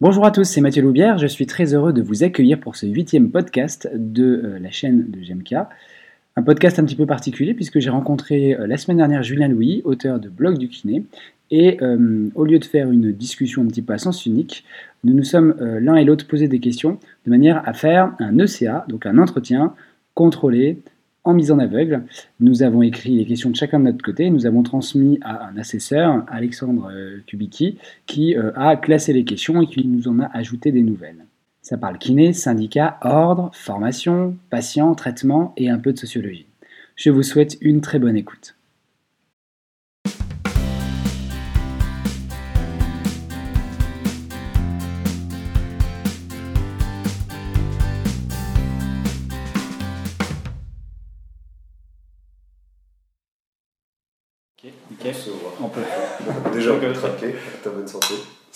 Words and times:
Bonjour 0.00 0.24
à 0.24 0.30
tous, 0.30 0.44
c'est 0.44 0.60
Mathieu 0.60 0.80
Loubière. 0.80 1.18
Je 1.18 1.26
suis 1.26 1.46
très 1.46 1.74
heureux 1.74 1.92
de 1.92 2.00
vous 2.00 2.22
accueillir 2.22 2.60
pour 2.60 2.76
ce 2.76 2.86
huitième 2.86 3.32
podcast 3.32 3.90
de 3.92 4.42
euh, 4.44 4.58
la 4.60 4.70
chaîne 4.70 5.10
de 5.10 5.18
GMK. 5.18 5.54
Un 6.36 6.42
podcast 6.44 6.78
un 6.78 6.84
petit 6.84 6.94
peu 6.94 7.04
particulier 7.04 7.52
puisque 7.52 7.80
j'ai 7.80 7.90
rencontré 7.90 8.54
euh, 8.54 8.68
la 8.68 8.76
semaine 8.76 8.98
dernière 8.98 9.24
Julien 9.24 9.48
Louis, 9.48 9.82
auteur 9.84 10.20
de 10.20 10.28
Blog 10.28 10.56
du 10.56 10.68
Kiné. 10.68 11.04
Et 11.50 11.82
euh, 11.82 12.28
au 12.36 12.44
lieu 12.44 12.60
de 12.60 12.64
faire 12.64 12.92
une 12.92 13.10
discussion 13.10 13.62
un 13.62 13.66
petit 13.66 13.82
peu 13.82 13.92
à 13.92 13.98
sens 13.98 14.24
unique, 14.24 14.64
nous 15.02 15.14
nous 15.14 15.24
sommes 15.24 15.56
l'un 15.58 15.96
et 15.96 16.04
l'autre 16.04 16.28
posé 16.28 16.46
des 16.46 16.60
questions 16.60 17.00
de 17.26 17.30
manière 17.30 17.68
à 17.68 17.72
faire 17.72 18.14
un 18.20 18.38
ECA, 18.38 18.84
donc 18.88 19.04
un 19.04 19.18
entretien 19.18 19.74
contrôlé, 20.14 20.78
en 21.28 21.34
mise 21.34 21.52
en 21.52 21.58
aveugle. 21.58 22.04
Nous 22.40 22.62
avons 22.62 22.82
écrit 22.82 23.16
les 23.16 23.26
questions 23.26 23.50
de 23.50 23.56
chacun 23.56 23.78
de 23.78 23.84
notre 23.84 24.02
côté. 24.02 24.30
Nous 24.30 24.46
avons 24.46 24.62
transmis 24.62 25.18
à 25.22 25.46
un 25.48 25.58
assesseur, 25.58 26.24
Alexandre 26.28 26.90
euh, 26.90 27.18
Kubicki, 27.26 27.76
qui 28.06 28.34
euh, 28.34 28.50
a 28.56 28.76
classé 28.76 29.12
les 29.12 29.24
questions 29.24 29.60
et 29.60 29.66
qui 29.66 29.86
nous 29.86 30.08
en 30.08 30.20
a 30.20 30.30
ajouté 30.34 30.72
des 30.72 30.82
nouvelles. 30.82 31.26
Ça 31.60 31.76
parle 31.76 31.98
kiné, 31.98 32.32
syndicat, 32.32 32.98
ordre, 33.02 33.50
formation, 33.52 34.36
patient, 34.48 34.94
traitement 34.94 35.52
et 35.58 35.68
un 35.68 35.78
peu 35.78 35.92
de 35.92 35.98
sociologie. 35.98 36.46
Je 36.96 37.10
vous 37.10 37.22
souhaite 37.22 37.58
une 37.60 37.82
très 37.82 37.98
bonne 37.98 38.16
écoute. 38.16 38.57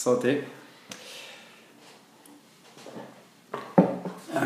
Santé. 0.03 0.41
Euh, 4.35 4.41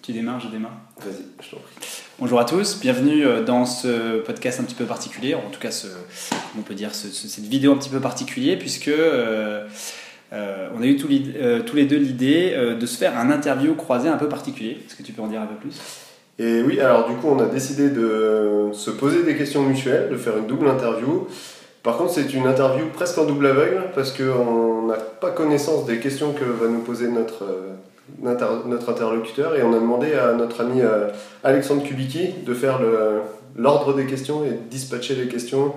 tu 0.00 0.12
démarres, 0.12 0.38
je 0.38 0.46
démarre. 0.48 0.76
Vas-y, 0.98 1.24
je 1.44 1.50
t'en 1.50 1.56
prie. 1.56 1.74
Bonjour 2.20 2.38
à 2.38 2.44
tous, 2.44 2.78
bienvenue 2.78 3.26
euh, 3.26 3.42
dans 3.42 3.66
ce 3.66 4.20
podcast 4.20 4.60
un 4.60 4.62
petit 4.62 4.76
peu 4.76 4.84
particulier, 4.84 5.34
en 5.34 5.50
tout 5.50 5.58
cas, 5.58 5.72
ce, 5.72 5.88
on 6.56 6.62
peut 6.62 6.74
dire 6.74 6.94
cette 6.94 7.44
vidéo 7.44 7.72
un 7.72 7.76
petit 7.78 7.90
peu 7.90 7.98
particulier, 7.98 8.56
puisque 8.56 8.86
euh, 8.86 9.66
on 10.30 10.82
a 10.82 10.86
eu 10.86 10.96
tous 10.96 11.08
les 11.08 11.84
deux 11.84 11.98
l'idée 11.98 12.56
de 12.80 12.86
se 12.86 12.96
faire 12.96 13.18
un 13.18 13.32
interview 13.32 13.74
croisé 13.74 14.08
un 14.08 14.18
peu 14.18 14.28
particulier. 14.28 14.78
Est-ce 14.86 14.94
que 14.94 15.02
tu 15.02 15.12
peux 15.12 15.22
en 15.22 15.26
dire 15.26 15.40
un 15.40 15.46
peu 15.46 15.56
plus? 15.56 15.80
Et 16.38 16.62
oui, 16.62 16.78
alors 16.78 17.08
du 17.08 17.16
coup, 17.16 17.26
on 17.26 17.40
a 17.40 17.46
décidé 17.46 17.90
de 17.90 18.70
se 18.72 18.92
poser 18.92 19.24
des 19.24 19.36
questions 19.36 19.64
mutuelles, 19.64 20.10
de 20.10 20.16
faire 20.16 20.36
une 20.38 20.46
double 20.46 20.68
interview. 20.68 21.26
Par 21.82 21.96
contre, 21.96 22.12
c'est 22.12 22.32
une 22.32 22.46
interview 22.46 22.86
presque 22.92 23.18
en 23.18 23.24
double 23.24 23.46
aveugle 23.46 23.84
parce 23.94 24.12
qu'on 24.12 24.86
n'a 24.86 24.94
pas 24.94 25.30
connaissance 25.30 25.84
des 25.84 25.98
questions 25.98 26.32
que 26.32 26.44
va 26.44 26.68
nous 26.68 26.80
poser 26.80 27.08
notre, 27.08 27.44
euh, 27.44 28.62
notre 28.66 28.90
interlocuteur 28.90 29.56
et 29.56 29.62
on 29.62 29.72
a 29.72 29.80
demandé 29.80 30.14
à 30.14 30.32
notre 30.32 30.60
ami 30.60 30.80
euh, 30.80 31.08
Alexandre 31.42 31.82
Kubicki 31.82 32.34
de 32.46 32.54
faire 32.54 32.80
l'ordre 33.56 33.94
des 33.94 34.06
questions 34.06 34.44
et 34.44 34.52
dispatcher 34.70 35.16
les 35.16 35.26
questions 35.26 35.74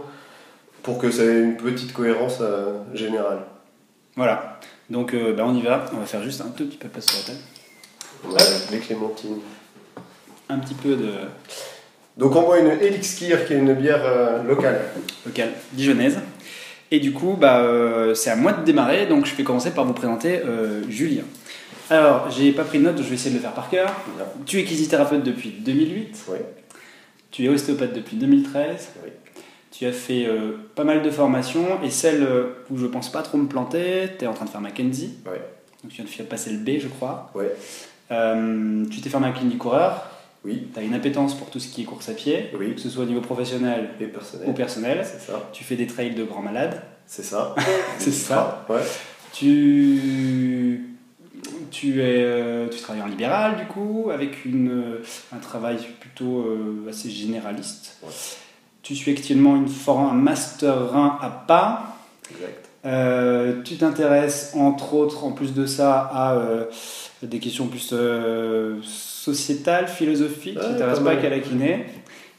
pour 0.84 1.00
que 1.00 1.10
ça 1.10 1.24
ait 1.24 1.42
une 1.42 1.58
petite 1.58 1.94
cohérence 1.94 2.38
euh, 2.42 2.74
générale. 2.94 3.40
Voilà, 4.16 4.60
donc 4.90 5.14
ben 5.14 5.44
on 5.44 5.56
y 5.56 5.62
va, 5.64 5.86
on 5.94 5.98
va 5.98 6.06
faire 6.06 6.24
juste 6.24 6.40
un 6.40 6.50
tout 6.50 6.66
petit 6.66 6.78
peu 6.78 6.88
passer 6.88 7.18
sur 7.18 7.34
la 8.30 8.38
table. 8.38 8.40
A 8.70 8.72
les 8.72 8.80
clémentines 8.80 9.40
un 10.50 10.60
petit 10.60 10.74
peu 10.74 10.96
de. 10.96 11.12
Donc 12.18 12.36
on 12.36 12.44
boit 12.44 12.60
une 12.60 12.68
Elixir 12.68 13.46
qui 13.46 13.54
est 13.54 13.58
une 13.58 13.74
bière 13.74 14.02
euh, 14.06 14.42
locale. 14.44 14.80
Locale, 15.26 15.52
dijonnaise. 15.74 16.20
Et 16.92 17.00
du 17.00 17.12
coup, 17.12 17.36
bah, 17.40 17.60
euh, 17.60 18.14
c'est 18.14 18.30
à 18.30 18.36
moi 18.36 18.54
de 18.54 18.64
démarrer, 18.64 19.06
donc 19.06 19.26
je 19.26 19.36
vais 19.36 19.44
commencer 19.44 19.72
par 19.72 19.86
vous 19.86 19.94
présenter 19.94 20.40
euh, 20.40 20.82
Julien. 20.90 21.24
Alors, 21.90 22.32
j'ai 22.32 22.52
pas 22.52 22.64
pris 22.64 22.80
de 22.80 22.84
notes, 22.84 22.98
je 22.98 23.04
vais 23.04 23.16
essayer 23.16 23.32
de 23.32 23.36
le 23.36 23.42
faire 23.42 23.54
par 23.54 23.70
cœur. 23.70 23.92
Tu 24.46 24.60
es 24.60 24.64
kinésithérapeute 24.64 25.24
depuis 25.24 25.50
2008. 25.50 26.26
Oui. 26.30 26.38
Tu 27.32 27.46
es 27.46 27.50
ostéopathe 27.50 27.94
depuis 27.94 28.16
2013. 28.16 28.90
Oui. 29.04 29.12
Tu 29.72 29.86
as 29.86 29.92
fait 29.92 30.28
pas 30.74 30.86
mal 30.86 31.02
de 31.02 31.10
formations 31.10 31.84
et 31.84 31.90
celle 31.90 32.26
où 32.72 32.78
je 32.78 32.86
pense 32.86 33.12
pas 33.12 33.22
trop 33.24 33.38
me 33.38 33.48
planter, 33.48 34.08
tu 34.18 34.24
es 34.24 34.28
en 34.28 34.34
train 34.34 34.46
de 34.46 34.50
faire 34.50 34.62
Mackenzie. 34.62 35.16
Oui. 35.26 35.38
Donc 35.84 35.92
tu 35.92 36.02
viens 36.02 36.24
de 36.24 36.30
passer 36.30 36.52
le 36.52 36.60
B, 36.60 36.80
je 36.80 36.88
crois. 36.88 37.30
Oui. 37.36 37.46
tu 38.90 39.02
t'es 39.02 39.10
formé 39.10 39.28
à 39.28 39.32
clinique 39.32 39.58
coureur. 39.58 40.15
Oui. 40.46 40.68
Tu 40.74 40.80
as 40.80 40.84
une 40.84 40.94
appétence 40.94 41.36
pour 41.36 41.50
tout 41.50 41.60
ce 41.60 41.68
qui 41.68 41.82
est 41.82 41.86
course 41.86 42.08
à 42.10 42.14
pied, 42.14 42.52
oui. 42.58 42.76
que 42.76 42.82
ce 42.82 42.90
soit 42.90 43.04
au 43.04 43.08
niveau 43.08 43.22
professionnel 43.22 43.90
et 44.00 44.06
personnel. 44.06 44.50
ou 44.50 44.54
personnel. 44.54 45.04
C'est 45.04 45.20
ça. 45.20 45.50
Tu 45.52 45.64
fais 45.64 45.76
des 45.76 45.88
trails 45.88 46.14
de 46.14 46.24
grands 46.24 46.42
malades. 46.42 46.84
C'est 47.08 47.24
ça. 47.24 47.56
c'est 47.98 48.12
ça. 48.12 48.66
Ouais. 48.70 48.82
Tu, 49.34 50.96
tu, 51.72 52.02
es, 52.02 52.24
euh, 52.24 52.70
tu 52.70 52.80
travailles 52.80 53.02
en 53.02 53.08
libéral, 53.08 53.58
du 53.58 53.66
coup, 53.66 54.10
avec 54.14 54.46
une, 54.46 55.00
un 55.34 55.40
travail 55.40 55.78
plutôt 56.00 56.42
euh, 56.42 56.88
assez 56.90 57.10
généraliste. 57.10 57.98
Tu 58.84 58.96
suis 58.96 59.12
actuellement 59.12 59.56
une, 59.56 59.68
un 59.88 60.14
Master 60.14 60.96
1 60.96 61.18
à 61.22 61.30
pas. 61.48 61.98
Exact. 62.32 62.65
Euh, 62.86 63.62
tu 63.64 63.78
t'intéresses, 63.78 64.54
entre 64.56 64.94
autres, 64.94 65.24
en 65.24 65.32
plus 65.32 65.54
de 65.54 65.66
ça, 65.66 66.10
à 66.14 66.42
des 67.24 67.40
questions 67.40 67.68
plus 67.68 67.94
sociétale, 68.84 69.88
philosophique, 69.88 70.60
qui 70.60 70.66
t'intéresse 70.66 71.00
pas 71.00 71.16
qu'à 71.16 71.30
la 71.30 71.40
kiné. 71.40 71.86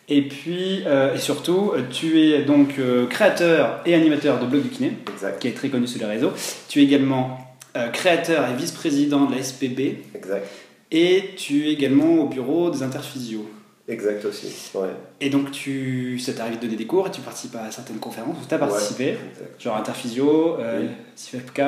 Et 0.09 0.23
puis, 0.23 0.83
euh, 0.87 1.15
et 1.15 1.19
surtout, 1.19 1.73
tu 1.91 2.21
es 2.21 2.43
donc 2.43 2.79
euh, 2.79 3.07
créateur 3.07 3.81
et 3.87 3.95
animateur 3.95 4.39
de 4.39 4.47
Blog 4.47 4.63
du 4.63 4.69
Kiné, 4.69 4.93
qui 5.41 5.49
est 5.49 5.53
très 5.53 5.69
connu 5.69 5.87
sur 5.89 6.01
les 6.01 6.07
réseaux. 6.07 6.33
Tu 6.69 6.81
es 6.81 6.85
également 6.85 7.39
euh, 7.77 7.89
créateur 7.89 8.49
et 8.49 8.55
vice-président 8.55 9.25
de 9.27 9.35
la 9.35 9.43
SPB. 9.43 10.05
Exact. 10.15 10.47
Et 10.93 11.31
tu 11.37 11.67
es 11.67 11.73
également 11.73 12.23
au 12.23 12.29
bureau 12.29 12.71
des 12.71 12.85
interphysios. 12.85 13.49
Exact 13.89 14.25
aussi, 14.25 14.71
ouais. 14.75 14.89
Et 15.21 15.31
donc, 15.31 15.53
tu, 15.53 16.19
ça 16.19 16.33
t'arrive 16.33 16.57
de 16.57 16.63
donner 16.63 16.77
des 16.77 16.87
cours 16.87 17.07
et 17.07 17.11
tu 17.11 17.21
participes 17.21 17.55
à 17.55 17.71
certaines 17.71 17.99
conférences 17.99 18.37
où 18.43 18.47
tu 18.49 18.55
as 18.55 18.59
participé, 18.59 19.17
genre 19.59 19.77
interphysio, 19.77 20.57
oui. 20.59 20.89
CIFEPK. 21.15 21.63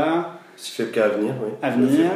CIFEPK 0.56 0.98
à 0.98 1.08
venir, 1.08 1.34
oui. 1.40 1.50
À 1.62 1.70
venir. 1.70 2.10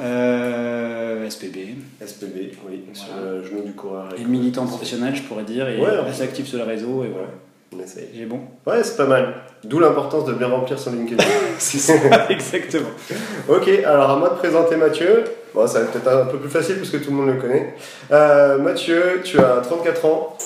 Euh, 0.00 1.28
SPB. 1.28 1.74
SPB, 2.04 2.52
oui, 2.68 2.82
sur 2.92 3.08
le 3.16 3.44
genou 3.44 3.62
du 3.62 3.72
coureur. 3.72 4.14
Et 4.18 4.24
militant 4.24 4.66
professionnel, 4.66 5.14
je 5.14 5.22
pourrais 5.22 5.44
dire, 5.44 5.68
et 5.68 5.84
assez 5.84 6.22
actif 6.22 6.46
sur 6.46 6.58
le 6.58 6.64
réseau, 6.64 7.04
et 7.04 7.08
voilà. 7.08 7.28
On 7.74 7.80
essaye. 7.80 8.08
J'ai 8.14 8.24
bon. 8.24 8.40
Ouais, 8.66 8.82
c'est 8.82 8.96
pas 8.96 9.06
mal. 9.06 9.34
D'où 9.64 9.78
l'importance 9.78 10.24
de 10.24 10.32
bien 10.32 10.48
remplir 10.48 10.78
son 10.78 10.92
LinkedIn. 10.92 11.22
c'est 11.58 11.78
ça, 11.78 11.94
exactement. 12.30 12.88
ok, 13.48 13.68
alors 13.84 14.10
à 14.10 14.16
moi 14.16 14.30
de 14.30 14.34
présenter 14.36 14.76
Mathieu. 14.76 15.24
Bon, 15.54 15.66
ça 15.66 15.80
va 15.80 15.84
être 15.84 15.92
peut-être 15.92 16.08
un 16.08 16.26
peu 16.26 16.38
plus 16.38 16.48
facile 16.48 16.76
parce 16.76 16.90
que 16.90 16.98
tout 16.98 17.10
le 17.10 17.16
monde 17.16 17.28
le 17.28 17.40
connaît. 17.40 17.74
Euh, 18.10 18.58
Mathieu, 18.58 19.20
tu 19.24 19.38
as 19.38 19.60
34 19.62 20.04
ans. 20.04 20.36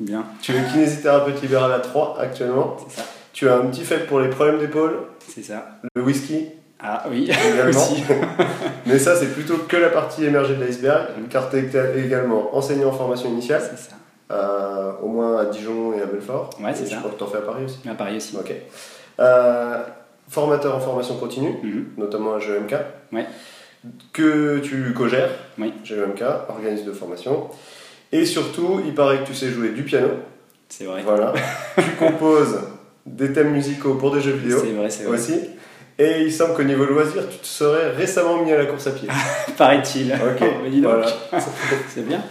Bien. 0.00 0.24
Tu 0.42 0.52
es 0.52 0.62
kinésithérapeute 0.72 1.40
libéral 1.42 1.72
à 1.72 1.80
3 1.80 2.18
actuellement. 2.20 2.76
C'est 2.88 3.00
ça. 3.00 3.06
Tu 3.32 3.48
as 3.48 3.56
un 3.56 3.66
petit 3.66 3.84
fait 3.84 4.06
pour 4.06 4.20
les 4.20 4.28
problèmes 4.28 4.58
d'épaule. 4.58 4.98
C'est 5.28 5.42
ça. 5.42 5.66
Le 5.94 6.02
whisky. 6.02 6.48
Ah 6.80 7.04
oui, 7.10 7.24
également. 7.24 7.88
Mais 8.86 8.98
ça, 8.98 9.16
c'est 9.16 9.32
plutôt 9.32 9.56
que 9.68 9.76
la 9.76 9.88
partie 9.88 10.24
émergée 10.24 10.54
de 10.54 10.64
l'iceberg, 10.64 11.08
car 11.28 11.50
tu 11.50 11.56
es 11.56 12.04
également 12.04 12.56
enseignant 12.56 12.88
en 12.88 12.92
formation 12.92 13.28
initiale. 13.30 13.62
C'est 13.62 13.90
ça. 13.90 13.96
Euh, 14.30 14.92
au 15.02 15.08
moins 15.08 15.38
à 15.40 15.44
Dijon 15.46 15.94
et 15.94 16.02
à 16.02 16.06
Belfort. 16.06 16.50
Ouais, 16.60 16.72
c'est 16.74 16.84
ça. 16.86 16.96
Je 16.96 16.98
crois 17.00 17.10
que 17.12 17.16
tu 17.16 17.22
en 17.24 17.26
fais 17.28 17.38
à 17.38 17.42
Paris 17.42 17.64
aussi. 17.64 17.78
À 17.88 17.94
Paris 17.94 18.16
aussi. 18.16 18.36
Ok. 18.36 18.52
Euh, 19.20 19.82
formateur 20.28 20.76
en 20.76 20.80
formation 20.80 21.16
continue, 21.16 21.56
Mhm. 21.62 21.86
notamment 21.96 22.34
à 22.34 22.38
GEMK. 22.38 22.74
Ouais. 23.12 23.26
Que 24.12 24.58
tu 24.58 24.92
co-gères. 24.94 25.30
Oui. 25.58 25.72
GEMK, 25.84 26.22
organisme 26.48 26.86
de 26.86 26.92
formation. 26.92 27.48
Et 28.12 28.26
surtout, 28.26 28.80
il 28.84 28.94
paraît 28.94 29.20
que 29.22 29.26
tu 29.28 29.34
sais 29.34 29.48
jouer 29.50 29.70
du 29.70 29.82
piano. 29.82 30.08
C'est 30.68 30.84
vrai. 30.84 31.02
Voilà. 31.04 31.32
tu 31.76 31.90
composes 31.98 32.58
des 33.06 33.32
thèmes 33.32 33.52
musicaux 33.52 33.94
pour 33.94 34.10
des 34.14 34.20
jeux 34.20 34.32
vidéo. 34.32 34.58
C'est 34.60 34.72
vrai, 34.72 34.90
c'est 34.90 35.04
vrai. 35.04 35.16
Aussi. 35.16 35.40
Et 36.00 36.20
il 36.22 36.32
semble 36.32 36.54
qu'au 36.54 36.62
niveau 36.62 36.84
loisir, 36.84 37.22
tu 37.28 37.38
te 37.38 37.46
serais 37.46 37.90
récemment 37.90 38.42
mis 38.42 38.52
à 38.52 38.58
la 38.58 38.66
course 38.66 38.86
à 38.86 38.92
pied. 38.92 39.08
Paraît-il. 39.58 40.12
Ok, 40.12 40.48
voilà. 40.82 41.06
c'est 41.88 42.06
bien. 42.06 42.22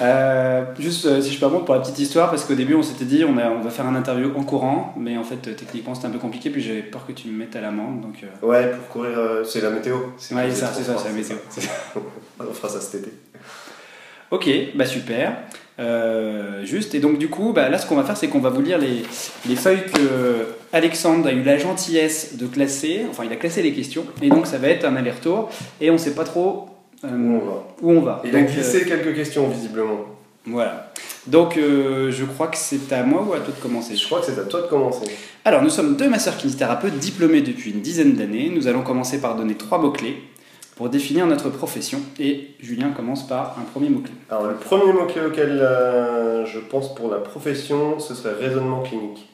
Euh, 0.00 0.64
juste 0.78 1.06
euh, 1.06 1.20
si 1.20 1.32
je 1.32 1.38
peux 1.38 1.46
remonter 1.46 1.64
pour 1.66 1.74
la 1.76 1.80
petite 1.80 1.98
histoire, 1.98 2.30
parce 2.30 2.44
qu'au 2.44 2.54
début 2.54 2.74
on 2.74 2.82
s'était 2.82 3.04
dit 3.04 3.24
on, 3.24 3.38
a- 3.38 3.50
on 3.50 3.60
va 3.60 3.70
faire 3.70 3.86
un 3.86 3.94
interview 3.94 4.32
en 4.36 4.42
courant, 4.42 4.94
mais 4.98 5.16
en 5.16 5.22
fait 5.24 5.46
euh, 5.48 5.52
techniquement 5.54 5.94
c'était 5.94 6.08
un 6.08 6.10
peu 6.10 6.18
compliqué, 6.18 6.50
puis 6.50 6.60
j'avais 6.62 6.82
peur 6.82 7.06
que 7.06 7.12
tu 7.12 7.28
me 7.28 7.38
mettes 7.38 7.54
à 7.56 7.60
l'amende. 7.60 8.00
Donc, 8.00 8.24
Ouais, 8.42 8.70
pour 8.70 8.88
courir, 8.88 9.18
c'est 9.44 9.60
la 9.60 9.70
météo. 9.70 9.96
ouais, 9.96 10.10
c'est 10.18 10.54
ça, 10.54 10.72
c'est 10.74 10.82
ça, 10.82 10.96
c'est 10.98 11.08
la 11.08 11.14
météo. 11.14 11.36
ça. 11.50 11.60
On 12.40 12.52
fera 12.52 12.68
ça 12.68 12.80
cet 12.80 13.02
été. 13.02 13.12
Ok, 14.30 14.48
bah 14.74 14.86
super. 14.86 15.34
Juste, 16.64 16.94
et 16.94 17.00
donc 17.00 17.18
du 17.18 17.28
coup, 17.28 17.52
bah, 17.52 17.68
là 17.68 17.78
ce 17.78 17.86
qu'on 17.86 17.96
va 17.96 18.04
faire, 18.04 18.16
c'est 18.16 18.28
qu'on 18.28 18.38
va 18.40 18.50
vous 18.50 18.60
lire 18.62 18.78
les, 18.78 19.02
les 19.48 19.56
feuilles 19.56 19.84
que 19.92 20.46
Alexandre 20.72 21.26
a 21.28 21.32
eu 21.32 21.42
la 21.42 21.58
gentillesse 21.58 22.36
de 22.36 22.46
classer. 22.46 23.06
Enfin, 23.10 23.24
il 23.24 23.32
a 23.32 23.36
classé 23.36 23.62
les 23.62 23.72
questions, 23.72 24.04
et 24.22 24.28
donc 24.28 24.46
ça 24.46 24.58
va 24.58 24.68
être 24.68 24.84
un 24.84 24.96
aller-retour, 24.96 25.48
et 25.80 25.90
on 25.90 25.98
sait 25.98 26.14
pas 26.14 26.24
trop 26.24 26.69
euh, 27.04 27.08
Où 27.08 27.32
on 27.34 27.38
va. 27.38 27.66
où 27.82 27.90
on 27.92 28.00
va. 28.00 28.22
Il 28.24 28.34
a 28.36 28.40
Donc, 28.40 28.50
glissé 28.50 28.84
quelques 28.84 29.14
questions, 29.14 29.48
visiblement. 29.48 29.92
euh, 30.00 30.04
voilà. 30.46 30.92
Donc, 31.26 31.56
euh, 31.56 32.10
je 32.10 32.24
crois 32.24 32.46
que 32.48 32.56
c'est 32.56 32.92
à 32.92 33.02
moi 33.02 33.22
ou 33.22 33.32
à 33.34 33.40
toi 33.40 33.54
de 33.56 33.60
commencer? 33.62 33.94
Je 33.96 34.04
crois 34.06 34.20
que 34.20 34.26
c'est 34.26 34.38
à 34.38 34.44
toi 34.44 34.62
de 34.62 34.66
commencer. 34.68 35.04
Alors, 35.44 35.62
nous 35.62 35.68
sommes 35.70 35.96
deux 35.96 36.08
masseurs 36.08 36.36
kinésithérapeutes 36.36 36.98
diplômés 36.98 37.42
depuis 37.42 37.72
une 37.72 37.80
dizaine 37.80 38.14
d'années. 38.14 38.50
Nous 38.54 38.66
allons 38.68 38.82
commencer 38.82 39.20
par 39.20 39.36
donner 39.36 39.54
trois 39.54 39.78
mots-clés 39.78 40.16
pour 40.76 40.88
définir 40.88 41.26
notre 41.26 41.50
profession. 41.50 42.00
Et 42.18 42.52
Julien 42.60 42.90
commence 42.90 43.26
par 43.26 43.58
un 43.60 43.64
premier 43.70 43.90
mot-clé. 43.90 44.12
Alors, 44.30 44.46
le 44.46 44.54
premier 44.54 44.92
mot-clé 44.94 45.20
auquel 45.26 45.58
euh, 45.60 46.46
je 46.46 46.58
pense 46.58 46.94
pour 46.94 47.10
la 47.10 47.18
profession, 47.18 47.98
ce 47.98 48.14
serait 48.14 48.34
raisonnement 48.34 48.82
clinique. 48.82 49.28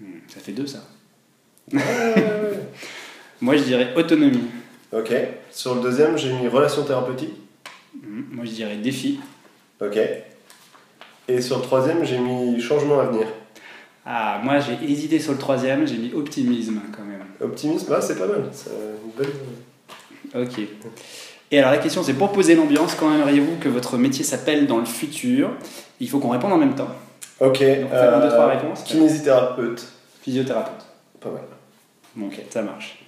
Hmm, 0.00 0.20
ça 0.28 0.40
fait 0.40 0.52
deux, 0.52 0.66
ça. 0.66 0.78
moi, 3.40 3.56
je 3.56 3.62
dirais 3.64 3.88
autonomie. 3.96 4.44
Ok. 4.92 5.12
Sur 5.50 5.74
le 5.74 5.82
deuxième, 5.82 6.16
j'ai 6.16 6.32
mis 6.32 6.48
relation 6.48 6.84
thérapeutique. 6.84 7.34
Hmm, 7.94 8.22
moi, 8.32 8.44
je 8.44 8.50
dirais 8.50 8.76
défi. 8.76 9.20
Ok. 9.80 9.98
Et 11.28 11.40
sur 11.40 11.58
le 11.58 11.62
troisième, 11.62 12.04
j'ai 12.04 12.18
mis 12.18 12.60
changement 12.60 13.00
à 13.00 13.04
venir. 13.04 13.26
Ah, 14.10 14.40
moi 14.42 14.58
j'ai 14.58 14.90
hésité 14.90 15.20
sur 15.20 15.32
le 15.32 15.38
troisième, 15.38 15.86
j'ai 15.86 15.98
mis 15.98 16.14
optimisme 16.14 16.80
quand 16.96 17.02
même. 17.02 17.20
Optimisme, 17.42 17.92
ah, 17.94 18.00
c'est 18.00 18.18
pas 18.18 18.26
mal. 18.26 18.44
C'est 18.52 18.70
une 18.70 19.10
belle... 19.10 19.34
Ok. 20.34 20.60
Et 21.50 21.58
alors 21.58 21.70
la 21.70 21.76
question 21.76 22.02
c'est 22.02 22.14
pour 22.14 22.32
poser 22.32 22.54
l'ambiance, 22.54 22.94
quand 22.94 23.14
aimeriez-vous 23.14 23.56
que 23.56 23.68
votre 23.68 23.98
métier 23.98 24.24
s'appelle 24.24 24.66
dans 24.66 24.78
le 24.78 24.86
futur? 24.86 25.50
Il 26.00 26.08
faut 26.08 26.20
qu'on 26.20 26.30
réponde 26.30 26.54
en 26.54 26.56
même 26.56 26.74
temps. 26.74 26.88
Ok. 27.40 27.58
Donc 27.58 27.88
on 27.92 27.94
fait 27.94 27.96
un, 27.96 28.20
deux, 28.20 28.28
trois 28.28 28.46
euh, 28.46 28.56
réponses. 28.56 28.82
Kinésithérapeute. 28.84 29.86
Physiothérapeute. 30.22 30.86
Pas 31.20 31.28
mal. 31.28 31.42
Bon, 32.16 32.28
ok, 32.28 32.40
ça 32.48 32.62
marche. 32.62 33.00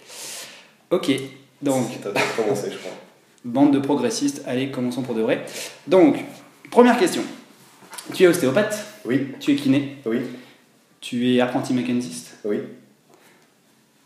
Ok, 0.90 1.12
donc 1.62 1.86
T'as 2.02 2.10
déjà 2.12 2.24
commencé, 2.36 2.70
je 2.70 2.78
crois. 2.78 2.92
bande 3.44 3.72
de 3.72 3.78
progressistes, 3.78 4.42
allez 4.46 4.70
commençons 4.70 5.02
pour 5.02 5.14
de 5.14 5.22
vrai. 5.22 5.44
Donc, 5.86 6.16
première 6.70 6.98
question. 6.98 7.22
Tu 8.14 8.24
es 8.24 8.26
ostéopathe, 8.28 8.84
Oui, 9.04 9.28
tu 9.40 9.52
es 9.52 9.56
kiné, 9.56 9.96
oui, 10.06 10.20
tu 11.00 11.34
es 11.34 11.40
apprenti 11.40 11.72
mécaniciste? 11.74 12.36
oui. 12.44 12.60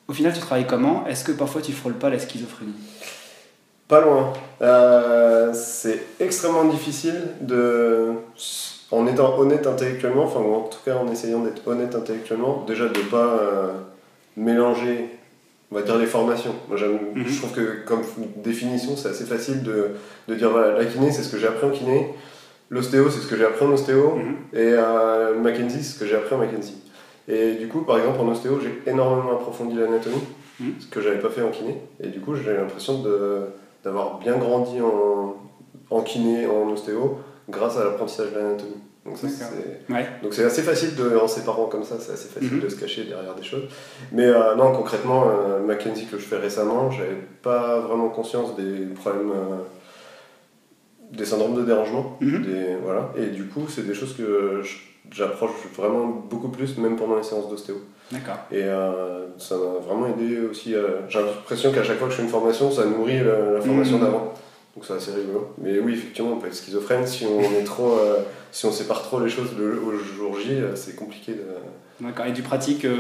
Au 0.07 0.13
final 0.13 0.35
tu 0.35 0.41
travailles 0.41 0.67
comment? 0.67 1.07
Est-ce 1.07 1.25
que 1.25 1.33
parfois 1.33 1.63
tu 1.63 1.73
frôles 1.73 1.95
pas 1.95 2.11
la 2.11 2.19
schizophrénie? 2.19 2.75
Pas 3.89 4.03
loin. 4.03 4.35
Euh, 4.61 5.51
c'est 5.55 5.99
extrêmement 6.21 6.65
difficile 6.65 7.23
de, 7.41 8.13
en 8.91 9.07
étant 9.07 9.39
honnête 9.39 9.67
intellectuellement, 9.67 10.25
enfin 10.25 10.41
ou 10.41 10.53
en 10.55 10.61
tout 10.65 10.81
cas 10.85 10.97
en 10.97 11.11
essayant 11.11 11.41
d'être 11.41 11.67
honnête 11.67 11.95
intellectuellement, 11.95 12.65
déjà 12.67 12.85
de 12.89 12.99
ne 12.99 13.05
pas 13.05 13.17
euh, 13.41 13.73
mélanger, 14.37 15.09
on 15.75 15.79
va 15.79 15.83
dire 15.83 15.99
les 15.99 16.07
formations. 16.07 16.55
Moi, 16.69 16.79
Mhm. 16.79 17.25
je 17.27 17.39
trouve 17.39 17.53
que 17.53 17.85
comme 17.85 18.03
définition, 18.37 18.97
c'est 18.97 19.09
assez 19.09 19.25
facile 19.25 19.65
de, 19.65 19.89
de 20.29 20.35
dire 20.37 20.51
voilà, 20.51 20.79
la 20.79 20.85
kiné, 20.85 21.11
c'est 21.11 21.23
ce 21.25 21.33
que 21.33 21.37
j'ai 21.39 21.49
appris 21.49 21.67
en 21.67 21.71
kiné, 21.71 22.11
l'ostéo, 22.71 23.11
c'est 23.11 23.19
ce 23.19 23.27
que 23.27 23.37
j'ai 23.37 23.45
appris 23.45 23.65
en 23.67 23.73
ostéo, 23.73 24.15
Mhm. 24.15 24.35
et 24.53 24.59
euh, 24.73 25.35
le 25.35 25.41
Mackenzie, 25.41 25.83
c'est 25.83 25.95
ce 25.95 25.99
que 25.99 26.07
j'ai 26.07 26.15
appris 26.15 26.33
en 26.37 26.39
Mackenzie. 26.39 26.79
Et 27.27 27.55
du 27.55 27.67
coup, 27.67 27.81
par 27.81 27.99
exemple, 27.99 28.21
en 28.21 28.29
ostéo, 28.29 28.61
j'ai 28.63 28.89
énormément 28.89 29.33
approfondi 29.33 29.75
l'anatomie, 29.75 30.23
Mhm. 30.61 30.75
ce 30.79 30.87
que 30.87 31.01
j'avais 31.01 31.19
pas 31.19 31.31
fait 31.31 31.43
en 31.43 31.51
kiné. 31.51 31.77
Et 32.01 32.07
du 32.07 32.21
coup, 32.21 32.37
j'ai 32.37 32.53
l'impression 32.55 33.03
d'avoir 33.83 34.19
bien 34.21 34.37
grandi 34.37 34.81
en, 34.81 35.35
en 35.91 36.01
kiné, 36.03 36.47
en 36.47 36.71
ostéo, 36.71 37.19
grâce 37.51 37.77
à 37.79 37.85
l'apprentissage 37.85 38.31
de 38.33 38.39
l'anatomie. 38.39 38.77
Donc 39.05 39.19
ça, 39.19 39.29
c'est 39.29 39.93
Ouais. 39.93 40.07
donc 40.23 40.33
c'est 40.33 40.45
assez 40.45 40.63
facile 40.63 40.95
de, 40.97 41.17
en 41.19 41.29
séparant 41.29 41.67
comme 41.67 41.85
ça, 41.85 41.97
c'est 42.01 42.13
assez 42.13 42.29
facile 42.29 42.55
Mhm. 42.55 42.61
de 42.61 42.69
se 42.71 42.77
cacher 42.77 43.05
derrière 43.05 43.35
des 43.35 43.43
choses. 43.43 43.65
Mais 44.13 44.25
euh, 44.27 44.55
non, 44.55 44.73
concrètement, 44.73 45.25
euh, 45.29 45.61
Mackenzie 45.61 46.07
que 46.07 46.17
je 46.19 46.25
fais 46.25 46.39
récemment, 46.39 46.91
j'avais 46.91 47.19
pas 47.43 47.81
vraiment 47.81 48.09
conscience 48.09 48.57
des 48.57 48.87
problèmes, 48.95 49.31
euh, 49.31 49.57
des 51.13 51.25
syndromes 51.25 51.55
de 51.55 51.63
dérangement. 51.63 52.17
Mhm. 52.21 52.43
Des, 52.45 52.77
voilà. 52.83 53.11
Et 53.17 53.27
du 53.27 53.45
coup, 53.47 53.67
c'est 53.69 53.87
des 53.87 53.95
choses 53.95 54.17
que 54.17 54.63
j'approche 55.13 55.51
vraiment 55.77 56.07
beaucoup 56.07 56.49
plus, 56.49 56.79
même 56.79 56.97
pendant 56.97 57.17
les 57.17 57.23
séances 57.23 57.49
d'ostéo. 57.51 57.77
D'accord. 58.11 58.37
Et 58.51 58.63
euh, 58.63 59.27
ça 59.39 59.57
m'a 59.57 59.79
vraiment 59.87 60.07
aidé 60.07 60.41
aussi. 60.51 60.75
euh, 60.75 61.01
J'ai 61.09 61.21
l'impression 61.21 61.73
qu'à 61.73 61.83
chaque 61.83 61.99
fois 61.99 62.07
que 62.09 62.13
je 62.13 62.19
fais 62.19 62.23
une 62.25 62.29
formation, 62.31 62.71
ça 62.71 62.85
nourrit 62.87 63.19
la, 63.19 63.53
la 63.53 63.61
formation 63.61 63.99
Mhm. 63.99 64.05
d'avant. 64.05 64.33
Donc 64.75 64.85
c'est 64.87 64.95
assez 64.95 65.13
rigolo. 65.13 65.51
Mais 65.59 65.79
oui, 65.79 65.93
effectivement, 65.93 66.33
on 66.33 66.37
peut 66.39 66.47
être 66.49 66.55
schizophrène 66.55 67.07
si 67.07 67.27
on 67.27 67.41
est 67.41 67.65
trop, 67.65 67.93
euh, 67.99 68.17
si 68.55 68.67
on 68.67 68.71
sépare 68.71 69.03
trop 69.03 69.19
les 69.19 69.29
choses 69.29 69.51
le, 69.59 69.81
au 69.81 69.99
jour 69.99 70.39
J, 70.39 70.53
euh, 70.53 70.77
c'est 70.77 70.95
compliqué. 70.95 71.33
De... 71.33 71.45
D'accord. 72.01 72.27
Et 72.27 72.33
tu 72.33 72.43
pratiques 72.43 72.85
euh, 72.85 72.97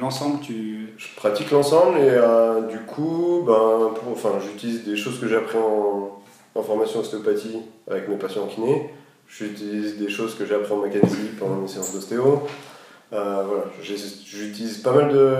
l'ensemble, 0.00 0.40
tu. 0.40 0.94
Je 0.98 1.06
pratique 1.14 1.52
l'ensemble 1.52 1.98
et 1.98 2.10
euh, 2.10 2.62
du 2.62 2.78
coup, 2.80 3.44
ben, 3.46 3.92
pour, 3.94 4.12
enfin, 4.12 4.32
j'utilise 4.44 4.84
des 4.84 4.96
choses 4.96 5.20
que 5.20 5.28
j'ai 5.28 5.36
appris 5.36 5.58
en, 5.58 6.20
en 6.56 6.62
formation 6.62 7.00
ostéopathie 7.00 7.58
avec 7.88 8.08
mes 8.08 8.16
patients 8.16 8.42
en 8.42 8.46
kiné. 8.48 8.90
J'utilise 9.28 9.96
des 9.96 10.08
choses 10.08 10.34
que 10.34 10.44
j'ai 10.44 10.56
appris 10.56 10.72
en 10.72 10.78
Mackenzie 10.78 11.30
pendant 11.38 11.56
mes 11.56 11.68
séances 11.68 11.94
d'ostéo. 11.94 12.42
Euh, 13.12 13.42
voilà, 13.46 13.64
j'utilise 13.80 14.78
pas 14.78 14.92
mal 14.92 15.12
de 15.12 15.36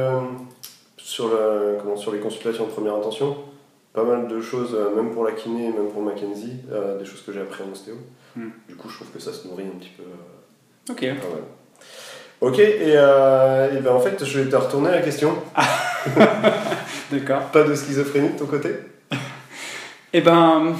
sur, 0.97 1.29
la, 1.29 1.81
comment, 1.81 1.97
sur 1.97 2.13
les 2.13 2.21
consultations 2.21 2.67
de 2.67 2.71
première 2.71 2.95
intention, 2.95 3.37
pas 3.97 4.05
mal 4.05 4.29
de 4.29 4.41
choses, 4.43 4.75
euh, 4.75 4.95
même 4.95 5.11
pour 5.11 5.25
la 5.25 5.33
kiné, 5.33 5.69
même 5.73 5.89
pour 5.91 6.03
Mackenzie, 6.03 6.59
euh, 6.71 6.99
des 6.99 7.07
choses 7.07 7.23
que 7.27 7.33
j'ai 7.33 7.41
appris 7.41 7.65
en 7.65 7.73
ostéo. 7.73 7.95
Hmm. 8.37 8.51
Du 8.69 8.77
coup, 8.77 8.91
je 8.91 8.97
trouve 8.97 9.09
que 9.09 9.19
ça 9.19 9.33
se 9.33 9.49
nourrit 9.49 9.65
un 9.65 9.79
petit 9.79 9.91
peu. 9.97 10.03
euh, 10.03 10.93
Ok. 10.93 11.05
Ok, 12.43 12.59
et, 12.59 12.79
euh, 12.95 13.75
et 13.75 13.81
ben 13.81 13.93
en 13.93 13.99
fait, 13.99 14.23
je 14.23 14.41
vais 14.41 14.51
te 14.51 14.55
retourner 14.57 14.91
la 14.91 15.01
question. 15.01 15.35
D'accord. 17.11 17.45
Pas 17.51 17.63
de 17.63 17.75
schizophrénie 17.75 18.29
de 18.35 18.39
ton 18.39 18.45
côté? 18.45 18.69
Eh 20.13 20.21
ben, 20.21 20.75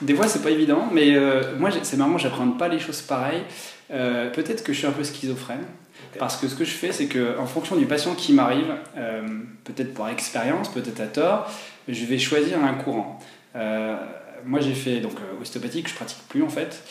des 0.00 0.14
fois 0.14 0.28
c'est 0.28 0.42
pas 0.42 0.50
évident, 0.50 0.88
mais 0.92 1.14
euh, 1.16 1.42
moi 1.58 1.70
c'est 1.82 1.96
marrant, 1.96 2.16
j'apprends 2.18 2.48
pas 2.52 2.68
les 2.68 2.78
choses 2.78 3.02
pareilles. 3.02 3.42
Euh, 3.90 4.30
Peut-être 4.30 4.62
que 4.62 4.72
je 4.72 4.78
suis 4.78 4.86
un 4.86 4.92
peu 4.92 5.02
schizophrène, 5.02 5.64
parce 6.18 6.36
que 6.36 6.46
ce 6.46 6.54
que 6.54 6.64
je 6.64 6.70
fais, 6.70 6.92
c'est 6.92 7.06
que 7.06 7.36
en 7.38 7.46
fonction 7.46 7.74
du 7.76 7.86
patient 7.86 8.14
qui 8.14 8.32
m'arrive, 8.32 8.72
peut-être 9.64 9.92
par 9.94 10.08
expérience, 10.10 10.68
peut-être 10.70 11.00
à 11.00 11.06
tort, 11.06 11.50
je 11.92 12.04
vais 12.06 12.18
choisir 12.18 12.62
un 12.62 12.74
courant. 12.74 13.18
Euh, 13.56 13.96
moi 14.44 14.60
j'ai 14.60 14.74
fait 14.74 15.00
donc 15.00 15.14
euh, 15.14 15.40
ostéopathique, 15.40 15.88
je 15.88 15.94
pratique 15.94 16.18
plus 16.28 16.42
en 16.42 16.48
fait. 16.48 16.82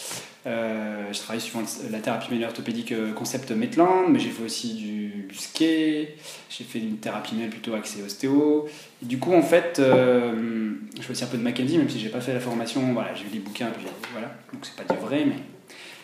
Euh, 0.47 1.11
je 1.11 1.19
travaille 1.19 1.41
suivant 1.41 1.63
la 1.91 1.99
thérapie 1.99 2.29
manuelle 2.29 2.47
orthopédique 2.47 2.93
concept 3.13 3.51
Maitland, 3.51 4.05
mais 4.09 4.19
j'ai 4.19 4.29
fait 4.29 4.43
aussi 4.43 4.73
du, 4.73 5.07
du 5.27 5.37
j'ai 5.59 6.63
fait 6.63 6.79
une 6.79 6.97
thérapie 6.97 7.33
manuelle 7.35 7.49
plutôt 7.49 7.73
axée 7.75 8.01
ostéo. 8.01 8.67
Et 9.03 9.05
du 9.05 9.19
coup, 9.19 9.33
en 9.33 9.41
fait, 9.41 9.79
euh, 9.79 10.71
je 10.95 11.01
fais 11.01 11.11
aussi 11.11 11.23
un 11.25 11.27
peu 11.27 11.37
de 11.37 11.43
Mackenzie, 11.43 11.77
même 11.77 11.89
si 11.89 11.99
j'ai 11.99 12.09
pas 12.09 12.21
fait 12.21 12.33
la 12.33 12.39
formation. 12.39 12.93
Voilà, 12.93 13.13
j'ai 13.13 13.25
lu 13.25 13.29
des 13.31 13.39
bouquins, 13.39 13.67
puis 13.67 13.85
voilà. 14.13 14.33
Donc 14.53 14.63
c'est 14.63 14.75
pas 14.75 14.93
du 14.93 14.99
vrai, 14.99 15.25
mais. 15.25 15.35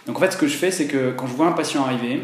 Donc 0.06 0.18
en 0.18 0.19
fait, 0.19 0.31
ce 0.31 0.38
que 0.38 0.48
je 0.48 0.57
fais, 0.57 0.69
c'est 0.69 0.86
que 0.86 1.12
quand 1.12 1.27
je 1.27 1.33
vois 1.33 1.48
un 1.48 1.53
patient 1.53 1.83
arriver, 1.83 2.21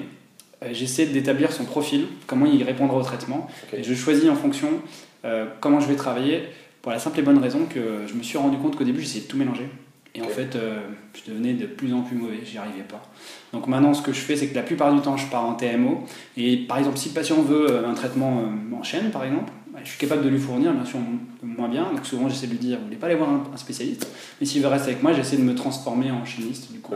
j'essaie 0.71 1.05
d'établir 1.07 1.51
son 1.51 1.65
profil, 1.65 2.07
comment 2.27 2.45
il 2.45 2.61
répondra 2.63 2.97
au 2.97 3.03
traitement, 3.03 3.47
et 3.73 3.83
je 3.83 3.93
choisis 3.95 4.29
en 4.29 4.35
fonction 4.35 4.81
euh, 5.23 5.45
comment 5.59 5.79
je 5.79 5.87
vais 5.87 5.95
travailler, 5.95 6.43
pour 6.81 6.91
la 6.91 6.99
simple 6.99 7.19
et 7.19 7.21
bonne 7.21 7.37
raison 7.37 7.65
que 7.65 8.07
je 8.07 8.13
me 8.13 8.23
suis 8.23 8.37
rendu 8.37 8.57
compte 8.57 8.75
qu'au 8.75 8.83
début, 8.83 9.01
j'essayais 9.01 9.23
de 9.23 9.27
tout 9.27 9.37
mélanger. 9.37 9.67
Et 10.13 10.21
en 10.21 10.27
fait, 10.27 10.55
euh, 10.55 10.81
je 11.13 11.31
devenais 11.31 11.53
de 11.53 11.65
plus 11.65 11.93
en 11.93 12.01
plus 12.01 12.17
mauvais, 12.17 12.39
j'y 12.43 12.57
arrivais 12.57 12.83
pas. 12.83 13.01
Donc 13.53 13.67
maintenant, 13.67 13.93
ce 13.93 14.01
que 14.01 14.11
je 14.11 14.19
fais, 14.19 14.35
c'est 14.35 14.47
que 14.47 14.55
la 14.55 14.63
plupart 14.63 14.93
du 14.93 14.99
temps, 14.99 15.15
je 15.15 15.25
pars 15.27 15.45
en 15.45 15.53
TMO. 15.53 16.03
Et 16.35 16.57
par 16.57 16.77
exemple, 16.79 16.97
si 16.97 17.09
le 17.09 17.15
patient 17.15 17.41
veut 17.41 17.71
euh, 17.71 17.87
un 17.87 17.93
traitement 17.93 18.39
euh, 18.39 18.75
en 18.75 18.83
chaîne, 18.83 19.09
par 19.11 19.23
exemple, 19.23 19.51
bah, 19.71 19.79
je 19.83 19.89
suis 19.89 19.99
capable 19.99 20.23
de 20.23 20.29
lui 20.29 20.39
fournir, 20.39 20.73
bien 20.73 20.83
sûr, 20.83 20.99
moins 21.41 21.69
bien. 21.69 21.83
Donc 21.93 22.05
souvent, 22.05 22.27
j'essaie 22.27 22.47
de 22.47 22.51
lui 22.51 22.59
dire, 22.59 22.77
vous 22.79 22.85
voulez 22.85 22.97
pas 22.97 23.07
aller 23.07 23.15
voir 23.15 23.29
un, 23.29 23.57
spécialiste? 23.57 24.05
Mais 24.41 24.45
s'il 24.45 24.61
veut 24.61 24.67
rester 24.67 24.91
avec 24.91 25.01
moi, 25.01 25.13
j'essaie 25.13 25.37
de 25.37 25.43
me 25.43 25.55
transformer 25.55 26.11
en 26.11 26.25
chaîniste, 26.25 26.73
du 26.73 26.79
coup. 26.79 26.93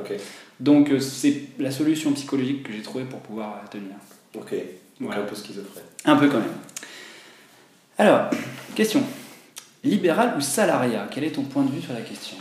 Donc 0.59 0.91
c'est 0.99 1.43
la 1.57 1.71
solution 1.71 2.11
psychologique 2.11 2.63
que 2.63 2.73
j'ai 2.73 2.81
trouvée 2.81 3.05
pour 3.05 3.19
pouvoir 3.19 3.61
tenir. 3.69 3.95
ok. 4.35 4.51
Donc 4.99 5.09
Voilà. 5.09 5.21
un 5.21 5.25
peu 5.25 5.35
schizophrène. 5.35 5.83
Un 6.05 6.15
peu 6.15 6.27
quand 6.27 6.39
même. 6.39 6.47
Alors, 7.97 8.29
question. 8.75 9.03
Libéral 9.85 10.33
ou 10.37 10.41
salariat? 10.41 11.07
Quel 11.11 11.23
est 11.23 11.31
ton 11.31 11.43
point 11.43 11.63
de 11.63 11.69
vue 11.71 11.81
sur 11.81 11.93
la 11.93 12.01
question? 12.01 12.37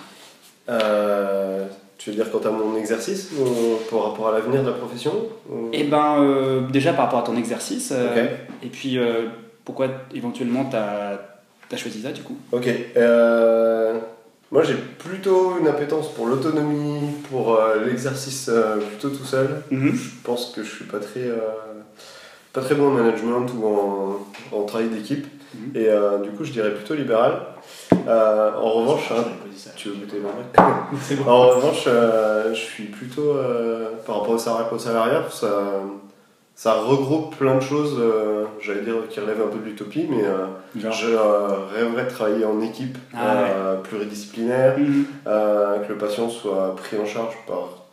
Euh, 0.71 1.67
tu 1.99 2.11
veux 2.11 2.17
dire 2.17 2.31
quant 2.33 2.39
à 2.41 2.51
mon 2.51 2.75
exercice 2.77 3.31
ou 3.39 3.45
par 3.91 4.11
rapport 4.11 4.29
à 4.29 4.33
l'avenir 4.33 4.63
de 4.63 4.69
la 4.71 4.75
profession 4.77 5.13
ou- 5.51 5.69
Eh 5.73 5.85
ben, 5.85 6.17
euh, 6.21 6.61
déjà 6.69 6.95
par 6.95 7.05
rapport 7.05 7.21
à 7.21 7.23
ton 7.23 7.37
exercice, 7.37 7.93
euh, 7.95 8.27
et 8.63 8.69
puis 8.69 8.99
euh, 8.99 9.27
pourquoi 9.65 9.89
éventuellement 10.15 10.65
tu 10.71 10.77
as, 10.77 11.77
choisi 11.77 12.01
ça 12.03 12.13
du 12.13 12.23
coup? 12.23 12.37
Ok. 12.53 12.67
moi 14.51 14.63
j'ai 14.63 14.75
plutôt 14.75 15.59
une 15.59 15.67
appétence 15.67 16.09
pour 16.15 16.27
l'autonomie, 16.29 17.11
pour 17.29 17.59
l'exercice 17.85 18.49
plutôt 18.89 19.11
tout 19.15 19.25
seul. 19.25 19.63
Mhm. 19.71 19.93
Je 19.95 20.09
pense 20.23 20.53
que 20.55 20.63
je 20.63 20.71
suis 20.71 20.85
pas 20.85 20.99
très, 20.99 21.29
pas 22.55 22.61
très 22.63 22.75
bon 22.75 22.89
en 22.89 22.93
management 22.93 23.47
ou 23.59 23.67
en, 23.67 24.57
en 24.57 24.63
travail 24.63 24.89
d'équipe. 24.89 25.27
Mhm. 25.55 25.77
Et 25.77 25.89
euh, 25.89 26.19
du 26.19 26.31
coup 26.31 26.45
je 26.45 26.53
dirais 26.53 26.73
plutôt 26.73 26.95
libéral. 26.95 27.41
Euh, 28.07 28.53
en 28.55 28.71
revanche, 28.73 29.11
hein, 29.13 29.25
tu 29.77 29.89
veux 29.89 29.95
goûter 29.95 30.19
bon. 31.25 31.31
En 31.31 31.49
revanche, 31.49 31.85
euh, 31.87 32.53
je 32.55 32.61
suis 32.61 32.85
plutôt, 32.85 33.37
par 34.07 34.21
rapport 34.21 34.35
au 34.35 34.39
salariat, 34.39 34.69
au 34.73 34.79
salariat 34.79 35.23
ça, 35.31 35.49
ça 36.55 36.75
regroupe 36.75 37.37
plein 37.37 37.55
de 37.57 37.61
choses, 37.61 37.99
j'allais 38.61 38.83
dire, 38.83 38.95
qui 39.09 39.21
relèvent 39.21 39.43
un 39.43 39.49
peu 39.51 39.59
de 39.59 39.65
l'utopie, 39.65 40.07
mais 40.11 40.25
je 40.77 41.17
rêverais 41.75 42.05
de 42.05 42.11
travailler 42.11 42.45
en 42.45 42.61
équipe 42.61 42.99
Ah 43.17 43.77
pluridisciplinaire, 43.83 44.77
Mhm. 44.79 45.05
que 45.25 45.89
le 45.93 45.99
patient 45.99 46.29
soit 46.29 46.75
pris 46.77 46.99
en 46.99 47.07
charge 47.07 47.35
par 47.47 47.85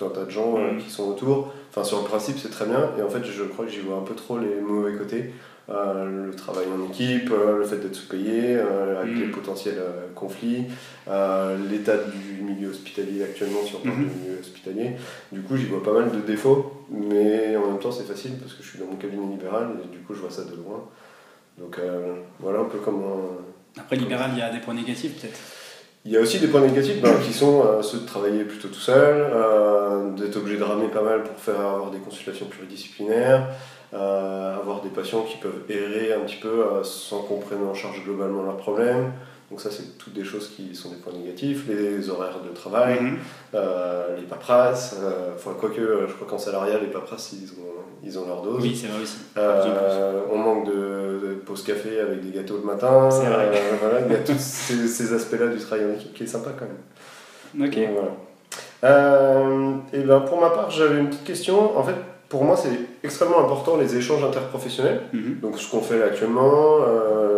tout 0.00 0.04
un 0.04 0.08
tas 0.08 0.24
de 0.24 0.30
gens 0.30 0.56
euh, 0.56 0.78
qui 0.78 0.90
sont 0.90 1.08
autour. 1.08 1.52
Enfin, 1.70 1.84
sur 1.84 1.98
le 1.98 2.04
principe, 2.04 2.38
c'est 2.38 2.50
très 2.50 2.64
bien. 2.66 2.90
Et 2.98 3.02
en 3.02 3.08
fait, 3.08 3.24
je 3.24 3.44
crois 3.44 3.64
que 3.66 3.70
j'y 3.70 3.80
vois 3.80 3.96
un 3.98 4.02
peu 4.02 4.14
trop 4.14 4.38
les 4.38 4.60
mauvais 4.60 4.94
côtés. 4.96 5.32
Euh, 5.70 6.26
le 6.26 6.34
travail 6.34 6.66
en 6.66 6.90
équipe, 6.90 7.30
euh, 7.30 7.58
le 7.58 7.64
fait 7.64 7.76
d'être 7.76 7.94
sous-payé, 7.94 8.58
avec 8.58 9.16
les 9.16 9.26
potentiels 9.26 9.80
conflits, 10.14 10.66
l'état 11.70 11.96
du 11.96 12.42
milieu 12.42 12.70
hospitalier 12.70 13.22
actuellement, 13.22 13.60
on 13.62 13.78
parle 13.86 13.98
du 13.98 14.04
milieu 14.04 14.40
hospitalier. 14.40 14.90
Du 15.32 15.42
coup, 15.42 15.56
j'y 15.56 15.66
vois 15.66 15.82
pas 15.82 15.92
mal 15.92 16.10
de 16.10 16.20
défauts, 16.20 16.84
mais 16.90 17.56
en 17.56 17.66
même 17.68 17.78
temps, 17.78 17.92
c'est 17.92 18.06
facile 18.06 18.32
parce 18.40 18.54
que 18.54 18.62
je 18.62 18.68
suis 18.68 18.78
dans 18.78 18.86
mon 18.86 18.96
cabinet 18.96 19.26
libéral 19.26 19.68
et 19.84 19.88
du 19.88 19.98
coup, 19.98 20.14
je 20.14 20.20
vois 20.20 20.30
ça 20.30 20.42
de 20.44 20.56
loin. 20.56 20.84
Donc 21.58 21.78
voilà 22.40 22.60
un 22.60 22.64
peu 22.64 22.78
comment. 22.78 23.20
Après, 23.78 23.96
libéral, 23.96 24.30
il 24.34 24.38
y 24.38 24.42
a 24.42 24.50
des 24.50 24.58
points 24.58 24.74
négatifs 24.74 25.20
peut-être? 25.20 25.38
Il 26.06 26.12
y 26.12 26.16
a 26.16 26.20
aussi 26.20 26.38
des 26.38 26.46
points 26.46 26.62
négatifs 26.62 26.98
ben, 27.02 27.14
qui 27.22 27.32
sont 27.32 27.62
euh, 27.62 27.82
ceux 27.82 27.98
de 27.98 28.06
travailler 28.06 28.44
plutôt 28.44 28.68
tout 28.68 28.80
seul, 28.80 29.16
euh, 29.34 30.10
d'être 30.12 30.36
obligé 30.36 30.56
de 30.56 30.62
ramer 30.62 30.88
pas 30.88 31.02
mal 31.02 31.22
pour 31.22 31.36
faire 31.36 31.60
avoir 31.60 31.90
des 31.90 31.98
consultations 31.98 32.46
pluridisciplinaires, 32.46 33.48
euh, 33.48 33.50
avoir 33.92 34.82
des 34.82 34.90
patients 34.90 35.22
qui 35.22 35.36
peuvent 35.38 35.62
errer 35.68 36.12
un 36.12 36.20
petit 36.20 36.36
peu 36.36 36.64
sans 36.82 37.22
qu'on 37.22 37.38
prenne 37.38 37.62
en 37.64 37.74
charge 37.74 38.02
globalement 38.04 38.42
leurs 38.42 38.56
problèmes. 38.56 39.12
Donc 39.50 39.60
ça, 39.60 39.70
c'est 39.70 39.98
toutes 39.98 40.12
des 40.12 40.22
choses 40.22 40.48
qui 40.54 40.76
sont 40.76 40.90
des 40.90 40.96
points 40.96 41.12
négatifs. 41.12 41.66
Les 41.68 42.08
horaires 42.08 42.40
de 42.48 42.54
travail, 42.54 43.00
mhm. 43.00 43.18
les 44.16 44.22
paperasses, 44.22 44.96
enfin 45.34 45.56
quoique 45.58 46.06
je 46.06 46.12
crois 46.14 46.28
qu'en 46.28 46.38
salariat, 46.38 46.78
les 46.78 46.86
paperasses, 46.86 47.32
ils 47.32 47.50
ont 47.60 47.80
ils 48.02 48.18
ont 48.18 48.26
leur 48.26 48.42
dose. 48.42 48.62
Oui, 48.62 48.74
c'est 48.74 48.86
vrai 48.86 49.02
aussi. 49.02 49.18
Euh, 49.36 50.22
on 50.32 50.38
manque 50.38 50.66
de, 50.66 51.42
pause 51.44 51.62
café 51.62 52.00
avec 52.00 52.20
des 52.24 52.30
gâteaux 52.30 52.58
le 52.58 52.64
matin. 52.64 53.10
C'est 53.10 53.26
vrai. 53.26 53.50
Euh, 53.52 53.76
voilà, 53.80 54.00
il 54.06 54.12
y 54.12 54.14
a 54.14 54.18
tous 54.18 54.38
ces, 54.38 55.12
aspects-là 55.12 55.48
du 55.48 55.58
travail 55.58 55.86
en 55.86 55.94
équipe 55.94 56.14
qui 56.14 56.24
est 56.24 56.26
sympa 56.26 56.50
quand 56.58 56.66
même. 56.66 57.68
Ok. 57.68 57.78
voilà. 57.92 58.10
Euh, 58.82 59.74
et 59.92 60.00
ben 60.00 60.20
pour 60.20 60.40
ma 60.40 60.50
part, 60.50 60.70
j'avais 60.70 60.98
une 60.98 61.08
petite 61.08 61.24
question. 61.24 61.76
En 61.76 61.82
fait, 61.82 61.94
pour 62.30 62.44
moi, 62.44 62.56
c'est 62.56 62.70
extrêmement 63.04 63.40
important 63.40 63.76
les 63.76 63.96
échanges 63.96 64.24
interprofessionnels. 64.24 65.02
Mhm. 65.12 65.40
Donc, 65.40 65.58
ce 65.58 65.70
qu'on 65.70 65.82
fait 65.82 66.02
actuellement, 66.02 66.78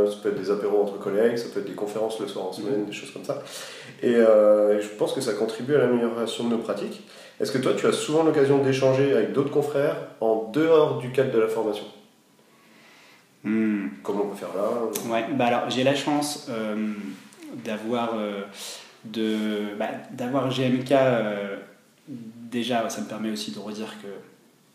ça 0.07 0.17
peut 0.23 0.29
être 0.29 0.41
des 0.41 0.51
apéros 0.51 0.83
entre 0.83 0.99
collègues, 0.99 1.37
ça 1.37 1.49
peut 1.53 1.61
être 1.61 1.67
des 1.67 1.75
conférences 1.75 2.21
le 2.21 2.29
soir 2.29 2.47
en 2.47 2.53
semaine, 2.53 2.81
mhm. 2.81 2.87
des 2.87 2.93
choses 2.93 3.11
comme 3.11 3.25
ça. 3.25 3.43
Et, 4.03 4.13
je 4.13 4.89
pense 4.99 5.13
que 5.13 5.21
ça 5.21 5.33
contribue 5.33 5.75
à 5.75 5.79
l'amélioration 5.79 6.45
de 6.45 6.51
nos 6.51 6.59
pratiques. 6.59 7.03
Est-ce 7.41 7.51
que 7.51 7.59
toi, 7.59 7.73
tu 7.77 7.87
as 7.87 7.93
souvent 7.93 8.23
l'occasion 8.23 8.59
d'échanger 8.59 9.13
avec 9.13 9.33
d'autres 9.33 9.51
confrères 9.51 9.97
en 10.21 10.51
dehors 10.53 10.99
du 10.99 11.11
cadre 11.11 11.33
de 11.33 11.41
la 11.41 11.49
formation? 11.49 11.87
Hmm. 13.45 13.89
Comment 14.03 14.25
on 14.25 14.29
peut 14.29 14.37
faire 14.37 14.55
là? 14.55 15.13
Ouais, 15.13 15.27
bah 15.35 15.47
alors 15.47 15.69
j'ai 15.69 15.83
la 15.83 15.97
chance 15.97 16.47
euh, 16.49 16.93
d'avoir 17.65 18.13
euh, 18.17 18.43
de 19.05 19.77
bah, 19.77 19.89
d'avoir 20.13 20.49
GMK 20.49 20.93
euh, 20.93 21.57
déjà 22.09 22.89
ça 22.89 23.01
me 23.01 23.07
permet 23.07 23.33
aussi 23.33 23.51
de 23.51 23.59
redire 23.59 23.95
que 24.01 24.07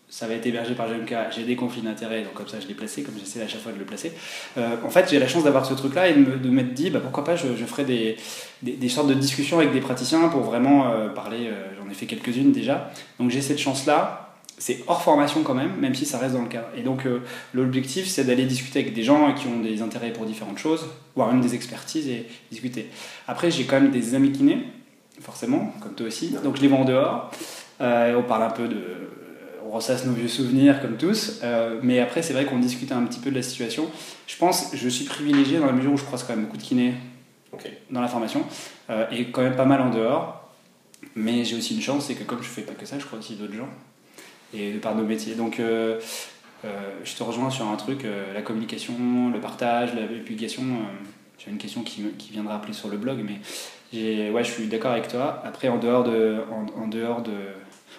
ça 0.09 0.25
va 0.25 0.35
être 0.35 0.45
hébergé 0.45 0.73
par 0.73 0.87
GMK, 0.87 1.13
j'ai 1.35 1.43
des 1.43 1.55
conflits 1.57 1.81
d'intérêts, 1.81 2.23
donc 2.23 2.33
comme 2.33 2.47
ça 2.47 2.59
je 2.61 2.67
l'ai 2.67 2.73
placé, 2.73 3.03
comme 3.03 3.15
j'essaie 3.19 3.41
à 3.41 3.47
chaque 3.47 3.61
fois 3.61 3.73
de 3.73 3.79
le 3.79 3.83
placer. 3.83 4.13
Euh, 4.57 4.77
en 4.85 4.89
fait, 4.89 5.09
j'ai 5.09 5.19
la 5.19 5.27
chance 5.27 5.43
d'avoir 5.43 5.65
ce 5.65 5.73
truc-là 5.73 6.07
et 6.07 6.13
de 6.13 6.49
m'être 6.49 6.73
dit, 6.73 6.89
bah, 6.89 6.99
pourquoi 7.01 7.25
pas, 7.25 7.35
je, 7.35 7.47
ferai 7.65 7.83
des, 7.83 8.89
sortes 8.89 9.09
de 9.09 9.13
discussions 9.13 9.59
avec 9.59 9.73
des 9.73 9.81
praticiens 9.81 10.29
pour 10.29 10.41
vraiment 10.41 10.87
euh, 10.87 11.09
parler, 11.09 11.47
euh, 11.47 11.73
j'en 11.77 11.89
ai 11.89 11.93
fait 11.93 12.05
quelques-unes 12.05 12.53
déjà. 12.53 12.91
Donc 13.19 13.31
j'ai 13.31 13.41
cette 13.41 13.59
chance-là, 13.59 14.35
c'est 14.57 14.83
hors 14.87 15.03
formation 15.03 15.43
quand 15.43 15.53
même, 15.53 15.75
même 15.77 15.93
si 15.93 16.05
ça 16.05 16.17
reste 16.17 16.35
dans 16.35 16.41
le 16.41 16.47
cas. 16.47 16.69
Et 16.77 16.83
donc 16.83 17.03
l'objectif, 17.53 18.07
c'est 18.07 18.23
d'aller 18.23 18.45
discuter 18.45 18.79
avec 18.79 18.93
des 18.93 19.03
gens 19.03 19.33
qui 19.33 19.45
ont 19.47 19.59
des 19.59 19.81
intérêts 19.81 20.11
pour 20.11 20.25
différentes 20.25 20.57
choses, 20.57 20.87
voire 21.15 21.31
même 21.31 21.41
des 21.41 21.53
expertises 21.53 22.07
et 22.07 22.25
discuter. 22.49 22.87
Après, 23.27 23.51
j'ai 23.51 23.65
quand 23.65 23.79
même 23.79 23.91
des 23.91 24.15
amis 24.15 24.31
kinés, 24.31 24.63
forcément, 25.21 25.75
comme 25.81 25.93
toi 25.93 26.07
aussi, 26.07 26.29
donc 26.43 26.55
je 26.55 26.61
les 26.61 26.69
vois 26.69 26.79
en 26.79 26.85
dehors. 26.85 27.31
on 27.79 28.23
parle 28.23 28.43
un 28.43 28.49
peu 28.49 28.67
de 28.67 29.07
on 29.67 29.71
ressasse 29.75 30.05
nos 30.05 30.13
vieux 30.13 30.27
souvenirs 30.27 30.81
comme 30.81 30.97
tous, 30.97 31.39
euh, 31.43 31.79
mais 31.83 31.99
après 31.99 32.21
c'est 32.21 32.33
vrai 32.33 32.45
qu'on 32.45 32.59
discute 32.59 32.91
un 32.91 33.03
petit 33.03 33.19
peu 33.19 33.29
de 33.29 33.35
la 33.35 33.41
situation. 33.41 33.89
Je 34.25 34.37
pense, 34.37 34.71
je 34.73 34.89
suis 34.89 35.05
privilégié 35.05 35.59
dans 35.59 35.65
la 35.65 35.73
mesure 35.73 35.93
où 35.93 35.97
je 35.97 36.03
croise 36.03 36.23
quand 36.23 36.35
même 36.35 36.45
beaucoup 36.45 36.57
de 36.57 36.63
kinés 36.63 36.93
dans 37.89 38.01
la 38.01 38.07
formation, 38.07 38.43
euh, 38.89 39.05
et 39.11 39.25
quand 39.25 39.41
même 39.41 39.55
pas 39.55 39.65
mal 39.65 39.81
en 39.81 39.89
dehors, 39.89 40.51
mais 41.15 41.43
j'ai 41.43 41.55
aussi 41.55 41.75
une 41.75 41.81
chance, 41.81 42.05
c'est 42.05 42.13
que 42.13 42.23
comme 42.23 42.43
je 42.43 42.47
fais 42.47 42.61
pas 42.61 42.73
que 42.73 42.85
ça, 42.85 42.99
je 42.99 43.05
crois 43.05 43.19
aussi 43.19 43.35
d'autres 43.35 43.55
gens, 43.55 43.69
et 44.53 44.73
par 44.73 44.95
nos 44.95 45.03
métiers. 45.03 45.35
Donc 45.35 45.59
euh, 45.59 45.99
je 47.03 47.15
te 47.15 47.23
rejoins 47.23 47.49
sur 47.49 47.67
un 47.67 47.75
truc, 47.75 48.05
la 48.33 48.41
communication, 48.41 48.93
le 49.33 49.39
partage, 49.39 49.93
la 49.95 50.05
publication. 50.05 50.63
j'ai 51.37 51.49
une 51.49 51.57
question 51.57 51.81
qui, 51.81 52.03
qui, 52.17 52.31
viendra 52.31 52.59
plus 52.61 52.73
sur 52.73 52.89
le 52.89 52.97
blog, 52.97 53.23
mais 53.25 53.39
ouais, 54.31 54.43
je 54.43 54.51
suis 54.51 54.67
d'accord 54.67 54.91
avec 54.91 55.07
toi. 55.07 55.41
Après, 55.45 55.69
en 55.69 55.77
dehors 55.77 56.03
de, 56.03 56.37
en 56.75 56.87
dehors 56.87 57.21
de 57.21 57.31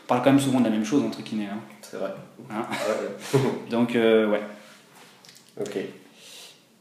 parle 0.09 0.23
quand 0.23 0.33
même 0.33 0.41
souvent 0.41 0.59
de 0.59 0.65
la 0.65 0.71
même 0.71 0.85
chose 0.85 1.05
entre 1.05 1.23
kinés. 1.23 1.47
Hein. 1.47 1.61
C'est 1.83 1.99
vrai. 1.99 2.13
Hein 2.51 2.67
Donc, 3.71 3.95
euh, 3.95 4.29
ouais. 4.29 4.43
Ok. 5.61 5.77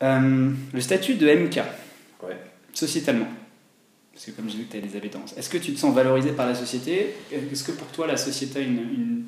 Euh, 0.01 0.51
le 0.74 0.81
statut 0.81 1.15
de 1.15 1.27
MK, 1.27 1.57
ouais. 2.24 2.38
sociétalement, 2.74 3.27
parce 4.13 4.25
que 4.25 4.31
comme 4.31 4.48
j'ai 4.50 4.60
vu 4.60 4.63
que 4.65 4.72
tu 4.72 4.77
as 4.77 4.81
des 4.81 4.96
appétences, 4.96 5.36
est-ce 5.36 5.50
que 5.50 5.57
tu 5.57 5.74
te 5.74 5.79
sens 5.79 5.93
valorisé 5.93 6.31
par 6.31 6.46
la 6.48 6.55
société? 6.55 7.15
Est-ce 7.31 7.63
que 7.63 7.72
pour 7.72 7.88
toi 7.88 8.07
la 8.07 8.17
société 8.17 8.60
a 8.60 8.62
une. 8.62 9.25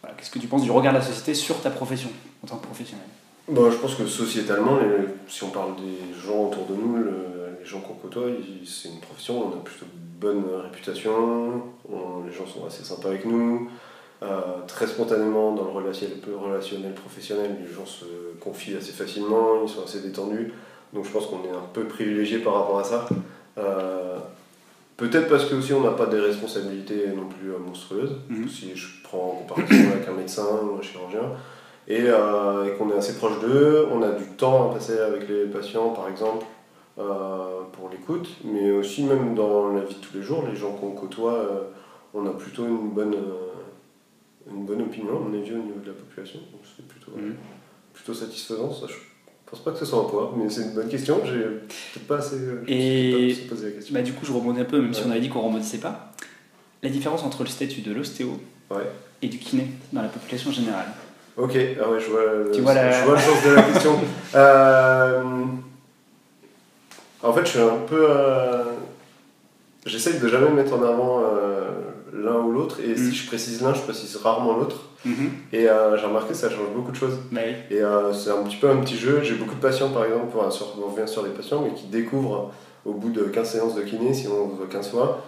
Voilà, 0.00 0.16
Qu'est-ce 0.16 0.30
que 0.30 0.38
tu 0.38 0.46
penses 0.46 0.62
du 0.62 0.70
regard 0.70 0.92
de 0.92 0.98
la 0.98 1.04
société 1.04 1.34
sur 1.34 1.60
ta 1.60 1.70
profession 1.70 2.10
en 2.44 2.46
tant 2.46 2.56
que 2.58 2.66
professionnel? 2.66 3.04
Bon, 3.48 3.70
Je 3.70 3.76
pense 3.78 3.96
que 3.96 4.06
sociétalement, 4.06 4.78
si 5.26 5.42
on 5.42 5.50
parle 5.50 5.74
des 5.76 6.16
gens 6.24 6.44
autour 6.44 6.66
de 6.66 6.74
nous, 6.74 6.96
gens 7.68 7.80
qu'on 7.80 7.94
côtoie, 7.94 8.28
c'est 8.64 8.88
une 8.88 9.00
profession, 9.00 9.46
on 9.46 9.58
a 9.58 9.62
plutôt 9.62 9.86
bonne 10.20 10.44
réputation, 10.62 11.62
les 12.26 12.32
gens 12.32 12.46
sont 12.46 12.66
assez 12.66 12.84
sympas 12.84 13.08
avec 13.08 13.24
nous, 13.24 13.70
euh, 14.20 14.66
très 14.66 14.88
spontanément 14.88 15.52
dans 15.52 15.62
le 15.64 15.70
relationnel, 15.70 16.18
relationnel 16.36 16.92
professionnel, 16.92 17.56
les 17.64 17.72
gens 17.72 17.86
se 17.86 18.04
confient 18.40 18.76
assez 18.76 18.90
facilement, 18.90 19.62
ils 19.62 19.68
sont 19.68 19.84
assez 19.84 20.00
détendus, 20.00 20.52
donc 20.92 21.04
je 21.04 21.10
pense 21.10 21.26
qu'on 21.26 21.44
est 21.44 21.56
un 21.56 21.66
peu 21.72 21.84
privilégié 21.84 22.38
par 22.38 22.54
rapport 22.54 22.80
à 22.80 22.84
ça. 22.84 23.06
Euh, 23.58 24.18
peut-être 24.96 25.28
parce 25.28 25.44
que 25.44 25.54
aussi 25.54 25.72
on 25.72 25.82
n'a 25.82 25.92
pas 25.92 26.06
des 26.06 26.18
responsabilités 26.18 27.06
non 27.14 27.28
plus 27.28 27.52
euh, 27.52 27.58
monstrueuses, 27.58 28.16
mhm. 28.28 28.48
si 28.48 28.74
je 28.74 28.88
prends 29.04 29.38
en 29.38 29.46
comparaison 29.46 29.90
avec 29.92 30.08
un 30.08 30.14
médecin 30.14 30.46
ou 30.64 30.78
un 30.78 30.82
chirurgien, 30.82 31.22
et, 31.86 32.02
et 32.02 32.76
qu'on 32.76 32.90
est 32.90 32.98
assez 32.98 33.14
proche 33.14 33.40
d'eux, 33.40 33.86
on 33.90 34.02
a 34.02 34.10
du 34.10 34.26
temps 34.36 34.70
à 34.70 34.74
passer 34.74 34.98
avec 34.98 35.26
les 35.28 35.44
patients 35.44 35.90
par 35.90 36.08
exemple, 36.08 36.44
pour 37.72 37.88
l'écoute, 37.90 38.28
mais 38.44 38.70
aussi 38.70 39.04
même 39.04 39.34
dans 39.34 39.72
la 39.72 39.82
vie 39.82 39.94
de 39.94 40.00
tous 40.00 40.16
les 40.16 40.22
jours, 40.22 40.44
les 40.50 40.56
gens 40.56 40.72
qu'on 40.72 40.90
côtoie, 40.90 41.34
euh, 41.34 41.60
on 42.12 42.26
a 42.26 42.30
plutôt 42.30 42.66
une 42.66 42.90
bonne, 42.90 43.14
euh, 43.14 44.50
une 44.50 44.64
bonne 44.64 44.82
opinion, 44.82 45.22
on 45.28 45.32
est 45.32 45.42
vieux 45.42 45.56
au 45.56 45.62
niveau 45.62 45.80
de 45.80 45.88
la 45.88 45.92
population, 45.92 46.40
donc 46.52 46.62
c'est 46.76 46.86
plutôt, 46.86 47.12
mhm. 47.16 47.36
plutôt 47.94 48.14
satisfaisant. 48.14 48.72
Ça, 48.72 48.86
je 48.88 48.94
pense 49.46 49.60
pas 49.60 49.70
que 49.70 49.78
ce 49.78 49.84
soit 49.84 50.00
un 50.00 50.04
poids, 50.04 50.34
mais 50.36 50.50
c'est 50.50 50.62
une 50.62 50.74
bonne 50.74 50.88
question, 50.88 51.20
j'ai 51.24 51.40
peut-être 51.40 52.06
pas 52.06 52.16
assez, 52.18 52.36
Et 52.66 53.34
posé 53.48 53.66
la 53.66 53.72
question. 53.72 53.94
Bah, 53.94 54.02
du 54.02 54.12
coup, 54.12 54.26
je 54.26 54.32
rebondis 54.32 54.60
un 54.60 54.64
peu, 54.64 54.80
même 54.80 54.92
si 54.92 55.02
on 55.06 55.10
avait 55.10 55.20
dit 55.20 55.28
qu'on 55.28 55.40
rebondissait 55.40 55.78
pas. 55.78 56.12
La 56.82 56.90
différence 56.90 57.22
entre 57.22 57.42
le 57.42 57.48
statut 57.48 57.80
de 57.80 57.92
l'ostéo 57.92 58.40
et 59.22 59.28
du 59.28 59.38
kiné 59.38 59.66
dans 59.92 60.02
la 60.02 60.08
population 60.08 60.50
générale. 60.50 60.86
Ok, 61.36 61.52
ah 61.54 61.88
ouais, 61.88 62.00
je 62.00 62.10
vois, 62.10 62.22
tu 62.52 62.60
vois 62.60 62.74
je 62.74 63.04
vois 63.04 63.14
le 63.14 63.20
sens 63.20 63.44
de 63.44 63.50
la 63.50 63.62
question. 63.62 63.98
En 67.28 67.32
fait, 67.32 67.44
je 67.44 67.50
suis 67.50 67.60
un 67.60 67.78
peu. 67.86 68.06
Euh... 68.08 68.64
J'essaye 69.86 70.18
de 70.18 70.28
jamais 70.28 70.50
mettre 70.50 70.74
en 70.74 70.82
avant 70.82 71.20
euh, 71.20 71.70
l'un 72.12 72.40
ou 72.40 72.52
l'autre, 72.52 72.78
et 72.80 72.96
si 72.96 73.10
mm. 73.10 73.12
je 73.12 73.26
précise 73.26 73.62
l'un, 73.62 73.74
je 73.74 73.80
précise 73.80 74.16
rarement 74.16 74.56
l'autre. 74.56 74.88
Mm-hmm. 75.06 75.12
Et 75.52 75.68
euh, 75.68 75.96
j'ai 75.96 76.06
remarqué 76.06 76.30
que 76.30 76.34
ça 76.34 76.50
change 76.50 76.70
beaucoup 76.74 76.90
de 76.90 76.96
choses. 76.96 77.18
Bah 77.30 77.40
et 77.70 77.80
euh, 77.80 78.12
c'est 78.12 78.30
un 78.30 78.42
petit 78.42 78.56
peu 78.56 78.68
un 78.68 78.76
petit 78.78 78.96
jeu. 78.96 79.20
J'ai 79.22 79.34
beaucoup 79.34 79.54
de 79.54 79.60
patients, 79.60 79.90
par 79.90 80.04
exemple, 80.04 80.36
on 80.36 80.90
revient 80.90 81.08
sur 81.08 81.22
des 81.22 81.30
patients, 81.30 81.62
mais 81.62 81.72
qui 81.74 81.86
découvrent 81.86 82.52
au 82.84 82.92
bout 82.92 83.10
de 83.10 83.22
15 83.24 83.50
séances 83.50 83.74
de 83.74 83.82
kiné, 83.82 84.12
si 84.12 84.26
on 84.28 84.48
voit 84.48 84.66
15 84.66 84.90
fois, 84.90 85.24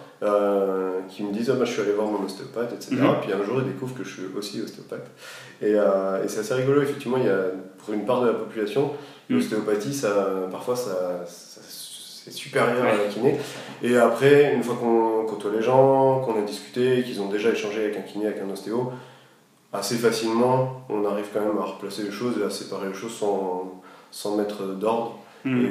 qui 1.09 1.23
me 1.23 1.31
disent 1.31 1.49
ah, 1.49 1.55
bah, 1.57 1.65
Je 1.65 1.71
suis 1.71 1.81
allé 1.81 1.93
voir 1.93 2.07
mon 2.07 2.23
ostéopathe, 2.23 2.73
etc. 2.73 2.95
Mm-hmm. 2.95 3.21
Puis 3.21 3.33
un 3.33 3.43
jour, 3.43 3.59
ils 3.59 3.71
découvrent 3.71 3.95
que 3.95 4.03
je 4.03 4.13
suis 4.13 4.23
aussi 4.37 4.61
ostéopathe. 4.61 5.09
Et, 5.61 5.71
et 5.71 6.27
c'est 6.27 6.39
assez 6.41 6.53
rigolo, 6.53 6.81
effectivement, 6.81 7.17
il 7.17 7.25
y 7.25 7.29
a, 7.29 7.45
pour 7.83 7.93
une 7.93 8.05
part 8.05 8.21
de 8.21 8.27
la 8.27 8.33
population, 8.33 8.91
mm. 9.29 9.35
l'ostéopathie, 9.35 9.93
ça, 9.93 10.27
parfois, 10.51 10.75
ça 10.75 11.25
c'est 12.23 12.31
supérieur 12.31 12.85
à 12.85 12.97
la 12.97 13.05
kiné. 13.05 13.35
Et 13.81 13.97
après, 13.97 14.53
une 14.53 14.63
fois 14.63 14.75
qu'on 14.75 15.25
côtoie 15.25 15.51
les 15.51 15.61
gens, 15.61 16.21
qu'on 16.21 16.37
a 16.37 16.41
discuté, 16.41 17.03
qu'ils 17.03 17.19
ont 17.21 17.29
déjà 17.29 17.49
échangé 17.49 17.85
avec 17.85 17.97
un 17.97 18.01
kiné, 18.01 18.27
avec 18.27 18.41
un 18.41 18.49
ostéo, 18.51 18.91
assez 19.73 19.95
facilement, 19.95 20.83
on 20.89 21.05
arrive 21.05 21.25
quand 21.33 21.41
même 21.41 21.57
à 21.57 21.63
replacer 21.63 22.03
les 22.03 22.11
choses 22.11 22.35
et 22.39 22.43
à 22.43 22.49
séparer 22.49 22.89
les 22.89 22.93
choses 22.93 23.15
sans, 23.15 23.81
sans 24.11 24.35
mettre 24.35 24.63
d'ordre. 24.63 25.17
Hmm. 25.43 25.65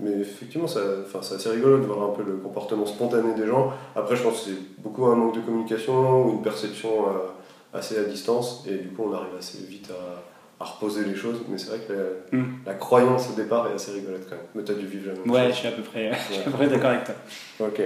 mais 0.00 0.12
effectivement, 0.20 0.68
c'est 0.68 1.34
assez 1.34 1.48
rigolo 1.48 1.78
de 1.78 1.86
voir 1.86 2.10
un 2.10 2.12
peu 2.12 2.22
le 2.22 2.36
comportement 2.36 2.86
spontané 2.86 3.34
des 3.34 3.48
gens. 3.48 3.72
Après, 3.96 4.14
je 4.14 4.22
pense 4.22 4.42
que 4.42 4.50
c'est 4.50 4.80
beaucoup 4.80 5.06
un 5.06 5.16
manque 5.16 5.34
de 5.34 5.40
communication 5.40 6.24
ou 6.24 6.34
une 6.34 6.42
perception 6.42 7.08
euh, 7.08 7.76
assez 7.76 7.98
à 7.98 8.04
distance, 8.04 8.64
et 8.68 8.76
du 8.76 8.90
coup, 8.90 9.10
on 9.10 9.12
arrive 9.12 9.34
assez 9.36 9.58
vite 9.66 9.90
à, 9.90 10.22
à 10.60 10.64
reposer 10.64 11.04
les 11.04 11.14
choses, 11.14 11.38
mais 11.48 11.56
c'est 11.56 11.68
vrai 11.68 11.78
que 11.86 11.92
la, 11.92 12.38
hmm. 12.38 12.78
croyance 12.78 13.30
au 13.30 13.36
départ 13.36 13.68
est 13.68 13.74
assez 13.74 13.92
rigolote 13.92 14.24
quand 14.28 14.36
même. 14.36 14.44
Mais 14.54 14.64
tu 14.64 14.72
as 14.72 14.74
dû 14.74 14.86
vivre 14.86 15.12
la 15.12 15.18
même 15.18 15.30
Ouais, 15.30 15.50
je 15.50 15.56
suis 15.56 15.68
à 15.68 15.72
peu 15.72 15.82
près, 15.82 16.10
près 16.52 16.66
d'accord 16.66 16.90
avec 16.90 17.04
toi. 17.04 17.14
Ok. 17.60 17.80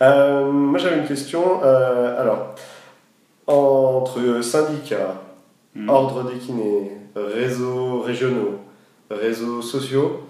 Euh, 0.00 0.50
moi 0.50 0.78
j'avais 0.78 0.98
une 0.98 1.06
question. 1.06 1.60
Euh, 1.62 2.20
alors, 2.20 2.54
entre 3.46 4.40
syndicats, 4.42 5.22
Mhm. 5.76 5.90
ordre 5.90 6.30
des 6.30 6.38
kinés, 6.38 6.92
réseaux 7.14 8.00
régionaux, 8.00 8.60
réseaux 9.10 9.60
sociaux, 9.60 10.22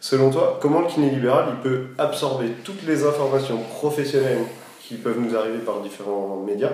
selon 0.00 0.30
toi, 0.30 0.58
comment 0.60 0.80
le 0.80 0.86
kiné 0.86 1.10
libéral 1.10 1.46
il 1.50 1.62
peut 1.62 1.86
absorber 1.98 2.48
toutes 2.64 2.86
les 2.86 3.04
informations 3.04 3.58
professionnelles 3.58 4.46
qui 4.80 4.94
peuvent 4.96 5.20
nous 5.20 5.36
arriver 5.36 5.58
par 5.58 5.80
différents 5.80 6.42
médias 6.46 6.72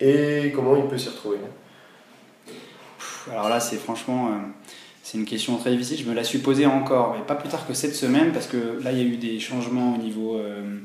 et 0.00 0.52
comment 0.54 0.76
il 0.76 0.84
peut 0.84 0.98
s'y 0.98 1.08
retrouver? 1.08 1.38
Alors 3.30 3.48
là, 3.48 3.60
c'est 3.60 3.76
franchement, 3.76 4.28
euh, 4.28 4.30
c'est 5.02 5.18
une 5.18 5.24
question 5.24 5.56
très 5.56 5.70
difficile. 5.70 5.98
Je 6.04 6.08
me 6.08 6.14
la 6.14 6.24
suis 6.24 6.38
posée 6.38 6.66
encore, 6.66 7.14
mais 7.16 7.24
pas 7.24 7.34
plus 7.34 7.48
tard 7.48 7.66
que 7.66 7.74
cette 7.74 7.94
semaine, 7.94 8.32
parce 8.32 8.46
que 8.46 8.80
là, 8.82 8.92
il 8.92 8.98
y 8.98 9.00
a 9.00 9.04
eu 9.04 9.16
des 9.16 9.40
changements 9.40 9.94
au 9.94 9.98
niveau, 9.98 10.36
euh, 10.36 10.78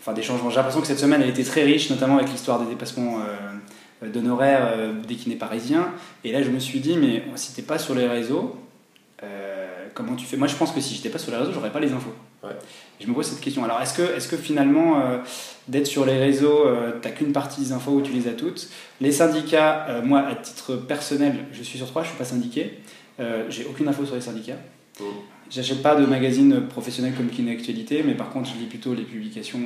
enfin 0.00 0.12
des 0.12 0.22
changements. 0.22 0.50
J'ai 0.50 0.56
l'impression 0.56 0.80
que 0.80 0.86
cette 0.86 0.98
semaine, 0.98 1.22
elle 1.22 1.30
était 1.30 1.44
très 1.44 1.62
riche, 1.62 1.90
notamment 1.90 2.16
avec 2.16 2.30
l'histoire 2.30 2.60
des 2.60 2.66
dépassements 2.66 3.18
euh, 3.20 4.08
d'honoraires 4.08 4.66
euh, 4.66 4.92
des 5.02 5.14
kinés 5.16 5.36
parisiens. 5.36 5.92
Et 6.24 6.32
là, 6.32 6.42
je 6.42 6.50
me 6.50 6.58
suis 6.58 6.80
dit, 6.80 6.96
mais 6.96 7.22
si 7.36 7.54
t'es 7.54 7.62
pas 7.62 7.78
sur 7.78 7.94
les 7.94 8.08
réseaux, 8.08 8.56
comment 9.94 10.14
tu 10.14 10.26
fais? 10.26 10.36
Moi, 10.36 10.48
je 10.48 10.56
pense 10.56 10.72
que 10.72 10.80
si 10.80 10.94
j'étais 10.94 11.08
pas 11.08 11.18
sur 11.18 11.30
les 11.30 11.38
réseaux, 11.38 11.52
j'aurais 11.52 11.72
pas 11.72 11.80
les 11.80 11.92
infos. 11.92 12.12
Et 13.00 13.04
je 13.04 13.08
me 13.08 13.14
pose 13.14 13.26
cette 13.26 13.40
question. 13.40 13.64
Alors, 13.64 13.80
est-ce 13.80 13.94
que, 13.94 14.16
est-ce 14.16 14.28
que 14.28 14.36
finalement, 14.36 15.00
euh, 15.00 15.18
d'être 15.68 15.86
sur 15.86 16.06
les 16.06 16.18
réseaux, 16.18 16.66
euh, 16.66 16.92
t'as 17.00 17.10
qu'une 17.10 17.32
partie 17.32 17.60
des 17.60 17.72
infos 17.72 17.92
où 17.92 18.00
tu 18.00 18.12
les 18.12 18.28
as 18.28 18.32
toutes? 18.32 18.68
Les 19.00 19.12
syndicats, 19.12 19.86
euh, 19.88 20.02
moi, 20.02 20.20
à 20.20 20.34
titre 20.34 20.76
personnel, 20.76 21.46
je 21.52 21.62
suis 21.62 21.78
sur 21.78 21.86
trois, 21.86 22.02
je 22.02 22.08
suis 22.08 22.18
pas 22.18 22.24
syndiqué. 22.24 22.78
Euh, 23.20 23.44
j'ai 23.48 23.64
aucune 23.64 23.88
info 23.88 24.04
sur 24.04 24.14
les 24.14 24.20
syndicats. 24.20 24.58
Mm. 25.00 25.04
J'achète 25.50 25.82
pas 25.82 25.94
de 25.94 26.06
magazines 26.06 26.62
professionnels 26.68 27.14
comme 27.14 27.28
Kiné 27.28 27.52
Actualité, 27.52 28.02
mais 28.04 28.14
par 28.14 28.30
contre, 28.30 28.50
je 28.50 28.58
lis 28.58 28.66
plutôt 28.66 28.94
les 28.94 29.04
publications 29.04 29.60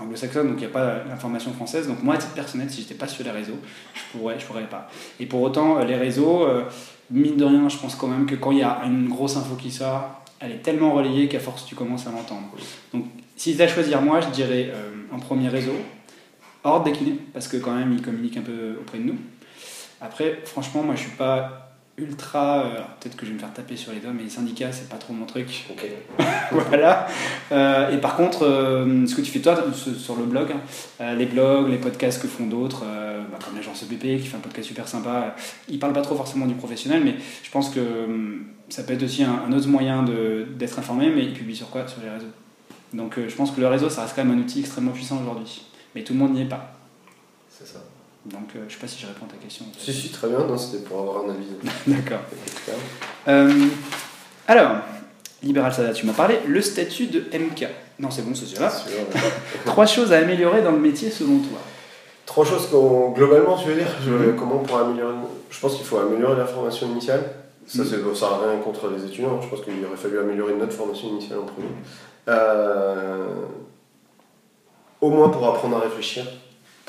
anglo-saxonnes, 0.00 0.48
donc 0.48 0.56
il 0.56 0.60
n'y 0.60 0.66
a 0.66 0.70
pas 0.70 1.04
l'information 1.08 1.52
française. 1.52 1.88
Donc 1.88 2.02
moi, 2.02 2.14
à 2.14 2.18
titre 2.18 2.32
personnel, 2.32 2.70
si 2.70 2.82
j'étais 2.82 2.94
pas 2.94 3.06
sur 3.06 3.24
les 3.24 3.30
réseaux, 3.30 3.58
je 3.94 4.00
pourrais, 4.12 4.38
je 4.38 4.46
pourrais 4.46 4.68
pas. 4.68 4.88
Et 5.20 5.26
pour 5.26 5.42
autant, 5.42 5.78
les 5.84 5.96
réseaux, 5.96 6.44
euh, 6.44 6.64
mine 7.10 7.36
de 7.36 7.44
rien, 7.44 7.68
je 7.68 7.76
pense 7.78 7.94
quand 7.94 8.06
même 8.06 8.26
que 8.26 8.34
quand 8.34 8.50
il 8.52 8.58
y 8.58 8.62
a 8.62 8.82
une 8.84 9.08
grosse 9.08 9.36
info 9.36 9.54
qui 9.56 9.70
sort, 9.70 10.23
elle 10.44 10.52
est 10.52 10.62
tellement 10.62 10.92
relayée 10.92 11.28
qu'à 11.28 11.40
force, 11.40 11.64
tu 11.64 11.74
commences 11.74 12.06
à 12.06 12.10
l'entendre. 12.10 12.48
Donc, 12.92 13.06
si 13.36 13.52
c'était 13.52 13.64
à 13.64 13.68
choisir 13.68 14.02
moi, 14.02 14.20
je 14.20 14.28
dirais 14.28 14.70
euh, 14.72 14.90
en 15.12 15.18
premier 15.18 15.48
réseau, 15.48 15.74
Horde 16.66 16.84
des 16.84 16.92
kinés, 16.92 17.18
parce 17.34 17.46
que 17.46 17.58
quand 17.58 17.74
même, 17.74 17.92
ils 17.92 18.00
communiquent 18.00 18.38
un 18.38 18.42
peu 18.42 18.78
auprès 18.80 18.98
de 18.98 19.04
nous. 19.04 19.16
Après, 20.00 20.40
franchement, 20.46 20.82
moi, 20.82 20.94
je 20.94 21.02
suis 21.02 21.10
pas 21.10 21.63
ultra. 21.98 22.64
euh, 22.64 22.74
Peut-être 23.00 23.16
que 23.16 23.24
je 23.24 23.30
vais 23.30 23.34
me 23.34 23.40
faire 23.40 23.52
taper 23.52 23.76
sur 23.76 23.92
les 23.92 24.00
doigts, 24.00 24.12
mais 24.14 24.22
les 24.24 24.30
syndicats, 24.30 24.72
c'est 24.72 24.88
pas 24.88 24.96
trop 24.96 25.12
mon 25.12 25.26
truc. 25.26 25.66
Ok. 25.70 25.86
voilà. 26.68 27.06
Euh, 27.52 27.90
et 27.90 27.98
par 27.98 28.16
contre, 28.16 28.44
euh, 28.44 29.06
ce 29.06 29.14
que 29.14 29.20
tu 29.20 29.30
fais 29.30 29.40
toi 29.40 29.56
sur 29.74 30.16
le 30.16 30.24
blog, 30.24 30.48
hein, 31.00 31.14
les 31.14 31.26
blogs, 31.26 31.68
les 31.68 31.78
podcasts 31.78 32.20
que 32.20 32.28
font 32.28 32.46
d'autres, 32.46 32.84
bah, 33.30 33.38
comme 33.44 33.56
l'agence 33.56 33.82
EPP 33.82 34.20
qui 34.20 34.26
fait 34.26 34.36
un 34.36 34.40
podcast 34.40 34.68
super 34.68 34.88
sympa, 34.88 35.34
ils 35.68 35.78
parlent 35.78 35.92
pas 35.92 36.02
trop 36.02 36.16
forcément 36.16 36.46
du 36.46 36.54
professionnel, 36.54 37.02
mais 37.04 37.14
je 37.42 37.50
pense 37.50 37.70
que 37.70 37.80
hum, 37.80 38.46
ça 38.68 38.82
peut 38.82 38.94
être 38.94 39.02
aussi 39.02 39.22
un, 39.22 39.42
un 39.48 39.52
autre 39.52 39.68
moyen 39.68 40.04
d'être 40.56 40.78
informé, 40.78 41.10
mais 41.10 41.22
ils 41.24 41.34
publient 41.34 41.56
sur 41.56 41.70
quoi? 41.70 41.86
Sur 41.86 42.02
les 42.02 42.10
réseaux. 42.10 42.26
Donc 42.92 43.18
je 43.26 43.34
pense 43.34 43.50
que 43.50 43.60
le 43.60 43.66
réseau, 43.68 43.90
ça 43.90 44.02
reste 44.02 44.14
quand 44.16 44.24
même 44.24 44.36
un 44.36 44.40
outil 44.40 44.60
extrêmement 44.60 44.92
puissant 44.92 45.20
aujourd'hui. 45.20 45.62
Mais 45.94 46.02
tout 46.02 46.12
le 46.12 46.18
monde 46.18 46.34
n'y 46.34 46.42
est 46.42 46.46
pas. 46.48 46.73
Donc 48.26 48.48
euh, 48.56 48.60
je 48.68 48.74
sais 48.74 48.80
pas 48.80 48.86
si 48.88 49.00
je 49.00 49.06
réponds 49.06 49.26
à 49.26 49.32
ta 49.32 49.36
question. 49.36 49.64
Si, 49.78 49.92
si, 49.92 50.08
très 50.10 50.28
bien, 50.28 50.38
c'était 50.56 50.82
pour 50.84 51.00
avoir 51.00 51.24
un 51.24 51.30
avis. 51.30 51.46
D'accord. 51.86 52.20
Euh, 53.28 53.52
alors, 54.48 54.76
Libéral 55.42 55.72
Sada, 55.74 55.92
tu 55.92 56.06
m'as 56.06 56.12
parlé, 56.14 56.38
le 56.46 56.60
statut 56.62 57.06
de 57.06 57.20
MK. 57.36 57.68
Non, 57.98 58.10
c'est 58.10 58.22
bon, 58.22 58.34
c'est 58.34 58.58
ouais. 58.58 58.66
Trois 59.66 59.86
choses 59.86 60.12
à 60.12 60.18
améliorer 60.18 60.62
dans 60.62 60.72
le 60.72 60.78
métier 60.78 61.10
selon 61.10 61.38
toi. 61.38 61.58
Trois 62.26 62.44
choses 62.46 62.66
qu'on, 62.68 63.10
globalement, 63.10 63.56
tu 63.58 63.68
veux 63.68 63.74
dire? 63.74 63.86
Je- 64.04 64.10
Mhm. 64.10 64.36
Comment 64.36 64.56
on 64.56 64.62
pourrait 64.64 64.82
améliorer 64.84 65.14
Je 65.50 65.60
pense 65.60 65.76
qu'il 65.76 65.84
faut 65.84 65.98
améliorer 65.98 66.36
la 66.38 66.46
formation 66.46 66.88
initiale. 66.88 67.22
Ça, 67.66 67.82
Mhm. 67.82 67.88
c'est, 67.90 67.96
bon, 68.02 68.14
ça 68.14 68.30
n'a 68.30 68.50
rien 68.50 68.60
contre 68.60 68.88
les 68.88 69.04
étudiants. 69.04 69.38
Je 69.42 69.48
pense 69.48 69.60
qu'il 69.60 69.74
aurait 69.86 69.96
fallu 69.96 70.18
améliorer 70.18 70.54
notre 70.54 70.72
formation 70.72 71.08
initiale 71.08 71.40
en 71.40 71.44
premier. 71.44 71.68
Euh, 72.28 73.26
au 75.02 75.10
moins 75.10 75.28
pour 75.28 75.46
apprendre 75.46 75.76
à 75.76 75.80
réfléchir, 75.80 76.24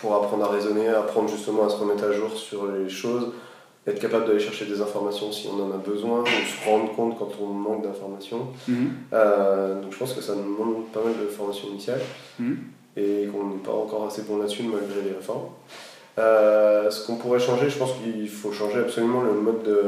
pour 0.05 0.13
apprendre 0.15 0.45
à 0.45 0.49
raisonner, 0.49 0.87
apprendre 0.87 1.27
justement 1.27 1.65
à 1.65 1.69
se 1.69 1.77
remettre 1.77 2.03
à 2.03 2.11
jour 2.11 2.31
sur 2.31 2.67
les 2.71 2.87
choses, 2.89 3.29
être 3.87 3.99
capable 3.99 4.27
d'aller 4.27 4.39
chercher 4.39 4.65
des 4.65 4.79
informations 4.79 5.31
si 5.31 5.47
on 5.47 5.63
en 5.63 5.71
a 5.73 5.77
besoin, 5.77 6.21
ou 6.21 6.25
se 6.25 6.69
rendre 6.69 6.95
compte 6.95 7.17
quand 7.17 7.29
on 7.41 7.47
manque 7.47 7.81
d'informations. 7.83 8.47
Euh, 9.13 9.81
donc 9.81 9.91
je 9.91 9.97
pense 9.97 10.13
que 10.13 10.21
ça 10.21 10.33
nous 10.35 10.43
demande 10.43 10.85
pas 10.93 11.01
mal 11.03 11.13
de 11.19 11.25
formation 11.27 11.69
initiale 11.69 12.01
Mhm. 12.37 12.57
et 12.97 13.27
qu'on 13.31 13.47
n'est 13.47 13.63
pas 13.63 13.71
encore 13.71 14.05
assez 14.05 14.21
bon 14.21 14.37
là-dessus 14.37 14.61
malgré 14.63 15.01
les 15.01 15.15
réformes. 15.15 15.47
Euh, 16.19 16.89
ce 16.91 17.07
qu'on 17.07 17.15
pourrait 17.15 17.39
changer, 17.39 17.67
je 17.67 17.77
pense 17.79 17.93
qu'il 17.93 18.29
faut 18.29 18.51
changer 18.51 18.79
absolument 18.81 19.21
le 19.23 19.33
mode 19.33 19.63
de, 19.63 19.81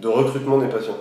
de 0.00 0.08
recrutement 0.08 0.56
des 0.58 0.68
patients 0.68 0.96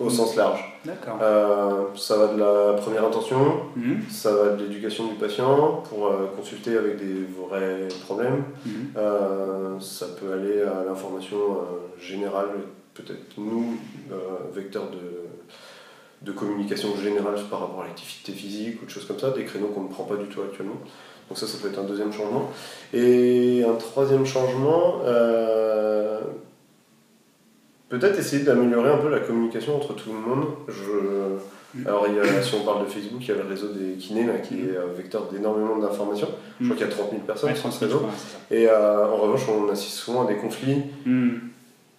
au 0.00 0.04
Mhm. 0.04 0.10
sens 0.10 0.34
large. 0.34 0.73
D'accord. 0.84 1.18
Euh, 1.22 1.84
ça 1.96 2.16
va 2.18 2.26
de 2.34 2.38
la 2.38 2.74
première 2.74 3.04
intention, 3.04 3.38
Mhm. 3.74 4.02
ça 4.10 4.32
va 4.34 4.50
de 4.50 4.62
l'éducation 4.64 5.06
du 5.06 5.14
patient 5.14 5.82
pour 5.88 6.08
euh, 6.08 6.26
consulter 6.36 6.76
avec 6.76 6.98
des 6.98 7.24
vrais 7.38 7.88
problèmes. 8.04 8.44
Mhm. 8.66 8.72
Euh, 8.96 9.80
ça 9.80 10.06
peut 10.20 10.32
aller 10.32 10.60
à 10.60 10.84
l'information 10.86 11.38
générale, 11.98 12.48
peut-être 12.92 13.38
nous, 13.38 13.76
vecteurs 14.52 14.88
de, 14.90 16.26
de 16.30 16.32
communication 16.32 16.90
générale 17.02 17.36
par 17.50 17.60
rapport 17.60 17.82
à 17.82 17.86
l'activité 17.86 18.32
physique 18.32 18.82
ou 18.82 18.84
de 18.86 18.90
choses 18.90 19.06
comme 19.06 19.18
ça, 19.18 19.30
des 19.30 19.44
créneaux 19.44 19.68
qu'on 19.68 19.84
ne 19.84 19.88
prend 19.88 20.04
pas 20.04 20.16
du 20.16 20.26
tout 20.26 20.42
actuellement. 20.42 20.76
Donc 21.28 21.38
ça, 21.38 21.46
ça 21.46 21.56
peut 21.62 21.68
être 21.68 21.78
un 21.78 21.84
deuxième 21.84 22.12
changement. 22.12 22.50
Et 22.92 23.64
un 23.66 23.74
troisième 23.76 24.26
changement, 24.26 25.00
peut-être 27.98 28.18
essayer 28.18 28.44
d'améliorer 28.44 28.90
un 28.90 28.98
peu 28.98 29.08
la 29.10 29.20
communication 29.20 29.76
entre 29.76 29.94
tout 29.94 30.10
le 30.12 30.18
monde. 30.18 30.46
Je... 30.68 31.78
Mm. 31.80 31.86
Alors, 31.88 32.06
il 32.08 32.14
y 32.14 32.20
a, 32.20 32.42
si 32.42 32.54
on 32.54 32.64
parle 32.64 32.84
de 32.84 32.90
Facebook, 32.90 33.20
il 33.22 33.28
y 33.28 33.32
a 33.32 33.42
le 33.42 33.48
réseau 33.48 33.68
des 33.68 33.94
kinés 33.94 34.26
là, 34.26 34.34
qui 34.38 34.60
est 34.60 34.76
euh, 34.76 34.86
vecteur 34.96 35.28
d'énormément 35.32 35.76
d'informations. 35.78 36.28
Je 36.60 36.66
crois 36.66 36.76
qu'il 36.76 36.86
y 36.86 36.88
a 36.88 36.92
30 36.92 37.10
000 37.10 37.22
personnes 37.22 37.50
Ouais, 37.50 37.56
sur 37.56 37.72
ce 37.72 37.78
30 37.78 37.90
000, 37.90 38.00
réseau. 38.00 38.12
Et 38.52 38.68
euh, 38.68 39.06
en 39.08 39.16
revanche, 39.16 39.42
on 39.48 39.70
assiste 39.72 39.94
souvent 39.94 40.24
à 40.24 40.28
des 40.28 40.36
conflits, 40.36 40.82
Mhm. 41.04 41.40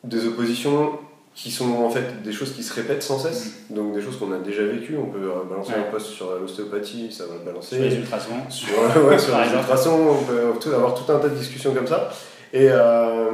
des 0.05 0.27
oppositions 0.27 0.91
qui 1.33 1.51
sont 1.51 1.73
en 1.83 1.89
fait 1.89 2.23
des 2.23 2.31
choses 2.31 2.53
qui 2.53 2.63
se 2.63 2.73
répètent 2.73 3.03
sans 3.03 3.19
cesse. 3.19 3.65
Donc 3.69 3.93
des 3.93 4.01
choses 4.01 4.15
qu'on 4.17 4.31
a 4.31 4.37
déjà 4.37 4.63
vécues. 4.63 4.95
On 4.97 5.07
peut 5.07 5.19
euh, 5.19 5.43
balancer 5.49 5.73
Ouais. 5.73 5.79
un 5.85 5.91
post 5.91 6.05
sur 6.05 6.27
l'ostéopathie, 6.39 7.11
ça 7.11 7.25
va 7.25 7.33
le 7.33 7.43
balancer. 7.45 7.75
Sur 7.75 7.83
les 7.83 7.95
ultrasons. 7.95 8.29
Sur, 8.49 8.69
ouais, 9.09 9.19
sur 9.19 9.33
Par 9.33 9.43
les 9.45 9.51
ultrasons, 9.51 9.99
on 10.21 10.23
peut 10.23 10.39
tout- 10.61 10.71
avoir 10.73 10.93
tout 10.95 11.11
un 11.11 11.19
tas 11.19 11.27
de 11.27 11.35
discussions 11.35 11.73
comme 11.73 11.87
ça. 11.87 12.09
Et, 12.53 12.69
euh, 12.71 13.25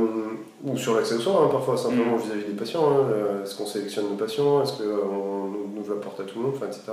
ou 0.64 0.78
sur 0.78 0.96
soins, 1.22 1.46
hein, 1.46 1.50
parfois, 1.52 1.78
simplement 1.78 2.16
Mm. 2.16 2.20
vis-à-vis 2.22 2.46
des 2.46 2.54
patients. 2.58 2.88
hein. 2.92 3.06
Euh, 3.12 3.44
Est-ce 3.44 3.56
qu'on 3.56 3.66
sélectionne 3.66 4.06
nos 4.10 4.16
patients 4.16 4.62
Est-ce 4.64 4.74
qu'on 4.74 5.48
nous 5.76 5.84
la 5.90 5.96
porte 6.02 6.20
à 6.20 6.24
tout 6.24 6.38
le 6.40 6.46
monde 6.46 6.56
etc. 6.68 6.92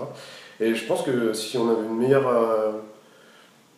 Et 0.60 0.74
je 0.74 0.86
pense 0.86 1.02
que 1.02 1.32
si 1.34 1.58
on 1.58 1.68
avait 1.70 1.82
une 1.86 1.96
meilleure, 1.98 2.26
euh, 2.28 2.70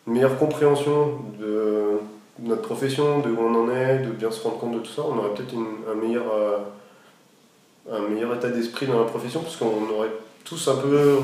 une 0.07 0.13
meilleure 0.13 0.37
compréhension 0.37 1.19
de 1.39 1.99
notre 2.39 2.61
profession, 2.61 3.19
de 3.19 3.29
où 3.29 3.37
on 3.39 3.53
en 3.55 3.69
est, 3.75 3.99
de 3.99 4.09
bien 4.11 4.31
se 4.31 4.41
rendre 4.41 4.57
compte 4.57 4.73
de 4.73 4.79
tout 4.79 4.91
ça, 4.91 5.03
on 5.07 5.17
aurait 5.17 5.33
peut-être 5.35 5.53
une- 5.53 5.83
un 5.91 5.95
meilleur, 5.95 6.23
euh, 6.33 6.57
un 7.91 8.07
meilleur 8.07 8.33
état 8.35 8.49
d'esprit 8.49 8.87
dans 8.87 8.99
la 8.99 9.05
profession, 9.05 9.41
parce 9.41 9.57
qu'on 9.57 9.89
aurait 9.95 10.11
tous 10.45 10.67
un 10.69 10.75
peu 10.77 11.17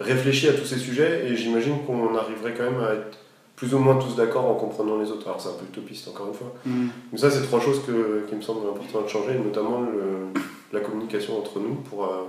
réfléchi 0.00 0.48
à 0.48 0.52
tous 0.54 0.64
ces 0.64 0.78
sujets, 0.78 1.26
et 1.26 1.36
j'imagine 1.36 1.84
qu'on 1.86 2.16
arriverait 2.16 2.54
quand 2.54 2.64
même 2.64 2.80
à 2.82 2.94
être 2.94 3.18
plus 3.56 3.72
ou 3.74 3.78
moins 3.78 3.96
tous 3.96 4.16
d'accord 4.16 4.46
en 4.46 4.54
comprenant 4.54 4.98
les 4.98 5.10
autres. 5.10 5.26
Alors 5.28 5.40
c'est 5.40 5.48
un 5.48 5.52
peu 5.52 5.64
utopiste 5.64 6.08
encore 6.08 6.28
une 6.28 6.34
fois. 6.34 6.52
Mhm. 6.66 6.88
Mais 7.12 7.18
ça, 7.18 7.30
c'est 7.30 7.42
trois 7.42 7.60
choses 7.60 7.80
que, 7.86 8.24
qui 8.28 8.34
me 8.34 8.42
semblent 8.42 8.68
importantes 8.68 9.04
de 9.04 9.08
changer, 9.08 9.34
notamment 9.38 9.80
le- 9.80 10.40
la 10.72 10.80
communication 10.80 11.38
entre 11.38 11.60
nous 11.60 11.74
pour, 11.76 12.04
euh, 12.04 12.24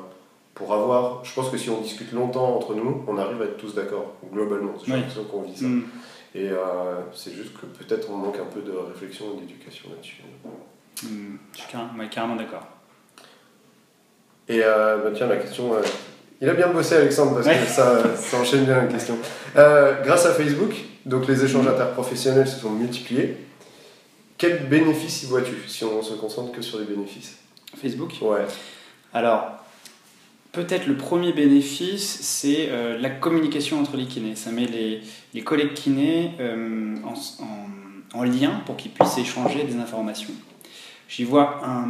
pour 0.54 0.74
avoir. 0.74 1.26
Je 1.26 1.34
pense 1.34 1.50
que 1.50 1.58
si 1.58 1.70
on 1.70 1.82
discute 1.82 2.12
longtemps 2.12 2.56
entre 2.56 2.76
nous, 2.76 3.04
on 3.08 3.18
arrive 3.18 3.42
à 3.42 3.46
être 3.46 3.58
tous 3.58 3.74
d'accord, 3.74 4.14
globalement. 4.32 4.74
J'ai 4.86 4.92
Oui. 4.94 5.00
l'impression 5.00 5.24
qu'on 5.24 5.42
vit 5.42 5.58
ça. 5.58 5.66
Mhm. 5.66 5.86
Et 6.36 6.50
euh, 6.50 6.58
c'est 7.14 7.34
juste 7.34 7.54
que 7.60 7.66
peut-être 7.66 8.10
on 8.12 8.18
manque 8.18 8.38
un 8.38 8.46
peu 8.54 8.62
de 8.62 8.72
réflexion 8.78 9.26
et 9.36 9.42
d'éducation 9.42 9.90
là-dessus. 9.90 10.18
Mhm. 11.04 11.38
Je 11.54 11.58
suis 11.62 11.72
carrément, 11.72 11.98
ouais, 11.98 12.10
carrément 12.10 12.36
d'accord. 12.36 12.68
Et 14.48 14.62
euh, 14.64 14.98
bah 15.04 15.10
tiens, 15.16 15.28
la 15.28 15.38
question. 15.38 15.72
il 16.40 16.48
a 16.50 16.54
bien 16.54 16.68
bossé, 16.68 16.96
Alexandre, 16.98 17.34
parce 17.36 17.48
Ouais. 17.48 17.58
que 17.58 17.66
ça, 17.68 18.16
ça 18.16 18.38
enchaîne 18.38 18.66
bien 18.66 18.76
la 18.76 18.86
question. 18.88 19.18
Grâce 19.56 20.26
à 20.28 20.34
Facebook, 20.34 20.74
donc 21.06 21.28
les 21.28 21.44
échanges 21.44 21.68
interprofessionnels 21.68 22.48
se 22.48 22.60
sont 22.60 22.72
multipliés. 22.72 23.38
Quels 24.38 24.68
bénéfices 24.68 25.24
y 25.24 25.26
vois-tu 25.28 25.54
si 25.68 25.84
on 25.84 26.02
se 26.02 26.13
concentre 26.13 26.52
que 26.52 26.62
sur 26.62 26.80
les 26.80 26.86
bénéfices? 26.86 27.38
Facebook? 27.76 28.13
Ouais. 28.22 28.46
Alors, 29.13 29.63
peut-être 30.52 30.88
le 30.88 30.98
premier 30.98 31.32
bénéfice, 31.32 32.20
c'est 32.22 32.68
euh, 32.70 32.98
la 33.00 33.10
communication 33.10 33.80
entre 33.80 33.98
les 33.98 34.06
kinés. 34.06 34.36
Ça 34.36 34.52
met 34.52 34.65
les, 34.65 35.02
les 35.34 35.41
collègues 35.41 35.74
kinés 35.74 36.32
euh, 36.39 36.96
en, 37.04 37.13
en- 37.44 38.20
en 38.20 38.24
lien 38.24 38.62
pour 38.65 38.76
qu'ils 38.78 38.91
puissent 38.91 39.18
échanger 39.18 39.63
des 39.63 39.76
informations. 39.76 40.34
J'y 41.08 41.24
vois 41.24 41.62
un... 41.65 41.88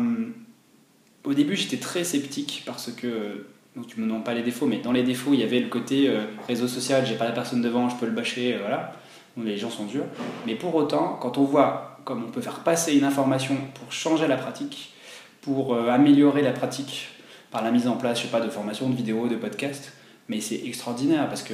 Au 1.23 1.33
début, 1.33 1.55
j'étais 1.55 1.77
très 1.77 2.03
sceptique 2.03 2.63
parce 2.65 2.91
que... 2.91 3.45
Donc 3.75 3.87
tu 3.87 3.99
me 3.99 4.05
demandes 4.05 4.23
pas 4.23 4.33
les 4.33 4.41
défauts, 4.41 4.67
mais 4.67 4.77
dans 4.77 4.93
les 4.93 5.03
défauts, 5.03 5.33
il 5.33 5.39
y 5.41 5.43
avait 5.43 5.59
le 5.59 5.67
côté 5.67 6.07
euh, 6.07 6.21
réseau 6.47 6.67
social, 6.67 7.05
j'ai 7.05 7.15
pas 7.15 7.25
la 7.25 7.33
personne 7.33 7.61
devant, 7.61 7.89
je 7.89 7.97
peux 7.97 8.05
le 8.05 8.13
bâcher, 8.13 8.57
voilà. 8.57 8.95
Les 9.43 9.57
gens 9.57 9.69
sont 9.69 9.85
durs. 9.85 10.05
Mais 10.45 10.55
pour 10.55 10.75
autant, 10.75 11.17
quand 11.21 11.37
on 11.37 11.43
voit 11.43 11.95
comme 12.05 12.23
on 12.23 12.31
peut 12.31 12.41
faire 12.41 12.59
passer 12.59 12.95
une 12.95 13.03
information 13.03 13.57
pour 13.73 13.91
changer 13.91 14.27
la 14.27 14.37
pratique, 14.37 14.93
pour 15.41 15.73
euh, 15.73 15.89
améliorer 15.89 16.41
la 16.41 16.51
pratique 16.51 17.09
par 17.51 17.63
la 17.63 17.71
mise 17.71 17.87
en 17.87 17.97
place, 17.97 18.19
je 18.19 18.25
sais 18.25 18.31
pas, 18.31 18.41
de 18.41 18.49
formation, 18.49 18.89
de 18.89 18.95
vidéos, 18.95 19.27
de 19.27 19.35
podcasts, 19.35 19.91
mais 20.29 20.39
c'est 20.39 20.61
extraordinaire 20.65 21.27
parce 21.27 21.43
que 21.43 21.53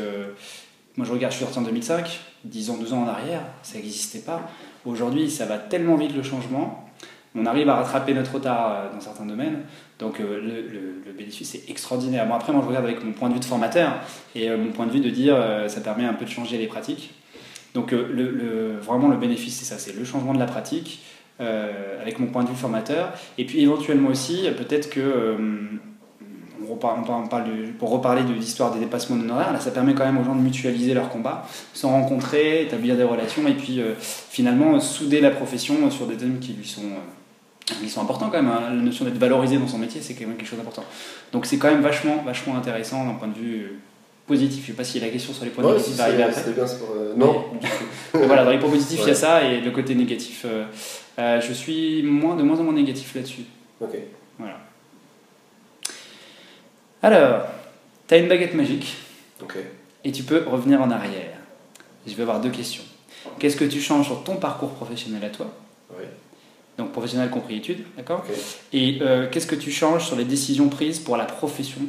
moi 0.97 1.07
je 1.07 1.11
regarde, 1.11 1.31
je 1.31 1.37
suis 1.37 1.45
sorti 1.45 1.59
en 1.59 1.63
2005, 1.63 2.19
10 2.43 2.69
ans, 2.69 2.77
12 2.77 2.93
ans 2.93 3.03
en 3.03 3.07
arrière, 3.07 3.41
ça 3.63 3.77
n'existait 3.77 4.19
pas. 4.19 4.49
Aujourd'hui, 4.85 5.29
ça 5.29 5.45
va 5.45 5.57
tellement 5.57 5.95
vite 5.95 6.13
le 6.15 6.23
changement, 6.23 6.89
on 7.33 7.45
arrive 7.45 7.69
à 7.69 7.75
rattraper 7.75 8.13
notre 8.13 8.33
retard 8.33 8.71
euh, 8.71 8.93
dans 8.93 8.99
certains 8.99 9.25
domaines. 9.25 9.61
Donc 9.99 10.19
euh, 10.19 10.41
le, 10.41 11.01
le, 11.05 11.13
bénéfice 11.13 11.55
est 11.55 11.69
extraordinaire. 11.69 12.27
Bon, 12.27 12.33
après, 12.33 12.51
moi 12.51 12.61
je 12.63 12.67
regarde 12.67 12.85
avec 12.85 13.03
mon 13.03 13.13
point 13.13 13.29
de 13.29 13.35
vue 13.35 13.39
de 13.39 13.45
formateur 13.45 13.93
et 14.35 14.49
mon 14.49 14.71
point 14.71 14.85
de 14.85 14.91
vue 14.91 14.99
de 14.99 15.09
dire 15.09 15.37
ça 15.67 15.81
permet 15.81 16.05
un 16.05 16.13
peu 16.13 16.25
de 16.25 16.29
changer 16.29 16.57
les 16.57 16.67
pratiques. 16.67 17.11
Donc 17.73 17.91
le, 17.91 18.77
vraiment 18.81 19.07
le 19.07 19.17
bénéfice 19.17 19.59
c'est 19.59 19.65
ça, 19.65 19.77
c'est 19.77 19.95
le 19.95 20.03
changement 20.03 20.33
de 20.33 20.39
la 20.39 20.45
pratique 20.45 21.01
euh, 21.39 22.01
avec 22.01 22.19
mon 22.19 22.27
point 22.27 22.43
de 22.43 22.49
vue 22.49 22.55
formateur. 22.55 23.13
Et 23.37 23.45
puis 23.45 23.61
éventuellement 23.61 24.09
aussi, 24.09 24.47
peut-être 24.57 24.89
que 24.89 24.99
euh, 24.99 25.35
on 26.69 26.75
parle 26.75 27.45
pour 27.79 27.89
reparler 27.89 28.23
de 28.23 28.33
l'histoire 28.33 28.73
des 28.73 28.79
dépassements 28.79 29.15
d'honoraires, 29.15 29.51
là 29.51 29.59
ça 29.59 29.71
permet 29.71 29.93
quand 29.93 30.05
même 30.05 30.17
aux 30.17 30.23
gens 30.23 30.35
de 30.35 30.41
mutualiser 30.41 30.93
leurs 30.93 31.09
combats, 31.09 31.47
se 31.73 31.85
rencontrer, 31.85 32.63
établir 32.63 32.95
des 32.95 33.03
relations 33.03 33.47
et 33.47 33.53
puis 33.53 33.79
euh, 33.79 33.93
finalement 33.99 34.79
souder 34.79 35.21
la 35.21 35.31
profession 35.31 35.89
sur 35.89 36.07
des 36.07 36.15
thèmes 36.15 36.39
qui 36.39 36.53
lui 36.53 36.67
sont, 36.67 36.81
qui 37.65 37.89
sont 37.89 38.01
importants 38.01 38.29
quand 38.29 38.41
même. 38.41 38.51
Hein. 38.51 38.69
La 38.69 38.81
notion 38.81 39.05
d'être 39.05 39.17
valorisé 39.17 39.57
dans 39.57 39.67
son 39.67 39.79
métier, 39.79 40.01
c'est 40.01 40.13
quand 40.13 40.27
même 40.27 40.37
quelque 40.37 40.47
chose 40.47 40.59
d'important. 40.59 40.83
Donc 41.31 41.45
c'est 41.45 41.57
quand 41.57 41.71
même 41.71 41.81
vachement, 41.81 42.21
vachement 42.23 42.55
intéressant 42.55 43.05
d'un 43.05 43.13
point 43.13 43.27
de 43.27 43.37
vue 43.37 43.79
Je 44.33 44.45
ne 44.45 44.49
sais 44.49 44.73
pas 44.73 44.83
si 44.83 44.99
la 44.99 45.09
question 45.09 45.33
sur 45.33 45.43
les 45.43 45.51
points 45.51 45.63
négatifs 45.63 45.95
va 45.95 46.03
arriver 46.05 46.23
après. 46.23 46.53
Bien, 46.53 46.65
euh, 46.65 47.13
Non. 47.17 47.45
voilà, 48.13 48.45
dans 48.45 48.51
les 48.51 48.59
points 48.59 48.69
positifs, 48.69 48.99
il 49.03 49.07
y 49.07 49.11
a 49.11 49.15
ça, 49.15 49.43
et 49.43 49.59
le 49.59 49.71
côté 49.71 49.95
négatif, 49.95 50.45
euh, 50.45 50.65
euh, 51.19 51.41
je 51.41 51.51
suis 51.51 52.01
moins, 52.03 52.35
de 52.35 52.43
moins 52.43 52.59
en 52.59 52.63
moins 52.63 52.73
négatif 52.73 53.13
là-dessus. 53.15 53.43
Ok. 53.81 53.97
Voilà. 54.39 54.57
Alors, 57.03 57.45
tu 58.07 58.13
as 58.13 58.17
une 58.17 58.27
baguette 58.27 58.53
magique. 58.53 58.95
Ok. 59.41 59.57
Et 60.03 60.11
tu 60.11 60.23
peux 60.23 60.43
revenir 60.47 60.81
en 60.81 60.91
arrière. 60.91 61.37
Je 62.07 62.13
vais 62.13 62.23
avoir 62.23 62.39
deux 62.39 62.49
questions. 62.49 62.83
Qu'est-ce 63.37 63.57
que 63.57 63.65
tu 63.65 63.81
changes 63.81 64.07
sur 64.07 64.23
ton 64.23 64.37
parcours 64.37 64.71
professionnel 64.71 65.23
à 65.23 65.29
toi 65.29 65.47
Oui. 65.91 66.05
Donc 66.77 66.91
professionnel 66.91 67.29
compris 67.29 67.57
études, 67.57 67.83
d'accord. 67.97 68.25
Et 68.73 68.99
qu'est-ce 69.31 69.45
que 69.45 69.55
tu 69.55 69.71
changes 69.71 70.07
sur 70.07 70.15
les 70.15 70.25
décisions 70.25 70.69
prises 70.69 70.99
pour 70.99 71.17
la 71.17 71.25
profession 71.25 71.81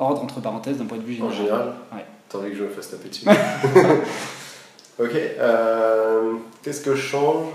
ordre 0.00 0.22
entre 0.22 0.40
parenthèses 0.40 0.78
d'un 0.78 0.86
point 0.86 0.98
de 0.98 1.02
vue 1.04 1.14
général. 1.14 1.32
En 1.32 1.36
général 1.36 1.72
Ouais. 1.92 2.04
T'as 2.28 2.38
envie 2.38 2.50
que 2.50 2.56
je 2.56 2.64
me 2.64 2.68
fasse 2.70 2.90
taper 2.90 3.08
dessus 3.08 3.26
Ok. 4.98 5.12
Euh, 5.14 6.32
Qu'est-ce 6.62 6.82
que 6.82 6.94
je 6.94 7.00
change? 7.00 7.46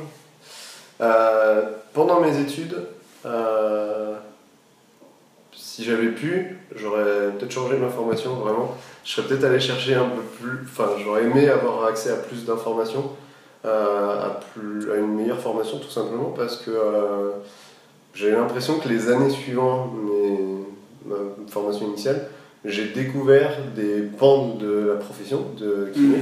Euh, 1.02 1.64
Pendant 1.94 2.20
mes 2.20 2.40
études, 2.40 2.76
euh, 3.26 4.16
si 5.56 5.84
j'avais 5.84 6.08
pu, 6.10 6.58
j'aurais 6.76 7.32
peut-être 7.38 7.52
changé 7.52 7.78
ma 7.78 7.90
formation, 7.90 8.34
vraiment. 8.36 8.76
Je 9.04 9.12
serais 9.12 9.28
peut-être 9.28 9.44
allé 9.44 9.60
chercher 9.60 9.96
un 9.96 10.10
peu 10.10 10.22
plus. 10.22 10.60
Enfin, 10.64 10.90
j'aurais 11.04 11.24
aimé 11.24 11.48
avoir 11.50 11.86
accès 11.86 12.12
à 12.12 12.16
plus 12.16 12.46
d'informations, 12.46 13.12
à, 13.64 14.40
plus, 14.54 14.92
à 14.92 14.96
une 14.96 15.14
meilleure 15.16 15.40
formation, 15.40 15.78
tout 15.78 15.90
simplement, 15.90 16.34
parce 16.36 16.58
que 16.58 16.72
j'ai 18.16 18.32
l'impression 18.32 18.80
que 18.80 18.88
les 18.90 19.10
années 19.10 19.30
suivantes, 19.30 19.92
mes, 20.04 20.40
ma 21.06 21.16
formation 21.48 21.88
initiale, 21.88 22.28
j'ai 22.66 22.90
découvert 22.90 23.52
des 23.76 24.02
pans 24.02 24.56
de 24.56 24.88
la 24.88 24.96
profession 24.96 25.46
de 25.58 25.90
kiné 25.94 26.20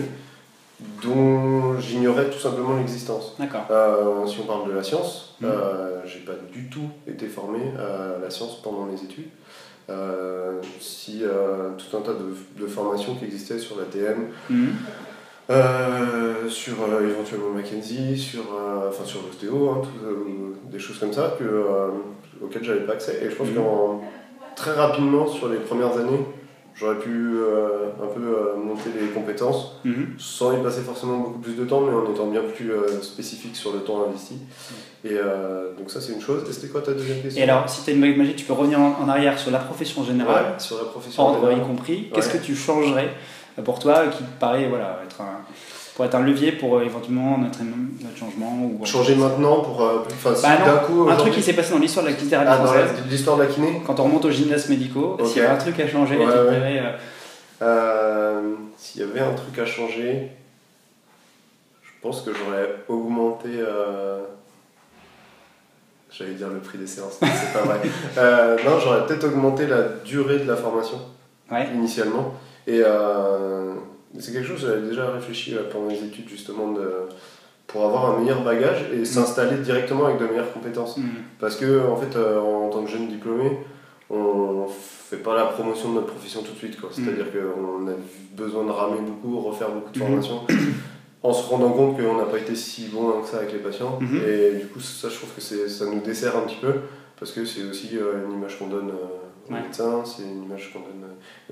dont 1.02 1.80
j'ignorais 1.80 2.30
tout 2.30 2.40
simplement 2.40 2.76
l'existence. 2.78 3.38
Euh, 3.72 4.26
si 4.26 4.40
on 4.42 4.46
parle 4.46 4.68
de 4.68 4.74
la 4.74 4.84
science, 4.84 5.36
mmh. 5.40 5.46
euh, 5.46 6.06
j'ai 6.06 6.20
pas 6.20 6.34
du 6.52 6.70
tout 6.70 6.90
été 7.08 7.28
formé 7.28 7.60
à 7.78 8.20
la 8.22 8.30
science 8.30 8.62
pendant 8.62 8.84
mes 8.84 9.02
études. 9.02 9.30
Euh, 9.90 10.62
si 10.80 11.24
euh, 11.24 11.72
tout 11.78 11.98
un 11.98 12.02
tas 12.02 12.14
de, 12.14 12.62
de, 12.62 12.68
formations 12.68 13.16
qui 13.16 13.26
existaient 13.26 13.60
sur 13.60 13.78
la 13.78 13.86
TM, 13.86 14.28
mmh. 14.50 14.68
Euh, 15.50 16.48
sur 16.48 16.76
euh, 16.84 17.10
éventuellement 17.10 17.50
Mackenzie, 17.50 18.18
sur, 18.18 18.44
enfin 18.88 19.04
sur 19.04 19.24
l'ostéo, 19.24 19.72
hein, 19.72 19.82
des 20.72 20.80
choses 20.80 21.00
comme 21.00 21.12
ça 21.12 21.36
que, 21.38 21.66
auxquelles 22.42 22.64
j'avais 22.64 22.86
pas 22.86 22.94
accès. 22.94 23.20
Et 23.22 23.30
je 23.30 23.36
pense 23.36 23.50
mmh. 23.50 23.56
qu'en 23.56 24.02
très 24.56 24.72
rapidement 24.72 25.28
sur 25.28 25.50
les 25.50 25.58
premières 25.58 25.98
années, 25.98 26.26
j'aurais 26.76 27.00
pu 27.00 27.36
euh, 27.36 27.90
un 28.02 28.08
peu 28.08 28.22
euh, 28.22 28.56
monter 28.58 28.90
les 29.00 29.08
compétences 29.10 29.80
mhm. 29.84 30.16
sans 30.18 30.60
y 30.60 30.64
passer 30.64 30.82
forcément 30.82 31.18
beaucoup 31.18 31.40
plus 31.40 31.54
de 31.54 31.66
temps, 31.66 31.82
mais 31.82 31.94
en 31.94 32.12
étant 32.12 32.28
bien 32.28 32.42
plus 32.42 32.72
euh, 32.72 33.02
spécifique 33.02 33.56
sur 33.56 33.74
le 33.74 33.80
temps 33.80 34.06
investi. 34.08 34.36
Et 35.06 35.18
donc 35.78 35.92
ça 35.92 36.00
c'est 36.00 36.14
une 36.14 36.22
chose. 36.22 36.48
Et 36.50 36.54
c'était 36.54 36.70
quoi 36.70 36.82
ta 36.82 36.94
deuxième 36.94 37.22
question? 37.22 37.42
Et 37.42 37.44
alors, 37.44 37.68
si 37.68 37.84
tu 37.84 37.90
as 37.90 37.94
une 37.94 38.00
baguette 38.00 38.18
magique, 38.18 38.36
tu 38.38 38.46
peux 38.46 38.54
revenir 38.54 38.80
en, 38.80 39.10
arrière 39.10 39.38
sur 39.38 39.52
la 39.52 39.60
profession 39.60 40.04
générale, 40.06 40.46
ouais, 40.46 40.60
sur 40.60 40.78
la 40.78 40.86
profession 40.86 41.24
ordre 41.24 41.52
y 41.52 41.60
compris. 41.60 42.10
Qu'est-ce 42.14 42.30
que 42.30 42.38
tu 42.38 42.56
changerais 42.56 43.14
pour 43.66 43.80
toi 43.80 44.08
qui 44.08 44.24
paraît 44.40 44.68
voilà, 44.70 45.02
être 45.06 45.20
un 45.20 45.42
pour 45.96 46.06
être 46.06 46.16
un 46.16 46.22
levier 46.22 46.52
pour 46.52 46.78
euh, 46.78 46.84
éventuellement 46.84 47.38
notre, 47.38 47.60
notre 47.62 48.18
changement 48.18 48.58
ou 48.64 48.86
changer 48.86 49.16
maintenant 49.16 49.62
pour 49.62 49.82
euh, 49.82 50.04
bah 50.24 50.58
d'un 50.66 50.78
coup 50.78 51.08
un 51.10 51.16
truc 51.16 51.34
qui 51.34 51.44
s'est 51.44 51.54
passé 51.54 51.74
dans 51.74 51.80
l'histoire 51.80 52.06
de 52.06 52.12
la 52.12 52.16
thérapie 52.16 52.50
ah, 52.52 52.56
française. 52.56 52.90
l'histoire 53.10 53.38
de 53.38 53.44
la 53.44 53.48
kiné 53.48 53.82
quand 53.86 54.00
on 54.00 54.04
remonte 54.06 54.26
aux 54.26 54.32
gymnases 54.32 54.70
médicaux 54.70 55.18
s'il 55.24 55.42
y 55.42 55.46
avait 55.46 55.54
un 55.54 55.58
truc 55.58 55.80
à 55.80 55.88
changer 55.88 56.18
ouais, 56.18 56.26
ouais. 56.26 56.82
Euh, 57.62 58.54
s'il 58.78 59.02
y 59.02 59.04
avait 59.04 59.20
un 59.20 59.34
truc 59.34 59.58
à 59.60 59.66
changer 59.66 60.32
je 61.84 61.92
pense 62.02 62.22
que 62.22 62.32
j'aurais 62.34 62.70
augmenté 62.88 63.50
j'allais 66.12 66.34
dire 66.34 66.50
le 66.50 66.60
prix 66.60 66.78
des 66.78 66.88
séances 66.88 67.20
c'est 67.22 67.54
pas 67.54 67.66
vrai. 67.66 67.80
Non 68.66 68.80
j'aurais 68.80 69.06
peut-être 69.06 69.26
augmenté 69.26 69.68
la 69.68 69.84
durée 70.04 70.40
de 70.40 70.48
la 70.48 70.56
formation 70.56 70.98
initialement. 71.76 72.34
Et 72.66 72.82
c'est 74.20 74.32
quelque 74.32 74.48
chose, 74.48 74.62
j'avais 74.62 74.88
déjà 74.88 75.12
réfléchi 75.12 75.56
euh, 75.56 75.64
pendant 75.72 75.88
mes 75.88 75.98
études 75.98 76.30
justement 76.30 76.72
de, 76.72 77.08
pour 77.68 77.86
avoir 77.86 78.12
un 78.12 78.20
meilleur 78.20 78.44
bagage 78.44 78.86
et 78.94 79.06
s'installer 79.06 79.58
directement 79.58 80.06
avec 80.06 80.20
de 80.20 80.26
meilleures 80.26 80.54
compétences. 80.54 80.98
Mm. 80.98 81.04
Parce 81.40 81.56
que 81.56 81.88
en 81.88 81.96
fait, 81.96 82.16
euh, 82.16 82.40
en, 82.40 82.70
tant 82.70 82.84
que 82.84 82.90
jeune 82.90 83.08
diplômé, 83.08 83.58
on 84.10 84.68
fait 84.70 85.18
pas 85.18 85.36
la 85.36 85.46
promotion 85.46 85.90
de 85.90 85.96
notre 85.96 86.08
profession 86.08 86.42
tout 86.44 86.54
de 86.54 86.58
suite. 86.58 86.78
Mm. 86.78 86.88
C'est-à-dire 86.92 87.26
qu'on 87.32 87.88
a 87.88 87.94
besoin 88.36 88.66
de 88.66 88.72
ramer 88.72 89.00
beaucoup, 89.02 89.40
refaire 89.40 89.70
beaucoup 89.72 89.92
de 89.92 90.00
mm. 90.00 90.02
formations. 90.02 90.42
en 91.24 91.32
se 91.32 91.50
rendant 91.50 91.72
compte 91.72 91.96
qu'on 91.96 92.18
n'a 92.18 92.26
pas 92.26 92.38
été 92.38 92.54
si 92.54 92.88
bon 92.88 93.22
que 93.22 93.28
ça 93.28 93.38
avec 93.38 93.54
les 93.54 93.60
patients. 93.60 93.98
Mm-hmm. 94.02 94.28
Et 94.28 94.60
du 94.60 94.68
coup, 94.68 94.82
ça, 94.82 95.08
je 95.10 95.16
trouve 95.16 95.30
que 95.34 95.42
ça 95.42 95.86
nous 95.86 96.02
dessert 96.02 96.36
un 96.38 96.42
petit 96.42 96.58
peu, 96.62 96.74
parce 97.18 97.32
que 97.32 97.46
c'est 97.46 97.64
aussi 97.64 97.98
euh, 97.98 98.26
une 98.28 98.34
image 98.34 98.60
qu'on 98.60 98.68
donne 98.68 98.92
médecins, 99.50 100.04
c'est 100.06 100.24
une 100.24 100.44
image 100.44 100.72
qu'on 100.72 100.80
donne 100.80 101.04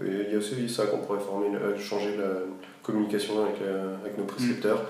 il 0.01 0.31
y 0.31 0.35
a 0.35 0.37
aussi 0.37 0.69
ça 0.69 0.85
qu'on 0.85 0.99
pourrait 0.99 1.19
former, 1.19 1.55
euh, 1.55 1.77
changer 1.77 2.17
la 2.17 2.25
communication 2.83 3.43
avec, 3.43 3.61
euh, 3.61 3.95
avec 4.01 4.17
nos 4.17 4.23
prescripteurs, 4.23 4.83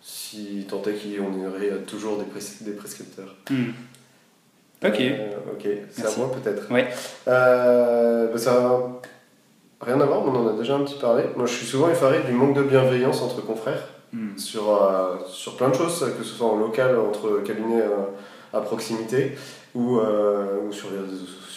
si 0.00 0.66
tant 0.68 0.82
est 0.82 0.94
qu'on 0.94 1.46
aurait 1.46 1.82
toujours 1.86 2.18
des, 2.18 2.24
des 2.64 2.72
prescripteurs. 2.72 3.34
Hmm. 3.50 3.70
Ok. 4.84 5.00
Euh, 5.00 5.36
ok, 5.52 5.68
c'est 5.90 6.06
à 6.06 6.16
moi 6.16 6.30
peut-être. 6.32 6.70
Ouais. 6.72 6.88
Bah, 7.26 8.38
ça 8.38 8.78
rien 9.80 10.00
à 10.00 10.06
voir, 10.06 10.24
mais 10.24 10.30
on 10.30 10.46
en 10.46 10.48
a 10.48 10.58
déjà 10.58 10.74
un 10.74 10.80
petit 10.80 10.98
parlé. 10.98 11.24
Moi 11.36 11.46
je 11.46 11.54
suis 11.54 11.66
souvent 11.66 11.90
effaré 11.90 12.20
du 12.22 12.32
manque 12.32 12.54
de 12.54 12.62
bienveillance 12.62 13.22
entre 13.22 13.44
confrères 13.44 13.88
hmm. 14.12 14.36
sur, 14.36 14.80
sur 15.28 15.56
plein 15.56 15.68
de 15.68 15.74
choses, 15.74 15.98
que 16.16 16.24
ce 16.24 16.34
soit 16.34 16.48
en 16.48 16.56
local, 16.56 16.98
entre 16.98 17.42
cabinets 17.44 17.84
à 18.52 18.60
proximité 18.60 19.36
ou, 19.74 19.98
ou 19.98 20.72
sur 20.72 20.90
les 20.90 20.98
réseaux 20.98 21.26
sociaux 21.26 21.48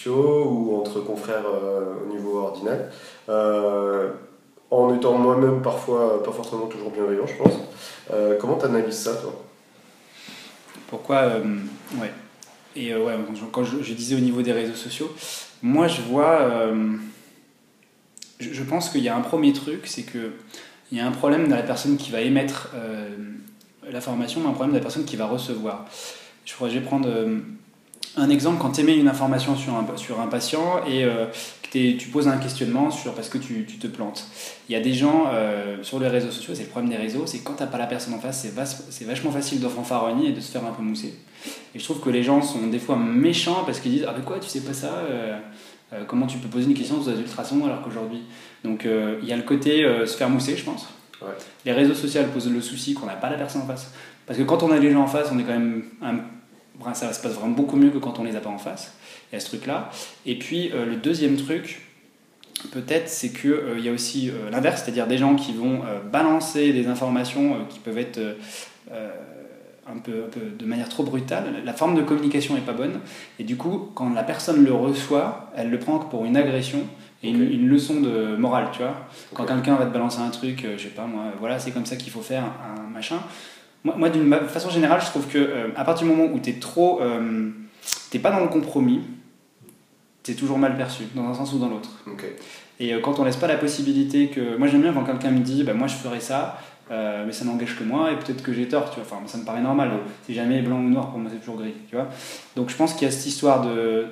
ou 0.45 0.79
entre 0.79 0.99
confrères 1.01 1.45
euh, 1.45 1.95
au 2.03 2.13
niveau 2.13 2.39
ordinal. 2.39 2.91
Euh, 3.29 4.11
en 4.69 4.95
étant 4.95 5.17
moi-même 5.17 5.61
parfois 5.61 6.23
pas 6.23 6.31
forcément 6.31 6.67
toujours 6.67 6.91
bienveillant, 6.91 7.27
je 7.27 7.35
pense. 7.35 7.53
Euh, 8.11 8.37
comment 8.39 8.57
tu 8.57 8.65
analyses 8.65 8.95
ça, 8.95 9.15
toi? 9.15 9.33
Pourquoi 10.87 11.27
Ouais. 11.99 12.11
Et 12.75 12.95
ouais, 12.95 13.13
quand 13.51 13.65
je, 13.65 13.93
disais 13.93 14.15
au 14.15 14.19
niveau 14.19 14.41
des 14.41 14.53
réseaux 14.53 14.75
sociaux, 14.75 15.13
moi 15.61 15.87
je 15.87 16.01
vois. 16.01 16.71
je, 18.39 18.63
pense 18.63 18.89
qu'il 18.89 19.03
y 19.03 19.09
a 19.09 19.15
un 19.15 19.21
premier 19.21 19.51
truc, 19.51 19.87
c'est 19.87 20.03
que 20.03 20.31
il 20.89 20.97
y 20.97 21.01
a 21.01 21.07
un 21.07 21.11
problème 21.11 21.49
dans 21.49 21.55
la 21.57 21.63
personne 21.63 21.97
qui 21.97 22.11
va 22.11 22.21
émettre 22.21 22.69
la 23.89 23.99
formation, 23.99 24.39
mais 24.39 24.47
un 24.47 24.53
problème 24.53 24.71
de 24.71 24.77
la 24.77 24.83
personne 24.83 25.03
qui 25.03 25.17
va 25.17 25.25
recevoir. 25.25 25.85
Je, 26.45 26.53
je 26.59 26.73
vais 26.73 26.81
prendre 26.81 27.07
un 28.17 28.29
exemple, 28.29 28.57
quand 28.59 28.71
tu 28.71 28.81
émets 28.81 28.97
une 28.97 29.07
information 29.07 29.55
sur 29.55 29.73
un, 29.73 29.85
sur 29.95 30.19
un 30.19 30.27
patient 30.27 30.81
et 30.85 31.05
euh, 31.05 31.27
que 31.63 31.97
tu 31.97 32.09
poses 32.09 32.27
un 32.27 32.37
questionnement 32.37 32.91
sur 32.91 33.13
parce 33.13 33.29
que 33.29 33.37
tu, 33.37 33.65
tu 33.65 33.77
te 33.77 33.87
plantes. 33.87 34.27
Il 34.67 34.73
y 34.73 34.75
a 34.75 34.81
des 34.81 34.93
gens 34.93 35.27
euh, 35.31 35.81
sur 35.83 35.99
les 35.99 36.09
réseaux 36.09 36.31
sociaux, 36.31 36.53
c'est 36.53 36.63
le 36.63 36.69
problème 36.69 36.91
des 36.91 36.97
réseaux, 36.97 37.25
c'est 37.25 37.39
quand 37.39 37.53
tu 37.53 37.63
n'as 37.63 37.69
pas 37.69 37.77
la 37.77 37.87
personne 37.87 38.13
en 38.13 38.19
face, 38.19 38.45
c'est 38.89 39.05
vachement 39.05 39.31
facile 39.31 39.61
de 39.61 39.67
fanfaronner 39.67 40.27
et 40.27 40.31
de 40.33 40.41
se 40.41 40.51
faire 40.51 40.65
un 40.65 40.71
peu 40.71 40.83
mousser. 40.83 41.13
Et 41.73 41.79
je 41.79 41.83
trouve 41.85 42.01
que 42.01 42.09
les 42.09 42.23
gens 42.23 42.41
sont 42.41 42.67
des 42.67 42.79
fois 42.79 42.97
méchants 42.97 43.63
parce 43.65 43.79
qu'ils 43.79 43.91
disent 43.91 44.05
Ah, 44.07 44.13
mais 44.17 44.23
quoi, 44.23 44.39
tu 44.39 44.49
sais 44.49 44.61
pas 44.61 44.73
ça 44.73 44.93
euh, 45.09 45.39
Comment 46.07 46.27
tu 46.27 46.37
peux 46.37 46.47
poser 46.49 46.67
une 46.67 46.73
question 46.73 47.01
sur 47.01 47.11
les 47.13 47.19
ultrasons 47.19 47.65
alors 47.65 47.81
qu'aujourd'hui? 47.81 48.21
Donc 48.63 48.85
il 48.85 49.27
y 49.27 49.33
a 49.33 49.35
le 49.35 49.43
côté 49.43 49.83
se 50.05 50.15
faire 50.15 50.29
mousser, 50.29 50.55
je 50.55 50.63
pense. 50.63 50.87
Les 51.65 51.73
réseaux 51.73 51.93
sociaux 51.93 52.21
posent 52.33 52.49
le 52.49 52.61
souci 52.61 52.93
qu'on 52.93 53.05
n'a 53.05 53.15
pas 53.15 53.29
la 53.29 53.37
personne 53.37 53.61
en 53.63 53.67
face. 53.67 53.91
Parce 54.31 54.39
que 54.39 54.47
quand 54.47 54.63
on 54.63 54.71
a 54.71 54.79
les 54.79 54.91
gens 54.91 55.01
en 55.01 55.07
face, 55.07 55.27
on 55.29 55.37
est 55.39 55.43
quand 55.43 55.51
même 55.51 55.83
un 56.01 56.19
ça 56.93 57.11
se 57.11 57.21
passe 57.21 57.33
vraiment 57.33 57.51
beaucoup 57.51 57.75
mieux 57.75 57.89
que 57.89 57.97
quand 57.97 58.17
on 58.17 58.23
les 58.23 58.37
a 58.37 58.39
pas 58.39 58.49
en 58.49 58.57
face. 58.57 58.93
Il 59.29 59.35
y 59.35 59.37
a 59.37 59.41
ce 59.41 59.47
truc-là. 59.47 59.89
Et 60.25 60.39
puis 60.39 60.69
le 60.69 60.95
deuxième 60.95 61.35
truc, 61.35 61.81
peut-être, 62.71 63.09
c'est 63.09 63.27
qu'il 63.29 63.51
euh, 63.51 63.77
y 63.77 63.89
a 63.89 63.91
aussi 63.91 64.29
euh, 64.29 64.49
l'inverse, 64.49 64.83
c'est-à-dire 64.83 65.05
des 65.05 65.17
gens 65.17 65.35
qui 65.35 65.51
vont 65.51 65.81
euh, 65.85 65.99
balancer 65.99 66.71
des 66.71 66.87
informations 66.87 67.65
qui 67.67 67.79
peuvent 67.79 67.97
être 67.97 68.21
un 69.85 69.97
peu, 69.97 70.29
de 70.57 70.65
manière 70.65 70.87
trop 70.87 71.03
brutale. 71.03 71.55
La 71.65 71.73
forme 71.73 71.95
de 71.95 72.01
communication 72.01 72.55
n'est 72.55 72.61
pas 72.61 72.71
bonne. 72.71 73.01
Et 73.37 73.43
du 73.43 73.57
coup, 73.57 73.89
quand 73.95 74.13
la 74.13 74.23
personne 74.23 74.63
le 74.63 74.73
reçoit, 74.73 75.51
elle 75.57 75.69
le 75.69 75.77
prend 75.77 75.99
pour 75.99 76.23
une 76.23 76.37
agression 76.37 76.79
et 77.21 77.31
une, 77.31 77.67
leçon 77.67 77.99
de 77.99 78.37
morale, 78.37 78.69
tu 78.71 78.79
vois. 78.79 78.95
Quand 79.33 79.43
quelqu'un 79.43 79.75
va 79.75 79.87
te 79.87 79.91
balancer 79.91 80.21
un 80.21 80.29
truc, 80.29 80.65
je 80.77 80.81
sais 80.81 80.89
pas 80.89 81.05
moi, 81.05 81.25
voilà, 81.37 81.59
c'est 81.59 81.71
comme 81.71 81.85
ça 81.85 81.97
qu'il 81.97 82.13
faut 82.13 82.21
faire 82.21 82.45
un, 82.45 82.89
machin. 82.89 83.17
Moi, 83.83 83.95
moi 83.97 84.09
d'une 84.09 84.33
façon 84.47 84.69
générale, 84.69 85.01
je 85.01 85.07
trouve 85.07 85.27
que 85.27 85.71
à 85.75 85.83
partir 85.83 86.07
du 86.07 86.13
moment 86.13 86.31
où 86.31 86.39
tu 86.39 86.51
es 86.51 86.53
trop. 86.53 87.01
t'es 88.09 88.19
pas 88.19 88.31
dans 88.31 88.41
le 88.41 88.47
compromis, 88.47 89.01
c'est 90.23 90.35
toujours 90.35 90.57
mal 90.57 90.77
perçu, 90.77 91.03
dans 91.15 91.25
un 91.27 91.33
sens 91.33 91.53
ou 91.53 91.59
dans 91.59 91.69
l'autre. 91.69 91.89
Et 92.79 92.93
euh, 92.93 92.99
quand 92.99 93.19
on 93.19 93.23
laisse 93.23 93.37
pas 93.37 93.47
la 93.47 93.57
possibilité 93.57 94.27
que. 94.27 94.57
Moi 94.57 94.67
j'aime 94.67 94.81
bien 94.81 94.93
quand 94.93 95.03
quelqu'un 95.03 95.31
me 95.31 95.39
dit, 95.39 95.63
bah, 95.63 95.73
moi 95.73 95.87
je 95.87 95.95
ferai 95.95 96.19
ça, 96.19 96.59
euh, 96.91 97.25
mais 97.25 97.31
ça 97.31 97.45
n'engage 97.45 97.77
que 97.77 97.83
moi, 97.83 98.11
et 98.11 98.15
peut-être 98.15 98.43
que 98.43 98.53
j'ai 98.53 98.67
tort, 98.67 98.89
tu 98.91 98.99
vois. 98.99 99.05
Enfin, 99.05 99.27
ça 99.27 99.37
me 99.37 99.45
paraît 99.45 99.61
normal. 99.61 99.91
C'est 100.25 100.33
jamais 100.33 100.61
blanc 100.61 100.77
ou 100.77 100.89
noir, 100.89 101.09
pour 101.09 101.19
moi 101.19 101.29
c'est 101.31 101.39
toujours 101.39 101.57
gris, 101.57 101.73
tu 101.89 101.95
vois. 101.95 102.07
Donc 102.55 102.69
je 102.69 102.75
pense 102.75 102.93
qu'il 102.93 103.03
y 103.03 103.07
a 103.07 103.11
cette 103.11 103.25
histoire 103.25 103.61
de. 103.61 104.05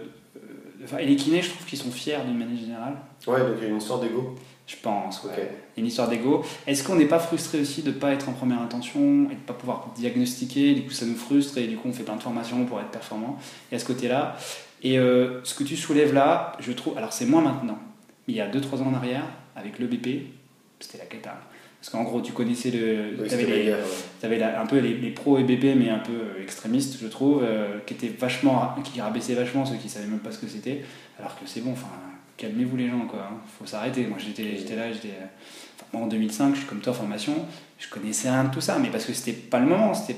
Enfin, 0.84 0.98
et 0.98 1.06
les 1.06 1.16
kinés, 1.16 1.42
je 1.42 1.50
trouve 1.50 1.66
qu'ils 1.66 1.78
sont 1.78 1.92
fiers 1.92 2.18
d'une 2.26 2.38
manière 2.38 2.58
générale. 2.58 2.96
Ouais, 3.28 3.40
donc 3.40 3.58
il 3.58 3.64
y 3.64 3.68
a 3.68 3.70
une 3.70 3.78
histoire 3.78 4.00
d'ego. 4.00 4.36
Je 4.70 4.76
pense, 4.76 5.24
ouais. 5.24 5.32
Il 5.36 5.42
y 5.42 5.42
a 5.42 5.80
une 5.80 5.88
histoire 5.88 6.08
d'ego. 6.08 6.46
Est-ce 6.68 6.84
qu'on 6.84 6.96
n'est 6.96 7.08
pas 7.08 7.18
frustré 7.18 7.60
aussi 7.60 7.82
de 7.82 7.90
ne 7.90 7.96
pas 7.96 8.14
être 8.14 8.30
en 8.30 8.34
première 8.34 8.62
intention 8.62 9.00
et 9.26 9.34
de 9.34 9.40
ne 9.40 9.46
pas 9.48 9.56
pouvoir 9.56 9.92
diagnostiquer? 9.96 10.76
Du 10.76 10.84
coup, 10.84 10.92
ça 10.92 11.08
nous 11.08 11.16
frustre 11.16 11.58
et 11.58 11.66
du 11.66 11.76
coup, 11.76 11.88
on 11.90 11.92
fait 11.92 12.04
plein 12.04 12.16
de 12.16 12.22
formations 12.22 12.64
pour 12.66 12.80
être 12.80 12.92
performant. 12.92 13.40
Et 13.72 13.76
à 13.76 13.80
ce 13.80 13.86
côté-là, 13.86 14.38
et 14.84 15.00
euh, 15.00 15.44
ce 15.44 15.56
que 15.56 15.64
tu 15.64 15.76
soulèves 15.76 16.14
là, 16.14 16.54
je 16.60 16.72
trouve, 16.72 16.96
alors 17.00 17.14
c'est 17.14 17.26
moins 17.26 17.42
maintenant, 17.42 17.80
mais 18.28 18.36
il 18.36 18.38
y 18.38 18.42
a 18.42 18.48
2-3 18.48 18.84
ans 18.84 18.92
en 18.92 18.94
arrière, 18.94 19.24
avec 19.56 19.80
l'EBP, 19.80 20.28
c'était 20.80 21.00
la 21.00 21.06
cata. 21.06 21.36
Parce 21.82 21.90
qu'en 21.92 22.04
gros, 22.04 22.22
tu 22.22 22.34
connaissais 22.34 22.70
le. 22.70 23.16
tu 23.28 24.26
avais, 24.26 24.44
un 24.44 24.66
peu 24.68 24.78
les, 24.78 24.94
les 24.94 25.12
pros 25.12 25.40
EBP, 25.40 25.78
mais 25.78 25.90
un 25.90 26.00
peu 26.00 26.12
euh, 26.12 26.44
extrémistes, 26.44 26.98
je 27.02 27.08
trouve, 27.08 27.42
euh, 27.42 27.80
qui 27.88 27.96
étaient 27.96 28.14
vachement. 28.20 28.76
qui 28.84 29.02
rabaissaient 29.02 29.34
vachement 29.34 29.66
ceux 29.66 29.78
qui 29.78 29.90
savaient 29.90 30.06
même 30.06 30.20
pas 30.20 30.32
ce 30.32 30.38
que 30.38 30.48
c'était. 30.48 30.84
Alors 31.18 31.40
que 31.40 31.48
c'est 31.48 31.62
bon, 31.62 31.72
enfin, 31.72 31.88
calmez-vous 32.40 32.78
les 32.78 32.90
gens, 32.90 33.06
quoi. 33.08 33.20
Hein. 33.20 33.38
Faut 33.60 33.66
s'arrêter. 33.66 34.08
Moi, 34.08 34.18
j'étais 34.18 34.44
là, 34.76 34.92
j'étais. 34.92 35.14
en 35.94 36.08
2005, 36.08 36.56
je 36.56 36.60
suis 36.60 36.68
comme 36.68 36.80
toi 36.80 36.94
en 36.94 36.96
formation, 36.96 37.34
je 37.78 37.90
connaissais 37.90 38.30
rien 38.30 38.46
de 38.46 38.54
tout 38.54 38.62
ça, 38.62 38.78
mais 38.80 38.90
parce 38.90 39.06
que 39.06 39.14
c'était 39.14 39.34
pas 39.34 39.60
le 39.60 39.66
moment. 39.68 39.94
C'était 39.94 40.16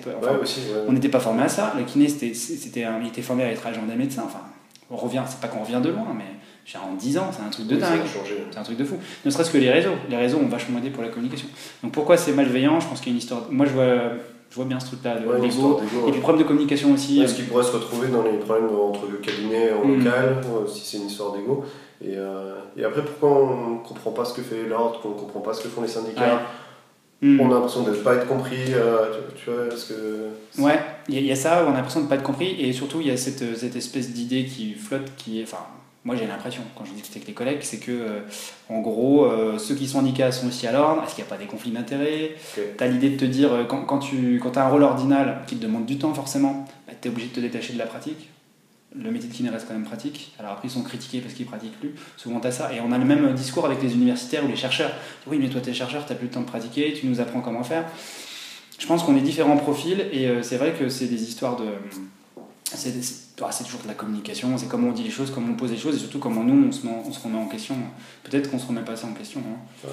On 0.88 0.94
n'était 0.94 1.10
pas 1.10 1.20
formé 1.20 1.44
à 1.44 1.50
ça. 1.50 1.74
Le 1.78 1.84
kiné, 1.84 2.08
c'était, 2.08 2.34
c'était 2.34 2.86
il 3.02 3.08
était 3.08 3.22
formé 3.22 3.44
à 3.44 3.52
être 3.52 3.66
agent 3.66 3.86
des 3.86 3.96
médecins. 3.96 4.24
Enfin, 4.26 4.42
on 4.90 4.96
revient, 4.96 5.24
c'est 5.28 5.40
pas 5.40 5.48
qu'on 5.48 5.64
revient 5.64 5.82
de 5.82 5.90
loin, 5.90 6.16
mais 6.16 6.26
en 6.80 6.94
10 6.94 7.18
ans, 7.18 7.32
c'est 7.32 7.44
un 7.44 7.50
truc 7.50 7.68
de 7.68 7.76
dingue. 7.76 8.02
C'est 8.52 8.58
un 8.58 8.64
truc 8.64 8.78
de 8.78 8.86
fou. 8.86 8.96
Ne 9.26 9.30
serait-ce 9.30 9.52
que 9.52 9.58
les 9.58 9.72
réseaux. 9.72 9.96
Les 10.10 10.18
réseaux 10.18 10.38
ont 10.38 10.48
vachement 10.48 10.80
aidé 10.80 10.90
pour 10.90 11.04
la 11.04 11.10
communication. 11.10 11.48
Donc 11.84 11.92
pourquoi 11.92 12.18
c'est 12.18 12.34
malveillant? 12.34 12.80
Je 12.80 12.88
pense 12.88 13.00
qu'il 13.00 13.12
y 13.12 13.12
a 13.12 13.16
une 13.16 13.20
histoire. 13.20 13.48
Moi, 13.50 13.66
je 13.66 13.72
vois, 13.72 14.14
je 14.52 14.56
vois 14.58 14.66
bien 14.66 14.80
ce 14.82 14.88
truc-là, 14.88 15.16
l'ego. 15.16 15.80
Et 16.08 16.12
puis 16.12 16.20
problème 16.20 16.44
de 16.44 16.48
communication 16.48 16.92
aussi. 16.92 17.22
Est-ce 17.22 17.36
qu'il 17.36 17.46
pourrait 17.46 17.64
se 17.64 17.72
retrouver 17.72 18.10
dans 18.10 18.22
les 18.22 18.38
problèmes 18.38 18.70
entre 18.78 19.08
cabinets 19.22 19.72
en 19.72 19.88
hmm. 19.88 19.98
local, 19.98 20.42
euh, 20.46 20.68
si 20.68 20.86
c'est 20.86 20.98
une 20.98 21.08
histoire 21.08 21.32
d'ego 21.32 21.64
et, 22.04 22.16
euh, 22.18 22.56
et, 22.76 22.84
après, 22.84 23.04
pourquoi 23.04 23.30
on 23.30 23.76
ne 23.76 23.78
comprend 23.78 24.12
pas 24.12 24.26
ce 24.26 24.34
que 24.34 24.42
fait 24.42 24.68
l'ordre, 24.68 25.00
qu'on 25.02 25.10
ne 25.10 25.14
comprend 25.14 25.40
pas 25.40 25.54
ce 25.54 25.64
que 25.64 25.70
font 25.70 25.82
les 25.82 25.88
syndicats 25.88 26.42
Hmm. 27.24 27.40
On 27.40 27.52
a 27.52 27.54
l'impression 27.54 27.84
de 27.84 27.92
ne 27.92 27.96
pas 27.98 28.16
être 28.16 28.28
compris, 28.28 28.74
euh, 28.74 29.06
tu, 29.36 29.52
vois, 29.52 29.70
parce 29.70 29.84
que... 29.84 30.30
Ouais, 30.60 30.80
il 31.08 31.24
y, 31.24 31.32
a 31.32 31.36
ça, 31.36 31.64
on 31.68 31.72
a 31.72 31.76
l'impression 31.76 32.00
de 32.00 32.06
ne 32.06 32.10
pas 32.10 32.16
être 32.16 32.24
compris, 32.24 32.60
et 32.60 32.74
surtout 32.74 33.00
il 33.00 33.08
y 33.08 33.12
a 33.12 33.18
cette, 33.18 33.56
cette 33.56 33.76
espèce 33.76 34.10
d'idée 34.10 34.46
qui 34.46 34.74
flotte, 34.74 35.12
qui 35.18 35.40
est... 35.40 35.44
Enfin, 35.44 35.60
moi 36.04 36.16
j'ai 36.16 36.26
l'impression, 36.26 36.64
quand 36.76 36.86
je 36.86 36.94
discute 36.94 37.16
avec 37.16 37.28
les 37.28 37.34
collègues, 37.34 37.60
c'est 37.62 37.80
que, 37.80 37.92
euh, 37.92 38.20
en 38.70 38.80
gros, 38.80 39.26
euh, 39.26 39.58
ceux 39.58 39.76
qui 39.76 39.88
sont 39.88 40.00
syndicats 40.00 40.32
sont 40.32 40.48
aussi 40.48 40.66
à 40.68 40.72
l'ordre, 40.72 41.04
est-ce 41.04 41.16
qu'il 41.16 41.24
n'y 41.24 41.28
a 41.28 41.30
pas 41.30 41.38
des 41.38 41.46
conflits 41.46 41.72
d'intérêts? 41.72 42.36
Tu 42.56 42.84
as 42.84 42.88
l'idée 42.88 43.12
de 43.12 43.18
te 43.18 43.26
dire, 43.26 43.66
quand, 43.68 43.82
quand 43.84 44.00
tu 44.00 44.40
quand 44.42 44.58
as 44.58 44.66
un 44.66 44.70
rôle 44.70 44.84
ordinal 44.84 45.42
qui 45.48 45.58
te 45.58 45.62
demande 45.62 45.86
du 45.86 45.98
temps 45.98 46.14
forcément, 46.14 46.66
bah, 46.88 46.94
tu 47.00 47.08
es 47.08 47.12
obligé 47.12 47.28
de 47.28 47.34
te 47.34 47.40
détacher 47.40 47.74
de 47.74 47.80
la 47.80 47.86
pratique 47.86 48.30
le 48.96 49.12
métier 49.12 49.30
de 49.30 49.34
kiné 49.34 49.50
reste 49.50 49.68
quand 49.68 49.74
même 49.74 49.86
pratique. 49.86 50.34
Alors 50.40 50.54
après, 50.54 50.68
ils 50.68 50.72
sont 50.72 50.84
critiqués 50.84 51.22
parce 51.22 51.34
qu'ils 51.34 51.46
pratiquent 51.46 51.80
plus. 51.80 51.96
Souvent, 52.18 52.40
tu 52.40 52.52
ça. 52.52 52.74
Et 52.74 52.82
on 52.82 52.92
a 52.92 52.98
le 52.98 53.06
même 53.06 53.34
discours 53.34 53.66
avec 53.66 53.82
les 53.82 53.94
universitaires 53.94 54.44
ou 54.44 54.48
les 54.48 54.56
chercheurs. 54.56 54.92
Oui, 55.28 55.38
mais 55.40 55.50
toi, 55.50 55.62
tu 55.62 55.70
es 55.70 55.74
chercheur, 55.74 56.06
tu 56.06 56.12
n'as 56.12 56.18
plus 56.18 56.28
le 56.28 56.34
temps 56.34 56.42
de 56.42 56.46
pratiquer, 56.46 56.94
tu 56.94 57.08
nous 57.08 57.20
apprends 57.22 57.42
comment 57.42 57.64
faire. 57.64 57.86
Je 58.80 58.88
pense 58.88 59.04
qu'on 59.04 59.16
est 59.16 59.22
différents 59.22 59.58
profils 59.58 60.06
et 60.12 60.28
euh, 60.28 60.42
c'est 60.42 60.58
vrai 60.58 60.74
que 60.74 60.90
c'est 60.90 61.06
des 61.06 61.24
histoires 61.24 61.56
de. 61.56 61.66
C'est 63.50 63.64
toujours 63.64 63.82
de 63.82 63.88
la 63.88 63.94
communication, 63.94 64.58
c'est 64.58 64.68
comment 64.68 64.90
on 64.90 64.92
dit 64.92 65.04
les 65.04 65.10
choses, 65.10 65.32
comment 65.32 65.52
on 65.52 65.56
pose 65.56 65.72
les 65.72 65.78
choses 65.78 65.96
et 65.96 66.00
surtout 66.00 66.20
comment 66.20 66.44
nous, 66.44 66.68
on 66.68 66.72
se, 66.72 66.86
on 66.86 67.12
se 67.12 67.20
remet 67.24 67.38
en 67.38 67.48
question. 67.48 67.76
Peut-être 68.24 68.52
qu'on 68.52 68.60
se 68.60 68.68
remet 68.68 68.82
pas 68.82 68.96
ça 68.96 69.08
en 69.08 69.14
question. 69.14 69.40
Hein. 69.40 69.88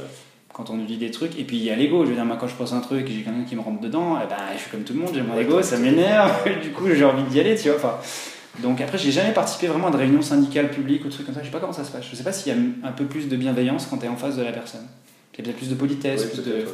quand 0.53 0.71
on 0.71 0.77
nous 0.77 0.87
dit 0.87 0.99
des 0.99 1.11
trucs. 1.11 1.39
Et 1.39 1.45
puis 1.45 1.57
il 1.57 1.65
y 1.65 1.71
a 1.71 1.77
l'ego. 1.77 2.05
Je 2.05 2.11
veux 2.11 2.15
dire, 2.15 2.25
moi, 2.25 2.37
quand 2.39 2.49
je 2.49 2.55
pose 2.55 2.75
un 2.75 2.81
truc 2.81 3.09
et 3.09 3.13
j'ai 3.13 3.23
quelqu'un 3.23 3.45
qui 3.45 3.57
me 3.57 3.61
rentre 3.61 3.81
dedans, 3.81 4.19
eh 4.23 4.27
ben, 4.29 4.37
je 4.55 4.61
suis 4.61 4.71
comme 4.71 4.83
tout 4.83 4.93
le 4.93 5.01
monde, 5.01 5.11
j'ai 5.15 5.23
mon 5.23 5.39
ego, 5.39 5.63
ça 5.63 5.79
m'énerve. 5.79 6.61
du 6.63 6.73
coup, 6.73 6.89
j'ai 6.93 7.05
envie 7.05 7.23
d'y 7.25 7.41
aller, 7.41 7.57
tu 7.57 7.69
vois. 7.69 7.77
Enfin, 7.77 7.95
donc 8.63 8.81
après, 8.81 8.99
j'ai 8.99 9.13
jamais 9.13 9.33
participé 9.33 9.69
vraiment 9.69 9.89
à 9.89 9.91
de 9.91 9.97
réunions 9.97 10.23
syndicales 10.23 10.71
publiques 10.71 11.05
ou 11.05 11.09
trucs 11.09 11.27
comme 11.27 11.35
ça. 11.35 11.41
Je 11.43 11.47
sais 11.47 11.53
pas 11.53 11.61
comment 11.61 11.73
ça 11.73 11.85
se 11.85 11.93
passe. 11.93 12.05
Je 12.11 12.17
sais 12.17 12.25
pas 12.25 12.33
s'il 12.33 12.53
y 12.53 12.57
a 12.57 12.59
un 12.89 12.93
peu 12.93 13.05
plus 13.05 13.29
de 13.29 13.37
bienveillance 13.37 13.87
quand 13.87 13.99
tu 13.99 14.07
es 14.07 14.09
en 14.09 14.17
face 14.17 14.37
de 14.37 14.43
la 14.43 14.53
personne. 14.53 14.87
Il 15.33 15.39
y 15.39 15.41
a 15.43 15.45
peut-être 15.45 15.59
plus 15.59 15.71
de 15.71 15.77
politesse. 15.77 16.25
plus 16.25 16.43
de... 16.43 16.65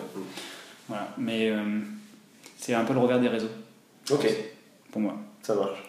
Voilà. 0.89 1.09
Mais 1.19 1.51
euh, 1.51 1.81
c'est 2.59 2.73
un 2.73 2.85
peu 2.85 2.95
le 2.95 3.01
revers 3.01 3.21
des 3.21 3.29
réseaux. 3.29 3.51
Ok. 4.11 4.27
Pour 4.91 5.03
moi. 5.03 5.17
Ça 5.43 5.55
marche. 5.55 5.83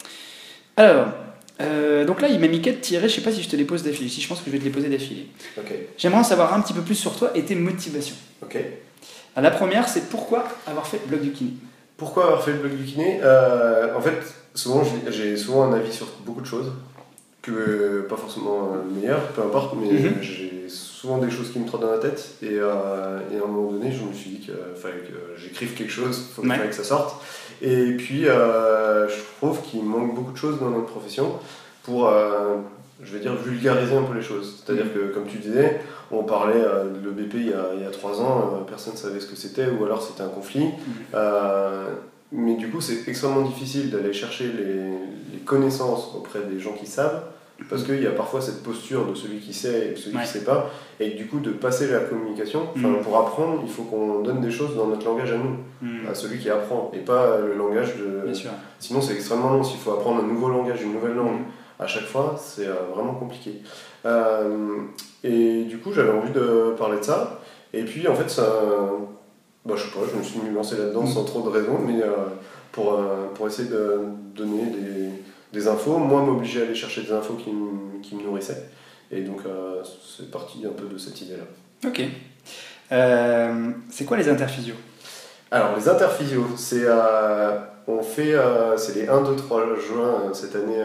Alors, 0.78 1.08
euh, 1.62 2.06
donc 2.06 2.22
là, 2.22 2.28
il 2.28 2.40
m'a 2.40 2.48
mis 2.48 2.62
quatre 2.62 2.82
tirés. 2.82 3.08
Je 3.08 3.16
sais 3.16 3.22
pas 3.22 3.32
si 3.32 3.42
je 3.42 3.50
te 3.50 3.56
les 3.56 3.64
pose 3.64 3.84
d'affilée. 3.84 4.10
Si 4.10 4.22
je 4.22 4.28
pense 4.28 4.40
que 4.40 4.46
je 4.48 4.52
vais 4.52 4.60
te 4.60 4.64
les 4.64 4.70
poser 4.70 4.90
d'affilée. 4.90 5.28
J'aimerais 5.98 6.20
en 6.20 6.24
savoir 6.24 6.54
un 6.54 6.62
petit 6.62 6.74
peu 6.74 6.82
plus 6.82 6.96
sur 6.96 7.16
toi 7.16 7.32
et 7.36 7.44
tes 7.44 7.56
motivations. 7.56 8.16
Ok. 8.42 8.58
la 9.36 9.52
première, 9.52 9.88
c'est 9.88 10.10
pourquoi 10.10 10.46
avoir 10.68 10.88
fait 10.88 11.00
le 11.04 11.08
blog 11.08 11.22
du 11.22 11.32
kiné? 11.32 11.52
Pourquoi 11.98 12.26
avoir 12.26 12.44
fait 12.44 12.52
le 12.52 12.60
blog 12.60 12.76
du 12.76 12.84
kiné? 12.84 13.20
Euh, 13.24 13.96
En 13.96 14.02
fait, 14.02 14.20
souvent, 14.54 14.84
j'ai 15.10 15.38
souvent 15.38 15.64
un 15.64 15.74
avis 15.74 15.94
sur 15.94 16.08
beaucoup 16.26 16.42
de 16.42 16.46
choses, 16.46 16.74
que 17.42 18.06
pas 18.10 18.18
forcément 18.18 18.74
le 18.76 19.00
meilleur, 19.00 19.22
peu 19.30 19.42
importe, 19.42 19.76
mais 19.80 19.92
mhm. 19.92 20.16
j'ai 20.22 20.68
souvent 20.68 21.20
des 21.20 21.30
choses 21.30 21.52
qui 21.52 21.60
me 21.60 21.66
trottent 21.68 21.82
dans 21.82 21.92
la 21.92 22.00
tête. 22.00 22.36
Et, 22.42 22.58
euh, 22.60 23.20
et, 23.32 23.38
à 23.38 23.44
un 23.44 23.48
moment 23.48 23.72
donné, 23.72 23.92
je 23.92 24.04
me 24.04 24.14
suis 24.14 24.32
dit 24.32 24.40
qu'il 24.40 24.56
fallait 24.76 25.00
que 25.00 25.40
j'écrive 25.40 25.74
quelque 25.74 25.92
chose, 25.92 26.32
il 26.44 26.50
fallait 26.50 26.68
que 26.68 26.76
ça 26.76 26.84
sorte. 26.84 27.24
Et 27.62 27.94
puis, 27.94 28.28
euh, 28.28 29.08
je 29.08 29.15
trouve 29.38 29.62
qu'il 29.62 29.84
manque 29.84 30.15
beaucoup 30.15 30.32
de 30.32 30.38
choses 30.38 30.60
dans 30.60 30.70
notre 30.70 30.88
profession 30.88 31.34
pour, 31.84 32.08
euh, 32.08 32.56
je 33.02 33.13
vais 33.13 33.20
dire, 33.20 33.36
vulgariser 33.36 33.96
un 33.96 34.04
peu 34.04 34.15
les 34.15 34.24
choses. 34.24 34.63
C'est-à-dire 34.63 34.94
que, 34.94 35.13
comme 35.13 35.26
tu 35.26 35.38
disais, 35.38 35.82
on 36.12 36.24
parlait 36.24 36.62
de 36.62 37.10
l'EBP 37.10 37.34
il, 37.36 37.50
y 37.50 37.54
a, 37.54 37.74
il 37.76 37.82
y 37.82 37.86
a 37.86 37.91
trois 37.91 38.22
ans, 38.22 38.63
personne 38.68 38.94
ne 38.94 38.98
savait 38.98 39.20
ce 39.20 39.28
que 39.28 39.36
c'était, 39.36 39.68
ou 39.68 39.84
alors 39.86 40.02
c'était 40.02 40.22
un 40.22 40.30
conflit. 40.30 40.65
Mhm. 40.65 41.20
Mais 42.32 42.56
du 42.56 42.70
coup, 42.70 42.82
c'est 42.82 43.08
extrêmement 43.08 43.41
difficile 43.41 43.91
d'aller 43.91 44.13
chercher 44.13 44.48
les, 44.48 45.39
connaissances 45.46 46.15
auprès 46.15 46.39
des 46.41 46.60
gens 46.60 46.74
qui 46.74 46.88
savent, 46.88 47.22
parce 47.70 47.84
qu'il 47.84 48.02
y 48.02 48.08
a 48.08 48.12
parfois 48.12 48.41
cette 48.41 48.63
posture 48.63 49.06
de 49.06 49.15
celui 49.15 49.39
qui 49.39 49.54
sait 49.54 49.88
et 49.88 49.91
de 49.91 49.96
celui 49.96 50.18
qui 50.18 50.22
ne 50.22 50.28
sait 50.28 50.44
pas, 50.44 50.70
et 51.00 51.12
du 51.12 51.28
coup, 51.28 51.39
de 51.39 51.52
passer 51.52 51.88
la 51.88 52.00
communication, 52.00 52.68
mm. 52.76 53.02
pour 53.04 53.18
apprendre, 53.18 53.62
il 53.63 53.72
faut 53.72 53.84
qu'on 53.84 54.22
donne 54.22 54.41
des 54.41 54.52
choses 54.52 54.76
dans 54.76 54.88
notre 54.88 55.06
langage 55.06 55.32
à 55.32 55.38
nous, 55.38 55.58
mm. 55.82 56.08
à 56.10 56.13
celui 56.13 56.39
qui 56.39 56.50
apprend, 56.50 56.91
et 56.94 57.00
pas 57.00 57.38
le 57.39 57.56
langage 57.56 57.96
de. 57.98 58.32
Sinon, 58.80 59.02
c'est 59.02 59.13
extrêmement 59.13 59.52
long. 59.52 59.63
S'il 59.63 59.80
faut 59.80 59.91
apprendre 59.91 60.24
un 60.24 60.28
nouveau 60.28 60.50
langage, 60.50 60.82
une 60.82 60.94
nouvelle 60.94 61.15
langue, 61.15 61.39
mm. 61.39 61.82
à 61.82 61.88
chaque 61.88 62.06
fois, 62.06 62.36
c'est 62.38 62.68
euh, 62.68 62.74
vraiment 62.94 63.13
compliqué. 63.13 63.62
Euh, 64.06 64.82
et 65.24 65.63
du 65.63 65.80
coup, 65.80 65.91
j'avais 65.94 66.12
envie 66.12 66.32
de 66.32 66.76
parler 66.78 67.00
de 67.00 67.04
ça, 67.04 67.39
et 67.74 67.84
puis 67.84 68.08
en 68.08 68.15
fait, 68.15 68.30
ça 68.30 68.44
bah, 69.65 69.74
je 69.76 69.84
sais 69.84 69.89
pas, 69.89 70.06
je 70.12 70.18
me 70.18 70.24
suis 70.24 70.39
lancé 70.54 70.78
là-dedans 70.78 71.08
sans 71.08 71.24
trop 71.24 71.41
de 71.41 71.50
raison, 71.50 71.80
mais 71.86 72.00
euh, 72.02 72.28
pour, 72.72 72.94
euh, 72.94 73.26
pour 73.34 73.48
essayer 73.48 73.68
de 73.68 74.02
donner 74.36 74.68
des, 74.68 75.10
des 75.56 75.68
infos, 75.68 75.98
moi 75.98 76.22
m'obliger 76.22 76.62
à 76.62 76.63
aller 76.65 76.76
chercher 76.76 77.02
des 77.02 77.12
infos 77.12 77.34
qui, 77.34 77.52
qui 78.02 78.15
me 78.15 78.24
nourrissaient. 78.24 78.70
Et 79.12 79.22
donc 79.22 79.39
euh, 79.46 79.82
c'est 79.84 80.30
parti 80.30 80.65
un 80.65 80.72
peu 80.72 80.88
de 80.88 80.98
cette 80.98 81.20
idée-là. 81.22 81.44
Ok. 81.88 82.02
c'est 83.89 84.06
quoi 84.06 84.18
les 84.18 84.30
interphysios? 84.30 84.76
Alors 85.52 85.76
les 85.76 85.88
interphysios, 85.88 86.48
c'est 86.58 86.86
on 87.88 88.02
fait 88.02 88.36
c'est 88.78 88.96
les 88.96 89.08
1, 89.08 89.22
2, 89.22 89.36
3 89.36 89.65
juin 89.76 90.34
cette 90.34 90.56
année 90.56 90.84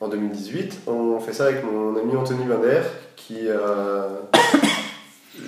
en 0.00 0.08
2018. 0.08 0.80
On 0.86 1.18
fait 1.20 1.32
ça 1.32 1.44
avec 1.44 1.64
mon 1.64 1.96
ami 1.96 2.16
Anthony 2.16 2.46
Vander 2.46 2.82
qui 3.16 3.48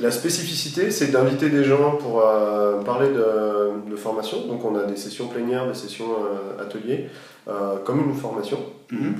la 0.00 0.10
spécificité, 0.10 0.90
c'est 0.90 1.08
d'inviter 1.08 1.48
des 1.48 1.64
gens 1.64 1.92
pour 1.92 2.20
euh, 2.20 2.82
parler 2.82 3.08
de, 3.08 3.90
de, 3.90 3.96
formation. 3.96 4.46
Donc 4.46 4.64
on 4.64 4.76
a 4.76 4.82
des 4.82 4.96
sessions 4.96 5.28
plénières, 5.28 5.66
des 5.66 5.74
sessions 5.74 6.10
euh, 6.10 6.62
ateliers, 6.62 7.08
euh, 7.48 7.76
comme 7.84 8.00
une 8.00 8.14
formation. 8.14 8.58
Mhm. 8.90 9.16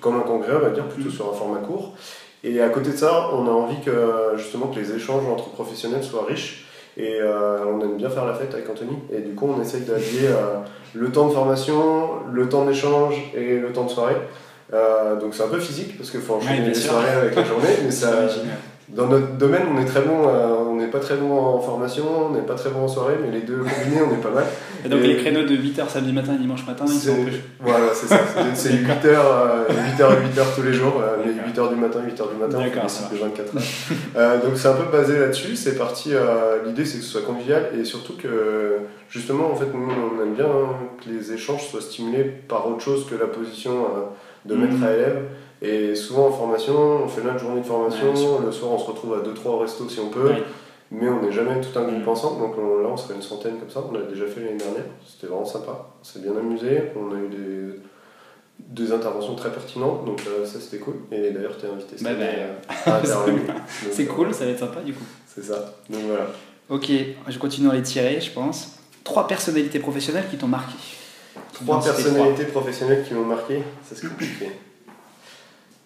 Comme 0.00 0.16
un 0.16 0.20
congrès, 0.20 0.54
on 0.56 0.60
va 0.60 0.70
dire, 0.70 0.88
plutôt 0.88 1.10
mhm. 1.10 1.14
sur 1.14 1.30
un 1.30 1.34
format 1.34 1.58
court. 1.58 1.94
Et 2.42 2.60
à 2.60 2.68
côté 2.68 2.90
de 2.90 2.96
ça, 2.96 3.30
on 3.32 3.46
a 3.46 3.50
envie 3.50 3.80
que 3.82 4.36
justement 4.36 4.66
que 4.66 4.78
les 4.78 4.92
échanges 4.92 5.24
entre 5.26 5.48
professionnels 5.50 6.04
soient 6.04 6.26
riches 6.28 6.66
Et 6.98 7.20
on 7.22 7.80
aime 7.80 7.96
bien 7.96 8.10
faire 8.10 8.26
la 8.26 8.34
fête 8.34 8.52
avec 8.52 8.68
Anthony. 8.68 8.98
Et 9.10 9.20
du 9.20 9.34
coup, 9.34 9.48
on 9.48 9.62
essaye 9.62 9.80
d'allier 9.80 10.28
le 10.92 11.10
temps 11.10 11.28
de 11.28 11.32
formation, 11.32 12.10
le 12.30 12.46
temps 12.46 12.66
d'échange 12.66 13.14
et 13.34 13.58
le 13.58 13.72
temps 13.72 13.84
de 13.84 13.90
soirée. 13.90 14.16
Donc 15.22 15.34
c'est 15.34 15.42
un 15.42 15.48
peu 15.48 15.58
physique 15.58 15.96
parce 15.96 16.10
qu'il 16.10 16.20
faut 16.20 16.34
enchaîner 16.34 16.60
Ouais, 16.60 16.68
les 16.68 16.74
soirées 16.74 17.12
avec 17.12 17.34
la 17.34 17.44
journée. 17.44 17.76
Mais 17.82 17.90
ça, 18.02 18.28
J'imagine. 18.28 18.50
Dans 18.88 19.06
notre 19.06 19.32
domaine, 19.38 19.62
on 19.74 19.80
est 19.80 19.84
très 19.86 20.00
bon. 20.02 20.28
euh, 20.28 20.48
on 20.68 20.76
n'est 20.76 20.88
pas 20.88 20.98
très 20.98 21.16
bon 21.16 21.32
en 21.38 21.58
formation, 21.60 22.04
on 22.28 22.32
n'est 22.34 22.42
pas 22.42 22.54
très 22.54 22.68
bon 22.70 22.80
en 22.84 22.88
soirée, 22.88 23.14
mais 23.22 23.30
les 23.30 23.40
deux 23.42 23.58
combinés, 23.58 24.02
on 24.02 24.12
est 24.12 24.20
pas 24.20 24.30
mal. 24.30 24.44
Et 24.84 24.88
donc 24.88 25.00
Et- 25.00 25.06
les 25.06 25.16
créneaux 25.16 25.42
de 25.44 25.54
8h 25.56 25.88
samedi 25.88 26.12
matin 26.12 26.34
et 26.34 26.38
dimanche 26.38 26.66
matin, 26.66 26.84
ils 26.86 26.92
sont. 26.92 27.16
Voilà, 27.60 27.86
c'est 27.94 28.06
ça. 28.06 28.20
C'est- 28.54 28.68
C'est 28.70 28.74
8h, 28.76 29.18
8h, 29.68 30.08
8h 30.22 30.54
tous 30.56 30.62
les 30.62 30.72
jours, 30.74 31.00
euh, 31.02 31.16
mais 31.24 31.32
D'accord. 31.32 31.68
8h 31.70 31.74
du 31.74 31.80
matin, 31.80 32.00
8h 32.04 32.28
du 32.28 32.36
matin, 32.36 32.58
on 32.58 32.62
fait 32.64 32.70
des 32.80 32.88
ça 32.88 33.04
cycles 33.04 33.14
de 33.14 33.20
24 33.20 33.56
heures. 33.56 33.62
Euh, 34.16 34.42
donc 34.42 34.52
c'est 34.56 34.68
un 34.68 34.74
peu 34.74 34.90
basé 34.96 35.18
là-dessus. 35.18 35.56
C'est 35.56 35.76
parti. 35.78 36.10
euh, 36.12 36.62
L'idée, 36.66 36.84
c'est 36.84 36.98
que 36.98 37.04
ce 37.04 37.10
soit 37.10 37.22
convivial 37.22 37.70
et 37.78 37.84
surtout 37.84 38.14
que, 38.16 38.78
justement, 39.08 39.50
en 39.50 39.54
fait, 39.54 39.66
nous, 39.72 39.88
on 39.88 40.22
aime 40.22 40.34
bien 40.34 40.44
hein, 40.46 40.76
que 41.04 41.10
les 41.10 41.32
échanges 41.32 41.66
soient 41.68 41.80
stimulés 41.80 42.24
par 42.48 42.68
autre 42.68 42.80
chose 42.82 43.06
que 43.08 43.14
la 43.14 43.26
position 43.26 43.72
euh, 43.72 44.48
de 44.48 44.54
maître 44.54 44.74
à 44.86 44.92
élève. 44.92 45.22
Et 45.66 45.94
souvent 45.94 46.26
en 46.28 46.30
formation, 46.30 46.74
on 47.04 47.08
fait 47.08 47.22
notre 47.22 47.38
journée 47.38 47.60
de 47.62 47.66
formation, 47.66 48.12
Ouais, 48.12 48.44
le 48.46 48.52
soir 48.52 48.72
on 48.72 48.78
se 48.78 48.84
retrouve 48.84 49.14
à 49.14 49.20
2-3 49.22 49.52
au 49.52 49.58
resto 49.58 49.88
si 49.88 49.98
on 49.98 50.08
peut, 50.10 50.28
Ouais. 50.28 50.42
mais 50.90 51.08
on 51.08 51.22
n'est 51.22 51.32
jamais 51.32 51.58
tout 51.60 51.76
un 51.78 51.84
groupe 51.84 52.02
Mhm. 52.02 52.08
ensemble, 52.08 52.40
donc 52.40 52.54
on- 52.58 52.82
là 52.82 52.88
on 52.92 52.96
serait 52.98 53.14
une 53.14 53.22
centaine 53.22 53.58
comme 53.58 53.70
ça, 53.70 53.82
on 53.88 53.92
l'a 53.92 54.02
déjà 54.02 54.26
fait 54.26 54.40
l'année 54.40 54.58
dernière, 54.58 54.84
c'était 55.06 55.26
vraiment 55.28 55.44
sympa, 55.46 55.86
on 56.00 56.04
s'est 56.04 56.18
bien 56.20 56.36
amusé, 56.36 56.82
on 56.96 57.14
a 57.14 57.18
eu 57.18 57.28
des, 57.28 57.80
des 58.84 58.92
interventions 58.92 59.34
très 59.36 59.50
pertinentes, 59.50 60.04
donc 60.04 60.20
euh, 60.28 60.44
ça 60.44 60.60
c'était 60.60 60.78
cool, 60.84 60.96
et 61.10 61.30
d'ailleurs 61.30 61.56
t'es 61.56 61.66
invité 61.66 61.96
cette 61.96 62.02
Bah, 62.04 62.10
bah, 62.12 62.24
euh, 62.36 63.32
C'est 63.90 64.02
euh, 64.02 64.06
cool, 64.12 64.34
ça 64.34 64.44
va 64.44 64.50
être 64.50 64.58
sympa 64.58 64.80
du 64.82 64.92
coup. 64.92 65.04
C'est 65.26 65.44
ça, 65.44 65.76
donc 65.88 66.02
voilà. 66.08 66.26
Ok, 66.68 66.90
je 67.28 67.38
continue 67.38 67.70
à 67.70 67.74
les 67.74 67.82
tirer, 67.82 68.20
je 68.20 68.30
pense. 68.30 68.76
Trois 69.02 69.26
personnalités 69.26 69.78
professionnelles 69.78 70.24
qui 70.30 70.36
t'ont 70.36 70.46
marqué. 70.48 70.74
Trois 71.54 71.80
personnalités 71.82 72.44
professionnelles 72.44 73.04
qui 73.06 73.14
m'ont 73.14 73.24
marqué, 73.24 73.62
ça 73.82 73.94
c'est 73.94 74.08
compliqué. 74.08 74.50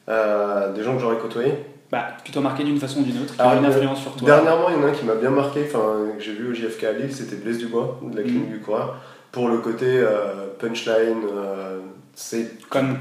Euh, 0.08 0.72
des 0.72 0.82
gens 0.82 0.94
que 0.94 1.00
j'aurais 1.00 1.18
côtoyés. 1.18 1.54
Bah, 1.90 2.08
qui 2.24 2.32
t'ont 2.32 2.40
marqué 2.42 2.64
d'une 2.64 2.78
façon 2.78 3.00
ou 3.00 3.02
d'une 3.02 3.16
autre, 3.22 3.32
qui 3.34 3.40
Ah, 3.40 3.54
ont 3.54 3.58
une 3.58 3.64
euh, 3.64 3.68
influence 3.68 4.00
sur 4.02 4.12
toi. 4.14 4.26
Dernièrement, 4.26 4.68
il 4.68 4.76
y 4.76 4.78
en 4.78 4.86
a 4.86 4.90
un 4.90 4.92
qui 4.92 5.04
m'a 5.06 5.14
bien 5.14 5.30
marqué, 5.30 5.64
enfin, 5.66 5.94
que 6.16 6.22
j'ai 6.22 6.32
vu 6.32 6.50
au 6.50 6.54
JFK 6.54 6.84
à 6.84 6.92
Lille, 6.92 7.12
c'était 7.12 7.36
Blaise 7.36 7.58
Dubois, 7.58 7.98
de 8.02 8.16
la 8.16 8.22
clinique 8.22 8.46
Mhm. 8.48 8.52
du 8.52 8.60
coureur. 8.60 8.96
Pour 9.32 9.48
le 9.48 9.58
côté 9.58 9.86
euh, 9.86 10.46
punchline, 10.58 11.22
euh, 11.34 11.78
c'est. 12.14 12.58
Comme 12.68 12.96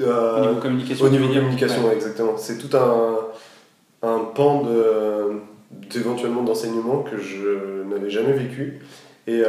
euh, 0.00 0.36
au 0.36 0.40
niveau 0.48 0.60
communication. 0.60 1.06
au 1.06 1.08
niveau 1.08 1.26
communication, 1.32 1.84
Ouais. 1.86 1.94
exactement. 1.94 2.36
C'est 2.36 2.58
tout 2.58 2.76
un, 2.76 3.16
un 4.08 4.18
pan 4.34 4.62
de, 4.62 5.40
d'éventuellement 5.90 6.42
d'enseignement 6.42 6.98
que 7.02 7.16
je 7.18 7.82
n'avais 7.88 8.10
jamais 8.10 8.32
vécu 8.32 8.80
et 9.26 9.42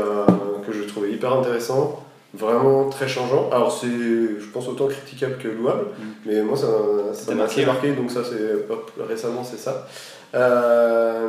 que 0.66 0.72
je 0.74 0.84
trouvais 0.84 1.12
hyper 1.12 1.34
intéressant, 1.34 2.04
vraiment 2.38 2.90
très 2.90 3.08
changeant. 3.08 3.50
Alors, 3.52 3.72
c'est, 3.72 3.88
je 3.88 4.50
pense, 4.54 4.68
autant 4.68 4.88
critiquable 4.88 5.38
que 5.38 5.48
louable, 5.48 5.86
Mhm. 6.00 6.06
mais 6.26 6.42
moi, 6.42 6.58
ça, 6.58 6.68
m'a 6.68 7.36
marqué, 7.36 7.62
assez 7.62 7.66
marqué, 7.66 7.92
donc 7.94 8.12
ça, 8.12 8.22
c'est 8.24 9.04
récemment, 9.04 9.44
c'est 9.44 9.58
ça. 9.60 9.88
Euh, 10.34 11.28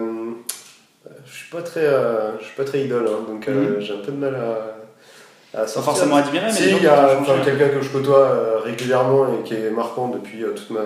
je 1.27 1.33
suis 1.35 1.51
pas 1.51 1.62
très, 1.62 1.85
euh, 1.85 2.38
je 2.40 2.45
suis 2.47 2.57
pas 2.57 2.64
très 2.64 2.81
idole, 2.85 3.07
hein, 3.09 3.25
donc 3.29 3.47
euh, 3.49 3.77
Mhm. 3.77 3.81
j'ai 3.81 3.95
un 3.95 3.99
peu 3.99 4.12
de 4.12 4.16
mal 4.19 4.35
à, 4.35 5.61
à 5.62 5.66
Sans 5.66 5.81
forcément 5.83 6.16
admirer, 6.16 6.47
mais 6.47 6.53
Si, 6.53 6.71
il 6.71 6.83
y 6.83 6.87
a 6.87 7.19
enfin, 7.21 7.35
quelqu'un 7.45 7.69
que 7.69 7.81
je 7.81 7.88
côtoie 7.90 8.61
régulièrement 8.64 9.27
et 9.33 9.42
qui 9.45 9.55
est 9.55 9.71
marquant 9.71 10.09
depuis 10.09 10.42
toute 10.55 10.71
ma, 10.71 10.83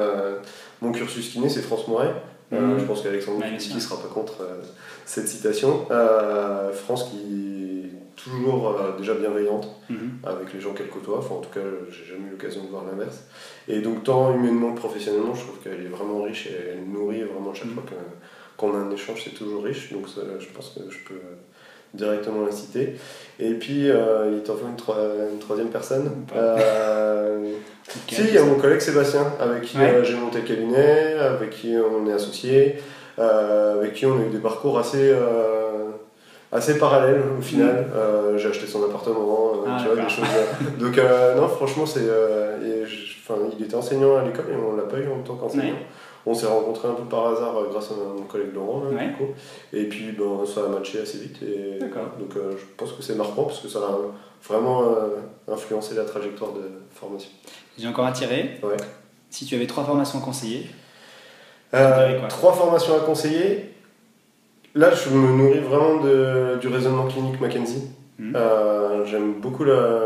mon 0.80 0.92
cursus 0.92 1.30
kiné, 1.30 1.48
c'est 1.48 1.62
France 1.62 1.88
Moret. 1.88 2.12
Mhm. 2.52 2.80
je 2.80 2.84
pense 2.84 3.02
qu'Alexandre 3.02 3.44
ne 3.44 3.80
sera 3.80 3.96
pas 4.02 4.08
contre 4.12 4.34
cette 5.06 5.28
citation. 5.28 5.86
France 6.84 7.04
qui 7.10 7.79
toujours 8.24 8.68
euh, 8.70 8.96
déjà 8.98 9.14
bienveillante 9.14 9.68
Mhm. 9.88 10.10
avec 10.24 10.52
les 10.54 10.60
gens 10.60 10.72
qu'elle 10.72 10.88
côtoie. 10.88 11.18
Enfin, 11.18 11.34
en 11.36 11.40
tout 11.40 11.50
cas, 11.50 11.60
j'ai 11.90 12.04
jamais 12.12 12.28
eu 12.28 12.32
l'occasion 12.32 12.62
de 12.64 12.68
voir 12.68 12.84
l'inverse. 12.84 13.24
Et 13.68 13.80
donc, 13.80 14.04
tant 14.04 14.34
humainement 14.34 14.72
que 14.74 14.78
professionnellement, 14.80 15.34
je 15.34 15.42
trouve 15.42 15.58
qu'elle 15.62 15.80
est 15.84 15.88
vraiment 15.88 16.22
riche 16.22 16.46
et 16.48 16.72
elle 16.72 16.84
nourrit 16.92 17.22
vraiment 17.22 17.52
chaque 17.54 17.66
Mhm. 17.68 17.74
fois 17.74 17.82
qu'on 18.56 18.74
a 18.74 18.78
un 18.78 18.90
échange, 18.90 19.22
c'est 19.24 19.34
toujours 19.34 19.64
riche. 19.64 19.92
Donc, 19.92 20.08
ça, 20.08 20.20
je 20.38 20.46
pense 20.54 20.70
que 20.76 20.90
je 20.90 20.98
peux 21.08 21.20
directement 21.92 22.44
la 22.46 22.52
citer. 22.52 22.94
Et 23.40 23.54
puis, 23.54 23.90
euh, 23.90 24.30
il 24.32 24.42
t'en 24.42 24.54
faut 24.54 24.66
une, 24.68 24.76
troi- 24.76 24.96
une 25.32 25.38
troisième 25.40 25.70
personne. 25.70 26.24
Euh, 26.36 27.52
si, 28.08 28.22
il 28.28 28.34
y 28.34 28.38
a 28.38 28.44
mon 28.44 28.54
collègue 28.56 28.80
Sébastien, 28.80 29.26
avec 29.40 29.62
qui 29.62 29.76
Ouais. 29.78 30.00
j'ai 30.04 30.14
monté 30.14 30.38
le 30.42 30.46
cabinet, 30.46 31.14
avec 31.14 31.50
qui 31.50 31.74
on 31.76 32.08
est 32.08 32.12
associé, 32.12 32.76
avec 33.18 33.94
qui 33.94 34.06
on 34.06 34.18
a 34.18 34.22
eu 34.24 34.30
des 34.30 34.38
parcours 34.38 34.78
assez, 34.78 35.12
assez 36.52 36.78
parallèles 36.78 37.22
au 37.38 37.40
final. 37.42 37.86
Euh, 37.94 38.36
j'ai 38.38 38.48
acheté 38.48 38.66
son 38.66 38.82
appartement, 38.84 39.52
euh, 39.54 39.68
Mm. 39.68 39.72
Ah, 39.72 39.76
tu 39.80 39.86
vois, 39.94 40.02
des 40.02 40.08
choses. 40.08 40.24
euh, 40.34 40.78
Donc, 40.84 40.98
euh, 40.98 41.34
non, 41.36 41.48
franchement, 41.48 41.86
c'est, 41.86 42.00
il 43.58 43.64
était 43.64 43.74
enseignant 43.74 44.16
à 44.16 44.24
l'école 44.24 44.46
et 44.50 44.56
on 44.56 44.74
l'a 44.76 44.82
pas 44.84 44.98
eu 44.98 45.08
en 45.08 45.22
tant 45.22 45.34
qu'enseignant. 45.36 45.64
Ouais. 45.64 45.86
On 46.26 46.34
s'est 46.34 46.46
rencontrés 46.46 46.88
un 46.88 46.92
peu 46.92 47.04
par 47.04 47.28
hasard 47.28 47.54
grâce 47.70 47.90
à 47.92 47.94
mon 47.94 48.24
collègue 48.24 48.52
Laurent, 48.54 48.82
Ouais. 48.92 49.06
du 49.08 49.12
coup. 49.14 49.28
Et 49.72 49.84
puis, 49.84 50.12
ben, 50.12 50.44
ça 50.46 50.64
a 50.64 50.68
matché 50.68 51.00
assez 51.00 51.18
vite. 51.18 51.36
Et. 51.42 51.78
Donc, 51.78 52.34
je 52.34 52.64
pense 52.76 52.92
que 52.92 53.02
c'est 53.02 53.14
marquant 53.14 53.44
parce 53.44 53.60
que 53.60 53.68
ça 53.68 53.78
a 53.78 53.98
vraiment 54.46 54.82
influencé 55.48 55.94
la 55.94 56.04
trajectoire 56.04 56.52
de 56.52 56.62
formation. 56.92 57.30
J'ai 57.78 57.88
encore 57.88 58.04
un 58.06 58.12
tiré. 58.12 58.58
Ouais. 58.62 58.76
Si 59.30 59.46
tu 59.46 59.54
avais 59.54 59.66
trois 59.66 59.84
formations 59.84 60.18
à 60.18 60.22
conseiller, 60.22 60.66
quoi? 61.70 62.28
trois 62.28 62.52
formations 62.52 62.96
à 62.96 63.00
conseiller. 63.00 63.70
Là, 64.74 64.90
je 64.92 65.10
me 65.10 65.32
nourris 65.36 65.58
vraiment 65.60 66.00
de, 66.02 66.56
du 66.60 66.68
raisonnement 66.68 67.06
clinique 67.06 67.40
Mackenzie. 67.40 67.88
Mhm. 68.18 68.32
Euh, 68.36 69.04
J'aime 69.04 69.40
beaucoup 69.40 69.64
la, 69.64 70.00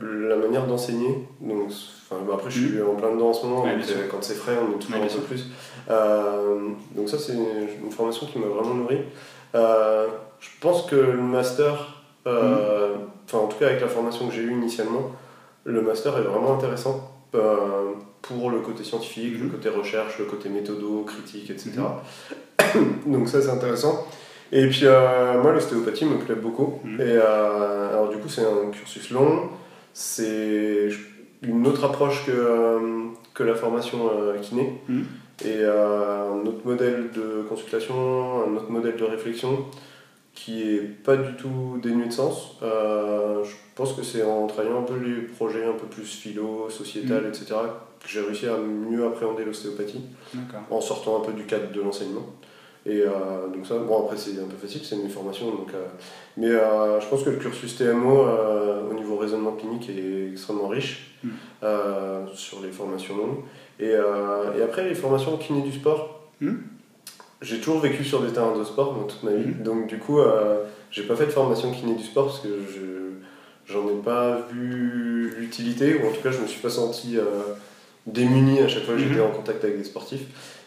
la 0.00 0.36
manière 0.36 0.66
d'enseigner. 0.66 1.26
Donc, 1.40 1.68
bon, 2.10 2.34
après, 2.34 2.50
je 2.50 2.66
suis 2.66 2.82
en 2.82 2.94
plein 2.94 3.12
dedans 3.14 3.28
en 3.28 3.32
ce 3.32 3.46
moment. 3.46 3.62
Ouais, 3.64 3.76
donc, 3.76 3.84
euh, 3.90 4.08
quand 4.10 4.22
c'est 4.22 4.34
frais, 4.34 4.56
on 4.60 4.72
est 4.74 4.78
toujours 4.80 4.96
Ouais, 4.96 5.04
un 5.04 5.08
peu 5.14 5.20
plus. 5.20 5.46
Euh, 5.90 6.68
donc, 6.96 7.08
ça, 7.08 7.18
c'est 7.18 7.34
une, 7.34 7.90
formation 7.90 8.26
qui 8.26 8.38
m'a 8.38 8.46
vraiment 8.46 8.74
nourri. 8.74 8.98
Euh, 9.54 10.06
je 10.40 10.48
pense 10.60 10.82
que 10.86 10.96
le 10.96 11.18
master, 11.18 11.98
Mhm. 12.26 12.32
enfin, 13.26 13.38
en 13.38 13.46
tout 13.46 13.58
cas, 13.58 13.66
avec 13.66 13.80
la 13.80 13.88
formation 13.88 14.28
que 14.28 14.34
j'ai 14.34 14.42
eue 14.42 14.52
initialement, 14.52 15.12
le 15.64 15.82
master 15.82 16.16
est 16.18 16.22
vraiment 16.22 16.54
intéressant. 16.54 17.10
Pour 18.22 18.50
le 18.50 18.60
côté 18.60 18.84
scientifique, 18.84 19.34
Mhm. 19.36 19.44
le 19.44 19.48
côté 19.50 19.68
recherche, 19.68 20.18
le 20.18 20.24
côté 20.26 20.48
méthodo, 20.48 21.04
critique, 21.06 21.50
etc. 21.50 21.72
Donc 23.06 23.28
ça 23.28 23.42
c'est 23.42 23.50
intéressant. 23.50 24.06
Et 24.52 24.66
puis 24.68 24.82
euh, 24.84 25.40
moi 25.42 25.52
l'ostéopathie 25.52 26.04
me 26.04 26.18
plaît 26.18 26.34
beaucoup. 26.36 26.80
Mhm. 26.84 27.00
Et 27.00 27.04
euh, 27.04 27.88
alors 27.90 28.08
du 28.10 28.16
coup 28.18 28.28
c'est 28.28 28.42
un 28.44 28.70
cursus 28.70 29.10
long, 29.10 29.48
c'est 29.92 30.88
une 31.42 31.66
autre 31.66 31.84
approche 31.84 32.24
que, 32.26 32.30
euh, 32.32 32.78
que 33.34 33.42
la 33.42 33.54
formation 33.54 34.10
euh, 34.16 34.38
kiné. 34.40 34.80
Mhm. 34.88 35.04
Et 35.44 35.64
un 35.64 36.46
autre 36.46 36.60
modèle 36.64 37.10
de 37.12 37.42
consultation, 37.48 37.94
un 38.46 38.54
autre 38.56 38.70
modèle 38.70 38.94
de 38.96 39.02
réflexion 39.02 39.64
qui 40.34 40.62
est 40.62 40.80
pas 41.04 41.16
du 41.16 41.34
tout 41.34 41.80
dénué 41.82 42.06
de 42.06 42.12
sens. 42.12 42.58
Je 42.60 43.50
pense 43.74 43.92
que 43.94 44.04
c'est 44.04 44.22
en 44.22 44.46
travaillant 44.46 44.80
un 44.80 44.84
peu 44.84 44.94
les 45.04 45.22
projets 45.22 45.64
un 45.64 45.72
peu 45.72 45.86
plus 45.86 46.04
philo, 46.04 46.68
sociétal, 46.70 47.24
etc. 47.26 47.56
j'ai 48.06 48.20
réussi 48.20 48.46
à 48.46 48.56
mieux 48.56 49.04
appréhender 49.06 49.44
l'ostéopathie 49.44 50.00
en 50.70 50.80
sortant 50.80 51.18
un 51.22 51.24
peu 51.24 51.32
du 51.32 51.44
cadre 51.44 51.70
de 51.72 51.80
l'enseignement. 51.80 52.26
Et 52.84 53.00
euh, 53.02 53.46
donc 53.54 53.64
ça, 53.64 53.78
bon 53.78 54.04
après 54.04 54.16
c'est 54.16 54.32
un 54.40 54.46
peu 54.48 54.56
facile, 54.60 54.80
c'est 54.84 54.96
une 54.96 55.08
formation, 55.08 55.46
donc, 55.50 55.68
euh, 55.72 55.84
mais 56.36 56.48
euh, 56.48 57.00
je 57.00 57.06
pense 57.06 57.22
que 57.22 57.30
le 57.30 57.36
cursus 57.36 57.76
TMO 57.76 58.26
au 58.90 58.94
niveau 58.94 59.16
raisonnement 59.16 59.52
clinique 59.52 59.88
est 59.88 60.30
extrêmement 60.32 60.68
riche 60.68 61.08
Mm. 61.24 61.28
euh, 61.62 62.26
sur 62.34 62.60
les 62.62 62.72
formations 62.72 63.16
longues. 63.16 63.44
Et, 63.78 63.90
et 63.90 64.62
après 64.62 64.88
les 64.88 64.94
formations 64.96 65.36
kiné 65.36 65.62
du 65.62 65.70
sport, 65.72 66.20
Mm. 66.40 66.54
j'ai 67.40 67.60
toujours 67.60 67.78
vécu 67.78 68.02
sur 68.04 68.20
des 68.20 68.32
terrains 68.32 68.58
de 68.58 68.64
sport 68.64 68.94
dans 68.94 69.04
toute 69.04 69.22
ma 69.22 69.30
vie, 69.30 69.50
Mm. 69.60 69.62
donc 69.62 69.86
du 69.86 69.98
coup 70.00 70.18
j'ai 70.90 71.04
pas 71.04 71.14
fait 71.14 71.26
de 71.26 71.30
formation 71.30 71.70
kiné 71.70 71.94
du 71.94 72.02
sport 72.02 72.26
parce 72.26 72.40
que 72.40 72.48
je 72.68 73.72
j'en 73.72 73.88
ai 73.88 74.02
pas 74.04 74.38
vu 74.52 75.32
l'utilité, 75.38 75.94
ou 76.02 76.08
en 76.08 76.12
tout 76.12 76.20
cas 76.20 76.32
je 76.32 76.40
me 76.40 76.48
suis 76.48 76.60
pas 76.60 76.68
senti 76.70 77.16
démuni 78.06 78.60
à 78.60 78.68
chaque 78.68 78.84
fois 78.84 78.94
que 78.94 79.00
j'étais 79.00 79.14
Mhm. 79.20 79.26
en 79.26 79.30
contact 79.30 79.62
avec 79.64 79.78
des 79.78 79.84
sportifs. 79.84 80.22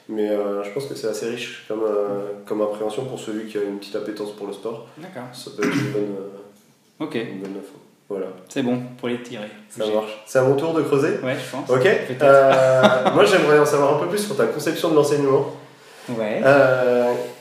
Mais 0.07 0.29
euh, 0.29 0.63
je 0.63 0.69
pense 0.69 0.85
que 0.85 0.93
c'est 0.95 1.07
assez 1.07 1.27
riche 1.29 1.65
comme, 1.67 1.81
euh, 1.83 2.31
comme 2.45 2.61
appréhension 2.61 3.05
pour 3.05 3.19
celui 3.19 3.47
qui 3.49 3.57
a 3.57 3.63
une 3.63 3.79
petite 3.79 3.95
appétence 3.95 4.31
pour 4.33 4.45
le 4.47 4.53
sport. 4.53 4.87
D'accord. 4.97 5.23
Ça 5.33 5.49
peut 5.57 5.67
être 5.67 5.73
une 5.75 5.91
bonne, 5.91 6.15
euh, 6.19 7.03
Ok, 7.03 7.15
une 7.15 7.39
bonne 7.39 7.57
info. 7.59 7.73
Voilà, 8.07 8.27
c'est 8.47 8.61
bon 8.61 8.79
pour 8.99 9.07
les 9.07 9.19
tirer. 9.23 9.47
ça 9.67 9.83
marche. 9.87 10.21
C'est 10.27 10.37
à 10.37 10.43
mon 10.43 10.55
tour 10.55 10.73
de 10.75 10.83
creuser 10.83 11.17
Ouais, 11.23 11.35
je 11.35 11.51
pense. 11.51 11.67
Ok. 11.69 11.83
Moi 13.15 13.25
j'aimerais 13.25 13.57
en 13.59 13.65
savoir 13.65 13.95
un 13.95 13.99
peu 13.99 14.07
plus 14.09 14.19
sur 14.19 14.37
ta 14.37 14.45
conception 14.45 14.91
de 14.91 14.95
l'enseignement. 14.95 15.47
Ouais. 16.09 16.39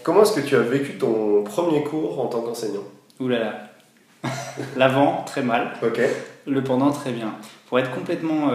Comment 0.02 0.22
est-ce 0.22 0.32
que 0.32 0.40
tu 0.40 0.56
as 0.56 0.60
vécu 0.60 0.96
ton 0.96 1.42
premier 1.44 1.84
cours 1.84 2.18
en 2.18 2.26
tant 2.28 2.40
qu'enseignant? 2.40 2.82
Ouh 3.20 3.28
là 3.28 3.38
là. 3.40 4.30
L'avant, 4.78 5.22
très 5.26 5.42
mal. 5.42 5.72
Ok. 5.82 6.00
Le 6.46 6.64
pendant, 6.64 6.90
très 6.90 7.12
bien. 7.12 7.34
Pour 7.68 7.78
être 7.78 7.94
complètement 7.94 8.48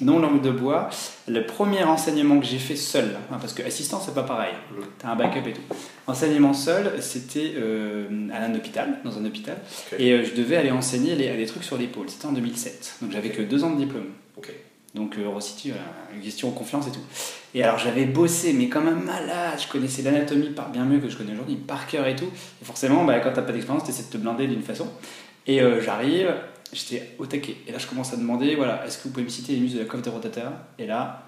non 0.00 0.18
langue 0.18 0.42
de 0.42 0.50
bois. 0.50 0.90
Le 1.28 1.44
premier 1.46 1.84
enseignement 1.84 2.38
que 2.40 2.46
j'ai 2.46 2.58
fait 2.58 2.76
seul, 2.76 3.16
hein, 3.30 3.36
parce 3.40 3.52
que 3.52 3.62
assistant 3.62 4.00
c'est 4.04 4.14
pas 4.14 4.22
pareil, 4.22 4.52
Mm. 4.70 4.82
t'as 4.98 5.08
un 5.08 5.16
backup 5.16 5.48
et 5.48 5.52
tout. 5.52 5.62
Enseignement 6.06 6.52
seul, 6.52 6.92
c'était 7.00 7.54
euh, 7.56 8.28
à 8.32 8.44
un 8.44 8.54
hôpital, 8.54 8.98
dans 9.04 9.16
un 9.18 9.24
hôpital, 9.24 9.56
et 9.98 10.12
euh, 10.12 10.24
je 10.24 10.34
devais 10.34 10.56
aller 10.56 10.70
enseigner 10.70 11.14
les, 11.14 11.36
des 11.36 11.46
trucs 11.46 11.64
sur 11.64 11.76
l'épaule. 11.78 12.08
C'était 12.08 12.26
en 12.26 12.32
2007, 12.32 12.96
donc 13.02 13.12
j'avais 13.12 13.30
que 13.30 13.42
deux 13.42 13.64
ans 13.64 13.70
de 13.70 13.76
diplôme. 13.78 14.06
Donc 14.94 15.18
euh, 15.18 15.28
resitue, 15.28 15.70
voilà, 15.70 15.86
une 16.14 16.20
question 16.22 16.52
confiance 16.52 16.86
et 16.86 16.92
tout. 16.92 17.00
Et 17.52 17.64
alors 17.64 17.78
j'avais 17.78 18.04
bossé, 18.04 18.52
mais 18.52 18.68
comme 18.68 18.86
un 18.86 18.92
malade, 18.92 19.58
je 19.60 19.66
connaissais 19.66 20.02
l'anatomie 20.02 20.50
par 20.50 20.70
bien 20.70 20.84
mieux 20.84 21.00
que 21.00 21.08
je 21.08 21.16
connais 21.16 21.32
aujourd'hui, 21.32 21.56
par 21.56 21.88
cœur 21.88 22.06
et 22.06 22.14
tout. 22.14 22.30
Et 22.62 22.64
forcément, 22.64 23.04
bah, 23.04 23.18
quand 23.18 23.32
t'as 23.34 23.42
pas 23.42 23.50
d'expérience, 23.50 23.82
t'essaies 23.82 24.04
de 24.04 24.08
te 24.10 24.18
blinder 24.18 24.46
d'une 24.46 24.62
façon. 24.62 24.86
Et 25.48 25.60
euh, 25.60 25.80
j'arrive, 25.80 26.32
j'étais 26.74 27.10
au 27.18 27.26
taquet. 27.26 27.56
Et 27.66 27.72
là, 27.72 27.78
je 27.78 27.86
commence 27.86 28.12
à 28.12 28.16
demander, 28.16 28.54
voilà, 28.56 28.84
est-ce 28.86 28.98
que 28.98 29.04
vous 29.04 29.10
pouvez 29.10 29.24
me 29.24 29.30
citer 29.30 29.54
les 29.54 29.60
muscles 29.60 29.78
de 29.78 29.82
la 29.82 29.88
coiffe 29.88 30.02
des 30.02 30.10
rotateurs 30.10 30.52
Et 30.78 30.86
là, 30.86 31.22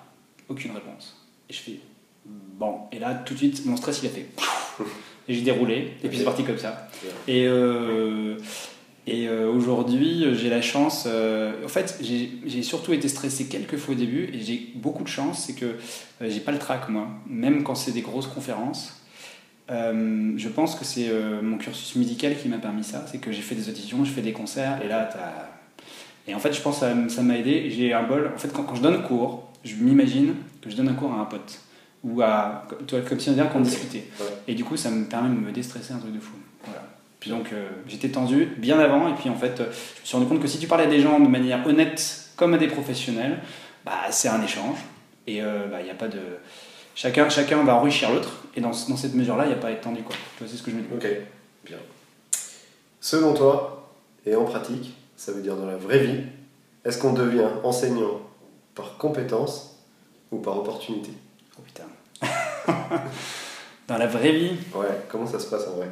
aucune 0.49 0.73
réponse. 0.73 1.17
Et 1.49 1.53
je 1.53 1.61
fais, 1.61 1.81
bon. 2.25 2.81
Et 2.93 2.99
là, 2.99 3.15
tout 3.15 3.35
de 3.35 3.39
suite, 3.39 3.65
mon 3.65 3.77
stress, 3.77 4.01
il 4.03 4.07
a 4.07 4.11
fait. 4.11 4.27
Et 5.29 5.35
j'ai 5.35 5.43
déroulé, 5.43 5.95
et 6.05 6.09
puis 6.09 6.19
c'est 6.19 6.25
parti 6.25 6.45
comme 6.45 6.59
ça. 6.59 6.89
Et, 7.27 7.47
euh, 7.47 8.37
et 9.09 9.27
euh, 9.27 9.51
aujourd'hui, 9.51 10.25
j'ai 10.35 10.49
la 10.49 10.63
chance. 10.63 11.05
euh, 11.07 11.65
en 11.65 11.69
fait, 11.69 11.99
j'ai 12.01 12.63
surtout 12.63 12.93
été 12.93 13.09
stressé 13.09 13.47
quelques 13.47 13.77
fois 13.77 13.95
au 13.95 13.99
début, 13.99 14.31
et 14.33 14.41
j'ai 14.41 14.73
beaucoup 14.75 15.03
de 15.03 15.09
chance, 15.09 15.45
c'est 15.47 15.55
que 15.55 15.77
j'ai 16.21 16.41
pas 16.41 16.53
le 16.53 16.59
trac, 16.59 16.89
moi. 16.89 17.09
Même 17.27 17.65
quand 17.65 17.75
c'est 17.75 17.93
des 17.93 18.03
grosses 18.03 18.29
conférences. 18.29 19.01
Euh, 19.71 20.33
je 20.37 20.49
pense 20.49 20.77
que 20.77 20.85
c'est 20.85 21.09
euh, 21.09 21.43
mon 21.43 21.59
cursus 21.59 21.97
musical 21.97 22.37
qui 22.37 22.49
m'a 22.49 22.59
permis 22.59 22.85
ça. 22.85 23.05
C'est 23.11 23.19
que 23.19 23.33
j'ai 23.33 23.43
fait 23.43 23.55
des 23.55 23.69
auditions, 23.69 24.05
je 24.05 24.11
fais 24.12 24.23
des 24.23 24.33
concerts, 24.33 24.81
et 24.85 24.89
là, 24.89 25.09
t'as. 25.12 25.49
Et 26.29 26.35
en 26.35 26.39
fait, 26.39 26.53
je 26.53 26.61
pense 26.61 26.81
que 26.81 27.09
ça 27.09 27.23
m'a 27.23 27.39
aidé. 27.39 27.71
J'ai 27.71 27.93
un 27.93 28.03
bol. 28.03 28.33
En 28.35 28.39
fait, 28.39 28.53
quand, 28.53 28.64
quand 28.64 28.75
je 28.75 28.83
donne 28.83 29.03
cours, 29.03 29.49
je 29.64 29.75
m'imagine 29.77 30.35
que 30.61 30.71
je 30.71 30.77
donne 30.77 30.89
un 30.89 30.95
cours 30.95 31.12
à 31.12 31.21
un 31.21 31.25
pote. 31.25 31.61
Ou 32.05 32.21
à. 32.23 32.67
tu 32.87 32.97
vois, 32.97 33.09
Comme 33.09 33.21
si 33.21 33.31
on 33.31 33.33
dirait 33.33 33.49
qu'on 33.49 33.61
discutait. 33.61 34.07
Ouais. 34.21 34.27
Et 34.49 34.55
du 34.55 34.64
coup, 34.64 34.77
ça 34.77 34.91
me 34.91 35.05
permet 35.05 35.29
de 35.29 35.41
me 35.41 35.53
déstresser 35.53 35.93
un 35.93 35.99
truc 35.99 36.12
de 36.12 36.21
fou. 36.21 36.35
Voilà. 36.64 36.83
Puis 37.21 37.31
donc, 37.31 37.53
euh, 37.53 37.69
j'étais 37.89 38.09
tendu 38.09 38.49
bien 38.59 38.79
avant. 38.79 39.09
Et 39.09 39.14
puis, 39.14 39.29
en 39.29 39.37
fait, 39.37 39.57
je 39.59 39.62
me 39.62 40.05
suis 40.05 40.17
rendu 40.17 40.29
compte 40.29 40.41
que 40.41 40.49
si 40.49 40.59
tu 40.59 40.67
parlais 40.67 40.85
à 40.85 40.89
des 40.89 41.01
gens 41.01 41.19
de 41.21 41.29
manière 41.29 41.64
honnête, 41.67 42.31
comme 42.37 42.55
à 42.55 42.59
des 42.59 42.69
professionnels, 42.69 43.39
bah, 43.85 43.93
c'est 44.11 44.29
un 44.29 44.43
échange. 44.43 44.79
Et 45.29 45.37
il 45.37 45.85
n'y 45.85 45.91
a 45.91 45.95
pas 45.97 46.09
de. 46.09 46.21
Chacun, 46.97 47.29
chacun 47.29 47.63
va 47.63 47.75
enrichir 47.77 48.11
l'autre. 48.11 48.31
Et 48.57 48.61
dans, 48.61 48.71
dans 48.71 48.97
cette 48.97 49.15
mesure-là, 49.15 49.45
il 49.45 49.49
n'y 49.49 49.55
a 49.55 49.59
pas 49.59 49.69
à 49.69 49.71
être 49.73 49.83
tendu. 49.83 50.03
Quoi. 50.03 50.17
Tu 50.39 50.43
vois, 50.43 50.51
c'est 50.51 50.57
ce 50.57 50.63
que 50.63 50.71
je 50.71 50.77
me 50.77 50.81
dis. 50.83 50.89
Ok, 50.95 51.07
bien. 51.65 51.77
Selon 53.01 53.35
toi, 53.35 53.91
et 54.25 54.35
en 54.35 54.45
pratique, 54.45 54.97
ça 55.15 55.31
veut 55.33 55.43
dire 55.43 55.57
dans 55.57 55.67
la 55.67 55.77
vraie 55.77 55.99
vie, 55.99 56.23
est-ce 56.85 56.99
qu'on 56.99 57.13
devient 57.13 57.47
enseignant 57.63 58.23
par 58.75 58.97
compétence 58.97 59.77
ou 60.33 60.39
par 60.39 60.57
opportunité? 60.57 61.11
Oh 61.59 61.63
putain. 61.63 61.85
dans 63.89 63.99
la 63.99 64.07
vraie 64.07 64.33
vie, 64.33 64.57
Ouais, 64.75 64.87
comment 65.09 65.27
ça 65.27 65.39
se 65.39 65.49
passe 65.49 65.69
en 65.69 65.77
vrai? 65.77 65.89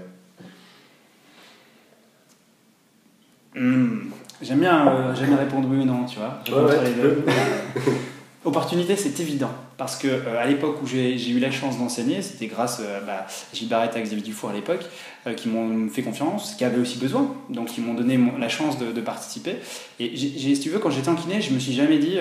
Hmm, 3.55 4.11
j'aime 4.41 4.61
bien, 4.61 4.89
euh, 4.89 5.15
j'aime 5.15 5.29
bien 5.29 5.37
répondre 5.37 5.69
oui 5.71 5.81
ou 5.81 5.85
non, 5.85 6.07
tu 6.07 6.19
vois. 6.19 6.41
Ouais, 6.49 6.65
ouais, 6.65 6.75
Entre 6.77 6.85
les 6.85 6.95
deux. 6.95 7.25
Opportunité, 8.45 8.95
c'est 8.97 9.19
évident. 9.21 9.51
Parce 9.79 9.97
que 9.97 10.07
euh, 10.07 10.39
à 10.39 10.47
l'époque 10.47 10.83
où 10.83 10.87
j'ai 10.87 11.31
eu 11.31 11.39
la 11.39 11.51
chance 11.51 11.79
d'enseigner, 11.79 12.21
c'était 12.21 12.47
grâce 12.47 12.79
euh, 12.81 13.01
bah, 13.01 13.27
à 13.27 13.57
Gilles 13.57 13.69
Barrette 13.69 13.97
et 13.97 14.03
Xavier 14.03 14.23
Dufour 14.23 14.51
à 14.51 14.53
l'époque, 14.53 14.85
euh, 15.27 15.33
qui 15.33 15.49
m'ont 15.49 15.89
fait 15.89 16.03
confiance, 16.03 16.55
qui 16.55 16.65
avaient 16.65 16.81
aussi 16.81 16.99
besoin. 16.99 17.35
Donc 17.49 17.77
ils 17.79 17.83
m'ont 17.83 17.95
donné 17.95 18.19
la 18.39 18.51
chance 18.51 18.79
de, 18.79 19.01
participer. 19.01 19.57
Et 19.99 20.15
j'ai, 20.15 20.55
si 20.55 20.61
tu 20.61 20.69
veux, 20.69 20.79
quand 20.79 20.91
j'étais 20.91 21.09
en 21.09 21.15
kiné, 21.15 21.41
je 21.41 21.53
me 21.53 21.59
suis 21.59 21.73
jamais 21.73 21.99
dit 21.99 22.17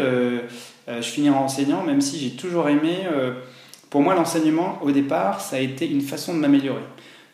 je 0.88 1.02
finirai 1.02 1.36
enseignant, 1.36 1.84
même 1.84 2.02
si 2.02 2.20
j'ai 2.20 2.32
toujours 2.32 2.68
aimé. 2.70 3.06
pour 3.90 4.02
moi, 4.02 4.16
l'enseignement, 4.16 4.80
au 4.82 4.92
départ, 4.92 5.40
ça 5.42 5.58
a 5.58 5.60
été 5.60 5.90
une 5.90 6.02
façon 6.02 6.34
de 6.34 6.40
m'améliorer. 6.40 6.82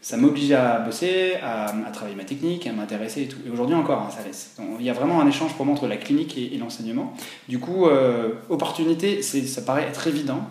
Ça 0.01 0.15
m'obligeait 0.15 0.55
à 0.55 0.79
bosser, 0.79 1.35
à, 1.43 1.73
travailler 1.91 2.15
ma 2.15 2.23
technique, 2.23 2.65
à 2.67 2.71
m'intéresser 2.71 3.23
et 3.23 3.27
tout. 3.27 3.37
Et 3.45 3.49
aujourd'hui 3.49 3.75
encore, 3.75 4.01
hein, 4.01 4.09
ça 4.09 4.23
laisse. 4.25 4.55
Donc, 4.57 4.77
Il 4.79 4.85
y 4.85 4.89
a 4.89 4.93
vraiment 4.93 5.19
un 5.19 5.27
échange 5.27 5.53
pour 5.53 5.65
moi 5.65 5.75
entre 5.75 5.87
la 5.87 5.97
clinique 5.97 6.37
et, 6.37 6.57
l'enseignement. 6.57 7.13
Du 7.49 7.59
coup, 7.59 7.87
euh, 7.87 8.29
opportunité, 8.49 9.21
ça 9.21 9.61
paraît 9.61 9.83
être 9.83 10.07
évident. 10.07 10.41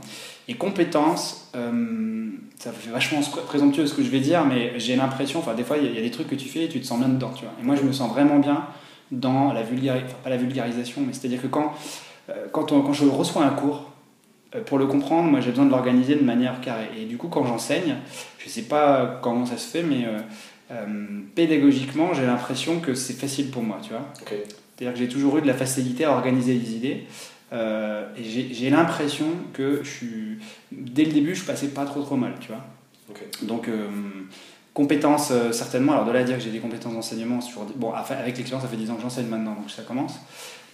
Et 0.49 0.55
compétence, 0.55 1.51
euh, 1.57 2.31
ça 2.59 2.73
fait 2.73 2.91
vachement 2.91 3.21
présomptueux 3.47 3.87
ce 3.87 3.95
que 3.95 4.03
je 4.03 4.09
vais 4.09 4.21
dire, 4.21 4.47
mais 4.47 4.73
j'ai 4.79 4.97
l'impression, 4.97 5.41
enfin 5.41 5.53
des 5.53 5.63
fois 5.63 5.77
il 5.77 5.95
y, 5.95 5.99
a- 5.99 6.01
des 6.01 6.11
trucs 6.11 6.29
que 6.29 6.35
tu 6.35 6.49
fais 6.49 6.65
et 6.65 6.69
tu 6.69 6.81
te 6.81 6.87
sens 6.87 6.99
bien 6.99 7.09
dedans. 7.09 7.33
Et 7.61 7.65
moi 7.65 7.77
je 7.77 7.83
me 7.83 7.93
sens 7.93 8.11
vraiment 8.11 8.39
bien 8.39 8.65
dans 9.11 9.53
la 9.53 9.63
vulgarisation, 9.63 10.17
pas 10.25 10.31
la 10.31 10.39
vulgarisation, 10.39 11.03
mais 11.07 11.13
c'est-à-dire 11.13 11.43
que 11.43 11.47
quand, 11.47 11.75
euh, 12.31 12.47
quand, 12.51 12.93
je 12.93 13.05
reçois 13.05 13.45
un 13.45 13.51
cours, 13.51 13.91
pour 14.67 14.79
le 14.79 14.87
comprendre, 14.87 15.31
moi 15.31 15.41
j'ai 15.41 15.51
besoin 15.51 15.67
de 15.67 15.71
l'organiser 15.71 16.15
de 16.15 16.25
manière 16.25 16.61
carrée. 16.61 16.89
Et 16.99 17.05
du 17.05 17.17
coup 17.17 17.29
quand 17.29 17.45
j'enseigne, 17.45 17.97
je 18.39 18.49
sais 18.49 18.63
pas 18.63 19.19
comment 19.23 19.47
ça 19.47 19.59
se 19.59 19.69
fait, 19.69 19.83
mais 19.83 20.07
euh, 20.07 20.19
euh, 20.71 20.87
pédagogiquement 21.35 22.15
j'ai 22.15 22.27
l'impression 22.27 22.81
que 22.81 22.95
c'est 22.95 23.15
facile 23.15 23.51
pour 23.51 23.63
moi, 23.63 23.79
tu 23.83 23.91
vois. 23.91 24.07
C'est-à-dire 24.27 24.93
que 24.93 24.99
j'ai 24.99 25.09
toujours 25.09 25.39
eu 25.39 25.43
de 25.43 25.47
la 25.47 25.55
facilité 25.55 26.05
à 26.05 26.13
organiser 26.13 26.55
les 26.55 26.75
idées. 26.75 27.07
Euh, 27.53 28.07
et 28.17 28.25
j'ai 28.25 28.71
l'impression 28.71 29.27
que 29.53 29.81
je 29.83 29.89
suis, 29.89 30.39
dès 30.71 31.05
le 31.05 31.13
début, 31.13 31.35
je 31.35 31.45
passais 31.45 31.69
pas 31.69 31.85
trop 31.85 32.03
trop 32.03 32.17
mal, 32.17 32.35
tu 32.41 32.49
vois. 32.49 32.65
Donc, 33.43 33.69
euh, 33.69 33.89
compétences, 34.75 35.31
euh, 35.31 35.51
certainement. 35.51 35.93
Alors, 35.93 36.05
de 36.05 36.13
là 36.13 36.21
à 36.21 36.25
dire 36.25 36.37
que 36.37 36.43
j'ai 36.43 36.51
des 36.51 36.59
compétences 36.59 36.93
d'enseignement, 36.93 37.39
toujours. 37.39 37.67
Bon, 37.77 37.93
avec 37.93 38.37
l'expérience, 38.37 38.63
ça 38.63 38.69
fait 38.69 38.77
10 38.77 38.91
ans 38.91 38.97
que 38.97 39.03
j'enseigne 39.03 39.27
maintenant, 39.27 39.55
donc 39.55 39.71
ça 39.71 39.83
commence. 39.83 40.17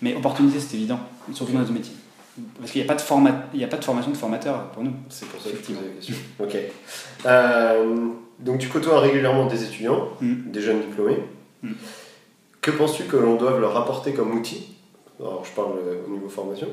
Mais 0.03 0.15
opportunité, 0.15 0.59
c'est 0.59 0.77
évident, 0.77 0.99
surtout 1.33 1.53
dans 1.53 1.61
notre 1.61 1.73
métier. 1.73 1.95
Parce 2.59 2.73
qu'il 2.73 2.81
n'y 2.83 2.87
a, 2.87 2.89
pas 2.89 2.97
de 2.97 3.01
forma- 3.01 3.45
il 3.55 3.61
y 3.61 3.65
a 3.65 3.69
pas 3.69 3.77
de 3.77 3.85
formation 3.85 4.11
de 4.11 4.17
formateur 4.17 4.71
pour 4.71 4.83
nous. 4.83 4.93
C'est 5.09 5.27
pour 5.29 5.41
ça 5.41 5.51
que 5.51 5.57
je 5.57 5.63
posais 5.63 5.79
la 5.87 5.95
question. 5.95 6.15
Ok. 6.41 6.57
Euh, 7.27 7.97
donc 8.41 8.59
tu 8.59 8.69
côtoies 8.69 8.99
régulièrement 9.01 9.47
des 9.47 9.63
étudiants, 9.63 10.09
Mm. 10.21 10.51
des 10.51 10.61
jeunes 10.61 10.81
diplômés. 10.81 11.19
Mm. 11.63 11.73
Que 12.61 12.71
penses-tu 12.73 13.05
que 13.05 13.17
l'on 13.17 13.37
doive 13.37 13.61
leur 13.61 13.77
apporter 13.77 14.13
comme 14.15 14.33
outil? 14.37 14.75
Alors 15.21 15.45
je 15.45 15.53
parle 15.53 15.79
euh, 15.79 16.03
au 16.07 16.11
niveau 16.11 16.29
formation. 16.29 16.67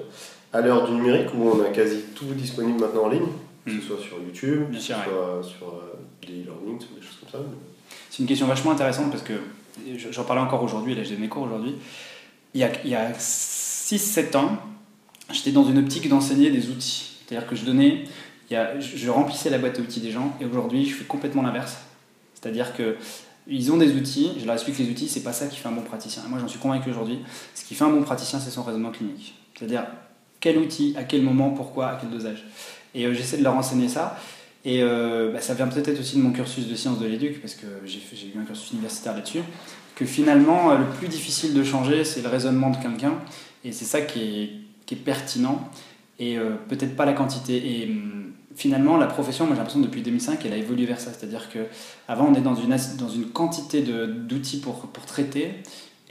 À 0.54 0.62
l'heure 0.62 0.86
du 0.88 0.94
numérique 0.94 1.28
où 1.36 1.48
on 1.50 1.62
a 1.64 1.70
quasi 1.70 2.02
tout 2.16 2.26
disponible 2.34 2.80
maintenant 2.80 3.04
en 3.04 3.10
ligne, 3.10 3.28
que 3.66 3.72
Mm. 3.72 3.82
ce 3.82 3.88
soit 3.88 4.00
sur 4.00 4.18
YouTube, 4.20 4.70
Bien 4.72 4.80
que 4.80 4.84
ce 4.86 4.92
ouais. 4.94 4.98
soit 5.06 5.42
sur 5.44 5.68
euh, 5.68 6.00
des 6.28 6.42
e-learning, 6.42 6.80
des 6.80 7.02
choses 7.06 7.18
comme 7.22 7.30
ça. 7.42 7.48
C'est 8.10 8.20
une 8.24 8.28
question 8.28 8.48
vachement 8.48 8.72
intéressante 8.72 9.12
parce 9.12 9.24
que 9.24 9.34
j'en 10.10 10.24
parlais 10.24 10.42
encore 10.42 10.64
aujourd'hui, 10.64 10.96
là 10.96 11.04
j'ai 11.04 11.18
mes 11.18 11.30
cours 11.30 11.44
aujourd'hui. 11.44 11.76
Il 12.56 12.62
y 12.62 12.64
a, 12.64 12.70
il 12.84 12.90
y 12.90 12.96
a 12.96 13.12
6-7 13.14 14.36
ans, 14.36 14.58
j'étais 15.34 15.52
dans 15.52 15.64
une 15.64 15.78
optique 15.78 16.08
d'enseigner 16.10 16.52
des 16.52 16.70
outils. 16.70 17.12
C'est-à-dire 17.26 17.48
que 17.48 17.56
je 17.56 17.66
donnais, 17.66 18.04
je, 18.50 19.10
remplissais 19.10 19.50
la 19.50 19.58
boîte 19.58 19.80
à 19.80 19.82
outils 19.82 20.02
des 20.02 20.12
gens 20.12 20.36
et 20.42 20.46
aujourd'hui 20.46 20.86
je 20.86 20.96
fais 20.96 21.06
complètement 21.06 21.42
l'inverse. 21.42 21.78
C'est-à-dire 22.34 22.76
que 22.76 22.96
ils 23.48 23.72
ont 23.72 23.78
des 23.78 23.94
outils, 23.94 24.34
je 24.40 24.46
leur 24.46 24.54
explique 24.54 24.78
les 24.78 24.90
outils, 24.90 25.08
c'est 25.08 25.24
pas 25.24 25.34
ça 25.34 25.48
qui 25.48 25.58
fait 25.58 25.68
un 25.68 25.72
bon 25.72 25.82
praticien. 25.82 26.24
Moi 26.30 26.40
j'en 26.40 26.48
suis 26.48 26.60
convaincu 26.60 26.90
aujourd'hui, 26.90 27.20
ce 27.56 27.64
qui 27.64 27.76
fait 27.76 27.84
un 27.84 27.90
bon 27.90 28.04
praticien 28.04 28.40
c'est 28.40 28.52
son 28.52 28.64
raisonnement 28.64 28.92
clinique. 28.92 29.36
C'est-à-dire 29.58 29.86
quel 30.42 30.58
outil, 30.58 30.94
à 30.98 31.04
quel 31.04 31.22
moment, 31.22 31.52
pourquoi, 31.52 31.88
à 31.88 31.98
quel 32.02 32.10
dosage. 32.10 32.44
Et 32.94 33.06
euh, 33.06 33.14
j'essaie 33.14 33.38
de 33.38 33.44
leur 33.44 33.56
enseigner 33.56 33.88
ça. 33.88 34.18
Et 34.66 34.84
euh, 34.84 35.32
bah, 35.32 35.40
ça 35.40 35.54
vient 35.54 35.68
peut-être 35.68 36.00
aussi 36.00 36.18
de 36.18 36.22
mon 36.22 36.32
cursus 36.32 36.68
de 36.68 36.76
sciences 36.76 37.00
de 37.00 37.08
l'éduc, 37.08 37.42
parce 37.42 37.56
que 37.56 37.68
j'ai 37.86 38.00
eu 38.00 38.40
un 38.40 38.44
cursus 38.44 38.72
universitaire 38.74 39.14
là-dessus, 39.14 39.42
que 39.96 40.06
finalement, 40.06 40.72
euh, 40.72 40.80
le 40.80 40.86
plus 40.86 41.08
difficile 41.08 41.54
de 41.54 41.64
changer, 41.64 42.04
c'est 42.04 42.22
le 42.22 42.28
raisonnement 42.28 42.70
de 42.72 42.78
quelqu'un, 42.78 43.14
et 43.64 43.72
c'est 43.72 43.86
ça 43.86 44.02
qui 44.02 44.20
est, 44.20 44.50
pertinent, 44.96 45.70
et 46.20 46.38
euh, 46.38 46.52
peut-être 46.70 46.96
pas 46.96 47.06
la 47.06 47.14
quantité. 47.14 47.82
Et 47.82 47.90
hum, 47.90 48.32
finalement, 48.56 48.98
la 48.98 49.08
profession, 49.08 49.46
moi 49.46 49.56
j'ai 49.56 49.60
l'impression 49.60 49.82
depuis 49.82 50.02
2005, 50.02 50.46
elle 50.46 50.54
a 50.54 50.58
évolué 50.58 50.86
vers 50.86 51.00
ça, 51.00 51.12
c'est-à-dire 51.12 51.50
que 51.50 51.60
avant 52.08 52.28
on 52.28 52.36
est 52.36 52.42
dans 52.42 52.56
une, 52.56 52.76
dans 52.98 53.10
une 53.10 53.26
quantité 53.26 53.82
d'outils 53.82 54.60
pour, 54.60 54.88
pour 54.88 55.06
traiter, 55.06 55.52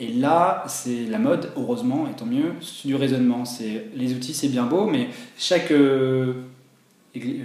et 0.01 0.09
là, 0.15 0.65
c'est 0.67 1.05
la 1.05 1.19
mode, 1.19 1.53
heureusement, 1.59 2.09
et 2.09 2.17
tant 2.17 2.25
mieux, 2.25 2.55
du 2.87 2.95
raisonnement. 2.95 3.45
C'est 3.45 3.89
les 3.95 4.15
outils, 4.15 4.33
c'est 4.33 4.49
bien 4.49 4.65
beau, 4.65 4.87
mais 4.87 5.11
chaque 5.37 5.71
euh, 5.71 6.33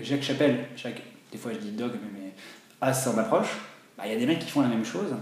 chaque 0.04 0.24
chapelle, 0.24 0.66
chaque, 0.78 1.02
des 1.32 1.38
fois 1.38 1.52
je 1.54 1.58
dis 1.58 1.72
dogme, 1.72 1.98
mais 2.14 2.32
a 2.82 2.94
son 2.94 3.18
approche. 3.18 3.58
Bah, 3.98 4.04
Il 4.06 4.14
y 4.14 4.16
a 4.16 4.20
des 4.20 4.26
mecs 4.26 4.40
qui 4.40 4.50
font 4.50 4.62
la 4.62 4.68
même 4.68 4.86
chose, 4.86 5.14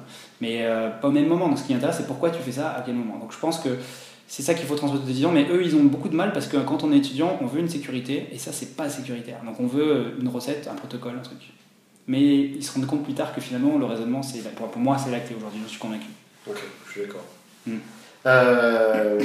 mais 0.42 0.60
euh, 0.62 0.90
pas 0.90 1.08
au 1.08 1.12
même 1.12 1.28
moment. 1.28 1.48
Donc 1.48 1.58
ce 1.58 1.64
qui 1.64 1.74
intéresse, 1.74 1.98
c'est 1.98 2.08
pourquoi 2.08 2.30
tu 2.30 2.42
fais 2.42 2.52
ça, 2.52 2.72
à 2.72 2.82
quel 2.82 2.96
moment. 2.96 3.18
Donc 3.18 3.32
je 3.32 3.40
pense 3.40 3.60
que 3.60 3.70
c'est 4.36 4.42
ça 4.42 4.56
qu'il 4.56 4.66
faut 4.66 4.76
transmettre 4.76 5.04
aux 5.06 5.08
étudiants, 5.10 5.32
mais 5.32 5.46
eux, 5.52 5.62
ils 5.64 5.76
ont 5.76 5.84
beaucoup 5.84 6.10
de 6.10 6.16
mal 6.16 6.34
parce 6.34 6.48
que 6.48 6.58
quand 6.58 6.84
on 6.84 6.92
est 6.92 6.98
étudiant, 6.98 7.38
on 7.42 7.46
veut 7.46 7.60
une 7.60 7.70
sécurité, 7.70 8.28
et 8.32 8.40
ça, 8.40 8.52
c'est 8.52 8.76
pas 8.76 8.90
sécuritaire. 8.90 9.40
Donc 9.46 9.60
on 9.60 9.68
veut 9.68 9.88
euh, 9.92 10.04
une 10.20 10.28
recette, 10.28 10.68
un 10.72 10.76
protocole, 10.76 11.14
un 11.20 11.22
truc. 11.22 11.38
Mais 12.08 12.22
ils 12.22 12.64
se 12.64 12.74
rendent 12.74 12.88
compte 12.88 13.04
plus 13.04 13.14
tard 13.14 13.34
que 13.36 13.42
finalement, 13.42 13.78
le 13.78 13.86
raisonnement, 13.86 14.24
c'est 14.24 14.44
la- 14.44 14.50
pour, 14.50 14.68
moi, 14.78 14.98
c'est 14.98 15.12
l'acté 15.12 15.36
aujourd'hui, 15.36 15.60
je 15.66 15.70
suis 15.70 15.80
convaincu. 15.80 16.08
Ok, 16.50 16.58
je 16.88 16.92
suis 16.92 17.02
d'accord. 17.02 17.24
Mm. 17.68 17.74
Euh, 18.26 19.20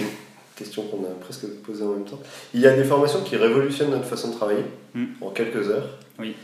question 0.55 0.83
qu'on 0.83 1.05
a 1.05 1.15
presque 1.21 1.47
posée 1.65 1.85
en 1.85 1.93
même 1.93 2.05
temps. 2.05 2.21
Il 2.53 2.61
y 2.61 2.67
a 2.67 2.77
des 2.77 2.85
formations 2.85 3.23
qui 3.23 3.37
révolutionnent 3.37 3.91
notre 3.91 4.05
façon 4.07 4.29
de 4.29 4.35
travailler 4.35 4.65
Mm. 4.95 5.05
en 5.23 5.31
quelques 5.31 5.69
heures. 5.69 5.99
Oui. 6.19 6.35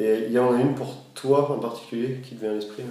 Et 0.00 0.24
il 0.26 0.32
y 0.32 0.38
en 0.38 0.52
a 0.54 0.60
une 0.60 0.74
pour 0.74 1.04
toi 1.14 1.50
en 1.50 1.58
particulier 1.58 2.18
qui 2.22 2.34
te 2.36 2.40
vient 2.42 2.50
à 2.50 2.54
l'esprit 2.54 2.82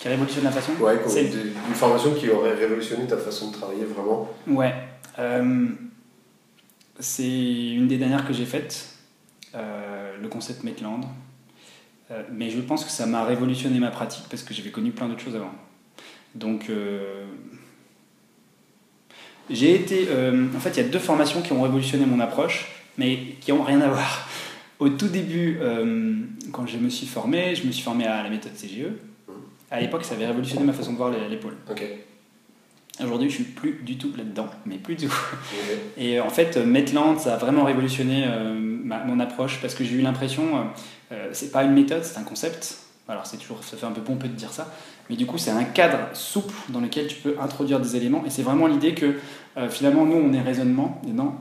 Qui 0.00 0.08
révolutionne 0.08 0.44
la 0.44 0.50
façon 0.50 0.72
Ouais, 0.80 0.98
C'est- 1.06 1.24
une 1.24 1.74
formation 1.74 2.14
qui 2.14 2.30
aurait 2.30 2.54
révolutionné 2.54 3.06
ta 3.06 3.18
façon 3.18 3.50
de 3.50 3.52
travailler 3.56 3.84
vraiment. 3.84 4.30
Ouais. 4.46 4.72
Euh, 5.18 5.66
c'est 6.98 7.72
une 7.72 7.86
des 7.86 7.98
dernières 7.98 8.26
que 8.26 8.32
j'ai 8.32 8.46
faites, 8.46 8.94
euh, 9.54 10.16
le 10.20 10.28
concept 10.28 10.64
Maitland. 10.64 11.04
Euh, 12.10 12.22
mais 12.32 12.48
je 12.48 12.60
pense 12.60 12.84
que 12.84 12.90
ça 12.90 13.04
m'a 13.04 13.24
révolutionné 13.24 13.78
ma 13.78 13.90
pratique 13.90 14.24
parce 14.30 14.42
que 14.42 14.54
j'avais 14.54 14.70
connu 14.70 14.90
plein 14.90 15.06
d'autres 15.06 15.20
choses 15.22 15.36
avant. 15.36 15.52
Donc, 16.34 16.70
j'ai 19.50 19.74
été. 19.74 20.08
en 20.56 20.60
fait, 20.60 20.70
il 20.70 20.76
y 20.78 20.86
a 20.86 20.88
deux 20.88 20.98
formations 20.98 21.42
qui 21.42 21.52
ont 21.52 21.60
révolutionné 21.60 22.06
mon 22.06 22.20
approche, 22.20 22.68
mais 22.96 23.18
qui 23.40 23.52
n'ont 23.52 23.62
rien 23.64 23.80
à 23.82 23.88
voir. 23.88 24.28
Au 24.78 24.88
tout 24.88 25.08
début, 25.08 25.58
quand 26.52 26.66
je 26.66 26.78
me 26.78 26.88
suis 26.88 27.06
formé, 27.06 27.54
je 27.54 27.66
me 27.66 27.72
suis 27.72 27.82
formé 27.82 28.06
à 28.06 28.22
la 28.22 28.30
méthode 28.30 28.52
CGE. 28.54 28.86
À 29.70 29.80
l'époque, 29.80 30.04
ça 30.04 30.14
avait 30.14 30.26
révolutionné 30.26 30.64
ma 30.64 30.72
façon 30.72 30.92
de 30.92 30.96
voir 30.96 31.10
l'épaule. 31.10 31.56
Aujourd'hui, 33.02 33.30
je 33.30 33.36
suis 33.36 33.44
plus 33.44 33.80
du 33.82 33.96
tout 33.96 34.12
là-dedans, 34.16 34.48
mais 34.66 34.76
plus 34.76 34.94
du 34.94 35.06
tout. 35.06 35.14
Et 35.96 36.18
euh, 36.18 36.24
en 36.24 36.28
fait, 36.28 36.56
Maitland, 36.58 37.18
ça 37.18 37.34
a 37.34 37.36
vraiment 37.36 37.64
révolutionné 37.64 38.24
euh, 38.26 38.52
mon 38.54 39.20
approche 39.20 39.60
parce 39.62 39.74
que 39.74 39.84
j'ai 39.84 39.94
eu 39.94 40.02
l'impression, 40.02 40.66
euh, 41.12 41.30
c'est 41.32 41.50
pas 41.50 41.64
une 41.64 41.72
méthode, 41.72 42.04
c'est 42.04 42.18
un 42.18 42.24
concept. 42.24 42.78
Alors 43.08 43.26
c'est 43.26 43.38
toujours, 43.38 43.64
ça 43.64 43.76
fait 43.76 43.86
un 43.86 43.92
peu 43.92 44.02
pompeux 44.02 44.28
de 44.28 44.34
dire 44.34 44.52
ça, 44.52 44.72
mais 45.08 45.16
du 45.16 45.26
coup 45.26 45.36
c'est 45.36 45.50
un 45.50 45.64
cadre 45.64 45.98
souple 46.12 46.54
dans 46.68 46.78
lequel 46.78 47.08
tu 47.08 47.16
peux 47.16 47.36
introduire 47.40 47.80
des 47.80 47.96
éléments. 47.96 48.22
Et 48.24 48.30
c'est 48.30 48.42
vraiment 48.42 48.68
l'idée 48.68 48.94
que 48.94 49.16
finalement 49.68 50.06
nous 50.06 50.14
on 50.14 50.32
est 50.32 50.40
raisonnement 50.40 51.02
et 51.08 51.10
dans, 51.10 51.34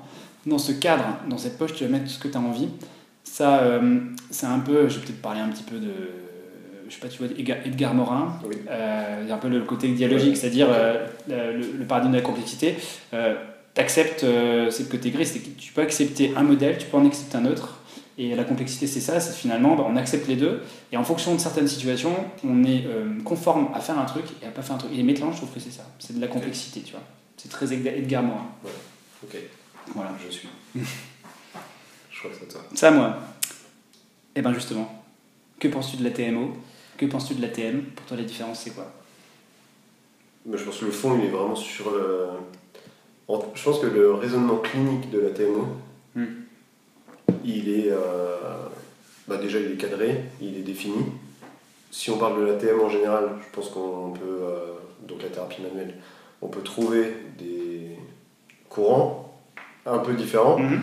dans 0.48 0.58
ce 0.58 0.72
cadre, 0.72 1.06
dans 1.30 1.38
cette 1.38 1.60
poche, 1.60 1.76
tu 1.76 1.84
vas 1.84 1.92
mettre 1.92 2.10
ce 2.10 2.18
que 2.18 2.28
tu 2.28 2.36
as 2.36 2.42
envie. 2.42 2.70
Ça, 3.24 3.62
c'est 4.32 4.48
un 4.48 4.58
peu, 4.58 4.90
je 4.90 4.98
vais 4.98 5.06
peut-être 5.06 5.22
parler 5.22 5.42
un 5.42 5.50
petit 5.50 5.62
peu 5.62 5.78
de 5.78 5.94
je 6.90 6.96
sais 6.96 7.00
pas, 7.00 7.08
tu 7.08 7.24
vois, 7.24 7.28
Edgar 7.66 7.94
Morin, 7.94 8.40
euh, 8.70 9.32
un 9.32 9.38
peu 9.38 9.48
le 9.48 9.62
côté 9.62 9.88
dialogique, 9.90 10.36
c'est-à-dire 10.36 10.68
euh, 10.72 11.06
le, 11.28 11.86
paradigme 11.86 12.12
de 12.12 12.18
la 12.18 12.24
complexité. 12.24 12.76
Euh, 13.14 13.36
tu 13.76 13.82
acceptes, 13.82 14.22
c'est 14.22 14.84
le 14.84 14.90
côté 14.90 15.12
gris, 15.12 15.26
c'est 15.26 15.40
que 15.40 15.50
tu 15.50 15.72
peux 15.72 15.82
accepter 15.82 16.34
un 16.36 16.44
modèle, 16.44 16.78
tu 16.78 16.88
peux 16.88 16.98
en 16.98 17.06
accepter 17.06 17.38
un 17.38 17.46
autre. 17.46 17.76
Et 18.18 18.36
la 18.36 18.44
complexité, 18.44 18.88
c'est 18.88 19.00
ça, 19.00 19.20
c'est 19.20 19.34
finalement, 19.34 19.76
bah, 19.76 19.86
on 19.88 19.96
accepte 19.96 20.28
les 20.28 20.36
deux, 20.36 20.62
et 20.92 20.98
en 20.98 21.04
fonction 21.04 21.34
de 21.34 21.40
certaines 21.40 21.68
situations, 21.68 22.14
on 22.44 22.64
est 22.64 22.84
conforme 23.24 23.70
à 23.74 23.80
faire 23.80 23.98
un 23.98 24.06
truc 24.06 24.26
et 24.42 24.48
à 24.48 24.50
pas 24.50 24.62
faire 24.62 24.76
un 24.76 24.80
truc. 24.80 24.92
Et 24.92 24.98
les 24.98 25.04
mélanges, 25.04 25.36
je 25.36 25.38
trouve 25.38 25.54
que 25.54 25.60
c'est 25.60 25.72
ça, 25.72 25.84
c'est 26.00 26.16
de 26.16 26.22
la 26.22 26.28
complexité, 26.28 26.82
tu 26.82 26.92
vois. 26.92 27.04
C'est 27.38 27.50
très 27.50 27.72
Edgar 27.72 28.24
Morin. 28.24 28.48
Ouais. 28.66 28.72
Ok. 29.24 29.38
Voilà. 29.96 30.12
Je 30.26 30.32
suis. 30.32 30.50
je 30.76 32.20
crois 32.20 32.32
que 32.32 32.38
c'est 32.42 32.48
toi. 32.50 32.62
Ça, 32.76 32.92
moi. 32.92 33.18
Et 34.36 34.40
eh 34.40 34.42
ben 34.42 34.54
justement, 34.54 35.04
que 35.60 35.68
penses-tu 35.68 35.98
de 35.98 36.04
la 36.04 36.12
TMO 36.12 36.54
que 37.00 37.06
penses-tu 37.06 37.36
de 37.36 37.42
l'ATM 37.42 37.84
Pour 37.96 38.06
toi, 38.06 38.18
la 38.18 38.24
différence, 38.24 38.62
c'est 38.62 38.72
quoi? 38.72 38.92
Je 40.52 40.64
pense 40.64 40.80
que 40.80 40.86
le 40.86 40.92
fond, 40.92 41.18
il 41.18 41.26
est 41.26 41.30
vraiment 41.30 41.56
sur 41.56 41.92
le... 41.92 42.28
Je 43.54 43.64
pense 43.64 43.80
que 43.80 43.86
le 43.86 44.14
raisonnement 44.14 44.58
clinique 44.58 45.10
de 45.10 45.20
la 45.20 45.30
TMO, 45.30 45.68
hmm. 46.16 46.26
il 47.46 47.70
est... 47.70 47.92
Euh, 47.92 48.68
bah 49.28 49.38
déjà, 49.38 49.60
il 49.60 49.72
est 49.72 49.78
cadré, 49.78 50.24
il 50.42 50.58
est 50.58 50.64
défini. 50.64 51.06
Si 51.92 52.10
on 52.10 52.18
parle 52.18 52.42
de 52.42 52.46
l'ATM 52.46 52.82
en 52.82 52.90
général, 52.90 53.30
je 53.42 53.56
pense 53.56 53.70
qu'on 53.70 54.12
peut... 54.12 54.40
Euh, 54.42 54.74
donc 55.08 55.24
la 55.24 55.30
thérapie 55.30 55.62
manuelle, 55.62 55.96
on 56.42 56.48
peut 56.48 56.62
trouver 56.62 57.14
des 57.38 57.98
courants 58.68 59.40
un 59.86 60.00
peu 60.00 60.14
différents 60.14 60.60
hmm. 60.60 60.82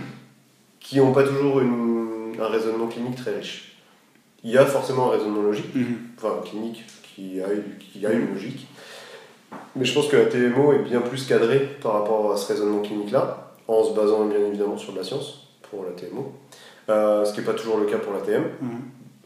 qui 0.80 0.98
n'ont 0.98 1.12
pas 1.12 1.24
toujours 1.24 1.60
un 1.60 2.48
raisonnement 2.48 2.86
clinique 2.86 3.16
très 3.16 3.36
riche 3.36 3.75
il 4.44 4.50
y 4.50 4.58
a 4.58 4.64
forcément 4.64 5.08
un 5.08 5.16
raisonnement 5.16 5.42
logique, 5.42 5.74
mhm. 5.74 5.96
enfin 6.16 6.40
clinique, 6.44 6.84
qui 7.02 7.40
a, 7.40 7.46
qui 7.92 8.06
a 8.06 8.12
une 8.12 8.32
logique. 8.32 8.66
Mais 9.74 9.84
je 9.84 9.94
pense 9.94 10.08
que 10.08 10.16
la 10.16 10.26
TMO 10.26 10.72
est 10.72 10.78
bien 10.78 11.00
plus 11.00 11.26
cadrée 11.26 11.68
par 11.82 11.92
rapport 11.94 12.32
à 12.32 12.36
ce 12.36 12.52
raisonnement 12.52 12.82
clinique-là, 12.82 13.52
en 13.68 13.84
se 13.84 13.94
basant 13.94 14.26
bien 14.26 14.38
évidemment 14.38 14.78
sur 14.78 14.92
de 14.92 14.98
la 14.98 15.04
science 15.04 15.48
pour 15.70 15.84
la 15.84 15.90
TMO, 15.90 16.32
euh, 16.88 17.24
ce 17.24 17.32
qui 17.32 17.40
n'est 17.40 17.46
pas 17.46 17.54
toujours 17.54 17.78
le 17.78 17.86
cas 17.86 17.98
pour 17.98 18.12
la 18.12 18.20
TM. 18.20 18.44
Mhm. 18.60 18.68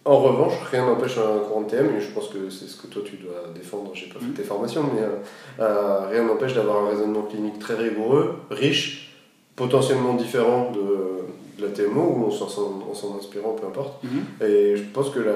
En 0.06 0.18
revanche, 0.18 0.54
rien 0.70 0.86
n'empêche 0.86 1.18
un 1.18 1.40
courant 1.40 1.62
de 1.62 1.70
TM, 1.70 1.94
et 1.96 2.00
je 2.00 2.10
pense 2.10 2.28
que 2.28 2.48
c'est 2.48 2.66
ce 2.66 2.80
que 2.80 2.86
toi 2.86 3.02
tu 3.04 3.16
dois 3.16 3.52
défendre, 3.54 3.90
j'ai 3.94 4.06
pas 4.06 4.18
fait 4.18 4.26
mhm. 4.26 4.32
tes 4.32 4.42
formations, 4.42 4.82
mais 4.82 5.02
euh, 5.02 5.16
euh, 5.60 6.08
rien 6.08 6.24
n'empêche 6.24 6.54
d'avoir 6.54 6.84
un 6.84 6.88
raisonnement 6.88 7.22
clinique 7.22 7.58
très 7.58 7.74
rigoureux, 7.74 8.36
riche, 8.50 9.14
potentiellement 9.56 10.14
différent 10.14 10.72
de, 10.72 11.20
la 11.62 11.68
TMO 11.68 12.00
ou 12.00 12.26
en 12.26 12.30
s'en 12.30 13.16
inspirant, 13.18 13.52
peu 13.52 13.66
importe. 13.66 14.02
Mhm. 14.04 14.46
Et 14.46 14.76
je 14.76 14.82
pense 14.92 15.10
que 15.10 15.20
la 15.20 15.34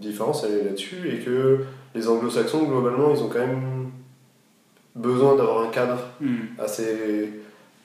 différence, 0.00 0.44
elle 0.44 0.58
est 0.60 0.64
là-dessus 0.64 1.08
et 1.08 1.24
que 1.24 1.60
les 1.94 2.08
anglo-saxons, 2.08 2.64
globalement, 2.64 3.12
ils 3.14 3.22
ont 3.22 3.28
quand 3.28 3.40
même 3.40 3.90
besoin 4.94 5.36
d'avoir 5.36 5.62
un 5.66 5.70
cadre 5.70 5.98
mhm. 6.20 6.48
assez, 6.58 7.30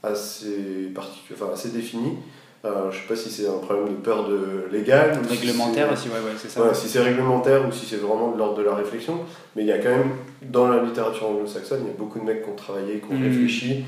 assez, 0.04 0.92
enfin, 1.32 1.50
assez 1.54 1.70
défini. 1.70 2.18
Euh, 2.66 2.92
je 2.92 2.98
sais 2.98 3.08
pas 3.08 3.16
si 3.16 3.30
c'est 3.30 3.48
un 3.48 3.60
problème 3.60 3.90
de 3.90 4.00
peur 4.02 4.28
de 4.28 4.68
légal. 4.72 5.18
Réglementaire 5.30 5.92
aussi, 5.94 6.10
ouais, 6.10 6.16
ouais 6.16 6.36
c'est 6.38 6.50
ça. 6.50 6.74
si 6.74 6.90
c'est 6.90 7.02
réglementaire 7.02 7.68
ou 7.68 7.72
si 7.72 7.86
c'est 7.86 7.98
vraiment 7.98 8.32
de 8.32 8.38
l'ordre 8.38 8.58
de 8.58 8.64
la 8.64 8.76
réflexion. 8.76 9.20
Mais 9.56 9.62
il 9.62 9.68
y 9.68 9.72
a 9.72 9.78
quand 9.78 9.90
même, 9.90 10.12
dans 10.42 10.68
la 10.68 10.84
littérature 10.84 11.30
anglo-saxonne, 11.30 11.82
il 11.84 11.88
y 11.88 11.92
a 11.92 11.98
beaucoup 11.98 12.20
de 12.20 12.26
mecs 12.26 12.44
qui 12.44 12.50
ont 12.50 12.56
travaillé, 12.56 13.00
qui 13.00 13.12
ont 13.12 13.16
mhm. 13.16 13.24
réfléchi 13.24 13.86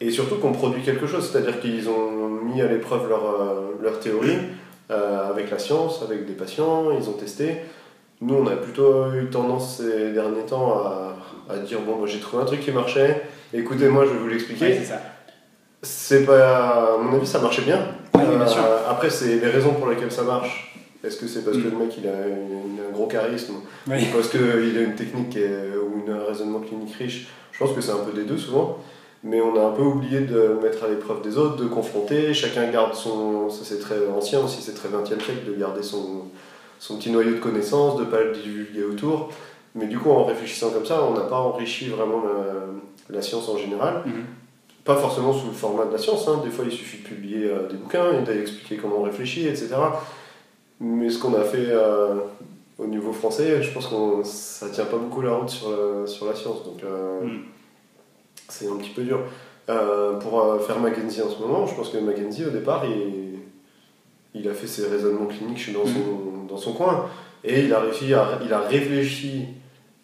et 0.00 0.10
surtout 0.10 0.36
qu'on 0.36 0.52
produit 0.52 0.82
quelque 0.82 1.06
chose, 1.06 1.28
c'est-à-dire 1.28 1.60
qu'ils 1.60 1.88
ont 1.88 2.28
mis 2.28 2.62
à 2.62 2.66
l'épreuve 2.66 3.08
leur, 3.08 3.24
euh, 3.24 3.70
leur 3.82 3.98
théorie 3.98 4.38
euh, 4.90 5.30
avec 5.30 5.50
la 5.50 5.58
science, 5.58 6.02
avec 6.02 6.26
des 6.26 6.34
patients, 6.34 6.90
ils 6.98 7.08
ont 7.08 7.14
testé. 7.14 7.56
Nous, 8.20 8.34
on 8.34 8.46
a 8.46 8.56
plutôt 8.56 9.12
eu 9.12 9.26
tendance 9.26 9.78
ces 9.78 10.12
derniers 10.12 10.46
temps 10.46 10.78
à, 10.78 11.16
à 11.50 11.58
dire 11.58 11.80
bon, 11.80 12.06
j'ai 12.06 12.20
trouvé 12.20 12.42
un 12.42 12.46
truc 12.46 12.60
qui 12.60 12.70
marchait, 12.70 13.22
écoutez-moi, 13.52 14.04
je 14.04 14.10
vais 14.10 14.18
vous 14.18 14.28
l'expliquer. 14.28 14.78
c'est 15.82 16.24
pas, 16.24 16.94
à 16.94 16.96
mon 16.98 17.16
avis, 17.16 17.26
ça 17.26 17.40
marchait 17.40 17.62
bien. 17.62 17.80
Euh, 18.16 18.78
après, 18.88 19.10
c'est 19.10 19.36
les 19.36 19.48
raisons 19.48 19.74
pour 19.74 19.88
lesquelles 19.88 20.12
ça 20.12 20.22
marche. 20.22 20.76
Est-ce 21.04 21.16
que 21.16 21.28
c'est 21.28 21.44
parce 21.44 21.56
que 21.56 21.68
mm. 21.68 21.70
le 21.70 21.76
mec 21.76 21.98
il 21.98 22.08
a, 22.08 22.10
un 22.10 22.92
gros 22.92 23.06
charisme 23.06 23.54
ou 23.86 23.90
parce 24.12 24.28
qu'il 24.28 24.40
a 24.78 24.80
une 24.80 24.96
technique 24.96 25.38
ou 25.38 26.10
un 26.10 26.24
raisonnement 26.24 26.60
clinique 26.60 26.94
riche? 26.94 27.28
Je 27.52 27.58
pense 27.58 27.72
que 27.72 27.80
c'est 27.80 27.92
un 27.92 28.04
peu 28.04 28.12
des 28.12 28.24
deux 28.24 28.38
souvent 28.38 28.78
mais 29.24 29.40
on 29.40 29.56
a 29.56 29.66
un 29.66 29.72
peu 29.72 29.82
oublié 29.82 30.20
de 30.20 30.58
mettre 30.62 30.84
à 30.84 30.88
l'épreuve 30.88 31.22
des 31.22 31.38
autres, 31.38 31.56
de 31.56 31.66
confronter. 31.66 32.34
Chacun 32.34 32.70
garde 32.70 32.94
son. 32.94 33.50
Ça, 33.50 33.64
c'est 33.64 33.80
très 33.80 34.06
ancien 34.08 34.40
aussi, 34.40 34.62
c'est 34.62 34.74
très 34.74 34.88
20e 34.88 35.06
siècle 35.06 35.44
de 35.46 35.54
garder 35.54 35.82
son, 35.82 36.24
son 36.78 36.98
petit 36.98 37.10
noyau 37.10 37.32
de 37.32 37.40
connaissances, 37.40 37.96
de 37.96 38.04
ne 38.04 38.10
pas 38.10 38.22
le 38.22 38.32
divulguer 38.32 38.84
autour. 38.84 39.30
Mais 39.74 39.86
du 39.86 39.98
coup, 39.98 40.10
en 40.10 40.24
réfléchissant 40.24 40.70
comme 40.70 40.86
ça, 40.86 41.04
on 41.04 41.14
n'a 41.14 41.22
pas 41.22 41.38
enrichi 41.38 41.88
vraiment 41.88 42.22
la, 43.10 43.22
science 43.22 43.48
en 43.48 43.58
général. 43.58 44.02
Mhm. 44.06 44.24
Pas 44.84 44.96
forcément 44.96 45.32
sous 45.32 45.48
le 45.48 45.52
format 45.52 45.84
de 45.84 45.92
la 45.92 45.98
science, 45.98 46.26
hein. 46.28 46.40
des 46.42 46.50
fois 46.50 46.64
il 46.64 46.72
suffit 46.72 47.02
de 47.02 47.08
publier 47.08 47.44
euh, 47.44 47.68
des 47.68 47.76
bouquins 47.76 48.10
et 48.12 48.22
d'expliquer 48.22 48.76
comment 48.76 49.00
on 49.00 49.02
réfléchit, 49.02 49.46
etc. 49.46 49.74
Mais 50.80 51.10
ce 51.10 51.18
qu'on 51.18 51.34
a 51.34 51.42
fait 51.42 51.66
euh, 51.68 52.14
au 52.78 52.86
niveau 52.86 53.12
français, 53.12 53.62
je 53.62 53.70
pense 53.70 53.88
que 53.88 53.94
ça 54.24 54.70
tient 54.70 54.86
pas 54.86 54.96
beaucoup 54.96 55.20
la 55.20 55.34
route 55.34 55.50
sur 55.50 55.68
la, 55.70 56.06
sur 56.06 56.24
la 56.24 56.34
science. 56.34 56.64
Donc, 56.64 56.82
euh, 56.84 57.20
mhm 57.22 57.40
c'est 58.48 58.68
un 58.68 58.76
petit 58.76 58.90
peu 58.90 59.02
dur. 59.02 59.20
Euh, 59.68 60.14
pour 60.14 60.40
euh, 60.40 60.58
faire 60.58 60.80
Mackenzie 60.80 61.20
en 61.20 61.28
ce 61.28 61.38
moment, 61.38 61.66
je 61.66 61.74
pense 61.74 61.90
que 61.90 61.98
Mackenzie, 61.98 62.44
au 62.46 62.50
départ, 62.50 62.84
il, 62.86 63.40
il 64.34 64.48
a 64.48 64.54
fait 64.54 64.66
ses 64.66 64.88
raisonnements 64.88 65.26
cliniques 65.26 65.72
dans 65.74 65.84
son, 65.84 65.98
mm. 65.98 66.46
dans 66.48 66.56
son 66.56 66.72
coin. 66.72 67.06
Et 67.44 67.64
il 67.64 67.74
a 67.74 67.80
réussi 67.80 68.14
à, 68.14 68.38
il 68.42 68.52
a 68.52 68.60
réfléchi 68.60 69.44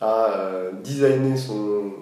à 0.01 0.39
euh, 0.39 0.73
designer 0.83 1.39
son, 1.39 1.93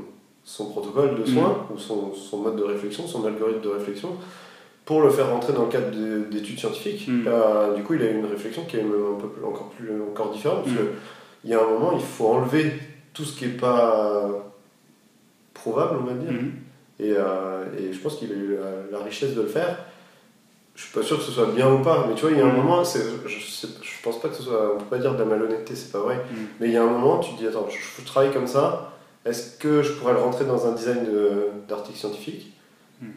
son 0.42 0.70
protocole 0.70 1.20
de 1.20 1.24
soins, 1.24 1.66
mm. 1.70 1.74
ou 1.74 1.78
son, 1.78 2.12
son, 2.14 2.38
mode 2.38 2.56
de 2.56 2.64
réflexion, 2.64 3.06
son 3.06 3.24
algorithme 3.24 3.60
de 3.60 3.68
réflexion, 3.68 4.08
pour 4.84 5.02
le 5.02 5.10
faire 5.10 5.30
rentrer 5.30 5.52
dans 5.52 5.62
le 5.62 5.70
cadre 5.70 5.90
d'études 6.28 6.58
scientifiques. 6.58 7.06
Mm. 7.06 7.76
du 7.76 7.84
coup, 7.84 7.94
il 7.94 8.02
a 8.02 8.10
eu 8.10 8.18
une 8.18 8.26
réflexion 8.26 8.64
qui 8.64 8.76
est 8.76 8.82
même 8.82 9.14
un 9.16 9.20
peu 9.20 9.28
plus, 9.28 9.44
encore, 9.44 9.68
plus, 9.68 10.02
encore 10.02 10.32
différente, 10.32 10.64
parce 10.64 10.76
qu'il 10.76 11.50
y 11.50 11.54
a 11.54 11.62
un 11.62 11.68
moment, 11.68 11.92
il 11.92 12.02
faut 12.02 12.26
enlever 12.26 12.72
tout 13.14 13.24
ce 13.24 13.38
qui 13.38 13.46
n'est 13.46 13.52
pas 13.52 14.51
probable, 15.62 15.98
on 16.00 16.04
va 16.04 16.14
dire. 16.14 16.32
Mhm. 16.32 16.52
Et, 17.00 17.14
euh, 17.16 17.64
et, 17.78 17.92
je 17.92 17.98
pense 18.00 18.16
qu'il 18.16 18.30
a 18.30 18.34
eu 18.34 18.56
la, 18.90 18.98
richesse 18.98 19.34
de 19.34 19.42
le 19.42 19.48
faire. 19.48 19.78
Je 20.74 20.82
suis 20.82 20.92
pas 20.92 21.02
sûr 21.02 21.18
que 21.18 21.24
ce 21.24 21.32
soit 21.32 21.46
bien 21.46 21.70
ou 21.70 21.78
pas, 21.82 22.06
mais 22.08 22.14
tu 22.14 22.22
vois, 22.22 22.30
il 22.30 22.38
y 22.38 22.40
a 22.40 22.46
un 22.46 22.50
mhm. 22.50 22.56
moment, 22.56 22.82
je, 22.84 22.98
je 23.28 24.02
pense 24.02 24.20
pas 24.20 24.28
que 24.28 24.34
ce 24.34 24.42
soit, 24.42 24.74
on 24.74 24.78
peut 24.78 24.86
pas 24.86 24.98
dire 24.98 25.14
de 25.14 25.18
la 25.18 25.24
malhonnêteté, 25.24 25.74
c'est 25.74 25.92
pas 25.92 26.00
vrai, 26.00 26.16
mhm. 26.16 26.46
mais 26.60 26.68
il 26.68 26.72
y 26.72 26.76
a 26.76 26.82
un 26.82 26.86
moment, 26.86 27.18
tu 27.18 27.32
te 27.32 27.38
dis, 27.38 27.46
attends, 27.46 27.68
je, 27.68 28.04
travaille 28.04 28.32
comme 28.32 28.46
ça, 28.46 28.92
est-ce 29.24 29.58
que 29.58 29.82
je 29.82 29.92
pourrais 29.92 30.14
le 30.14 30.20
rentrer 30.20 30.44
dans 30.44 30.66
un 30.66 30.72
design 30.72 31.06
d'article 31.68 31.98
scientifique 31.98 32.52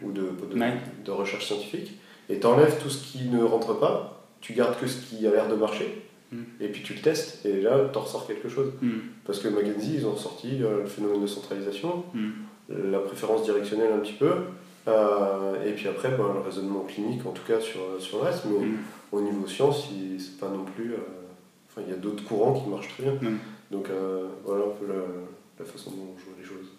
ou 0.02 0.12
de, 0.12 0.22
de, 0.22 1.04
de, 1.04 1.10
recherche 1.10 1.46
scientifique? 1.46 1.98
Et 2.28 2.40
t'enlèves 2.40 2.78
tout 2.82 2.90
ce 2.90 3.02
qui 3.02 3.24
ne 3.28 3.42
rentre 3.42 3.78
pas, 3.78 4.24
tu 4.40 4.52
gardes 4.52 4.78
que 4.78 4.86
ce 4.86 4.98
qui 5.00 5.26
a 5.26 5.30
l'air 5.30 5.48
de 5.48 5.54
marcher, 5.54 6.05
et 6.60 6.68
puis 6.68 6.82
tu 6.82 6.94
le 6.94 7.00
testes, 7.00 7.44
et 7.46 7.60
là, 7.60 7.88
tu 7.92 7.98
en 7.98 8.02
ressors 8.02 8.26
quelque 8.26 8.48
chose. 8.48 8.72
Parce 9.24 9.38
que 9.38 9.48
Mackenzie, 9.48 9.94
ils 9.96 10.06
ont 10.06 10.16
sorti 10.16 10.62
euh, 10.62 10.82
le 10.82 10.86
phénomène 10.86 11.22
de 11.22 11.26
centralisation, 11.26 12.04
la 12.68 12.98
préférence 12.98 13.44
directionnelle 13.44 13.92
un 13.92 13.98
petit 13.98 14.14
peu, 14.14 14.32
euh, 14.88 15.64
et 15.64 15.72
puis 15.72 15.88
après, 15.88 16.10
ben, 16.10 16.32
le 16.34 16.40
raisonnement 16.40 16.80
clinique, 16.80 17.24
en 17.26 17.30
tout 17.30 17.44
cas 17.46 17.60
sur, 17.60 17.80
sur 17.98 18.18
le 18.18 18.24
reste, 18.24 18.44
mais 18.46 18.66
au 19.12 19.20
niveau 19.20 19.46
science, 19.46 19.88
c'est 20.18 20.38
pas 20.38 20.48
non 20.48 20.64
plus. 20.64 20.92
Euh, 20.92 20.98
enfin, 21.70 21.82
il 21.86 21.90
y 21.90 21.94
a 21.94 21.98
d'autres 21.98 22.24
courants 22.24 22.54
qui 22.54 22.68
marchent 22.68 22.94
très 22.94 23.04
bien. 23.04 23.14
Donc 23.70 23.88
voilà 24.44 24.64
un 24.64 24.74
peu 24.80 24.86
la, 24.86 25.64
façon 25.64 25.90
dont 25.90 26.14
on 26.14 26.18
joue 26.18 26.30
les 26.38 26.44
choses. 26.44 26.70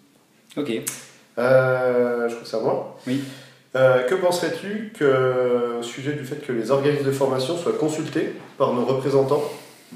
Ok. 0.56 0.92
je 1.36 2.28
trouve 2.28 2.42
que 2.42 2.48
c'est 2.48 2.56
à 2.56 2.60
moi. 2.60 2.98
Oui. 3.06 3.20
Euh, 3.78 4.02
que 4.02 4.14
penserais-tu 4.16 4.92
que, 4.98 5.78
au 5.78 5.82
sujet 5.82 6.12
du 6.14 6.24
fait 6.24 6.44
que 6.44 6.52
les 6.52 6.70
organismes 6.70 7.04
de 7.04 7.12
formation 7.12 7.56
soient 7.56 7.72
consultés 7.74 8.32
par 8.56 8.72
nos 8.74 8.84
représentants 8.84 9.42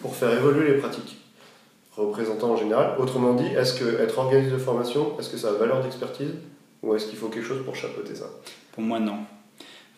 pour 0.01 0.15
faire 0.15 0.33
évoluer 0.33 0.73
les 0.73 0.79
pratiques? 0.79 1.19
Représentants 1.97 2.53
en 2.53 2.57
général. 2.57 2.95
Autrement 2.99 3.35
dit, 3.35 3.47
est-ce 3.47 3.75
que 3.79 4.01
être 4.01 4.19
organisme 4.19 4.53
de 4.53 4.59
formation, 4.59 5.19
est-ce 5.19 5.31
que 5.31 5.37
ça 5.37 5.49
a 5.49 5.53
valeur 5.53 5.83
d'expertise 5.83 6.33
ou 6.83 6.95
est-ce 6.95 7.07
qu'il 7.07 7.19
faut 7.19 7.29
quelque 7.29 7.47
chose 7.47 7.65
pour 7.65 7.75
chapeauter 7.77 8.15
ça? 8.15 8.27
Pour 8.73 8.83
moi, 8.83 9.01
non. 9.01 9.19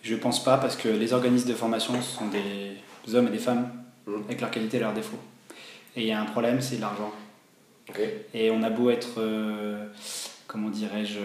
Je 0.03 0.15
pense 0.15 0.43
pas 0.43 0.57
parce 0.57 0.77
que 0.77 0.89
les 0.89 1.13
organismes 1.13 1.49
de 1.49 1.55
formation 1.55 2.01
sont 2.03 2.27
des 2.29 3.15
hommes 3.15 3.29
et 3.29 3.31
des 3.31 3.39
femmes 3.39 3.69
Mhm. 4.07 4.25
avec 4.27 4.41
leurs 4.41 4.51
qualités 4.51 4.77
et 4.77 4.81
leurs 4.81 4.93
défauts. 4.93 5.19
Et 5.97 6.03
il 6.03 6.07
y 6.07 6.13
a 6.13 6.21
un 6.21 6.25
problème, 6.27 6.61
c'est 6.61 6.79
l'argent. 6.79 7.13
Et 8.35 8.51
on 8.51 8.63
a 8.63 8.71
beau 8.71 8.91
être, 8.91 9.19
euh, 9.19 9.87
comment 10.47 10.69
dirais-je, 10.71 11.19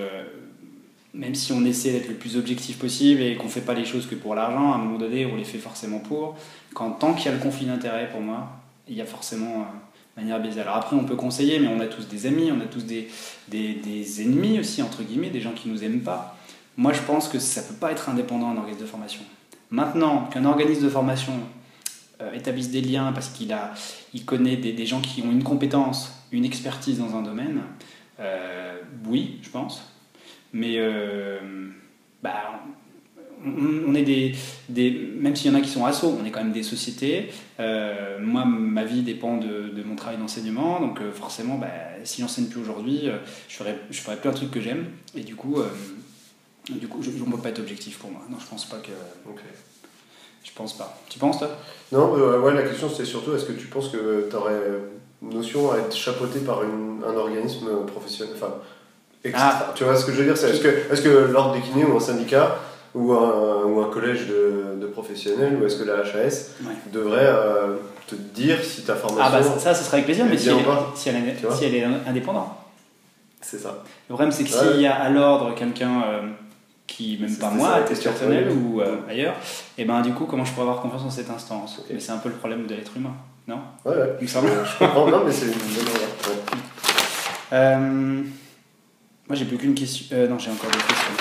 même 1.14 1.36
si 1.36 1.52
on 1.52 1.66
essaie 1.66 1.92
d'être 1.92 2.08
le 2.08 2.16
plus 2.16 2.38
objectif 2.38 2.78
possible 2.78 3.22
et 3.22 3.36
qu'on 3.36 3.48
fait 3.50 3.62
pas 3.62 3.74
les 3.74 3.86
choses 3.86 4.08
que 4.08 4.16
pour 4.16 4.36
l'argent, 4.36 4.72
à 4.72 4.76
un 4.76 4.78
moment 4.80 4.98
donné, 4.98 5.26
on 5.26 5.36
les 5.36 5.44
fait 5.44 5.58
forcément 5.58 6.00
pour. 6.00 6.38
Quand 6.74 6.92
tant 6.92 7.14
qu'il 7.14 7.26
y 7.26 7.30
a 7.30 7.32
le 7.32 7.42
conflit 7.42 7.66
d'intérêts, 7.66 8.10
pour 8.10 8.22
moi, 8.22 8.50
il 8.88 8.96
y 8.96 9.02
a 9.02 9.06
forcément 9.06 9.62
euh, 9.62 10.20
manière 10.22 10.40
biaisée. 10.40 10.62
Alors 10.62 10.76
après, 10.76 10.96
on 10.96 11.06
peut 11.06 11.16
conseiller, 11.16 11.60
mais 11.60 11.68
on 11.68 11.80
a 11.80 11.88
tous 11.88 12.08
des 12.08 12.26
amis, 12.26 12.52
on 12.52 12.62
a 12.62 12.66
tous 12.66 12.86
des, 12.86 13.08
ennemis 14.22 14.60
aussi, 14.60 14.82
entre 14.82 15.04
guillemets, 15.04 15.30
des 15.30 15.42
gens 15.42 15.54
qui 15.54 15.70
nous 15.70 15.84
aiment 15.84 16.02
pas. 16.02 16.38
Moi, 16.78 16.94
je 16.94 17.02
pense 17.02 17.28
que 17.28 17.40
ça 17.40 17.62
peut 17.62 17.76
pas 17.76 17.92
être 17.92 18.10
indépendant 18.10 18.50
un 18.50 18.58
organisme 18.58 18.82
de 18.82 18.88
formation. 18.88 19.22
Maintenant, 19.72 20.26
qu'un 20.32 20.46
organisme 20.46 20.84
de 20.84 20.90
formation 20.90 21.34
euh, 22.22 22.34
établisse 22.34 22.70
des 22.70 22.82
liens 22.82 23.12
parce 23.14 23.30
qu'il 23.30 23.52
a, 23.52 23.74
il 24.14 24.26
connaît 24.26 24.58
des, 24.58 24.74
des 24.74 24.86
gens 24.86 25.02
qui 25.02 25.22
ont 25.22 25.32
une 25.32 25.44
compétence, 25.44 26.14
une 26.32 26.46
expertise 26.46 27.00
dans 27.00 27.16
un 27.16 27.22
domaine, 27.22 27.62
euh, 28.20 28.78
oui, 29.08 29.40
je 29.42 29.50
pense. 29.50 29.82
Mais 30.54 30.76
euh, 30.78 31.40
bah, 32.24 32.62
on, 33.46 33.52
on 33.88 33.94
est 33.96 34.04
des, 34.04 34.36
des 34.68 34.92
même 35.20 35.36
s'il 35.36 35.52
y 35.52 35.56
en 35.56 35.58
a 35.58 35.62
qui 35.62 35.70
sont 35.70 35.86
assos, 35.86 36.18
on 36.20 36.26
est 36.26 36.32
quand 36.32 36.44
même 36.44 36.52
des 36.52 36.64
sociétés. 36.64 37.30
Euh, 37.60 38.18
moi, 38.22 38.46
ma 38.46 38.84
vie 38.84 39.02
dépend 39.02 39.38
de, 39.38 39.70
de 39.70 39.84
mon 39.84 39.96
travail 39.96 40.18
d'enseignement, 40.18 40.80
donc 40.80 41.02
euh, 41.02 41.12
forcément, 41.12 41.58
bah, 41.58 41.68
si 42.04 42.22
j'enseigne 42.22 42.48
plus 42.48 42.62
aujourd'hui, 42.62 43.02
euh, 43.10 43.18
je 43.48 43.56
ferai, 43.58 43.76
je 43.92 44.00
ferai 44.02 44.18
plus 44.18 44.30
un 44.30 44.34
truc 44.34 44.52
que 44.52 44.60
j'aime, 44.62 44.86
et 45.16 45.22
du 45.22 45.36
coup, 45.36 45.60
euh, 45.60 45.68
du 46.70 46.88
coup, 46.88 47.02
je 47.02 47.10
ne 47.12 47.32
peux 47.32 47.38
pas 47.38 47.50
être 47.50 47.60
objectif 47.60 48.00
pour 48.00 48.12
moi. 48.12 48.22
Non, 48.30 48.38
je 48.40 48.48
pense 48.48 48.66
pas 48.66 48.78
que, 48.78 48.92
Ok. 49.30 49.40
je 50.44 50.52
pense 50.56 50.78
pas. 50.78 51.00
Tu 51.10 51.20
penses 51.20 51.38
toi? 51.40 51.50
Non, 51.92 52.16
euh, 52.18 52.40
ouais, 52.42 52.54
la 52.54 52.64
question 52.64 52.90
c'est 52.90 53.06
surtout 53.06 53.34
est-ce 53.36 53.46
que 53.46 53.54
tu 53.54 53.68
penses 53.68 53.90
que 53.90 54.28
tu 54.30 54.36
aurais 54.36 54.60
notion 55.22 55.72
à 55.72 55.78
être 55.78 55.96
chapeauté 55.96 56.40
par 56.40 56.64
une- 56.64 57.04
un 57.06 57.14
organisme 57.16 57.68
professionnel 57.88 58.34
Enfin, 58.36 58.56
extra. 59.24 59.72
Tu 59.76 59.84
vois 59.84 59.96
ce 59.96 60.06
que 60.06 60.12
je 60.12 60.18
veux 60.18 60.24
dire 60.24 60.34
Est-ce 60.34 60.62
que, 60.62 60.68
est 60.68 61.04
que 61.04 61.10
l'ordre 61.32 61.54
des 61.56 61.62
kinés 61.62 61.86
ou 61.86 61.98
un 61.98 62.00
syndicat 62.00 62.56
ou 62.96 63.14
un, 63.14 63.64
ou 63.66 63.82
un 63.82 63.90
collège 63.90 64.28
de, 64.28 64.80
de 64.82 64.88
professionnels 64.88 65.58
ou 65.62 65.66
est-ce 65.66 65.78
que 65.78 65.84
la 65.84 66.00
HAS 66.00 66.52
Ouais. 66.64 66.74
devrait 66.92 67.20
euh, 67.26 67.76
te 68.08 68.16
dire 68.16 68.64
si 68.64 68.84
ta 68.84 68.96
formation. 68.96 69.24
Ah 69.26 69.32
bah 69.40 69.44
ça, 69.44 69.60
ça, 69.60 69.74
ce 69.76 69.84
serait 69.84 69.98
avec 69.98 70.06
plaisir, 70.06 70.26
mais 70.30 70.38
si 70.38 70.50
elle, 70.50 70.64
pas, 70.64 70.92
si, 70.96 71.10
elle 71.10 71.16
est, 71.18 71.36
tu 71.36 71.46
vois 71.46 71.56
si 71.56 71.66
elle 71.66 71.76
est 71.76 71.86
indépendante. 72.08 72.50
C'est 73.42 73.60
ça. 73.60 73.84
Le 74.10 74.14
problème, 74.16 74.32
c'est 74.32 74.44
que 74.44 74.50
Ouais. 74.50 74.72
s'il 74.74 74.82
y 74.82 74.88
a 74.88 74.96
à 74.96 75.10
l'ordre 75.10 75.54
quelqu'un 75.56 76.02
euh, 76.08 76.22
qui, 76.88 77.18
même 77.22 77.36
pas 77.38 77.52
moi, 77.52 77.70
ça, 77.70 77.76
à 77.76 77.82
personnel 77.82 78.50
ou 78.52 78.82
euh, 78.82 78.96
ailleurs, 79.08 79.36
et 79.78 79.86
ben 79.86 80.02
du 80.02 80.12
coup, 80.14 80.26
comment 80.26 80.44
je 80.44 80.52
pourrais 80.52 80.68
avoir 80.68 80.82
confiance 80.82 81.04
en 81.04 81.10
cette 81.12 81.30
instance? 81.30 81.78
Ok. 81.80 81.86
Mais 81.92 82.00
c'est 82.00 82.12
un 82.12 82.18
peu 82.18 82.30
le 82.30 82.36
problème 82.36 82.66
de 82.66 82.74
l'être 82.74 82.92
humain, 82.98 83.14
non? 83.48 83.60
Ouais, 83.86 83.96
ouais. 83.96 84.16
Il 84.20 84.24
me 84.24 84.28
semble. 84.28 84.50
Je 84.66 84.78
comprends, 84.84 85.08
non, 85.08 85.22
mais 85.26 85.32
c'est 85.32 85.46
une 85.46 85.52
bonne. 85.52 86.40
Euh, 87.54 88.22
moi, 89.30 89.38
j'ai 89.38 89.46
plus 89.46 89.58
qu'une 89.58 89.76
question. 89.76 90.08
euh, 90.12 90.28
non, 90.28 90.40
j'ai 90.40 90.50
encore 90.50 90.72
des 90.72 90.78
questions. 90.78 91.14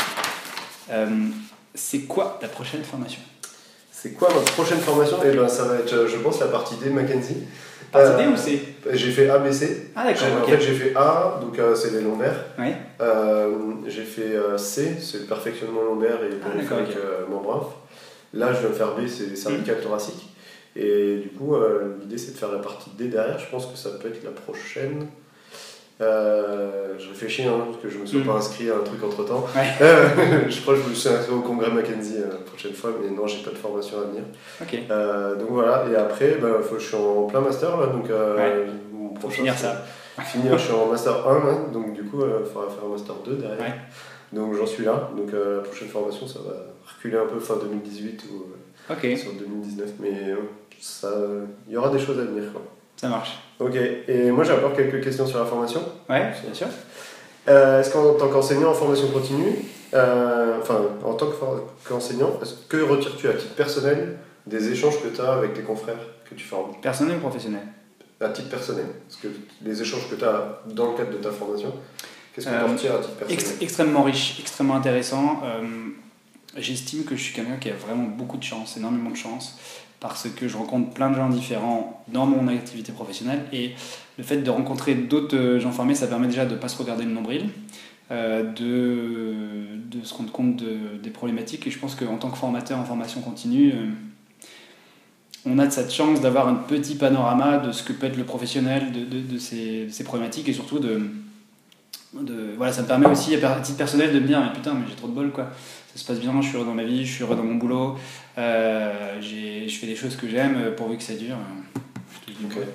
Euh, 0.90 1.06
c'est 1.74 2.00
quoi 2.00 2.38
ta 2.40 2.48
prochaine 2.48 2.82
formation? 2.82 3.20
C'est 3.92 4.12
quoi 4.12 4.30
ma 4.34 4.40
prochaine 4.40 4.78
formation? 4.78 5.22
Et 5.24 5.36
ben 5.36 5.46
ça 5.46 5.64
va 5.64 5.74
être, 5.74 5.92
euh, 5.92 6.08
je 6.08 6.16
pense, 6.16 6.40
la 6.40 6.46
partie 6.46 6.76
D 6.76 6.88
Mackenzie. 6.88 7.36
Partie 7.92 8.22
D 8.24 8.28
ou 8.32 8.36
C? 8.36 8.62
J'ai 8.92 9.10
fait 9.10 9.28
ABC. 9.28 9.90
Ah 9.94 10.04
d'accord, 10.04 10.42
En 10.42 10.46
fait, 10.46 10.60
j'ai 10.60 10.74
fait 10.74 10.96
A, 10.96 11.38
donc 11.42 11.58
c'est 11.74 11.90
les 11.90 12.00
lombaires. 12.00 12.46
Euh, 13.00 13.54
j'ai 13.86 14.04
fait 14.04 14.36
C, 14.56 14.96
c'est 15.00 15.18
le 15.20 15.24
perfectionnement 15.24 15.82
lombaire 15.82 16.22
et 16.24 16.30
Ah, 16.42 16.56
d'accord, 16.56 16.78
euh, 16.78 17.26
membrane. 17.28 17.60
Là, 18.32 18.52
je 18.54 18.60
viens 18.60 18.68
de 18.70 18.74
faire 18.74 18.94
B, 18.94 19.06
c'est 19.06 19.36
cervical 19.36 19.80
thoracique. 19.82 20.28
Et 20.76 21.16
du 21.22 21.28
coup, 21.30 21.56
l'idée 22.00 22.18
c'est 22.18 22.32
de 22.32 22.38
faire 22.38 22.52
la 22.52 22.58
partie 22.58 22.90
D 22.96 23.08
derrière. 23.08 23.38
Je 23.38 23.50
pense 23.50 23.66
que 23.66 23.76
ça 23.76 23.90
peut 24.00 24.08
être 24.08 24.22
la 24.24 24.30
prochaine. 24.30 25.06
Euh, 26.00 26.94
je 26.98 27.08
réfléchis 27.08 27.42
hein, 27.44 27.60
parce 27.66 27.82
que 27.82 27.88
je 27.88 27.98
me 27.98 28.06
suis 28.06 28.18
Mm. 28.18 28.24
pas 28.26 28.32
inscrit 28.34 28.70
à 28.70 28.76
un 28.76 28.80
truc 28.84 29.02
entre 29.02 29.24
temps. 29.24 29.44
Ouais. 29.54 29.68
je 30.48 30.60
crois 30.60 30.74
que 30.74 30.80
je 30.82 30.88
me 30.88 30.94
suis 30.94 31.08
inscrit 31.08 31.34
au 31.34 31.40
congrès 31.40 31.70
Mackenzie 31.70 32.18
euh, 32.18 32.30
la 32.30 32.36
prochaine 32.38 32.72
fois, 32.72 32.90
mais 33.02 33.10
non, 33.10 33.26
j'ai 33.26 33.42
pas 33.42 33.50
de 33.50 33.56
formation 33.56 33.98
à 33.98 34.04
venir. 34.04 34.22
Euh, 34.90 35.34
donc 35.36 35.48
voilà, 35.50 35.84
et 35.90 35.96
après, 35.96 36.36
bah, 36.40 36.60
faut, 36.62 36.78
je 36.78 36.84
suis 36.86 36.96
en 36.96 37.24
plein 37.24 37.40
master 37.40 37.76
là, 37.78 37.86
donc 37.86 38.08
euh, 38.10 38.36
Ouais. 38.36 38.66
mon 38.92 39.28
finir 39.30 39.54
ça. 39.56 39.84
Finir, 40.24 40.56
je 40.58 40.64
suis 40.64 40.72
en 40.72 40.86
master 40.86 41.28
1 41.28 41.46
là, 41.46 41.54
donc 41.72 41.92
du 41.94 42.02
coup, 42.04 42.20
il 42.24 42.46
faudra 42.46 42.68
faire 42.68 42.84
un 42.86 42.92
master 42.92 43.14
2 43.24 43.34
derrière. 43.36 43.58
Ouais. 43.60 43.74
Donc 44.32 44.54
j'en 44.54 44.66
suis 44.66 44.84
là, 44.84 45.10
donc 45.16 45.32
euh, 45.32 45.56
la 45.58 45.62
prochaine 45.62 45.88
formation, 45.88 46.26
ça 46.26 46.40
va 46.40 46.52
reculer 46.94 47.16
un 47.16 47.26
peu 47.26 47.38
fin 47.40 47.54
2018 47.56 48.24
ou 48.32 48.44
euh, 48.90 48.94
Ok, 48.94 49.18
sur 49.18 49.32
2019, 49.32 49.90
mais 50.00 50.12
euh, 51.04 51.44
il 51.66 51.72
y 51.72 51.76
aura 51.76 51.88
des 51.90 51.98
choses 51.98 52.18
à 52.18 52.22
venir. 52.24 52.52
Quoi. 52.52 52.62
ça 52.96 53.08
marche. 53.08 53.38
Ok, 53.60 53.74
et 53.74 54.30
moi 54.30 54.44
j'ai 54.44 54.52
encore 54.52 54.74
quelques 54.74 55.02
questions 55.02 55.26
sur 55.26 55.38
la 55.38 55.44
formation. 55.44 55.82
Ouais, 56.08 56.32
bien 56.44 56.54
sûr. 56.54 56.68
Euh, 57.48 57.80
est-ce 57.80 57.90
qu'en 57.90 58.14
tant 58.14 58.28
qu'enseignant 58.28 58.70
en 58.70 58.74
formation 58.74 59.08
continue, 59.08 59.52
euh, 59.94 60.58
enfin 60.60 60.80
en 61.04 61.14
tant 61.14 61.28
qu'enseignant, 61.88 62.38
est-ce 62.42 62.54
que 62.68 62.76
retires-tu 62.76 63.28
à 63.28 63.32
titre 63.34 63.54
personnel 63.54 64.18
des 64.46 64.70
échanges 64.70 65.02
que 65.02 65.08
tu 65.08 65.20
as 65.20 65.32
avec 65.32 65.54
tes 65.54 65.62
confrères 65.62 65.98
que 66.28 66.34
tu 66.34 66.44
formes? 66.44 66.72
Personnel 66.80 67.16
ou 67.16 67.20
professionnel? 67.20 67.62
À 68.20 68.28
titre 68.30 68.48
personnel 68.48 68.86
Est-ce 69.08 69.16
que 69.18 69.28
les 69.64 69.80
échanges 69.80 70.08
que 70.10 70.14
tu 70.16 70.24
as 70.24 70.60
dans 70.66 70.90
le 70.92 70.96
cadre 70.96 71.10
de 71.12 71.16
ta 71.18 71.30
formation, 71.30 71.72
qu'est-ce 72.34 72.46
que 72.46 72.50
tu 72.50 72.56
Euh, 72.56 72.66
en 72.66 72.72
retires 72.72 72.94
à 72.94 72.98
titre 72.98 73.14
personnel? 73.14 73.40
Ex- 73.42 73.56
extrêmement 73.62 74.02
riche, 74.02 74.36
extrêmement 74.40 74.74
intéressant. 74.76 75.40
J'estime 76.56 77.04
que 77.04 77.14
je 77.14 77.22
suis 77.22 77.34
quelqu'un 77.34 77.56
qui 77.60 77.70
a 77.70 77.74
vraiment 77.74 78.04
beaucoup 78.08 78.36
de 78.36 78.42
chance, 78.42 78.76
énormément 78.76 79.10
de 79.10 79.16
chance, 79.16 79.58
parce 80.00 80.28
que 80.28 80.46
je 80.48 80.56
rencontre 80.56 80.90
plein 80.90 81.10
de 81.10 81.16
gens 81.16 81.28
différents 81.28 82.04
dans 82.08 82.26
mon 82.26 82.48
activité 82.48 82.92
professionnelle. 82.92 83.44
Et 83.52 83.72
le 84.16 84.24
fait 84.24 84.38
de 84.38 84.50
rencontrer 84.50 84.94
d'autres 84.94 85.58
gens 85.58 85.72
formés, 85.72 85.94
ça 85.94 86.06
permet 86.06 86.28
déjà 86.28 86.46
de 86.46 86.54
ne 86.54 86.58
pas 86.58 86.68
se 86.68 86.78
regarder 86.78 87.04
le 87.04 87.10
nombril, 87.10 87.48
euh, 88.10 88.44
de, 88.52 90.02
se 90.04 90.14
rendre 90.14 90.30
compte 90.30 90.56
de- 90.56 90.98
des 91.02 91.10
problématiques. 91.10 91.66
Et 91.66 91.70
je 91.70 91.78
pense 91.78 91.94
qu'en 91.94 92.16
tant 92.16 92.30
que 92.30 92.38
formateur 92.38 92.78
en 92.78 92.84
formation 92.84 93.20
continue, 93.20 93.72
euh, 93.72 93.86
on 95.44 95.58
a 95.58 95.66
de 95.66 95.72
cette 95.72 95.92
chance 95.92 96.20
d'avoir 96.20 96.48
un 96.48 96.54
petit 96.54 96.94
panorama 96.94 97.58
de 97.58 97.72
ce 97.72 97.82
que 97.82 97.92
peut 97.92 98.06
être 98.06 98.16
le 98.16 98.24
professionnel, 98.24 98.92
de, 98.92 99.00
de, 99.04 100.02
problématiques 100.04 100.48
et 100.48 100.52
surtout 100.52 100.78
de, 100.78 101.00
voilà, 102.56 102.72
ça 102.72 102.82
me 102.82 102.86
permet 102.86 103.06
aussi 103.06 103.34
à 103.34 103.60
titre 103.60 103.78
personnel 103.78 104.12
de 104.12 104.20
me 104.20 104.26
dire 104.26 104.40
mais 104.40 104.52
putain 104.52 104.74
mais 104.74 104.86
j'ai 104.88 104.94
trop 104.94 105.08
de 105.08 105.12
bol 105.12 105.30
quoi 105.30 105.50
ça 105.98 106.04
se 106.04 106.06
passe 106.12 106.20
bien 106.20 106.40
je 106.40 106.46
suis 106.48 106.56
heureux 106.56 106.66
dans 106.66 106.74
ma 106.74 106.84
vie 106.84 107.04
je 107.04 107.12
suis 107.12 107.24
heureux 107.24 107.34
dans 107.36 107.42
mon 107.42 107.56
boulot 107.56 107.96
euh, 108.38 109.20
j'ai- 109.20 109.68
je 109.68 109.78
fais 109.78 109.86
des 109.86 109.96
choses 109.96 110.14
que 110.16 110.28
j'aime 110.28 110.56
euh, 110.56 110.70
pourvu 110.76 110.96
que 110.96 111.02
ça 111.02 111.14
dure 111.14 111.36
ouais. 111.36 112.66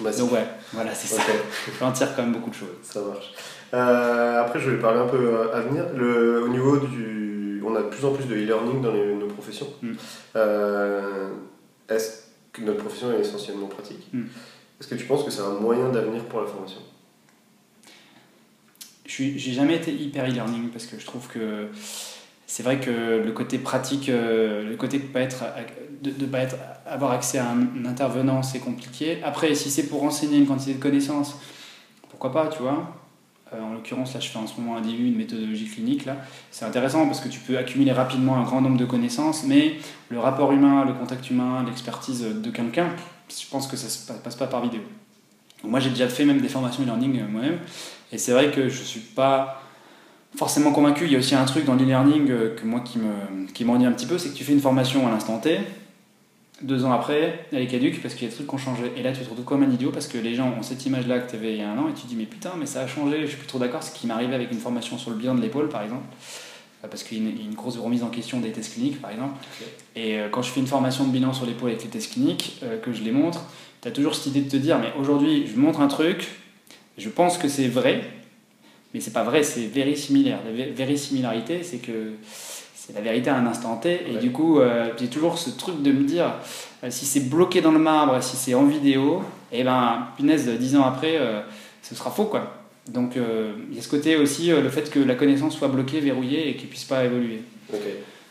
bah, 0.00 0.10
donc 0.18 0.32
ouais 0.32 0.46
voilà 0.72 0.92
c'est 0.94 1.06
ça 1.06 1.22
Ok, 1.22 1.72
j'en 1.80 1.92
tire 1.92 2.14
quand 2.16 2.22
même 2.22 2.32
beaucoup 2.32 2.50
de 2.50 2.54
choses 2.56 2.68
ça 2.82 3.00
marche. 3.00 3.32
Euh, 3.74 4.42
après, 4.44 4.60
je 4.60 4.68
vais 4.70 4.78
parler 4.78 5.00
un 5.00 5.06
peu 5.06 5.16
euh, 5.16 5.54
avenir. 5.54 5.84
Le, 5.94 6.42
au 6.42 6.48
niveau 6.48 6.76
du. 6.76 7.62
On 7.64 7.74
a 7.74 7.80
de 7.80 7.88
plus 7.88 8.04
en 8.04 8.12
plus 8.12 8.26
de 8.26 8.34
e-learning 8.34 8.82
dans 8.82 8.92
les- 8.92 9.14
nos 9.14 9.28
professions. 9.28 9.68
Mm. 9.80 9.92
Euh, 10.36 11.30
Est-ce 11.88 12.24
que 12.52 12.60
notre 12.60 12.80
profession 12.80 13.10
est 13.14 13.20
essentiellement 13.20 13.68
pratique? 13.68 14.08
Mm. 14.12 14.24
Est-ce 14.78 14.88
que 14.88 14.94
tu 14.94 15.06
penses 15.06 15.24
que 15.24 15.30
c'est 15.30 15.40
un 15.40 15.54
moyen 15.54 15.88
d'avenir 15.88 16.22
pour 16.24 16.42
la 16.42 16.46
formation? 16.48 16.80
Je 19.06 19.10
suis- 19.10 19.38
j'ai 19.38 19.52
jamais 19.52 19.76
été 19.76 19.90
hyper 19.92 20.26
e-learning 20.28 20.68
parce 20.68 20.84
que 20.84 20.98
je 20.98 21.06
trouve 21.06 21.26
que 21.28 21.68
c'est 22.52 22.62
vrai 22.62 22.78
que 22.80 23.22
le 23.24 23.32
côté 23.32 23.56
pratique, 23.56 24.10
euh, 24.10 24.68
le 24.68 24.76
côté 24.76 24.98
de 24.98 25.04
pas 25.04 25.20
être, 25.20 25.42
de, 26.02 26.26
pas 26.26 26.40
être, 26.40 26.56
avoir 26.86 27.12
accès 27.12 27.38
à 27.38 27.48
un, 27.48 27.86
intervenant, 27.86 28.42
c'est 28.42 28.58
compliqué. 28.58 29.22
Après, 29.24 29.54
si 29.54 29.70
c'est 29.70 29.86
pour 29.86 30.02
enseigner 30.02 30.36
une 30.36 30.46
quantité 30.46 30.74
de 30.74 30.78
connaissances, 30.78 31.38
pourquoi 32.10 32.30
pas, 32.30 32.48
tu 32.48 32.60
vois. 32.60 32.94
Euh, 33.54 33.62
en 33.62 33.72
l'occurrence, 33.72 34.12
là, 34.12 34.20
je 34.20 34.28
fais 34.28 34.38
en 34.38 34.46
ce 34.46 34.60
moment 34.60 34.76
un 34.76 34.82
DU, 34.82 35.06
une 35.06 35.16
méthodologie 35.16 35.66
clinique. 35.66 36.04
Là, 36.04 36.18
c'est 36.50 36.66
intéressant 36.66 37.06
parce 37.06 37.20
que 37.20 37.30
tu 37.30 37.40
peux 37.40 37.56
accumuler 37.56 37.92
rapidement 37.92 38.36
un 38.36 38.42
grand 38.42 38.60
nombre 38.60 38.76
de 38.76 38.84
connaissances, 38.84 39.44
mais 39.44 39.76
le 40.10 40.18
rapport 40.18 40.52
humain, 40.52 40.84
le 40.84 40.92
contact 40.92 41.30
humain, 41.30 41.64
l'expertise 41.64 42.20
de 42.20 42.50
quelqu'un, 42.50 42.90
je 43.30 43.46
pense 43.50 43.66
que 43.66 43.78
ça 43.78 43.88
se 43.88 44.06
pa- 44.06 44.18
passe 44.18 44.36
pas 44.36 44.46
par 44.46 44.60
vidéo. 44.60 44.82
Moi, 45.64 45.80
j'ai 45.80 45.88
déjà 45.88 46.06
fait 46.06 46.26
même 46.26 46.42
des 46.42 46.50
formations 46.50 46.82
e-learning 46.82 47.18
euh, 47.18 47.28
moi-même, 47.28 47.60
et 48.12 48.18
c'est 48.18 48.32
vrai 48.32 48.50
que 48.50 48.68
je 48.68 48.82
suis 48.82 49.00
pas 49.00 49.61
forcément 50.36 50.72
convaincu. 50.72 51.04
Il 51.06 51.12
y 51.12 51.16
a 51.16 51.18
aussi 51.18 51.34
un 51.34 51.44
truc 51.44 51.64
dans 51.64 51.74
l'e-learning 51.74 52.30
euh, 52.30 52.54
que 52.54 52.64
moi 52.64 52.80
qui 52.80 52.98
me 52.98 53.46
qui 53.52 53.64
m'ennuie 53.64 53.86
un 53.86 53.92
petit 53.92 54.06
peu, 54.06 54.18
c'est 54.18 54.30
que 54.30 54.34
tu 54.34 54.44
fais 54.44 54.52
une 54.52 54.60
formation 54.60 55.06
à 55.06 55.10
l'instant 55.10 55.38
T, 55.38 55.58
deux 56.62 56.84
ans 56.84 56.92
après, 56.92 57.46
elle 57.52 57.62
est 57.62 57.66
caduque 57.66 58.00
parce 58.00 58.14
qu'il 58.14 58.24
y 58.24 58.26
a 58.26 58.30
des 58.30 58.34
trucs 58.36 58.48
qui 58.48 58.54
ont 58.54 58.58
changé. 58.58 58.92
Et 58.96 59.02
là, 59.02 59.12
tu 59.12 59.20
te 59.20 59.28
retrouves 59.28 59.44
comme 59.44 59.62
un 59.62 59.70
idiot 59.70 59.90
parce 59.90 60.06
que 60.06 60.16
les 60.18 60.34
gens 60.34 60.54
ont 60.58 60.62
cette 60.62 60.86
image-là 60.86 61.18
que 61.18 61.30
tu 61.30 61.36
avais 61.36 61.54
il 61.54 61.58
y 61.58 61.62
a 61.62 61.70
un 61.70 61.76
an 61.78 61.88
et 61.88 61.92
tu 61.92 62.02
te 62.02 62.06
dis, 62.06 62.16
mais 62.16 62.24
putain, 62.24 62.52
mais 62.58 62.66
ça 62.66 62.82
a 62.82 62.86
changé, 62.86 63.20
je 63.22 63.26
suis 63.26 63.36
plus 63.36 63.46
trop 63.46 63.58
d'accord. 63.58 63.82
Ce 63.82 63.92
qui 63.92 64.10
arrivé 64.10 64.34
avec 64.34 64.52
une 64.52 64.58
formation 64.58 64.96
sur 64.96 65.10
le 65.10 65.16
bilan 65.16 65.34
de 65.34 65.40
l'épaule, 65.40 65.68
par 65.68 65.82
exemple. 65.82 66.04
euh, 66.84 66.88
parce 66.88 67.02
qu'il 67.02 67.18
y 67.18 67.26
a 67.26 67.30
une, 67.30 67.40
une 67.48 67.54
grosse 67.54 67.78
remise 67.78 68.02
en 68.02 68.08
question 68.08 68.40
des 68.40 68.52
tests 68.52 68.74
cliniques, 68.74 69.00
par 69.00 69.10
exemple. 69.10 69.34
Et 69.96 70.18
euh, 70.18 70.28
quand 70.30 70.42
je 70.42 70.50
fais 70.50 70.60
une 70.60 70.66
formation 70.66 71.04
de 71.04 71.10
bilan 71.10 71.32
sur 71.32 71.46
l'épaule 71.46 71.70
avec 71.70 71.82
les 71.82 71.90
tests 71.90 72.12
cliniques, 72.12 72.62
que 72.82 72.92
je 72.92 73.02
les 73.02 73.12
montre, 73.12 73.44
tu 73.82 73.88
as 73.88 73.90
toujours 73.90 74.14
cette 74.14 74.26
idée 74.26 74.42
de 74.42 74.48
te 74.48 74.56
dire, 74.56 74.78
mais 74.78 74.92
aujourd'hui, 74.98 75.46
je 75.46 75.58
montre 75.58 75.80
un 75.80 75.88
truc, 75.88 76.28
je 76.96 77.08
pense 77.08 77.38
que 77.38 77.48
c'est 77.48 77.68
vrai, 77.68 78.02
mais 78.94 79.00
c'est 79.00 79.12
pas 79.12 79.22
vrai, 79.24 79.42
c'est 79.42 79.66
vérisimilaire. 79.66 80.38
La 80.44 80.52
vé- 80.52 80.72
vérisimilarité, 80.72 81.62
c'est 81.62 81.78
que 81.78 82.12
c'est 82.74 82.94
la 82.94 83.00
vérité 83.00 83.30
à 83.30 83.36
un 83.36 83.46
instant 83.46 83.76
T. 83.76 84.02
Et 84.08 84.14
Ouais. 84.14 84.20
du 84.20 84.32
coup, 84.32 84.60
euh, 84.60 84.90
j'ai 84.98 85.06
toujours 85.08 85.38
ce 85.38 85.50
truc 85.50 85.82
de 85.82 85.92
me 85.92 86.02
dire, 86.04 86.32
euh, 86.84 86.88
si 86.90 87.04
c'est 87.06 87.28
bloqué 87.28 87.60
dans 87.60 87.72
le 87.72 87.78
marbre, 87.78 88.22
si 88.22 88.36
c'est 88.36 88.54
en 88.54 88.64
vidéo, 88.64 89.22
et 89.52 89.62
ben, 89.64 90.08
punaise, 90.16 90.48
dix 90.58 90.76
ans 90.76 90.84
après, 90.84 91.16
euh, 91.18 91.40
ce 91.82 91.94
sera 91.94 92.10
faux, 92.10 92.24
quoi. 92.24 92.58
Donc, 92.88 93.12
il 93.16 93.76
y 93.76 93.78
a 93.78 93.82
ce 93.82 93.88
côté 93.88 94.16
aussi, 94.16 94.48
le 94.50 94.68
fait 94.68 94.90
que 94.90 94.98
la 94.98 95.14
connaissance 95.14 95.56
soit 95.56 95.68
bloquée, 95.68 96.00
verrouillée 96.00 96.48
et 96.48 96.56
qu'elle 96.56 96.68
puisse 96.68 96.82
pas 96.84 97.04
évoluer. 97.04 97.42
Ok. 97.72 97.78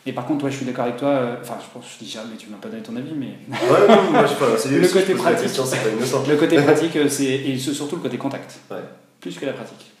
Et 0.04 0.12
par 0.12 0.26
contre, 0.26 0.40
toi, 0.40 0.50
je 0.50 0.56
suis 0.56 0.66
d'accord 0.66 0.84
avec 0.84 0.96
toi, 0.98 1.38
enfin, 1.40 1.54
je 1.58 1.66
pense, 1.72 1.86
je 1.98 2.04
dis 2.04 2.10
jamais, 2.10 2.36
tu 2.36 2.48
m'as 2.50 2.56
pas 2.58 2.68
donné 2.68 2.82
ton 2.82 2.94
avis, 2.96 3.12
mais 3.16 3.28
Ouais, 3.48 3.86
non, 3.88 4.10
moi 4.10 4.24
je 4.26 4.32
sais 4.32 4.34
pas. 4.38 4.58
c'est- 4.58 4.68
Le 4.78 4.88
côté 4.88 5.14
pratique. 5.14 5.44
question, 5.44 5.64
c'est 5.64 5.76
pas 5.82 5.88
innocent. 5.88 6.24
le 6.28 6.36
côté 6.36 6.56
pratique, 6.62 6.98
c'est, 7.08 7.24
et 7.24 7.56
surtout 7.56 7.96
le 7.96 8.02
côté 8.02 8.18
contact, 8.18 8.58
Ouais. 8.70 8.78
plus 9.20 9.38
que 9.38 9.46
la 9.46 9.52
pratique. 9.54 9.91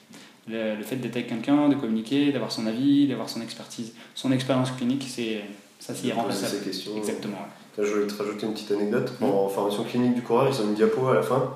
Le, 0.48 0.76
le 0.76 0.82
fait 0.82 0.96
d'être 0.96 1.14
avec 1.16 1.28
quelqu'un, 1.28 1.68
de 1.68 1.74
communiquer, 1.76 2.32
d'avoir 2.32 2.50
son 2.50 2.66
avis, 2.66 3.06
d'avoir 3.06 3.28
son 3.28 3.40
expertise, 3.42 3.92
son 4.14 4.32
expérience 4.32 4.70
clinique, 4.72 5.06
c'est 5.08 5.40
ça, 5.78 5.94
c'est 5.94 6.08
irremplaçable. 6.08 6.52
ces 6.58 6.64
questions. 6.64 6.96
Exactement. 6.96 7.36
ouais. 7.36 7.82
Là, 7.82 7.88
Je 7.88 7.94
voulais 7.94 8.06
te 8.06 8.14
rajouter 8.20 8.46
une 8.46 8.52
petite 8.52 8.72
anecdote. 8.72 9.12
Mm. 9.20 9.24
En 9.24 9.48
formation 9.48 9.84
clinique 9.84 10.14
du 10.14 10.22
coureur, 10.22 10.48
ils 10.48 10.60
ont 10.60 10.64
une 10.68 10.74
diapo 10.74 11.06
à 11.08 11.14
la 11.14 11.22
fin. 11.22 11.54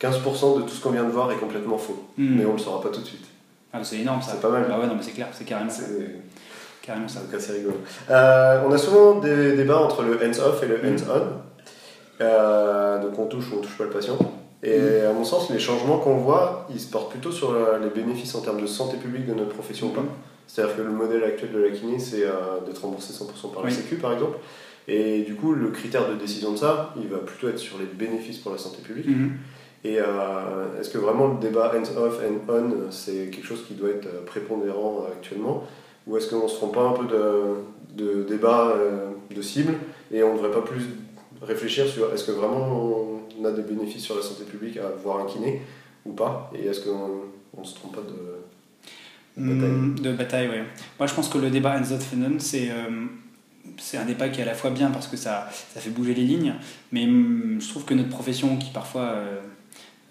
15% 0.00 0.58
de 0.58 0.62
tout 0.62 0.68
ce 0.68 0.80
qu'on 0.80 0.90
vient 0.92 1.02
de 1.04 1.10
voir 1.10 1.30
est 1.32 1.36
complètement 1.36 1.76
faux. 1.76 2.06
Hmm. 2.16 2.36
Mais 2.36 2.44
on 2.46 2.52
le 2.52 2.58
saura 2.58 2.80
pas 2.80 2.88
tout 2.88 3.00
de 3.00 3.04
suite. 3.06 3.26
Ah, 3.72 3.82
c'est 3.82 3.98
énorme 3.98 4.22
ça. 4.22 4.30
C'est 4.32 4.40
pas 4.40 4.48
mal. 4.50 4.66
Bah 4.68 4.78
ouais, 4.78 4.86
non, 4.86 4.94
mais 4.94 5.02
c'est 5.02 5.10
clair, 5.10 5.26
c'est 5.32 5.44
carrément 5.44 5.68
ça. 5.70 5.82
C'est 5.82 7.14
ça. 7.14 7.20
donc 7.20 7.34
assez 7.34 7.52
rigolo. 7.54 7.74
Euh, 8.08 8.62
on 8.66 8.72
a 8.72 8.78
souvent 8.78 9.18
des 9.18 9.56
débats 9.56 9.78
entre 9.80 10.04
le 10.04 10.14
hands-off 10.24 10.62
et 10.62 10.66
le 10.66 10.76
Mm. 10.78 10.86
hands-on. 10.94 11.22
Euh, 12.20 13.02
donc 13.02 13.18
on 13.18 13.26
touche 13.26 13.50
ou 13.52 13.56
on 13.58 13.60
touche 13.60 13.76
pas 13.76 13.84
le 13.84 13.90
patient. 13.90 14.16
Et 14.62 15.00
à 15.02 15.12
mon 15.12 15.24
sens, 15.24 15.50
les 15.50 15.58
changements 15.58 15.98
qu'on 15.98 16.16
voit, 16.16 16.66
ils 16.70 16.80
se 16.80 16.90
portent 16.90 17.10
plutôt 17.10 17.30
sur 17.30 17.52
la- 17.52 17.78
les 17.78 17.90
bénéfices 17.90 18.34
en 18.34 18.40
termes 18.40 18.60
de 18.60 18.66
santé 18.66 18.96
publique 18.96 19.26
de 19.26 19.34
notre 19.34 19.50
profession 19.54 19.88
ou 19.88 19.90
pas. 19.90 20.00
Mhm. 20.00 20.08
C'est-à-dire 20.48 20.76
que 20.76 20.82
le 20.82 20.90
modèle 20.90 21.22
actuel 21.24 21.52
de 21.52 21.58
la 21.58 21.70
kiné, 21.70 21.98
c'est 21.98 22.24
euh, 22.24 22.58
d'être 22.66 22.82
remboursé 22.82 23.12
100% 23.12 23.48
par 23.52 23.62
la 23.62 23.68
Oui. 23.68 23.74
Sécu, 23.74 23.96
par 23.96 24.12
exemple. 24.12 24.38
Et 24.88 25.20
du 25.22 25.34
coup, 25.34 25.52
le 25.52 25.68
critère 25.68 26.08
de 26.08 26.14
décision 26.14 26.52
de 26.52 26.56
ça, 26.56 26.94
il 27.00 27.08
va 27.08 27.18
plutôt 27.18 27.48
être 27.48 27.58
sur 27.58 27.78
les 27.78 27.84
bénéfices 27.84 28.38
pour 28.38 28.50
la 28.52 28.58
santé 28.58 28.78
publique. 28.82 29.06
Mhm. 29.08 29.32
Et 29.84 29.98
euh, 30.00 30.80
est-ce 30.80 30.90
que 30.90 30.98
vraiment 30.98 31.28
le 31.28 31.38
débat 31.38 31.72
hands-off, 31.76 32.18
hand-on, 32.24 32.90
c'est 32.90 33.28
quelque 33.30 33.46
chose 33.46 33.64
qui 33.68 33.74
doit 33.74 33.90
être 33.90 34.06
euh, 34.06 34.24
prépondérant 34.26 35.04
euh, 35.06 35.12
actuellement? 35.12 35.64
Ou 36.08 36.16
est-ce 36.16 36.28
qu'on 36.30 36.42
ne 36.44 36.48
se 36.48 36.56
trompe 36.56 36.74
pas 36.74 36.82
un 36.82 36.92
peu 36.92 37.04
de, 37.04 38.02
de 38.02 38.22
débat 38.24 38.72
euh, 38.74 39.10
de 39.32 39.42
cible 39.42 39.74
et 40.10 40.22
on 40.24 40.32
ne 40.32 40.38
devrait 40.38 40.50
pas 40.50 40.62
plus 40.66 40.82
réfléchir 41.42 41.86
sur 41.86 42.12
est-ce 42.12 42.24
que 42.24 42.32
vraiment 42.32 42.56
on 42.66 43.17
a 43.44 43.52
des 43.52 43.62
bénéfices 43.62 44.04
sur 44.04 44.16
la 44.16 44.22
santé 44.22 44.44
publique 44.44 44.76
à 44.78 44.88
voir 44.90 45.20
un 45.20 45.26
kiné 45.26 45.62
ou 46.04 46.12
pas 46.12 46.50
Et 46.54 46.66
est-ce 46.66 46.80
qu'on 46.80 47.60
ne 47.60 47.64
se 47.64 47.74
trompe 47.74 47.94
pas 47.96 48.02
de, 48.02 48.38
bataille 49.36 49.70
Hmm, 49.72 49.94
bataille, 50.16 50.48
ouais. 50.48 50.64
Moi, 50.98 51.06
je 51.06 51.14
pense 51.14 51.28
que 51.28 51.38
le 51.38 51.50
débat 51.50 51.76
hands-off 51.78 52.12
hands-on, 52.12 52.38
c'est 52.40 52.70
euh, 52.70 53.06
c'est 53.78 53.96
un 53.98 54.04
débat 54.04 54.28
qui 54.28 54.40
est 54.40 54.42
à 54.42 54.46
la 54.46 54.54
fois 54.54 54.70
bien 54.70 54.90
parce 54.90 55.06
que 55.06 55.16
ça, 55.16 55.48
ça 55.74 55.80
fait 55.80 55.90
bouger 55.90 56.14
les 56.14 56.24
lignes, 56.24 56.54
mais 56.92 57.04
hum, 57.04 57.58
je 57.60 57.68
trouve 57.68 57.84
que 57.84 57.94
notre 57.94 58.08
profession, 58.08 58.56
qui 58.56 58.70
parfois 58.70 59.02
euh, 59.02 59.40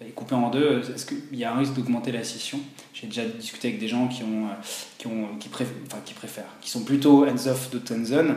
est 0.00 0.10
coupée 0.10 0.34
en 0.34 0.50
deux, 0.50 0.80
est-ce 0.94 1.04
qu'il 1.06 1.36
y 1.38 1.44
a 1.44 1.52
un 1.54 1.58
risque 1.58 1.74
d'augmenter 1.74 2.12
la 2.12 2.24
scission? 2.24 2.60
J'ai 2.94 3.06
déjà 3.08 3.24
discuté 3.26 3.68
avec 3.68 3.80
des 3.80 3.88
gens 3.88 4.08
qui, 4.08 4.22
ont, 4.22 4.46
euh, 4.46 4.54
qui, 4.96 5.06
ont, 5.08 5.36
qui, 5.38 5.48
préf- 5.48 5.66
enfin, 5.86 5.98
qui 6.04 6.14
préfèrent, 6.14 6.54
qui 6.60 6.70
sont 6.70 6.84
plutôt 6.84 7.26
hands-off 7.26 7.70
de 7.70 7.78
hands-on. 7.94 8.36